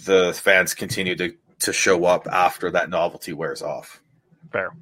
the 0.04 0.32
fans 0.34 0.74
continue 0.74 1.16
to 1.16 1.34
to 1.60 1.72
show 1.72 2.04
up 2.04 2.26
after 2.28 2.70
that 2.70 2.90
novelty 2.90 3.32
wears 3.32 3.62
off. 3.62 4.00
Fair. 4.52 4.72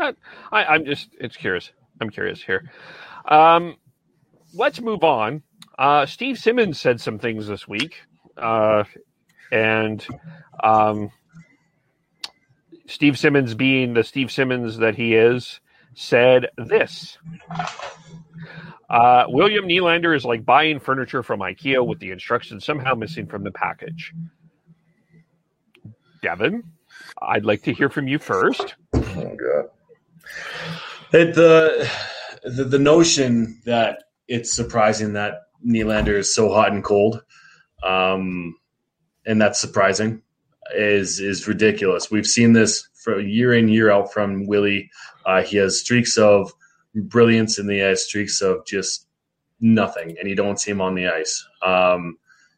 But 0.00 0.16
I, 0.50 0.64
I'm 0.64 0.86
just 0.86 1.10
it's 1.20 1.36
curious. 1.36 1.70
I'm 2.00 2.08
curious 2.08 2.42
here. 2.42 2.70
Um, 3.26 3.76
let's 4.54 4.80
move 4.80 5.04
on. 5.04 5.42
Uh, 5.78 6.06
Steve 6.06 6.38
Simmons 6.38 6.80
said 6.80 7.00
some 7.00 7.18
things 7.18 7.46
this 7.46 7.66
week, 7.66 8.02
uh, 8.36 8.84
and 9.50 10.06
um, 10.62 11.10
Steve 12.86 13.18
Simmons, 13.18 13.54
being 13.54 13.94
the 13.94 14.04
Steve 14.04 14.30
Simmons 14.30 14.78
that 14.78 14.94
he 14.94 15.14
is, 15.14 15.60
said 15.94 16.48
this. 16.56 17.18
Uh, 18.88 19.24
William 19.28 19.66
Nylander 19.66 20.14
is 20.14 20.24
like 20.24 20.44
buying 20.44 20.80
furniture 20.80 21.22
from 21.22 21.40
IKEA 21.40 21.86
with 21.86 22.00
the 22.00 22.10
instructions 22.10 22.64
somehow 22.64 22.94
missing 22.94 23.26
from 23.26 23.44
the 23.44 23.52
package. 23.52 24.12
Devin, 26.22 26.64
I'd 27.22 27.44
like 27.44 27.62
to 27.62 27.72
hear 27.72 27.88
from 27.88 28.08
you 28.08 28.18
first. 28.18 28.74
Oh 28.92 29.36
god. 29.36 29.66
It, 31.12 31.34
the, 31.34 31.90
the 32.44 32.64
the 32.64 32.78
notion 32.78 33.60
that 33.64 34.04
it's 34.30 34.54
surprising 34.54 35.12
that 35.14 35.42
Nylander 35.66 36.16
is 36.16 36.34
so 36.34 36.50
hot 36.50 36.72
and 36.72 36.84
cold, 36.84 37.22
um, 37.82 38.56
and 39.26 39.42
that's 39.42 39.58
surprising, 39.58 40.22
is 40.74 41.20
is 41.20 41.48
ridiculous. 41.48 42.10
We've 42.10 42.26
seen 42.26 42.54
this 42.54 42.88
for 42.94 43.20
year 43.20 43.52
in 43.52 43.68
year 43.68 43.90
out 43.90 44.12
from 44.12 44.46
Willie. 44.46 44.90
Uh, 45.26 45.42
he 45.42 45.56
has 45.58 45.80
streaks 45.80 46.16
of 46.16 46.52
brilliance 46.94 47.58
in 47.58 47.66
the 47.66 47.82
ice, 47.82 48.04
streaks 48.04 48.40
of 48.40 48.64
just 48.64 49.06
nothing, 49.60 50.16
and 50.18 50.28
you 50.28 50.36
don't 50.36 50.60
see 50.60 50.70
him 50.70 50.80
on 50.80 50.94
the 50.94 51.08
ice. 51.08 51.44
Um, 51.62 52.16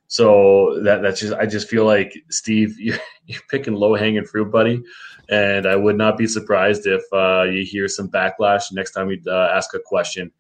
so 0.08 0.78
that 0.84 1.00
that's 1.00 1.20
just 1.20 1.32
I 1.32 1.46
just 1.46 1.70
feel 1.70 1.86
like 1.86 2.12
Steve, 2.28 2.74
you're, 2.78 2.98
you're 3.26 3.40
picking 3.48 3.74
low 3.74 3.94
hanging 3.94 4.26
fruit, 4.26 4.52
buddy, 4.52 4.82
and 5.30 5.66
I 5.66 5.74
would 5.74 5.96
not 5.96 6.18
be 6.18 6.26
surprised 6.26 6.86
if 6.86 7.02
uh, 7.14 7.44
you 7.44 7.64
hear 7.64 7.88
some 7.88 8.10
backlash 8.10 8.64
next 8.72 8.92
time 8.92 9.06
we 9.06 9.22
uh, 9.26 9.48
ask 9.54 9.74
a 9.74 9.80
question, 9.80 10.30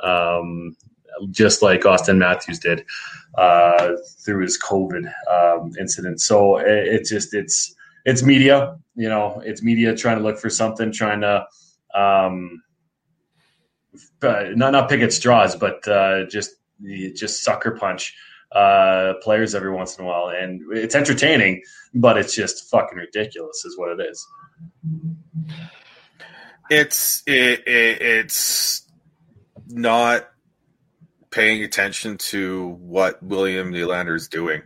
um, 0.00 0.76
just 1.30 1.62
like 1.62 1.82
Auston 1.82 2.18
Matthews 2.18 2.58
did 2.58 2.84
uh, 3.36 3.92
through 4.24 4.42
his 4.42 4.60
COVID 4.60 5.12
um, 5.30 5.72
incident. 5.78 6.20
So 6.20 6.58
it's 6.58 7.10
it, 7.10 7.14
just 7.14 7.34
it's 7.34 7.74
it's 8.04 8.22
media, 8.22 8.76
you 8.94 9.08
know, 9.08 9.42
it's 9.44 9.62
media 9.62 9.96
trying 9.96 10.18
to 10.18 10.22
look 10.22 10.38
for 10.38 10.50
something, 10.50 10.92
trying 10.92 11.20
to. 11.22 11.46
Um, 11.94 12.62
uh, 14.22 14.44
not 14.54 14.72
not 14.72 14.88
pick 14.88 15.00
at 15.00 15.12
straws, 15.12 15.56
but 15.56 15.86
uh, 15.86 16.24
just 16.26 16.52
just 17.14 17.42
sucker 17.42 17.72
punch 17.72 18.14
uh, 18.52 19.14
players 19.22 19.54
every 19.54 19.70
once 19.70 19.98
in 19.98 20.04
a 20.04 20.08
while, 20.08 20.28
and 20.28 20.62
it's 20.72 20.94
entertaining, 20.94 21.62
but 21.94 22.16
it's 22.16 22.34
just 22.34 22.70
fucking 22.70 22.98
ridiculous, 22.98 23.64
is 23.64 23.78
what 23.78 23.98
it 23.98 24.06
is. 24.06 24.26
It's 26.70 27.22
it, 27.26 27.66
it, 27.66 28.02
it's 28.02 28.88
not 29.68 30.28
paying 31.32 31.64
attention 31.64 32.18
to 32.18 32.68
what 32.80 33.20
William 33.22 33.72
Nylander 33.72 34.14
is 34.14 34.28
doing 34.28 34.62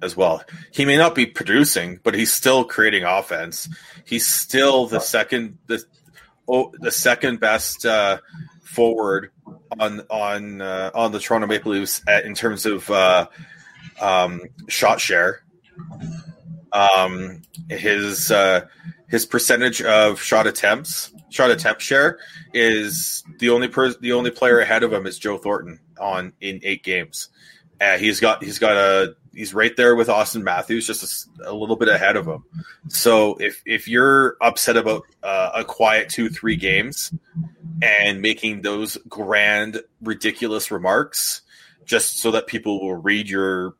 as 0.00 0.16
well. 0.16 0.44
He 0.70 0.84
may 0.84 0.96
not 0.96 1.14
be 1.14 1.26
producing, 1.26 1.98
but 2.02 2.14
he's 2.14 2.32
still 2.32 2.64
creating 2.64 3.04
offense. 3.04 3.68
He's 4.04 4.26
still 4.26 4.86
the 4.86 5.00
second 5.00 5.58
the 5.66 5.82
oh, 6.46 6.72
the 6.78 6.92
second 6.92 7.40
best 7.40 7.84
uh, 7.84 8.18
forward 8.62 9.32
on 9.80 10.02
on 10.10 10.60
uh, 10.60 10.90
on 10.94 11.10
the 11.10 11.18
Toronto 11.18 11.46
Maple 11.46 11.72
Leafs 11.72 12.02
at, 12.06 12.24
in 12.24 12.34
terms 12.34 12.66
of 12.66 12.88
uh, 12.90 13.26
um, 14.00 14.42
shot 14.68 15.00
share. 15.00 15.42
Um, 16.72 17.42
his 17.70 18.30
uh, 18.30 18.66
his 19.08 19.24
percentage 19.24 19.80
of 19.80 20.20
shot 20.20 20.46
attempts, 20.46 21.12
shot 21.30 21.50
attempt 21.50 21.80
share, 21.80 22.18
is 22.52 23.24
the 23.38 23.50
only 23.50 23.68
per- 23.68 23.94
the 23.94 24.12
only 24.12 24.30
player 24.30 24.58
ahead 24.58 24.82
of 24.82 24.92
him 24.92 25.06
is 25.06 25.18
Joe 25.18 25.38
Thornton 25.38 25.80
on 25.98 26.32
in 26.40 26.60
eight 26.62 26.82
games. 26.82 27.28
He's 27.98 28.20
got 28.20 28.42
he's 28.42 28.58
got 28.58 28.76
a 28.76 29.14
he's 29.34 29.54
right 29.54 29.74
there 29.76 29.94
with 29.94 30.08
Auston 30.08 30.42
Matthews, 30.42 30.86
just 30.86 31.28
a, 31.40 31.50
a, 31.50 31.54
little 31.54 31.76
bit 31.76 31.88
ahead 31.88 32.16
of 32.16 32.26
him. 32.26 32.44
So 32.88 33.36
if 33.36 33.62
if 33.66 33.88
you're 33.88 34.36
upset 34.40 34.76
about 34.76 35.02
uh, 35.22 35.50
a 35.56 35.64
quiet 35.64 36.08
two 36.08 36.28
three 36.28 36.56
games 36.56 37.12
and 37.82 38.22
making 38.22 38.62
those 38.62 38.96
grand 39.08 39.82
ridiculous 40.00 40.70
remarks 40.70 41.42
just 41.84 42.20
so 42.20 42.30
that 42.30 42.46
people 42.46 42.80
will 42.80 42.96
read 42.96 43.28
your 43.28 43.74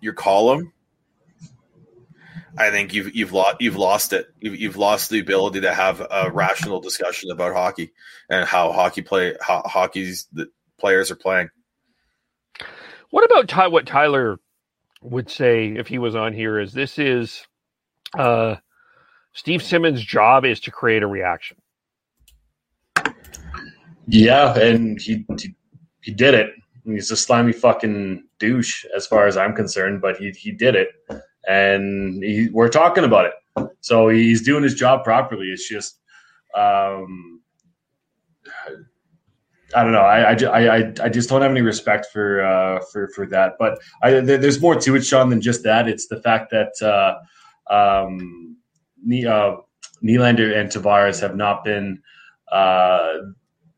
your 0.00 0.14
column, 0.14 0.72
I 2.56 2.70
think 2.70 2.94
you've 2.94 3.14
you've 3.14 3.32
lost 3.32 3.56
you've 3.60 3.76
lost 3.76 4.12
it. 4.12 4.28
You've, 4.40 4.58
you've 4.58 4.76
lost 4.76 5.10
the 5.10 5.20
ability 5.20 5.60
to 5.62 5.74
have 5.74 6.00
a 6.00 6.30
rational 6.30 6.80
discussion 6.80 7.30
about 7.30 7.54
hockey 7.54 7.92
and 8.28 8.46
how 8.46 8.72
hockey 8.72 9.02
play 9.02 9.34
how 9.40 9.62
hockey's 9.64 10.26
the 10.32 10.48
players 10.78 11.10
are 11.10 11.16
playing. 11.16 11.50
What 13.10 13.24
about 13.24 13.48
Ty, 13.48 13.68
what 13.68 13.86
Tyler 13.86 14.38
would 15.02 15.30
say 15.30 15.68
if 15.68 15.86
he 15.86 15.98
was 15.98 16.14
on 16.16 16.32
here 16.32 16.58
is 16.60 16.72
this 16.72 16.98
is 16.98 17.46
uh, 18.18 18.56
Steve 19.32 19.62
Simmons' 19.62 20.02
job 20.04 20.44
is 20.44 20.60
to 20.60 20.70
create 20.70 21.02
a 21.02 21.06
reaction. 21.06 21.56
Yeah, 24.06 24.58
and 24.58 25.00
he 25.00 25.26
he, 25.38 25.54
he 26.00 26.12
did 26.12 26.34
it. 26.34 26.52
He's 26.84 27.10
a 27.10 27.16
slimy 27.16 27.52
fucking 27.52 28.24
douche 28.38 28.84
as 28.96 29.06
far 29.06 29.26
as 29.26 29.36
I'm 29.36 29.54
concerned, 29.54 30.00
but 30.00 30.16
he 30.16 30.30
he 30.30 30.50
did 30.52 30.74
it. 30.74 30.88
and 31.48 32.22
he, 32.22 32.48
we're 32.52 32.68
talking 32.68 33.04
about 33.04 33.26
it. 33.26 33.68
So 33.80 34.08
he's 34.08 34.42
doing 34.42 34.62
his 34.62 34.74
job 34.74 35.02
properly. 35.02 35.46
It's 35.46 35.68
just, 35.68 35.98
um, 36.54 37.40
I 39.74 39.82
don't 39.82 39.92
know. 39.92 40.00
I, 40.00 40.32
I, 40.32 40.76
I, 40.78 40.92
I 41.02 41.08
just 41.10 41.28
don't 41.28 41.42
have 41.42 41.50
any 41.50 41.60
respect 41.60 42.06
for 42.12 42.42
uh, 42.42 42.80
for 42.90 43.08
for 43.14 43.26
that. 43.26 43.54
But 43.58 43.78
I, 44.02 44.12
there, 44.20 44.38
there's 44.38 44.60
more 44.60 44.74
to 44.76 44.96
it, 44.96 45.04
Sean, 45.04 45.28
than 45.30 45.40
just 45.40 45.62
that. 45.64 45.88
It's 45.88 46.06
the 46.08 46.20
fact 46.22 46.50
that 46.52 46.72
uh, 46.82 47.18
um, 47.74 48.56
uh, 49.06 49.56
Nylander 50.02 50.56
and 50.58 50.70
Tavares 50.70 51.20
have 51.20 51.36
not 51.36 51.64
been 51.64 52.00
uh, 52.50 53.12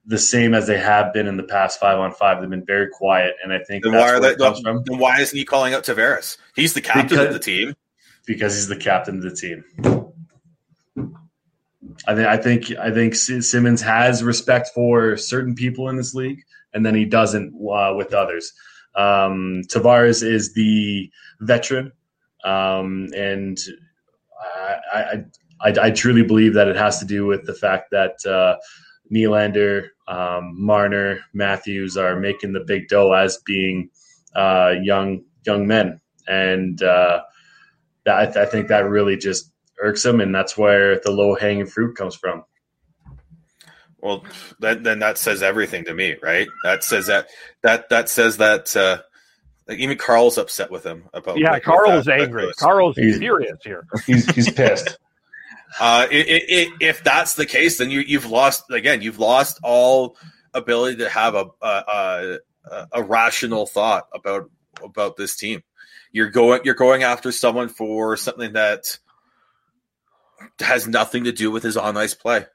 the 0.06 0.18
same 0.18 0.54
as 0.54 0.66
they 0.68 0.78
have 0.78 1.12
been 1.12 1.26
in 1.26 1.36
the 1.36 1.42
past 1.42 1.80
five 1.80 1.98
on 1.98 2.12
five. 2.12 2.40
They've 2.40 2.48
been 2.50 2.64
very 2.64 2.88
quiet, 2.88 3.34
and 3.42 3.52
I 3.52 3.58
think 3.64 3.82
Then 3.84 3.92
that's 3.92 4.02
why 4.02 4.08
are 4.16 4.20
where 4.20 4.30
they? 4.30 4.34
it 4.34 4.38
comes 4.38 4.60
from. 4.60 4.82
Then 4.86 4.98
why 4.98 5.20
isn't 5.20 5.36
he 5.36 5.44
calling 5.44 5.74
out 5.74 5.84
Tavares? 5.84 6.36
He's 6.54 6.74
the 6.74 6.80
captain 6.80 7.08
Because- 7.08 7.26
of 7.26 7.32
the 7.32 7.38
team. 7.40 7.74
because 8.26 8.54
he's 8.54 8.68
the 8.68 8.76
captain 8.76 9.16
of 9.16 9.22
the 9.22 9.34
team. 9.34 9.64
I 12.06 12.14
think 12.14 12.26
I 12.28 12.36
think 12.36 12.78
I 12.78 12.90
think 12.90 13.14
Simmons 13.14 13.82
has 13.82 14.22
respect 14.22 14.70
for 14.74 15.16
certain 15.16 15.54
people 15.54 15.88
in 15.88 15.96
this 15.96 16.14
league, 16.14 16.42
and 16.72 16.84
then 16.84 16.94
he 16.94 17.04
doesn't 17.04 17.54
uh, 17.54 17.94
with 17.96 18.14
others. 18.14 18.52
Um, 18.94 19.62
Tavares 19.68 20.22
is 20.22 20.52
the 20.54 21.10
veteran, 21.40 21.92
um, 22.44 23.08
and 23.14 23.58
I, 24.40 24.76
I, 24.92 25.24
I, 25.62 25.74
I 25.86 25.90
truly 25.90 26.22
believe 26.22 26.54
that 26.54 26.68
it 26.68 26.76
has 26.76 26.98
to 27.00 27.04
do 27.04 27.26
with 27.26 27.44
the 27.44 27.54
fact 27.54 27.90
that 27.90 28.24
uh, 28.26 28.56
Nylander, 29.12 29.88
um, 30.08 30.54
Marner, 30.56 31.20
Matthews 31.32 31.96
are 31.96 32.18
making 32.18 32.52
the 32.52 32.64
big 32.66 32.88
dough 32.88 33.12
as 33.12 33.38
being 33.44 33.90
uh, 34.34 34.74
young 34.82 35.22
young 35.44 35.66
men, 35.66 36.00
and 36.26 36.82
uh, 36.82 37.20
that 38.04 38.16
I, 38.16 38.24
th- 38.24 38.36
I 38.36 38.46
think 38.46 38.68
that 38.68 38.88
really 38.88 39.16
just 39.16 39.49
irks 39.80 40.04
him, 40.04 40.20
and 40.20 40.34
that's 40.34 40.56
where 40.56 40.98
the 41.00 41.10
low 41.10 41.34
hanging 41.34 41.66
fruit 41.66 41.96
comes 41.96 42.14
from. 42.14 42.44
Well, 43.98 44.24
then 44.60 44.82
then 44.82 44.98
that 45.00 45.18
says 45.18 45.42
everything 45.42 45.84
to 45.84 45.94
me, 45.94 46.16
right? 46.22 46.48
That 46.64 46.82
says 46.84 47.06
that 47.08 47.28
that 47.62 47.90
that 47.90 48.08
says 48.08 48.38
that 48.38 48.74
uh, 48.74 49.02
like 49.68 49.78
even 49.78 49.98
Carl's 49.98 50.38
upset 50.38 50.70
with 50.70 50.84
him 50.84 51.04
about. 51.12 51.38
Yeah, 51.38 51.52
like, 51.52 51.64
Carl's 51.64 52.06
that- 52.06 52.16
that 52.16 52.20
angry. 52.22 52.44
goes. 52.46 52.54
Carl's 52.54 52.96
He's- 52.96 53.18
furious 53.18 53.58
here. 53.62 53.86
He's 54.06 54.28
he's 54.34 54.50
pissed. 54.52 54.98
Uh, 55.78 56.04
i 56.10 56.24
i 56.28 56.42
i 56.50 56.66
if 56.80 57.04
that's 57.04 57.34
the 57.34 57.46
case, 57.46 57.78
then 57.78 57.90
you 57.92 58.00
you've 58.00 58.26
lost 58.28 58.64
again. 58.72 59.02
You've 59.02 59.20
lost 59.20 59.60
all 59.62 60.16
ability 60.52 60.96
to 60.96 61.08
have 61.08 61.36
a 61.36 61.44
a, 61.62 62.38
a, 62.68 62.86
a 62.94 63.02
rational 63.04 63.66
thought 63.66 64.08
about 64.12 64.50
about 64.82 65.16
this 65.16 65.36
team. 65.36 65.62
You're 66.10 66.30
going 66.30 66.62
you're 66.64 66.74
going 66.74 67.04
after 67.04 67.30
someone 67.30 67.68
for 67.68 68.16
something 68.16 68.54
that 68.54 68.98
has 70.60 70.86
nothing 70.86 71.24
to 71.24 71.32
do 71.32 71.50
with 71.50 71.62
his 71.62 71.76
on 71.76 71.96
ice 71.96 72.14
play. 72.14 72.46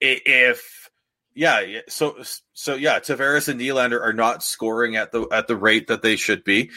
If 0.00 0.90
yeah, 1.34 1.80
so 1.88 2.16
so 2.54 2.74
yeah, 2.74 2.98
Tavares 2.98 3.48
and 3.48 3.60
Nylander 3.60 4.00
are 4.00 4.12
not 4.12 4.42
scoring 4.42 4.96
at 4.96 5.12
the 5.12 5.28
at 5.30 5.46
the 5.46 5.56
rate 5.56 5.88
that 5.88 6.02
they 6.02 6.16
should 6.16 6.44
be. 6.44 6.70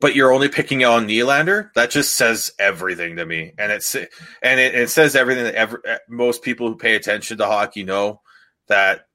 But 0.00 0.14
you're 0.14 0.32
only 0.32 0.48
picking 0.48 0.82
on 0.82 1.06
Nylander. 1.06 1.70
That 1.74 1.90
just 1.90 2.16
says 2.16 2.52
everything 2.58 3.16
to 3.16 3.26
me, 3.26 3.52
and 3.58 3.70
it's 3.70 3.94
and 3.94 4.60
it, 4.60 4.74
it 4.74 4.88
says 4.88 5.14
everything 5.14 5.44
that 5.44 5.54
ever, 5.54 5.82
eh, 5.84 5.98
most 6.08 6.42
people 6.42 6.68
who 6.68 6.76
pay 6.76 6.94
attention 6.94 7.36
to 7.36 7.46
hockey 7.46 7.82
know 7.82 8.22
that 8.68 9.06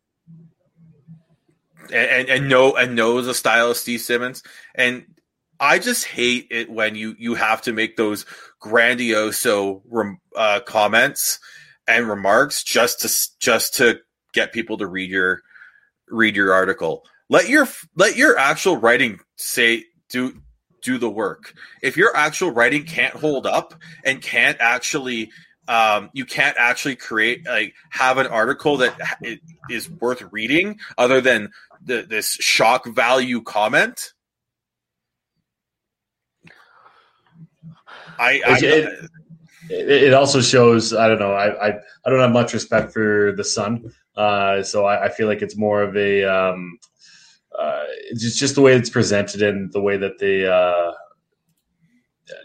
and, 1.91 2.29
and 2.29 2.47
know 2.47 2.75
and 2.75 2.95
know 2.95 3.21
the 3.21 3.33
style 3.33 3.71
of 3.71 3.77
Steve 3.77 4.01
Simmons. 4.01 4.43
And 4.75 5.05
I 5.59 5.79
just 5.79 6.05
hate 6.05 6.47
it 6.51 6.69
when 6.69 6.93
you 6.93 7.15
you 7.17 7.33
have 7.35 7.63
to 7.63 7.73
make 7.73 7.95
those 7.95 8.25
grandiose 8.59 9.45
rem, 9.45 10.19
uh, 10.35 10.59
comments 10.61 11.39
and 11.87 12.07
remarks 12.07 12.63
just 12.63 13.01
to 13.01 13.29
just 13.39 13.75
to 13.75 13.99
get 14.33 14.53
people 14.53 14.77
to 14.77 14.87
read 14.87 15.09
your 15.09 15.41
read 16.09 16.35
your 16.35 16.53
article. 16.53 17.05
Let 17.29 17.49
your 17.49 17.67
let 17.95 18.15
your 18.15 18.37
actual 18.37 18.77
writing 18.77 19.19
say 19.35 19.85
do 20.09 20.41
do 20.81 20.97
the 20.97 21.09
work. 21.09 21.53
If 21.81 21.97
your 21.97 22.15
actual 22.15 22.51
writing 22.51 22.85
can't 22.85 23.15
hold 23.15 23.47
up 23.47 23.73
and 24.03 24.21
can't 24.21 24.57
actually 24.59 25.31
um, 25.67 26.11
you 26.13 26.25
can't 26.25 26.55
actually 26.57 26.95
create 26.95 27.45
like 27.45 27.73
have 27.89 28.17
an 28.17 28.27
article 28.27 28.77
that 28.77 28.95
is 29.69 29.89
worth 29.89 30.21
reading 30.31 30.79
other 30.97 31.21
than 31.21 31.51
the, 31.83 32.05
this 32.07 32.29
shock 32.33 32.85
value 32.85 33.41
comment. 33.41 34.13
I, 38.19 38.41
I 38.45 38.57
It- 38.61 39.09
it, 39.67 40.03
it 40.03 40.13
also 40.13 40.41
shows 40.41 40.93
I 40.93 41.07
don't 41.07 41.17
know 41.19 41.31
I, 41.33 41.69
I 41.69 41.79
I 42.05 42.09
don't 42.09 42.19
have 42.19 42.31
much 42.31 42.53
respect 42.53 42.93
for 42.93 43.33
the 43.35 43.43
Sun, 43.43 43.91
uh, 44.15 44.61
so 44.61 44.85
I, 44.85 45.05
I 45.05 45.09
feel 45.09 45.27
like 45.27 45.41
it's 45.41 45.57
more 45.57 45.81
of 45.81 45.97
a 45.97 46.23
um, 46.23 46.77
uh, 47.57 47.83
it's 48.11 48.21
just 48.21 48.37
just 48.37 48.53
the 48.55 48.61
way 48.61 48.75
it's 48.75 48.91
presented 48.91 49.41
and 49.41 49.71
the 49.73 49.81
way 49.81 49.97
that 49.97 50.19
they 50.19 50.45
uh, 50.45 50.91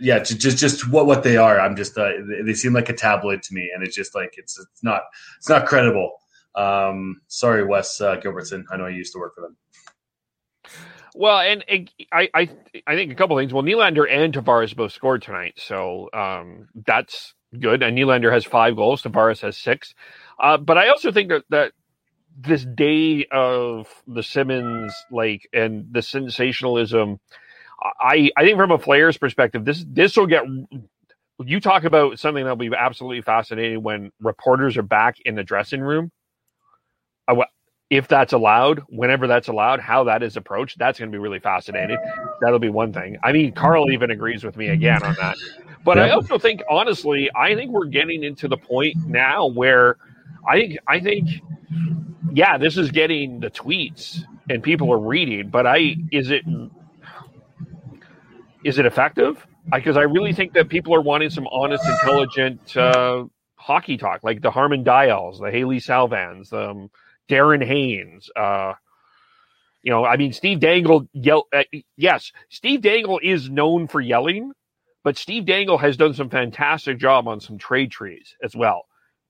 yeah 0.00 0.18
just 0.20 0.56
just 0.58 0.88
what 0.90 1.06
what 1.06 1.22
they 1.22 1.36
are. 1.36 1.60
I'm 1.60 1.76
just 1.76 1.96
uh, 1.98 2.10
they- 2.28 2.42
they 2.42 2.54
seem 2.54 2.72
like 2.72 2.88
a 2.88 2.94
tabloid 2.94 3.42
to 3.42 3.54
me, 3.54 3.70
and 3.74 3.82
it's 3.84 3.94
just 3.96 4.14
like 4.14 4.34
it's 4.38 4.58
it's 4.58 4.82
not 4.82 5.02
it's 5.38 5.48
not 5.48 5.66
credible. 5.66 6.12
Um, 6.54 7.20
sorry, 7.28 7.64
Wes 7.64 8.00
uh, 8.00 8.16
Gilbertson. 8.16 8.64
I 8.72 8.76
know 8.76 8.86
you 8.86 8.96
used 8.96 9.12
to 9.12 9.18
work 9.18 9.34
for 9.34 9.42
them. 9.42 9.56
Well, 11.14 11.38
and 11.40 11.64
it, 11.68 11.90
I, 12.12 12.28
I, 12.34 12.50
I 12.86 12.94
think 12.94 13.12
a 13.12 13.14
couple 13.16 13.36
things. 13.36 13.52
Well, 13.52 13.64
Nylander 13.64 14.10
and 14.10 14.32
Tavares 14.32 14.74
both 14.76 14.92
scored 14.92 15.22
tonight, 15.22 15.54
so 15.56 16.08
um, 16.12 16.68
that's 16.86 17.34
good. 17.58 17.82
And 17.82 17.96
Nylander 17.98 18.32
has 18.32 18.44
five 18.44 18.76
goals. 18.76 19.02
Tavares 19.02 19.40
has 19.42 19.56
six. 19.58 19.94
Uh, 20.38 20.56
but 20.56 20.78
I 20.78 20.88
also 20.88 21.12
think 21.12 21.30
that 21.30 21.44
that 21.50 21.72
this 22.38 22.64
day 22.64 23.26
of 23.32 23.88
the 24.06 24.22
Simmons 24.22 24.94
like 25.10 25.48
and 25.52 25.86
the 25.92 26.02
sensationalism, 26.02 27.18
I, 28.00 28.30
I 28.36 28.42
think 28.44 28.56
from 28.56 28.70
a 28.70 28.78
Flyers 28.78 29.18
perspective, 29.18 29.64
this 29.64 29.84
this 29.88 30.16
will 30.16 30.26
get. 30.28 30.44
You 31.42 31.58
talk 31.60 31.84
about 31.84 32.18
something 32.18 32.44
that'll 32.44 32.56
be 32.56 32.70
absolutely 32.76 33.22
fascinating 33.22 33.82
when 33.82 34.12
reporters 34.20 34.76
are 34.76 34.82
back 34.82 35.16
in 35.24 35.36
the 35.36 35.42
dressing 35.42 35.80
room. 35.80 36.12
I, 37.28 37.34
if 37.90 38.06
that's 38.06 38.32
allowed, 38.32 38.84
whenever 38.88 39.26
that's 39.26 39.48
allowed, 39.48 39.80
how 39.80 40.04
that 40.04 40.22
is 40.22 40.36
approached, 40.36 40.78
that's 40.78 40.98
going 40.98 41.10
to 41.10 41.14
be 41.14 41.18
really 41.18 41.40
fascinating. 41.40 41.98
That'll 42.40 42.60
be 42.60 42.68
one 42.68 42.92
thing. 42.92 43.18
I 43.24 43.32
mean, 43.32 43.52
Carl 43.52 43.90
even 43.90 44.12
agrees 44.12 44.44
with 44.44 44.56
me 44.56 44.68
again 44.68 45.02
on 45.02 45.16
that. 45.20 45.36
But 45.84 45.98
I 45.98 46.10
also 46.10 46.38
think, 46.38 46.62
honestly, 46.68 47.28
I 47.34 47.54
think 47.54 47.72
we're 47.72 47.86
getting 47.86 48.22
into 48.22 48.46
the 48.46 48.56
point 48.56 48.96
now 49.06 49.46
where 49.46 49.96
I 50.46 50.60
think, 50.60 50.78
I 50.86 51.00
think, 51.00 51.28
yeah, 52.32 52.58
this 52.58 52.76
is 52.76 52.92
getting 52.92 53.40
the 53.40 53.50
tweets 53.50 54.20
and 54.48 54.62
people 54.62 54.92
are 54.92 55.00
reading, 55.00 55.48
but 55.48 55.66
I, 55.66 55.96
is 56.12 56.30
it, 56.30 56.44
is 58.62 58.78
it 58.78 58.86
effective? 58.86 59.44
Because 59.72 59.96
I 59.96 60.02
really 60.02 60.32
think 60.32 60.52
that 60.52 60.68
people 60.68 60.94
are 60.94 61.00
wanting 61.00 61.30
some 61.30 61.48
honest, 61.48 61.84
intelligent 61.84 62.76
uh, 62.76 63.24
hockey 63.56 63.96
talk, 63.96 64.22
like 64.22 64.42
the 64.42 64.50
Harman 64.50 64.84
Dayals, 64.84 65.40
the 65.40 65.50
Hailey 65.50 65.78
Salvians, 65.78 66.52
um, 66.52 66.90
Darren 67.30 67.64
Haynes. 67.64 68.28
Uh, 68.34 68.74
you 69.82 69.90
know, 69.90 70.04
I 70.04 70.16
mean, 70.16 70.32
Steve 70.32 70.60
Dangle 70.60 71.08
yell. 71.12 71.46
Uh, 71.52 71.62
yes, 71.96 72.32
Steve 72.50 72.82
Dangle 72.82 73.20
is 73.22 73.48
known 73.48 73.88
for 73.88 74.00
yelling, 74.00 74.52
but 75.02 75.16
Steve 75.16 75.46
Dangle 75.46 75.78
has 75.78 75.96
done 75.96 76.12
some 76.12 76.28
fantastic 76.28 76.98
job 76.98 77.26
on 77.28 77.40
some 77.40 77.56
trade 77.56 77.90
trees 77.90 78.36
as 78.42 78.54
well. 78.54 78.86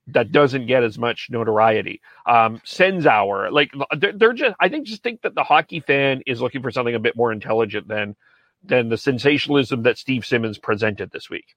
That 0.08 0.32
doesn't 0.32 0.66
get 0.66 0.82
as 0.82 0.98
much 0.98 1.28
notoriety. 1.30 2.00
Um, 2.26 2.60
Senzauer, 2.64 3.52
like 3.52 3.70
they're, 3.96 4.12
they're 4.12 4.32
just. 4.32 4.56
I 4.58 4.68
think 4.68 4.86
just 4.86 5.04
think 5.04 5.22
that 5.22 5.36
the 5.36 5.44
hockey 5.44 5.80
fan 5.80 6.22
is 6.26 6.40
looking 6.40 6.62
for 6.62 6.72
something 6.72 6.94
a 6.94 6.98
bit 6.98 7.14
more 7.14 7.32
intelligent 7.32 7.86
than 7.86 8.16
than 8.64 8.88
the 8.88 8.98
sensationalism 8.98 9.82
that 9.84 9.98
Steve 9.98 10.26
Simmons 10.26 10.58
presented 10.58 11.12
this 11.12 11.30
week. 11.30 11.54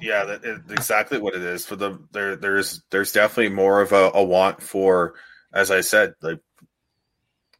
Yeah, 0.00 0.36
exactly 0.70 1.18
what 1.18 1.34
it 1.34 1.42
is. 1.42 1.64
For 1.64 1.76
the 1.76 1.98
there, 2.12 2.36
there's 2.36 2.82
there's 2.90 3.12
definitely 3.12 3.54
more 3.54 3.80
of 3.80 3.92
a, 3.92 4.10
a 4.14 4.22
want 4.22 4.62
for, 4.62 5.14
as 5.52 5.70
I 5.70 5.80
said, 5.80 6.14
like 6.20 6.40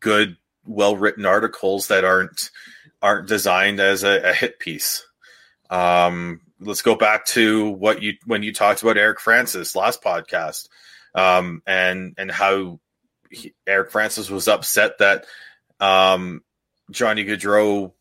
good, 0.01 0.37
well 0.65 0.97
written 0.97 1.27
articles 1.27 1.89
that 1.89 2.05
aren't 2.05 2.51
aren't 3.01 3.29
designed 3.29 3.81
as 3.81 4.05
a, 4.05 4.31
a 4.31 4.33
hit 4.33 4.59
piece. 4.59 5.07
Um, 5.71 6.41
let's 6.61 6.83
go 6.83 6.95
back 6.95 7.25
to 7.27 7.71
what 7.71 8.03
you 8.03 8.15
when 8.27 8.43
you 8.43 8.53
talked 8.53 8.83
about 8.83 8.99
Eric 8.99 9.21
Francis 9.21 9.75
last 9.75 10.03
podcast, 10.03 10.69
um, 11.15 11.63
and 11.67 12.15
and 12.19 12.31
how 12.31 12.81
he, 13.31 13.55
Eric 13.67 13.91
Francis 13.91 14.31
was 14.31 14.49
upset 14.49 14.99
that 14.99 15.25
um, 15.81 16.43
Johnny 16.91 17.25
Gaudreau 17.25 17.93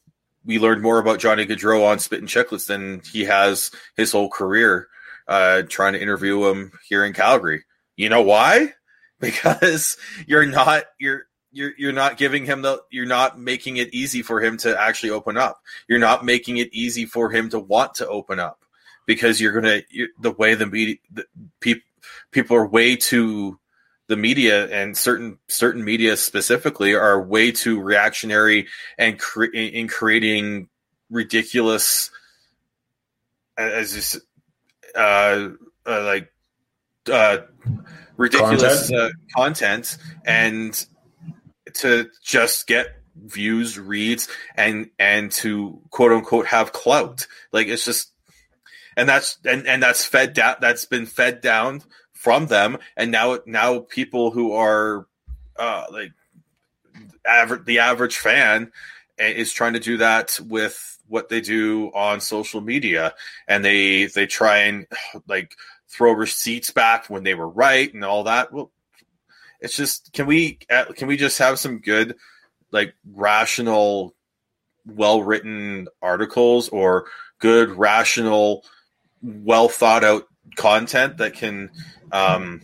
we 0.45 0.59
learned 0.59 0.81
more 0.81 0.99
about 0.99 1.19
Johnny 1.19 1.45
Gaudreau 1.45 1.87
on 1.87 1.99
Spit 1.99 2.19
and 2.19 2.27
Chicklets 2.27 2.67
than 2.67 3.01
he 3.11 3.25
has 3.25 3.71
his 3.95 4.11
whole 4.11 4.29
career 4.29 4.87
uh, 5.27 5.63
trying 5.63 5.93
to 5.93 6.01
interview 6.01 6.45
him 6.45 6.71
here 6.87 7.05
in 7.05 7.13
Calgary. 7.13 7.63
You 7.95 8.09
know 8.09 8.21
why? 8.21 8.73
Because 9.21 9.97
you're 10.25 10.47
not 10.47 10.85
you're 10.99 11.27
you're 11.51 11.73
you're 11.77 11.93
not 11.93 12.17
giving 12.17 12.43
him 12.43 12.63
the 12.63 12.81
you're 12.89 13.05
not 13.05 13.39
making 13.39 13.77
it 13.77 13.93
easy 13.93 14.23
for 14.23 14.41
him 14.41 14.57
to 14.57 14.81
actually 14.81 15.11
open 15.11 15.37
up. 15.37 15.61
You're 15.87 15.99
not 15.99 16.25
making 16.25 16.57
it 16.57 16.73
easy 16.73 17.05
for 17.05 17.29
him 17.29 17.47
to 17.51 17.59
want 17.59 17.93
to 17.95 18.07
open 18.07 18.39
up 18.39 18.65
because 19.05 19.39
you're 19.39 19.53
gonna 19.53 19.83
you're, 19.91 20.07
the 20.19 20.31
way 20.31 20.55
the 20.55 20.65
media 20.65 20.95
the, 21.11 21.25
people 21.59 21.83
people 22.31 22.57
are 22.57 22.65
way 22.65 22.95
too 22.95 23.59
the 24.11 24.17
media 24.17 24.67
and 24.67 24.97
certain 24.97 25.37
certain 25.47 25.85
media 25.85 26.17
specifically 26.17 26.93
are 26.93 27.21
way 27.21 27.49
too 27.49 27.79
reactionary 27.79 28.67
and 28.97 29.17
cre- 29.17 29.45
in 29.45 29.87
creating 29.87 30.67
ridiculous 31.09 32.11
as 33.57 33.95
this 33.95 34.19
uh, 34.95 35.47
uh 35.87 36.03
like 36.03 36.29
uh 37.09 37.37
ridiculous 38.17 38.89
Content? 38.89 39.01
Uh, 39.01 39.09
content 39.33 39.97
and 40.25 40.85
to 41.75 42.09
just 42.21 42.67
get 42.67 42.87
views 43.15 43.79
reads 43.79 44.27
and 44.55 44.89
and 44.99 45.31
to 45.31 45.79
quote 45.89 46.11
unquote 46.11 46.47
have 46.47 46.73
clout 46.73 47.27
like 47.53 47.67
it's 47.67 47.85
just 47.85 48.11
and 48.97 49.07
that's 49.07 49.37
and 49.45 49.65
and 49.67 49.81
that's 49.81 50.03
fed 50.03 50.33
down 50.33 50.57
that's 50.59 50.83
been 50.83 51.05
fed 51.05 51.39
down 51.39 51.81
from 52.21 52.45
them 52.45 52.77
and 52.95 53.11
now 53.11 53.39
now 53.47 53.79
people 53.79 54.29
who 54.29 54.53
are 54.53 55.07
uh 55.57 55.85
like 55.91 56.11
average 57.25 57.65
the 57.65 57.79
average 57.79 58.17
fan 58.17 58.71
eh, 59.17 59.31
is 59.31 59.51
trying 59.51 59.73
to 59.73 59.79
do 59.79 59.97
that 59.97 60.39
with 60.47 60.99
what 61.07 61.29
they 61.29 61.41
do 61.41 61.91
on 61.93 62.21
social 62.21 62.61
media. 62.61 63.13
And 63.47 63.65
they 63.65 64.05
they 64.05 64.27
try 64.27 64.59
and 64.59 64.87
like 65.27 65.55
throw 65.89 66.11
receipts 66.13 66.71
back 66.71 67.09
when 67.09 67.23
they 67.23 67.35
were 67.35 67.49
right 67.49 67.93
and 67.93 68.05
all 68.05 68.23
that. 68.25 68.53
Well 68.53 68.71
it's 69.59 69.75
just 69.75 70.13
can 70.13 70.25
we 70.25 70.59
uh, 70.69 70.85
can 70.95 71.07
we 71.07 71.17
just 71.17 71.37
have 71.39 71.59
some 71.59 71.79
good 71.79 72.15
like 72.71 72.93
rational 73.11 74.15
well 74.85 75.21
written 75.21 75.87
articles 76.01 76.69
or 76.69 77.05
good 77.39 77.69
rational 77.71 78.63
well 79.21 79.67
thought 79.67 80.03
out 80.03 80.27
content 80.55 81.17
that 81.17 81.33
can 81.33 81.69
um 82.11 82.61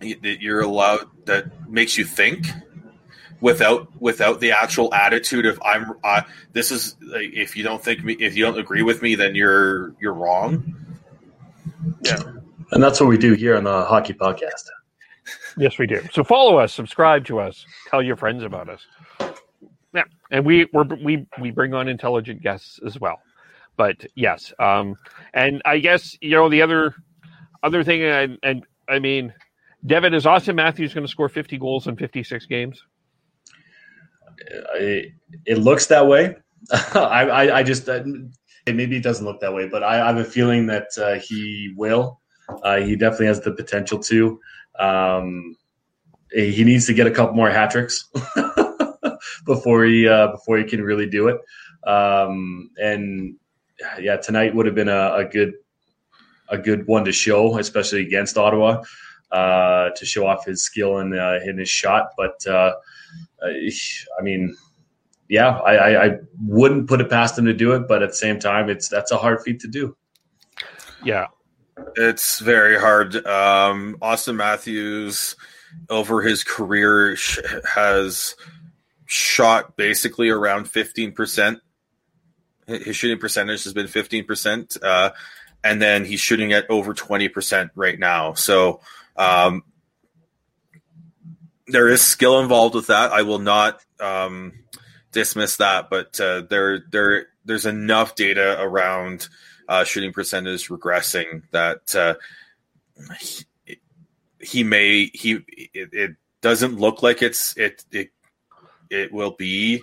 that 0.00 0.38
you're 0.40 0.60
allowed 0.60 1.06
that 1.26 1.68
makes 1.68 1.98
you 1.98 2.04
think 2.04 2.46
without 3.40 3.88
without 4.00 4.40
the 4.40 4.52
actual 4.52 4.92
attitude 4.94 5.46
of 5.46 5.60
i'm 5.64 5.92
uh, 6.02 6.22
this 6.52 6.70
is 6.70 6.96
like, 7.02 7.30
if 7.32 7.56
you 7.56 7.62
don't 7.62 7.82
think 7.82 8.02
me 8.02 8.14
if 8.14 8.36
you 8.36 8.44
don't 8.44 8.58
agree 8.58 8.82
with 8.82 9.02
me 9.02 9.14
then 9.14 9.34
you're 9.34 9.94
you're 10.00 10.14
wrong 10.14 10.74
yeah 12.02 12.18
And 12.72 12.82
that's 12.82 13.00
what 13.00 13.08
we 13.08 13.18
do 13.18 13.34
here 13.34 13.56
on 13.56 13.64
the 13.64 13.84
Hockey 13.84 14.14
Podcast. 14.14 14.68
Yes, 15.56 15.78
we 15.78 15.86
do. 15.86 16.02
So 16.12 16.24
follow 16.24 16.56
us, 16.56 16.72
subscribe 16.72 17.24
to 17.26 17.38
us, 17.38 17.64
tell 17.88 18.02
your 18.02 18.16
friends 18.16 18.42
about 18.42 18.68
us. 18.68 18.84
Yeah, 19.94 20.02
and 20.30 20.44
we 20.44 20.66
we're, 20.72 20.84
we 20.84 21.26
we 21.40 21.50
bring 21.52 21.72
on 21.72 21.86
intelligent 21.86 22.42
guests 22.42 22.80
as 22.84 22.98
well. 22.98 23.20
But 23.76 24.04
yes, 24.14 24.52
um, 24.58 24.96
and 25.32 25.60
I 25.64 25.78
guess 25.78 26.16
you 26.20 26.30
know 26.30 26.48
the 26.48 26.62
other 26.62 26.94
other 27.62 27.82
thing, 27.82 28.02
and, 28.02 28.38
and 28.42 28.66
I 28.88 28.98
mean, 28.98 29.32
Devin 29.86 30.14
is 30.14 30.24
Auston 30.24 30.54
Matthews 30.54 30.94
going 30.94 31.06
to 31.06 31.10
score 31.10 31.28
fifty 31.28 31.58
goals 31.58 31.86
in 31.86 31.96
fifty 31.96 32.22
six 32.22 32.46
games? 32.46 32.82
It, 34.74 35.12
it 35.46 35.58
looks 35.58 35.86
that 35.86 36.06
way. 36.06 36.36
I, 36.94 37.28
I, 37.28 37.58
I 37.58 37.62
just 37.62 37.88
uh, 37.88 38.02
maybe 38.66 38.96
it 38.96 39.02
doesn't 39.02 39.24
look 39.24 39.40
that 39.40 39.52
way, 39.52 39.68
but 39.68 39.82
I, 39.82 40.00
I 40.02 40.06
have 40.06 40.18
a 40.18 40.24
feeling 40.24 40.66
that 40.66 40.88
uh, 40.98 41.14
he 41.14 41.72
will. 41.76 42.20
Uh, 42.62 42.76
he 42.76 42.96
definitely 42.96 43.26
has 43.26 43.40
the 43.40 43.52
potential 43.52 43.98
to. 43.98 44.40
Um, 44.78 45.56
he 46.30 46.64
needs 46.64 46.86
to 46.86 46.94
get 46.94 47.06
a 47.06 47.10
couple 47.10 47.34
more 47.34 47.50
hat 47.50 47.70
tricks 47.70 48.08
before 49.46 49.84
he 49.84 50.08
uh, 50.08 50.28
before 50.28 50.58
he 50.58 50.64
can 50.64 50.82
really 50.82 51.08
do 51.08 51.28
it. 51.28 51.38
Um, 51.88 52.70
and 52.80 53.36
yeah, 54.00 54.16
tonight 54.16 54.54
would 54.54 54.66
have 54.66 54.74
been 54.74 54.88
a, 54.88 55.14
a 55.16 55.24
good 55.24 55.54
a 56.48 56.58
good 56.58 56.86
one 56.86 57.04
to 57.04 57.12
show, 57.12 57.58
especially 57.58 58.02
against 58.02 58.36
Ottawa, 58.36 58.82
uh, 59.32 59.90
to 59.96 60.06
show 60.06 60.26
off 60.26 60.44
his 60.44 60.62
skill 60.62 60.98
and 60.98 61.14
uh, 61.14 61.38
in 61.44 61.58
his 61.58 61.68
shot. 61.68 62.10
But 62.16 62.46
uh, 62.46 62.74
I 63.42 64.22
mean, 64.22 64.56
yeah, 65.28 65.58
I, 65.58 65.74
I, 65.74 66.06
I 66.06 66.18
wouldn't 66.46 66.88
put 66.88 67.00
it 67.00 67.10
past 67.10 67.38
him 67.38 67.46
to 67.46 67.54
do 67.54 67.72
it, 67.72 67.88
but 67.88 68.02
at 68.02 68.10
the 68.10 68.14
same 68.14 68.38
time, 68.38 68.68
it's 68.68 68.88
that's 68.88 69.10
a 69.10 69.16
hard 69.16 69.42
feat 69.42 69.60
to 69.60 69.68
do. 69.68 69.96
Yeah, 71.02 71.26
it's 71.96 72.40
very 72.40 72.78
hard. 72.78 73.16
Um, 73.26 73.96
Auston 74.00 74.36
Matthews, 74.36 75.36
over 75.88 76.22
his 76.22 76.44
career, 76.44 77.16
sh- 77.16 77.40
has 77.74 78.36
shot 79.06 79.76
basically 79.76 80.28
around 80.28 80.68
fifteen 80.68 81.12
percent. 81.12 81.60
His 82.66 82.96
shooting 82.96 83.18
percentage 83.18 83.64
has 83.64 83.72
been 83.72 83.88
fifteen 83.88 84.24
percent, 84.24 84.76
uh, 84.82 85.10
and 85.62 85.80
then 85.80 86.04
he's 86.04 86.20
shooting 86.20 86.52
at 86.52 86.68
over 86.70 86.94
twenty 86.94 87.28
percent 87.28 87.70
right 87.74 87.98
now. 87.98 88.34
So 88.34 88.80
um, 89.16 89.64
there 91.66 91.88
is 91.88 92.02
skill 92.02 92.40
involved 92.40 92.74
with 92.74 92.88
that. 92.88 93.12
I 93.12 93.22
will 93.22 93.38
not 93.38 93.80
um, 94.00 94.64
dismiss 95.12 95.58
that, 95.58 95.90
but 95.90 96.18
uh, 96.20 96.42
there 96.48 96.84
there 96.90 97.26
there's 97.44 97.66
enough 97.66 98.14
data 98.14 98.60
around 98.60 99.28
uh, 99.68 99.84
shooting 99.84 100.12
percentage 100.12 100.68
regressing 100.68 101.42
that 101.50 101.94
uh, 101.94 102.14
he, 103.18 103.44
he 104.40 104.64
may 104.64 105.10
he 105.14 105.40
it, 105.72 105.90
it, 105.92 106.16
doesn't 106.40 106.78
look 106.78 107.02
like 107.02 107.22
it's 107.22 107.56
it 107.56 107.82
it 107.90 108.10
it 108.90 109.10
will 109.10 109.30
be 109.30 109.82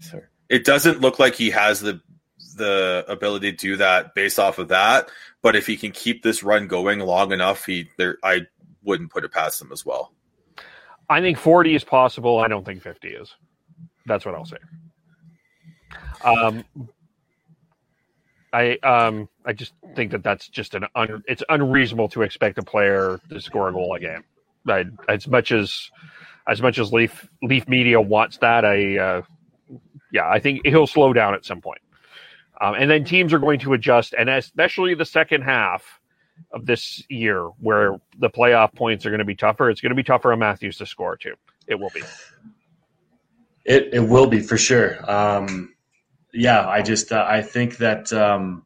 sorry 0.00 0.24
it 0.48 0.64
doesn't 0.64 1.00
look 1.00 1.18
like 1.18 1.34
he 1.34 1.50
has 1.50 1.80
the 1.80 2.00
the 2.56 3.04
ability 3.08 3.52
to 3.52 3.56
do 3.56 3.76
that 3.76 4.14
based 4.14 4.38
off 4.38 4.58
of 4.58 4.68
that 4.68 5.10
but 5.42 5.54
if 5.54 5.66
he 5.66 5.76
can 5.76 5.92
keep 5.92 6.22
this 6.22 6.42
run 6.42 6.66
going 6.66 7.00
long 7.00 7.32
enough 7.32 7.66
he 7.66 7.88
there 7.98 8.16
i 8.22 8.40
wouldn't 8.82 9.10
put 9.10 9.24
it 9.24 9.32
past 9.32 9.60
him 9.60 9.70
as 9.72 9.84
well 9.84 10.12
I 11.08 11.20
think 11.20 11.38
40 11.38 11.74
is 11.74 11.84
possible. 11.84 12.40
I 12.40 12.48
don't 12.48 12.64
think 12.64 12.82
50 12.82 13.08
is. 13.08 13.34
That's 14.06 14.24
what 14.24 14.34
I'll 14.34 14.44
say. 14.44 14.56
Um, 16.24 16.64
I 18.52 18.78
um 18.78 19.28
I 19.44 19.52
just 19.52 19.74
think 19.94 20.12
that 20.12 20.22
that's 20.22 20.48
just 20.48 20.74
an 20.74 20.86
un, 20.94 21.22
it's 21.26 21.42
unreasonable 21.48 22.08
to 22.10 22.22
expect 22.22 22.58
a 22.58 22.62
player 22.62 23.20
to 23.28 23.40
score 23.40 23.68
a 23.68 23.72
goal 23.72 23.94
a 23.94 24.00
game. 24.00 24.24
I, 24.68 24.84
as 25.08 25.28
much 25.28 25.52
as 25.52 25.90
as 26.48 26.62
much 26.62 26.78
as 26.78 26.92
Leaf 26.92 27.28
Leaf 27.42 27.68
Media 27.68 28.00
wants 28.00 28.38
that, 28.38 28.64
I 28.64 28.98
uh, 28.98 29.22
yeah, 30.16 30.28
I 30.28 30.38
think 30.38 30.62
he'll 30.64 30.86
slow 30.86 31.12
down 31.12 31.34
at 31.34 31.44
some 31.44 31.60
point. 31.60 31.82
Um, 32.58 32.74
and 32.74 32.90
then 32.90 33.04
teams 33.04 33.34
are 33.34 33.38
going 33.38 33.60
to 33.60 33.74
adjust, 33.74 34.14
and 34.18 34.30
especially 34.30 34.94
the 34.94 35.04
second 35.04 35.42
half 35.42 36.00
of 36.52 36.64
this 36.64 37.04
year, 37.10 37.42
where 37.60 38.00
the 38.18 38.30
playoff 38.30 38.74
points 38.74 39.04
are 39.04 39.10
going 39.10 39.18
to 39.18 39.26
be 39.26 39.34
tougher. 39.34 39.68
It's 39.68 39.82
going 39.82 39.90
to 39.90 39.96
be 39.96 40.02
tougher 40.02 40.32
on 40.32 40.38
Matthews 40.38 40.78
to 40.78 40.86
score 40.86 41.18
too. 41.18 41.34
It 41.66 41.74
will 41.74 41.90
be. 41.94 42.02
It 43.66 43.90
it 43.92 44.00
will 44.00 44.26
be 44.26 44.40
for 44.40 44.56
sure. 44.56 44.98
Um, 45.10 45.74
yeah, 46.32 46.66
I 46.66 46.80
just 46.80 47.12
uh, 47.12 47.26
I 47.28 47.42
think 47.42 47.76
that 47.78 48.10
um, 48.12 48.64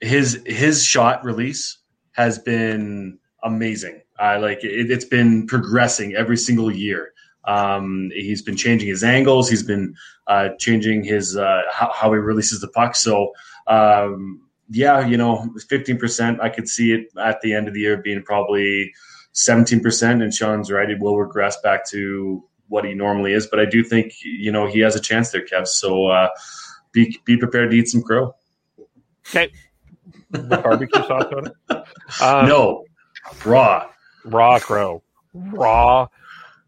his 0.00 0.40
his 0.46 0.82
shot 0.82 1.24
release 1.24 1.78
has 2.12 2.38
been 2.38 3.18
amazing. 3.42 4.00
I 4.18 4.36
like 4.38 4.64
it, 4.64 4.90
it's 4.90 5.04
been 5.04 5.46
progressing 5.46 6.14
every 6.14 6.38
single 6.38 6.70
year. 6.70 7.13
Um, 7.46 8.10
he's 8.14 8.42
been 8.42 8.56
changing 8.56 8.88
his 8.88 9.04
angles. 9.04 9.48
He's 9.48 9.62
been 9.62 9.94
uh, 10.26 10.50
changing 10.58 11.04
his 11.04 11.36
uh, 11.36 11.62
how, 11.70 11.92
how 11.92 12.12
he 12.12 12.18
releases 12.18 12.60
the 12.60 12.68
puck. 12.68 12.96
So 12.96 13.32
um, 13.66 14.40
yeah, 14.70 15.06
you 15.06 15.16
know, 15.16 15.48
fifteen 15.68 15.98
percent. 15.98 16.40
I 16.40 16.48
could 16.48 16.68
see 16.68 16.92
it 16.92 17.08
at 17.22 17.40
the 17.42 17.54
end 17.54 17.68
of 17.68 17.74
the 17.74 17.80
year 17.80 17.96
being 17.98 18.22
probably 18.22 18.92
seventeen 19.32 19.80
percent. 19.80 20.22
And 20.22 20.32
Sean's 20.32 20.70
right; 20.70 20.88
it 20.88 21.00
will 21.00 21.18
regress 21.18 21.60
back 21.60 21.88
to 21.90 22.42
what 22.68 22.84
he 22.84 22.94
normally 22.94 23.32
is. 23.32 23.46
But 23.46 23.60
I 23.60 23.66
do 23.66 23.84
think 23.84 24.14
you 24.22 24.50
know 24.50 24.66
he 24.66 24.80
has 24.80 24.96
a 24.96 25.00
chance 25.00 25.30
there, 25.30 25.44
Kev. 25.44 25.66
So 25.66 26.06
uh, 26.06 26.28
be 26.92 27.18
be 27.24 27.36
prepared 27.36 27.70
to 27.70 27.76
eat 27.76 27.88
some 27.88 28.02
crow. 28.02 28.34
Okay. 29.28 29.52
With 30.30 30.48
barbecue 30.48 31.02
sauce 31.04 31.32
on 31.36 31.46
it? 31.46 31.52
Um, 32.20 32.48
no, 32.48 32.84
raw, 33.46 33.88
raw 34.24 34.58
crow, 34.58 35.02
raw, 35.32 36.06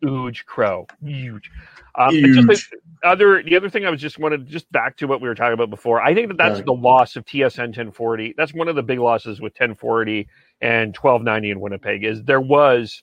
huge 0.07 0.47
crow, 0.47 0.87
huge. 1.05 1.51
Um, 1.95 2.11
Huge. 2.15 2.47
Just 2.47 2.71
the 2.71 3.09
other 3.09 3.43
the 3.43 3.57
other 3.57 3.71
thing 3.71 3.87
I 3.87 3.91
was 3.91 4.01
just 4.01 4.19
wanted 4.19 4.47
just 4.47 4.71
back 4.71 4.97
to 4.99 5.07
what 5.07 5.21
we 5.23 5.29
were 5.29 5.35
talking 5.35 5.55
about 5.55 5.71
before. 5.71 6.03
I 6.03 6.15
think 6.15 6.29
that 6.29 6.37
that's 6.37 6.57
Right. 6.57 6.67
the 6.67 6.73
loss 6.75 7.17
of 7.17 7.25
TSN 7.25 7.73
1040. 7.73 8.35
That's 8.37 8.53
one 8.53 8.69
of 8.69 8.77
the 8.77 8.83
big 8.83 8.99
losses 8.99 9.41
with 9.41 9.55
1040 9.55 10.29
and 10.61 10.95
1290 10.95 11.51
in 11.51 11.61
Winnipeg. 11.61 12.05
Is 12.05 12.23
there 12.25 12.41
was, 12.41 13.03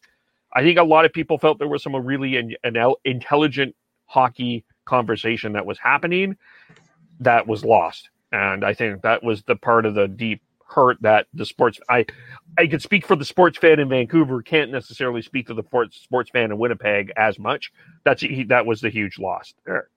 I 0.53 0.61
think 0.61 0.77
a 0.77 0.83
lot 0.83 1.05
of 1.05 1.13
people 1.13 1.37
felt 1.39 1.57
there 1.57 1.67
was 1.67 1.81
some 1.81 1.95
really 1.95 2.37
in, 2.37 2.55
an 2.63 2.77
el- 2.77 2.99
intelligent 3.03 3.75
hockey 4.05 4.63
conversation 4.85 5.53
that 5.53 5.65
was 5.65 5.79
happening 5.79 6.37
that 7.19 7.47
was 7.47 7.65
lost, 7.65 8.09
and 8.31 8.63
I 8.63 8.73
think 8.73 9.01
that 9.01 9.23
was 9.23 9.41
the 9.43 9.55
part 9.55 9.85
of 9.87 9.95
the 9.95 10.07
deep 10.07 10.41
hurt 10.73 10.97
that 11.01 11.27
the 11.33 11.45
sports 11.45 11.79
I 11.89 12.05
I 12.57 12.67
could 12.67 12.81
speak 12.81 13.05
for 13.05 13.15
the 13.15 13.25
sports 13.25 13.57
fan 13.57 13.79
in 13.79 13.89
Vancouver, 13.89 14.41
can't 14.41 14.71
necessarily 14.71 15.21
speak 15.21 15.47
to 15.47 15.53
the 15.53 15.63
sports 15.63 15.97
sports 15.97 16.29
fan 16.29 16.51
in 16.51 16.57
Winnipeg 16.57 17.11
as 17.17 17.39
much. 17.39 17.71
That's 18.03 18.23
that 18.47 18.65
was 18.65 18.81
the 18.81 18.89
huge 18.89 19.19
loss 19.19 19.53
there. 19.65 19.89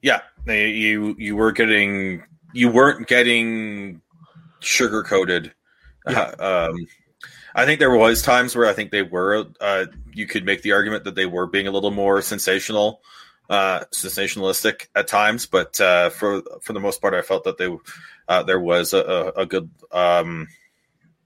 Yeah, 0.00 0.20
you 0.46 1.14
you 1.18 1.36
were 1.36 1.52
getting 1.52 2.24
you 2.52 2.68
weren't 2.68 3.06
getting 3.06 4.00
sugar 4.60 5.02
coated. 5.02 5.52
Yeah. 6.08 6.34
Uh, 6.38 6.70
um, 6.70 6.86
I 7.54 7.66
think 7.66 7.80
there 7.80 7.94
was 7.94 8.22
times 8.22 8.56
where 8.56 8.66
I 8.66 8.72
think 8.72 8.90
they 8.90 9.02
were. 9.02 9.46
Uh, 9.60 9.86
you 10.12 10.26
could 10.26 10.44
make 10.44 10.62
the 10.62 10.72
argument 10.72 11.04
that 11.04 11.14
they 11.14 11.26
were 11.26 11.46
being 11.46 11.66
a 11.66 11.70
little 11.70 11.90
more 11.90 12.22
sensational, 12.22 13.02
uh, 13.50 13.80
sensationalistic 13.92 14.86
at 14.94 15.06
times. 15.06 15.46
But 15.46 15.78
uh, 15.80 16.10
for 16.10 16.42
for 16.62 16.72
the 16.72 16.80
most 16.80 17.00
part, 17.02 17.14
I 17.14 17.22
felt 17.22 17.44
that 17.44 17.58
they 17.58 17.68
uh, 18.28 18.42
there 18.42 18.60
was 18.60 18.92
a, 18.92 19.32
a 19.36 19.46
good. 19.46 19.70
Um, 19.90 20.48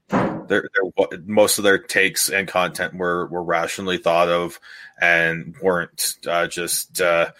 there, 0.09 0.69
there, 0.73 1.19
most 1.25 1.57
of 1.57 1.63
their 1.65 1.77
takes 1.77 2.29
and 2.29 2.47
content 2.47 2.93
were 2.95 3.27
were 3.27 3.43
rationally 3.43 3.97
thought 3.97 4.29
of, 4.29 4.59
and 5.01 5.55
weren't 5.61 6.15
uh, 6.27 6.47
just 6.47 7.01
uh, 7.01 7.31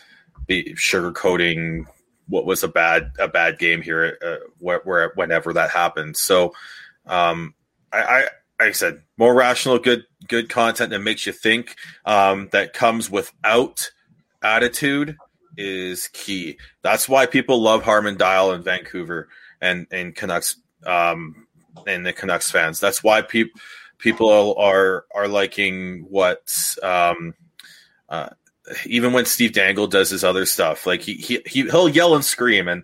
be 0.45 0.73
sugarcoating 0.75 1.85
what 2.27 2.45
was 2.45 2.63
a 2.63 2.67
bad 2.67 3.11
a 3.19 3.27
bad 3.27 3.57
game 3.57 3.81
here 3.81 4.17
uh, 4.25 4.45
where, 4.59 4.81
where 4.83 5.11
whenever 5.15 5.53
that 5.53 5.69
happened. 5.69 6.17
So, 6.17 6.53
um, 7.05 7.53
I, 7.91 7.99
I 7.99 8.19
like 8.59 8.69
I 8.69 8.71
said, 8.71 9.03
more 9.17 9.33
rational, 9.33 9.79
good 9.79 10.03
good 10.27 10.49
content 10.49 10.89
that 10.89 10.99
makes 10.99 11.25
you 11.25 11.33
think. 11.33 11.75
Um, 12.05 12.49
that 12.51 12.73
comes 12.73 13.09
without 13.09 13.91
attitude 14.41 15.17
is 15.57 16.07
key. 16.09 16.57
That's 16.81 17.09
why 17.09 17.25
people 17.25 17.61
love 17.61 17.83
Harman 17.83 18.15
Dayal 18.15 18.55
in 18.55 18.63
Vancouver 18.63 19.29
and 19.61 19.87
and 19.91 20.15
Canucks 20.15 20.57
um, 20.85 21.47
and 21.85 22.05
the 22.05 22.13
Canucks 22.13 22.51
fans. 22.51 22.79
That's 22.79 23.03
why 23.03 23.21
people 23.21 23.59
people 23.97 24.55
are 24.57 25.05
are 25.13 25.27
liking 25.27 26.05
what 26.09 26.51
um, 26.83 27.33
uh, 28.09 28.29
even 28.85 29.13
when 29.13 29.25
Steve 29.25 29.53
Dangle 29.53 29.87
does 29.87 30.09
his 30.09 30.23
other 30.23 30.45
stuff, 30.45 30.85
like 30.85 31.01
he 31.01 31.15
he, 31.15 31.41
he 31.45 31.63
he'll 31.63 31.89
yell 31.89 32.15
and 32.15 32.25
scream, 32.25 32.67
and 32.67 32.83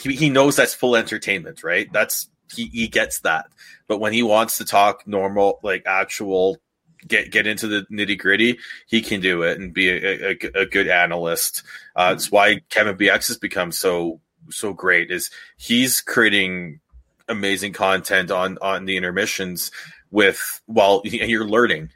he, 0.00 0.14
he 0.14 0.30
knows 0.30 0.56
that's 0.56 0.74
full 0.74 0.96
entertainment, 0.96 1.62
right? 1.62 1.92
That's 1.92 2.28
he, 2.54 2.66
he 2.66 2.88
gets 2.88 3.20
that. 3.20 3.46
But 3.88 3.98
when 3.98 4.12
he 4.12 4.22
wants 4.22 4.58
to 4.58 4.64
talk 4.64 5.06
normal, 5.06 5.60
like 5.62 5.82
actual, 5.86 6.58
get 7.06 7.30
get 7.30 7.46
into 7.46 7.66
the 7.66 7.86
nitty 7.90 8.18
gritty, 8.18 8.58
he 8.86 9.02
can 9.02 9.20
do 9.20 9.42
it 9.42 9.58
and 9.58 9.72
be 9.72 9.90
a, 9.90 10.30
a, 10.30 10.62
a 10.62 10.66
good 10.66 10.88
analyst. 10.88 11.62
Uh, 11.94 12.12
it's 12.14 12.30
why 12.30 12.60
Kevin 12.70 12.96
Bieksa 12.96 13.28
has 13.28 13.38
become 13.38 13.72
so 13.72 14.20
so 14.50 14.72
great. 14.72 15.10
Is 15.10 15.30
he's 15.56 16.00
creating 16.00 16.80
amazing 17.28 17.72
content 17.72 18.30
on 18.30 18.58
on 18.62 18.84
the 18.84 18.96
intermissions 18.96 19.70
with 20.10 20.60
while 20.66 21.02
you're 21.04 21.46
learning, 21.48 21.90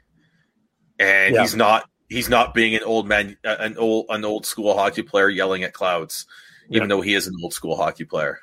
and 0.99 1.35
Yeah. 1.35 1.41
he's 1.41 1.55
not 1.55 1.89
he's 2.09 2.29
not 2.29 2.53
being 2.53 2.75
an 2.75 2.83
old 2.83 3.07
man, 3.07 3.37
uh, 3.45 3.55
an 3.59 3.77
old 3.77 4.07
an 4.09 4.25
old 4.25 4.45
school 4.45 4.75
hockey 4.75 5.01
player 5.01 5.29
yelling 5.29 5.63
at 5.63 5.73
clouds, 5.73 6.25
even 6.69 6.89
though 6.89 7.01
he 7.01 7.13
is 7.13 7.27
an 7.27 7.33
old 7.41 7.53
school 7.53 7.75
hockey 7.75 8.05
player. 8.05 8.39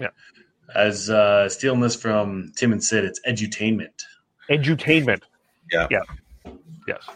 Yeah. 0.00 0.08
As 0.74 1.10
uh, 1.10 1.48
stealing 1.50 1.80
this 1.80 1.94
from 1.94 2.52
Tim 2.56 2.72
and 2.72 2.82
Sid, 2.82 3.04
it's 3.04 3.20
edutainment. 3.28 3.92
Edutainment. 4.48 5.20
Yeah. 5.70 5.86
Yeah. 5.90 6.00
Yes. 6.88 7.06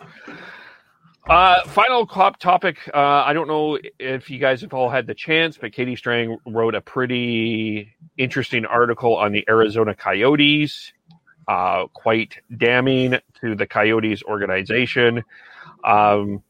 Uh, 1.29 1.61
final 1.65 2.07
cop 2.07 2.39
topic. 2.39 2.79
Uh, 2.95 2.99
I 2.99 3.33
don't 3.33 3.49
know 3.49 3.79
if 3.99 4.31
you 4.31 4.39
guys 4.39 4.61
have 4.61 4.73
all 4.73 4.89
had 4.89 5.09
the 5.09 5.15
chance, 5.15 5.59
but 5.59 5.73
Katie 5.73 5.97
Strang 5.97 6.37
wrote 6.47 6.77
a 6.77 6.81
pretty 6.81 7.97
interesting 8.17 8.65
article 8.65 9.17
on 9.17 9.33
the 9.33 9.45
Arizona 9.49 9.93
Coyotes. 9.95 10.93
Uh, 11.49 11.87
quite 11.93 12.39
damning 12.57 13.19
to 13.41 13.57
the 13.57 13.67
Coyotes 13.67 14.23
organization. 14.23 15.25
Um, 15.83 16.43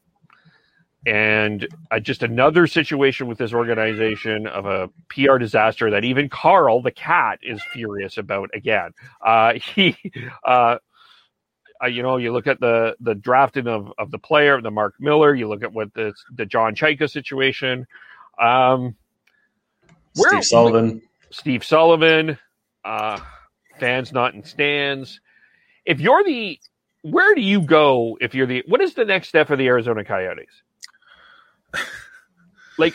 and 1.07 1.67
uh, 1.89 1.99
just 1.99 2.21
another 2.21 2.67
situation 2.67 3.27
with 3.27 3.37
this 3.37 3.53
organization 3.53 4.45
of 4.45 4.65
a 4.65 4.89
PR 5.09 5.37
disaster 5.37 5.89
that 5.91 6.03
even 6.03 6.29
Carl 6.29 6.81
the 6.81 6.91
cat 6.91 7.39
is 7.41 7.61
furious 7.71 8.17
about 8.17 8.49
again. 8.53 8.91
Uh, 9.25 9.53
he, 9.75 9.95
uh, 10.43 10.77
uh, 11.83 11.87
you 11.87 12.01
know, 12.03 12.17
you 12.17 12.31
look 12.33 12.47
at 12.47 12.59
the 12.59 12.95
the 12.99 13.15
drafting 13.15 13.67
of, 13.67 13.91
of 13.97 14.11
the 14.11 14.17
player, 14.19 14.59
the 14.61 14.71
Mark 14.71 14.95
Miller. 14.99 15.33
You 15.35 15.47
look 15.47 15.63
at 15.63 15.73
what 15.73 15.93
the 15.93 16.13
the 16.35 16.45
John 16.45 16.75
Chayka 16.75 17.09
situation. 17.09 17.85
Um, 18.39 18.95
where- 20.15 20.29
Steve 20.31 20.45
Sullivan. 20.45 21.01
Steve 21.29 21.63
Sullivan, 21.65 22.37
uh, 22.85 23.19
fans 23.79 24.13
not 24.13 24.33
in 24.33 24.43
stands. 24.45 25.19
If 25.85 25.99
you're 25.99 26.23
the, 26.23 26.57
where 27.01 27.35
do 27.35 27.41
you 27.41 27.61
go 27.61 28.17
if 28.21 28.33
you're 28.33 28.47
the? 28.47 28.63
What 28.65 28.81
is 28.81 28.93
the 28.93 29.03
next 29.05 29.27
step 29.27 29.47
for 29.47 29.55
the 29.57 29.67
Arizona 29.67 30.03
Coyotes? 30.05 30.49
Like, 32.79 32.93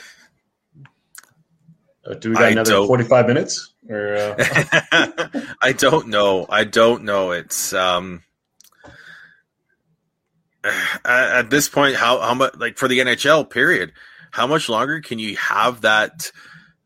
Uh, 2.06 2.14
do 2.14 2.30
we 2.30 2.34
got 2.36 2.44
I 2.44 2.48
another 2.50 2.86
45 2.86 3.26
minutes? 3.26 3.72
Or, 3.88 4.14
uh, 4.14 4.34
I 5.60 5.72
don't 5.72 6.06
know. 6.08 6.46
I 6.48 6.62
don't 6.64 7.02
know. 7.04 7.32
It's 7.32 7.72
um 7.72 8.22
at, 11.04 11.50
this 11.50 11.68
point 11.68 11.96
how 11.96 12.20
how 12.20 12.34
much 12.34 12.54
like 12.56 12.78
for 12.78 12.88
the 12.88 13.00
NHL 13.00 13.48
period, 13.50 13.92
how 14.30 14.46
much 14.46 14.68
longer 14.68 15.00
can 15.00 15.18
you 15.18 15.36
have 15.36 15.82
that 15.82 16.30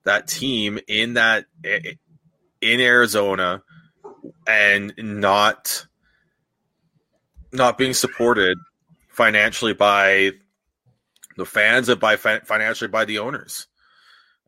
that 0.05 0.29
team 0.29 0.79
in 0.89 1.15
that 1.15 1.47
in 1.65 2.81
Arizona 2.81 3.63
and 4.47 4.93
not 4.99 5.87
not 7.53 7.79
being 7.79 7.95
supported 7.95 8.59
financially 9.09 9.73
by 9.73 10.33
the 11.37 11.45
fans 11.47 11.89
and 11.89 12.01
by 12.01 12.17
financially 12.17 12.89
by 12.89 13.05
the 13.05 13.19
owners 13.19 13.67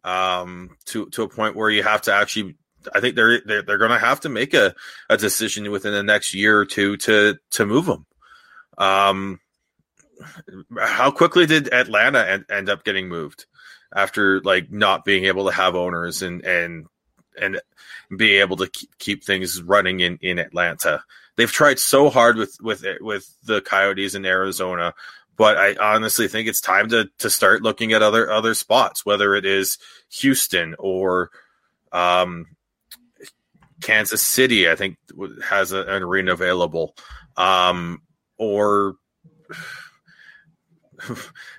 um, 0.04 0.76
to 0.86 1.06
to 1.10 1.22
a 1.22 1.28
point 1.28 1.56
where 1.56 1.70
you 1.70 1.82
have 1.82 2.02
to 2.02 2.14
actually. 2.14 2.56
I 2.94 3.00
think 3.00 3.16
they're 3.16 3.40
they're, 3.44 3.62
they're 3.62 3.76
going 3.78 3.90
to 3.90 3.98
have 3.98 4.20
to 4.20 4.28
make 4.28 4.54
a, 4.54 4.74
a 5.10 5.16
decision 5.16 5.70
within 5.70 5.92
the 5.92 6.02
next 6.02 6.32
year 6.32 6.58
or 6.58 6.64
two 6.64 6.96
to 6.98 7.36
to 7.50 7.66
move 7.66 7.86
them. 7.86 8.06
Um, 8.78 9.40
how 10.80 11.10
quickly 11.10 11.46
did 11.46 11.72
Atlanta 11.72 12.42
end, 12.48 12.68
up 12.70 12.84
getting 12.84 13.08
moved 13.08 13.46
after 13.94 14.40
like 14.40 14.70
not 14.70 15.04
being 15.04 15.24
able 15.24 15.46
to 15.46 15.52
have 15.52 15.74
owners 15.74 16.22
and 16.22 16.44
and 16.44 16.86
and 17.40 17.60
be 18.16 18.36
able 18.36 18.56
to 18.56 18.68
keep, 18.68 18.90
keep 18.98 19.24
things 19.24 19.60
running 19.62 20.00
in 20.00 20.18
in 20.22 20.38
Atlanta? 20.38 21.02
They've 21.36 21.50
tried 21.50 21.78
so 21.78 22.10
hard 22.10 22.36
with 22.36 22.56
with 22.60 22.84
with 23.00 23.28
the 23.44 23.60
Coyotes 23.60 24.14
in 24.14 24.24
Arizona, 24.24 24.94
but 25.36 25.56
I 25.56 25.76
honestly 25.76 26.28
think 26.28 26.48
it's 26.48 26.60
time 26.60 26.88
to 26.88 27.08
to 27.18 27.30
start 27.30 27.62
looking 27.62 27.92
at 27.92 28.02
other 28.02 28.30
other 28.30 28.54
spots, 28.54 29.06
whether 29.06 29.34
it 29.34 29.46
is 29.46 29.78
Houston 30.20 30.74
or 30.78 31.30
um, 31.92 32.46
Kansas 33.80 34.22
City. 34.22 34.68
I 34.68 34.74
think 34.74 34.98
has 35.44 35.72
a, 35.72 35.82
an 35.82 36.02
arena 36.02 36.32
available, 36.32 36.96
um, 37.36 38.02
or 38.38 38.96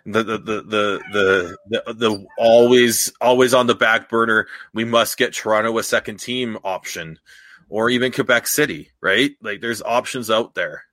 the 0.05 0.23
the, 0.23 0.23
the 0.23 0.61
the 0.63 1.01
the 1.11 1.57
the 1.67 1.93
the 1.93 2.25
always 2.37 3.11
always 3.21 3.53
on 3.53 3.67
the 3.67 3.75
back 3.75 4.09
burner. 4.09 4.47
We 4.73 4.85
must 4.85 5.17
get 5.17 5.33
Toronto 5.33 5.77
a 5.77 5.83
second 5.83 6.19
team 6.19 6.57
option, 6.63 7.19
or 7.69 7.89
even 7.89 8.11
Quebec 8.11 8.47
City. 8.47 8.91
Right? 9.01 9.31
Like 9.41 9.61
there's 9.61 9.81
options 9.81 10.29
out 10.29 10.55
there. 10.55 10.83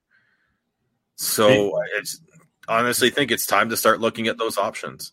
So 1.17 1.81
it's 1.97 2.21
honestly 2.69 3.11
think 3.11 3.31
it's 3.31 3.47
time 3.47 3.71
to 3.71 3.77
start 3.77 4.01
looking 4.01 4.29
at 4.29 4.39
those 4.39 4.59
options. 4.59 5.13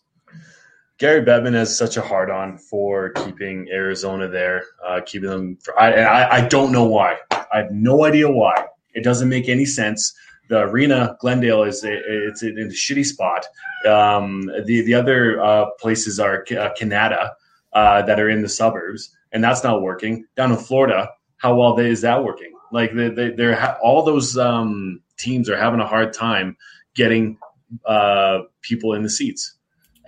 Gary 0.98 1.24
Bettman 1.24 1.54
has 1.54 1.76
such 1.76 1.96
a 1.96 2.02
hard 2.02 2.30
on 2.30 2.56
for 2.56 3.10
keeping 3.10 3.68
Arizona 3.72 4.28
there, 4.28 4.64
uh, 4.86 5.00
keeping 5.04 5.28
them. 5.28 5.56
For, 5.56 5.78
I, 5.80 5.92
I 5.92 6.36
I 6.36 6.48
don't 6.48 6.70
know 6.70 6.84
why. 6.84 7.16
I 7.32 7.46
have 7.58 7.72
no 7.72 8.04
idea 8.04 8.30
why. 8.30 8.66
It 8.94 9.02
doesn't 9.02 9.28
make 9.28 9.48
any 9.48 9.64
sense. 9.64 10.14
The 10.48 10.60
arena, 10.60 11.16
Glendale, 11.20 11.62
is 11.62 11.82
it's 11.84 12.42
in 12.42 12.58
a 12.58 12.66
shitty 12.66 13.06
spot. 13.06 13.46
Um, 13.86 14.50
the 14.66 14.82
the 14.82 14.94
other 14.94 15.42
uh, 15.42 15.70
places 15.80 16.20
are 16.20 16.44
uh, 16.58 16.70
Canada 16.74 17.34
uh, 17.72 18.02
that 18.02 18.20
are 18.20 18.28
in 18.28 18.42
the 18.42 18.48
suburbs, 18.48 19.10
and 19.32 19.42
that's 19.42 19.64
not 19.64 19.82
working. 19.82 20.26
Down 20.36 20.52
in 20.52 20.58
Florida, 20.58 21.10
how 21.38 21.56
well 21.56 21.78
is 21.78 22.02
that 22.02 22.24
working? 22.24 22.52
Like 22.72 22.94
they, 22.94 23.08
they, 23.08 23.30
they're 23.30 23.54
ha- 23.54 23.78
all 23.82 24.02
those 24.02 24.36
um, 24.36 25.00
teams 25.16 25.48
are 25.48 25.56
having 25.56 25.80
a 25.80 25.86
hard 25.86 26.12
time 26.12 26.56
getting 26.94 27.38
uh, 27.86 28.40
people 28.62 28.94
in 28.94 29.02
the 29.02 29.10
seats, 29.10 29.54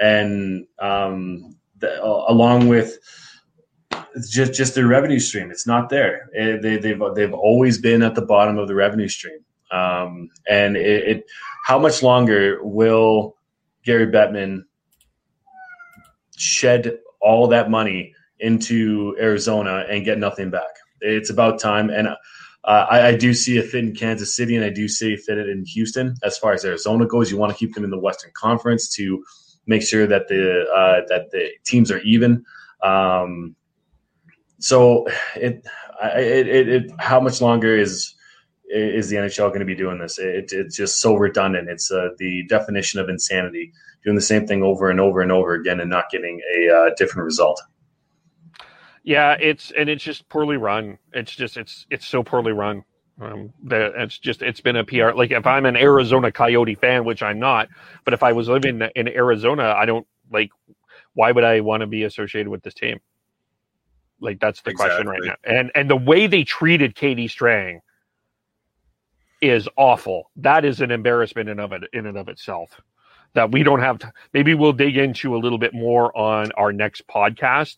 and 0.01 0.67
um, 0.79 1.57
the, 1.79 2.03
along 2.05 2.69
with 2.69 2.99
just 4.31 4.55
just 4.55 4.75
their 4.75 4.87
revenue 4.87 5.19
stream, 5.19 5.51
it's 5.51 5.67
not 5.67 5.91
there. 5.91 6.29
Eh, 6.35 6.57
they, 6.61 6.77
they've 6.77 7.01
they've 7.15 7.35
always 7.35 7.79
been 7.79 8.03
at 8.03 8.15
the 8.15 8.23
bottom 8.23 8.59
of 8.59 8.69
the 8.69 8.75
revenue 8.75 9.09
stream, 9.09 9.39
um, 9.71 10.29
and 10.49 10.77
it, 10.77 11.09
it 11.09 11.27
how 11.65 11.79
much 11.79 12.03
longer 12.03 12.59
will 12.63 13.37
Gary 13.85 14.07
Bettman 14.07 14.65
shed 16.37 16.99
all 17.21 17.49
that 17.49 17.71
money 17.71 18.15
into 18.39 19.17
Arizona 19.19 19.85
and 19.89 20.05
get 20.05 20.19
nothing 20.19 20.51
back. 20.51 20.69
It's 21.01 21.31
about 21.31 21.59
time. 21.59 21.91
And 21.91 22.09
uh, 22.09 22.17
I, 22.91 23.09
I, 23.09 23.17
do 23.17 23.33
see 23.33 23.59
a 23.59 23.63
fit 23.63 23.85
in 23.85 23.95
Kansas 23.95 24.35
City 24.35 24.57
and 24.57 24.65
I 24.65 24.71
do 24.71 24.89
see 24.89 25.15
a 25.15 25.17
fit 25.17 25.39
in 25.39 25.65
Houston. 25.67 26.17
As 26.23 26.37
far 26.37 26.53
as 26.53 26.65
Arizona 26.65 27.07
goes, 27.07 27.31
you 27.31 27.37
want 27.37 27.53
to 27.53 27.59
keep 27.59 27.75
them 27.75 27.85
in 27.85 27.91
the 27.91 27.99
Western 27.99 28.33
Conference 28.35 28.89
to 28.97 29.25
make 29.67 29.83
sure 29.83 30.07
that 30.07 30.29
the 30.29 30.65
uh, 30.75 31.07
that 31.09 31.31
the 31.31 31.51
teams 31.65 31.91
are 31.91 32.01
even. 32.01 32.45
Um, 32.83 33.55
so 34.59 35.07
it, 35.37 35.65
it, 36.03 36.49
it, 36.49 36.69
it, 36.69 36.93
how 36.99 37.21
much 37.21 37.41
longer 37.41 37.77
is 37.77 38.16
is 38.69 39.09
the 39.09 39.17
NHL 39.17 39.49
going 39.49 39.61
to 39.61 39.67
be 39.67 39.75
doing 39.75 39.99
this? 39.99 40.19
It, 40.19 40.53
it's 40.53 40.77
just 40.77 41.01
so 41.01 41.15
redundant. 41.15 41.69
It's 41.69 41.91
uh, 41.91 42.11
the 42.19 42.45
definition 42.49 43.01
of 43.01 43.09
insanity, 43.09 43.73
doing 44.05 44.17
the 44.17 44.23
same 44.23 44.47
thing 44.47 44.63
over 44.63 44.91
and 44.91 45.01
over 45.01 45.21
and 45.21 45.33
over 45.33 45.55
again 45.55 45.81
and 45.81 45.91
not 45.91 46.11
getting 46.11 46.41
a 46.57 46.71
uh, 46.75 46.91
different 46.97 47.25
result. 47.25 47.61
Yeah, 49.05 49.37
it's 49.39 49.73
and 49.77 49.89
it's 49.89 50.03
just 50.03 50.29
poorly 50.29 50.57
run. 50.57 50.99
It's 51.13 51.35
just 51.35 51.57
it's 51.57 51.87
it's 51.91 52.07
so 52.07 52.25
poorly 52.25 52.53
run. 52.53 52.85
Um, 53.21 53.53
that 53.65 53.93
it's 53.97 54.19
just 54.19 54.43
it's 54.43 54.61
been 54.61 54.77
a 54.77 54.85
PR. 54.85 55.13
Like 55.13 55.31
if 55.31 55.47
I'm 55.47 55.65
an 55.65 55.77
Arizona 55.77 56.33
Coyote 56.33 56.75
fan, 56.75 57.05
which 57.05 57.23
I'm 57.23 57.39
not, 57.39 57.69
but 58.05 58.15
if 58.15 58.23
I 58.23 58.33
was 58.33 58.49
living 58.49 58.83
in 58.97 59.09
Arizona, 59.09 59.75
I 59.77 59.87
don't 59.87 60.07
like. 60.31 60.51
Why 61.15 61.33
would 61.33 61.45
I 61.45 61.61
want 61.61 61.81
to 61.83 61.87
be 61.87 62.03
associated 62.03 62.51
with 62.51 62.63
this 62.63 62.75
team? 62.75 63.01
Like 64.21 64.41
that's 64.41 64.61
the 64.63 64.71
exactly. 64.71 65.05
question 65.05 65.09
right 65.09 65.21
now. 65.25 65.37
And 65.45 65.71
and 65.75 65.89
the 65.89 65.97
way 65.97 66.27
they 66.27 66.43
treated 66.43 66.95
Katie 66.97 67.29
Strang 67.29 67.81
is 69.41 69.69
awful. 69.77 70.31
That 70.37 70.65
is 70.65 70.81
an 70.81 70.91
embarrassment 70.91 71.49
in 71.49 71.61
of 71.61 71.73
it 71.73 71.83
in 71.93 72.07
and 72.07 72.17
of 72.17 72.29
itself. 72.29 72.81
That 73.35 73.53
we 73.53 73.63
don't 73.63 73.81
have. 73.81 73.99
To, 73.99 74.13
maybe 74.33 74.55
we'll 74.55 74.73
dig 74.73 74.97
into 74.97 75.37
a 75.37 75.39
little 75.39 75.59
bit 75.59 75.75
more 75.75 76.17
on 76.17 76.53
our 76.53 76.73
next 76.73 77.07
podcast 77.07 77.77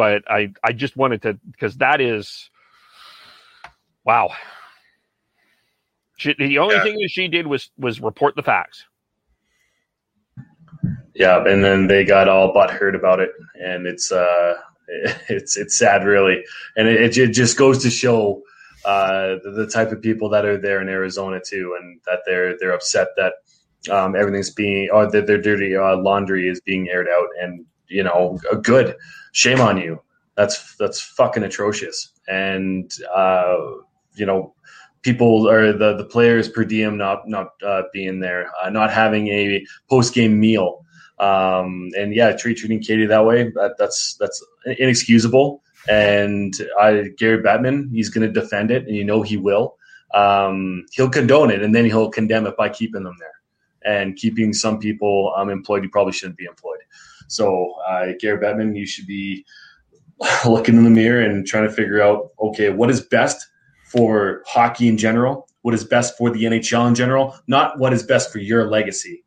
but 0.00 0.22
I 0.30 0.52
I 0.64 0.72
just 0.72 0.96
wanted 0.96 1.20
to 1.22 1.38
because 1.52 1.76
that 1.76 2.00
is 2.00 2.48
wow. 4.02 4.30
She, 6.16 6.34
the 6.38 6.56
only 6.58 6.76
yeah. 6.76 6.82
thing 6.82 6.94
that 6.94 7.10
she 7.10 7.28
did 7.28 7.46
was 7.46 7.70
was 7.76 8.00
report 8.00 8.34
the 8.34 8.42
facts. 8.42 8.86
Yeah, 11.14 11.44
and 11.46 11.62
then 11.62 11.86
they 11.86 12.06
got 12.06 12.28
all 12.28 12.54
butthurt 12.54 12.94
about 12.94 13.20
it, 13.20 13.30
and 13.54 13.86
it's 13.86 14.10
uh, 14.10 14.54
it's 15.28 15.58
it's 15.58 15.76
sad, 15.76 16.06
really, 16.06 16.44
and 16.76 16.88
it, 16.88 17.18
it 17.18 17.32
just 17.32 17.58
goes 17.58 17.82
to 17.82 17.90
show 17.90 18.42
uh, 18.84 19.36
the, 19.44 19.68
type 19.72 19.92
of 19.92 20.00
people 20.00 20.28
that 20.30 20.44
are 20.44 20.56
there 20.56 20.80
in 20.80 20.88
Arizona 20.88 21.40
too, 21.44 21.76
and 21.80 22.00
that 22.06 22.20
they're 22.26 22.56
they're 22.58 22.72
upset 22.72 23.08
that 23.16 23.34
um, 23.90 24.16
everything's 24.16 24.50
being 24.50 24.88
or 24.92 25.10
that 25.10 25.26
their 25.26 25.40
dirty 25.40 25.76
uh, 25.76 25.96
laundry 25.96 26.48
is 26.48 26.60
being 26.60 26.88
aired 26.88 27.08
out, 27.08 27.28
and 27.40 27.64
you 27.88 28.02
know, 28.02 28.38
good 28.62 28.96
shame 29.32 29.60
on 29.60 29.76
you. 29.76 30.00
That's 30.36 30.76
that's 30.76 31.00
fucking 31.00 31.42
atrocious. 31.42 32.12
And 32.28 32.90
uh, 33.14 33.56
you 34.14 34.24
know, 34.24 34.54
people 35.02 35.48
or 35.48 35.72
the 35.72 35.96
the 35.96 36.04
players 36.04 36.48
per 36.48 36.64
diem 36.64 36.96
not 36.96 37.28
not 37.28 37.48
uh, 37.66 37.82
being 37.92 38.20
there, 38.20 38.50
uh, 38.62 38.70
not 38.70 38.90
having 38.90 39.28
a 39.28 39.64
post 39.88 40.14
game 40.14 40.40
meal, 40.40 40.84
um, 41.18 41.90
and 41.96 42.14
yeah, 42.14 42.34
treat, 42.34 42.56
treating 42.56 42.80
Katie 42.80 43.06
that 43.06 43.26
way. 43.26 43.44
That, 43.54 43.76
that's 43.78 44.16
that's 44.18 44.44
inexcusable. 44.78 45.62
And 45.88 46.54
I, 46.78 47.10
Gary 47.16 47.42
Bettman, 47.42 47.90
he's 47.92 48.10
going 48.10 48.26
to 48.26 48.40
defend 48.40 48.70
it, 48.70 48.86
and 48.86 48.94
you 48.94 49.04
know 49.04 49.22
he 49.22 49.36
will. 49.36 49.76
Um, 50.12 50.84
he'll 50.92 51.08
condone 51.08 51.50
it, 51.50 51.62
and 51.62 51.74
then 51.74 51.84
he'll 51.84 52.10
condemn 52.10 52.46
it 52.46 52.56
by 52.56 52.68
keeping 52.68 53.04
them 53.04 53.16
there 53.18 53.40
and 53.82 54.16
keeping 54.16 54.52
some 54.52 54.78
people 54.78 55.32
um, 55.36 55.48
employed 55.48 55.82
who 55.82 55.88
probably 55.88 56.12
shouldn't 56.12 56.36
be 56.36 56.44
employed. 56.44 56.80
So, 57.28 57.74
uh, 57.88 58.08
Gary 58.18 58.38
Bettman, 58.38 58.76
you 58.76 58.86
should 58.86 59.06
be 59.06 59.44
looking 60.46 60.76
in 60.76 60.84
the 60.84 60.90
mirror 60.90 61.22
and 61.22 61.46
trying 61.46 61.68
to 61.68 61.72
figure 61.72 62.02
out, 62.02 62.30
okay, 62.40 62.70
what 62.70 62.90
is 62.90 63.00
best 63.00 63.48
for 63.84 64.42
hockey 64.46 64.88
in 64.88 64.98
general? 64.98 65.48
What 65.62 65.74
is 65.74 65.84
best 65.84 66.16
for 66.16 66.30
the 66.30 66.44
NHL 66.44 66.88
in 66.88 66.94
general? 66.94 67.36
Not 67.46 67.78
what 67.78 67.92
is 67.92 68.02
best 68.02 68.32
for 68.32 68.38
your 68.38 68.68
legacy, 68.68 69.24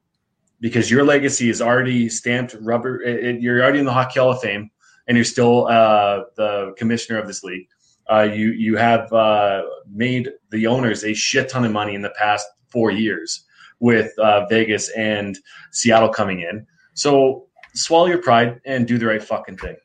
because 0.59 0.89
your 0.89 1.03
legacy 1.03 1.49
is 1.49 1.61
already 1.61 2.09
stamped 2.09 2.55
rubber. 2.59 3.01
It, 3.01 3.41
you're 3.41 3.61
already 3.61 3.79
in 3.79 3.85
the 3.85 3.93
Hockey 3.93 4.19
Hall 4.19 4.31
of 4.31 4.41
Fame, 4.41 4.71
and 5.07 5.17
you're 5.17 5.25
still 5.25 5.67
uh, 5.67 6.23
the 6.35 6.73
commissioner 6.77 7.19
of 7.19 7.27
this 7.27 7.43
league. 7.43 7.67
Uh, 8.11 8.23
you 8.23 8.51
you 8.51 8.75
have 8.75 9.11
uh, 9.13 9.63
made 9.89 10.29
the 10.51 10.67
owners 10.67 11.03
a 11.03 11.13
shit 11.13 11.49
ton 11.49 11.63
of 11.65 11.71
money 11.71 11.95
in 11.95 12.01
the 12.01 12.13
past 12.17 12.47
four 12.67 12.91
years 12.91 13.45
with 13.79 14.17
uh, 14.19 14.45
Vegas 14.47 14.89
and 14.89 15.37
Seattle 15.71 16.09
coming 16.09 16.41
in. 16.41 16.65
So 16.93 17.47
swallow 17.73 18.07
your 18.07 18.21
pride 18.21 18.59
and 18.65 18.87
do 18.87 18.97
the 18.97 19.05
right 19.05 19.23
fucking 19.23 19.57
thing. 19.57 19.77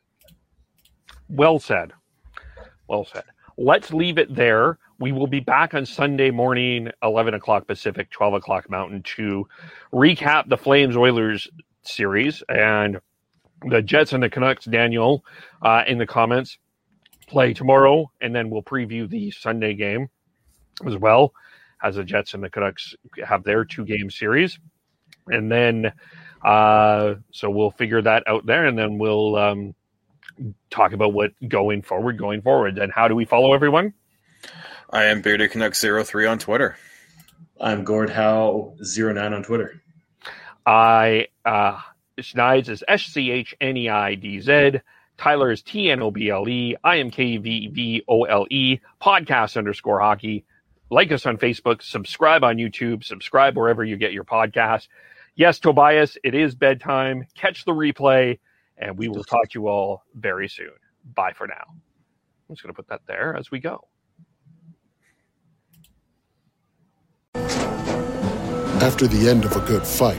Well 1.28 1.58
said. 1.58 1.92
Well 2.88 3.04
said. 3.04 3.24
Let's 3.56 3.92
leave 3.92 4.18
it 4.18 4.34
there. 4.34 4.78
We 5.00 5.12
will 5.12 5.26
be 5.26 5.40
back 5.40 5.74
on 5.74 5.84
Sunday 5.84 6.30
morning, 6.30 6.90
11 7.02 7.34
o'clock 7.34 7.66
Pacific, 7.66 8.10
12 8.10 8.34
o'clock 8.34 8.70
Mountain, 8.70 9.02
to 9.16 9.46
recap 9.92 10.48
the 10.48 10.56
Flames 10.56 10.96
Oilers 10.96 11.48
series 11.82 12.42
and 12.48 13.00
the 13.66 13.82
Jets 13.82 14.12
and 14.12 14.22
the 14.22 14.30
Canucks. 14.30 14.64
Daniel 14.64 15.24
uh, 15.62 15.82
in 15.86 15.98
the 15.98 16.06
comments 16.06 16.58
play 17.26 17.52
tomorrow, 17.52 18.10
and 18.20 18.34
then 18.34 18.50
we'll 18.50 18.62
preview 18.62 19.08
the 19.08 19.30
Sunday 19.30 19.74
game 19.74 20.08
as 20.86 20.96
well 20.96 21.32
as 21.82 21.96
the 21.96 22.04
Jets 22.04 22.34
and 22.34 22.42
the 22.42 22.50
Canucks 22.50 22.94
have 23.26 23.44
their 23.44 23.64
two 23.64 23.84
game 23.84 24.10
series. 24.10 24.58
And 25.28 25.50
then 25.50 25.92
uh, 26.44 27.14
so 27.32 27.50
we'll 27.50 27.70
figure 27.72 28.02
that 28.02 28.22
out 28.26 28.46
there, 28.46 28.66
and 28.66 28.78
then 28.78 28.98
we'll 28.98 29.36
um, 29.36 29.74
talk 30.70 30.92
about 30.92 31.12
what 31.12 31.32
going 31.46 31.82
forward, 31.82 32.18
going 32.18 32.42
forward. 32.42 32.78
And 32.78 32.92
how 32.92 33.08
do 33.08 33.14
we 33.14 33.24
follow 33.24 33.54
everyone? 33.54 33.92
I 34.90 35.04
am 35.04 35.20
Bearded 35.20 35.50
Canucks 35.50 35.82
03 35.82 36.26
on 36.26 36.38
Twitter. 36.38 36.76
I'm 37.60 37.84
Gord 37.84 38.10
Howe 38.10 38.74
09 38.80 39.34
on 39.34 39.42
Twitter. 39.42 39.82
I 40.64 41.28
uh 41.44 41.80
Schneid's 42.22 42.68
is 42.68 42.84
S 42.86 43.02
C 43.02 43.30
H 43.30 43.54
N 43.60 43.76
E 43.76 43.88
I 43.88 44.14
D 44.14 44.40
Z. 44.40 44.80
Tyler 45.16 45.50
is 45.50 45.62
T 45.62 45.90
N 45.90 46.02
O 46.02 46.10
B 46.10 46.30
L 46.30 46.48
E. 46.48 46.76
I 46.82 46.96
am 46.96 47.10
K 47.10 47.36
V 47.38 47.68
V 47.68 48.02
O 48.08 48.24
L 48.24 48.46
E. 48.50 48.80
Podcast 49.02 49.56
underscore 49.56 50.00
hockey. 50.00 50.44
Like 50.90 51.12
us 51.12 51.26
on 51.26 51.36
Facebook. 51.36 51.82
Subscribe 51.82 52.44
on 52.44 52.56
YouTube. 52.56 53.04
Subscribe 53.04 53.56
wherever 53.56 53.84
you 53.84 53.96
get 53.96 54.12
your 54.12 54.24
podcast. 54.24 54.88
Yes, 55.34 55.58
Tobias, 55.58 56.18
it 56.24 56.34
is 56.34 56.54
bedtime. 56.54 57.26
Catch 57.36 57.64
the 57.64 57.72
replay, 57.72 58.38
and 58.76 58.98
we 58.98 59.08
will 59.08 59.22
talk 59.24 59.50
to 59.50 59.60
you 59.60 59.68
all 59.68 60.02
very 60.14 60.48
soon. 60.48 60.72
Bye 61.14 61.32
for 61.32 61.46
now. 61.46 61.64
I'm 61.68 62.54
just 62.54 62.62
going 62.62 62.74
to 62.74 62.76
put 62.76 62.88
that 62.88 63.02
there 63.06 63.36
as 63.36 63.50
we 63.50 63.60
go. 63.60 63.86
After 68.80 69.06
the 69.06 69.28
end 69.28 69.44
of 69.44 69.54
a 69.54 69.60
good 69.60 69.86
fight, 69.86 70.18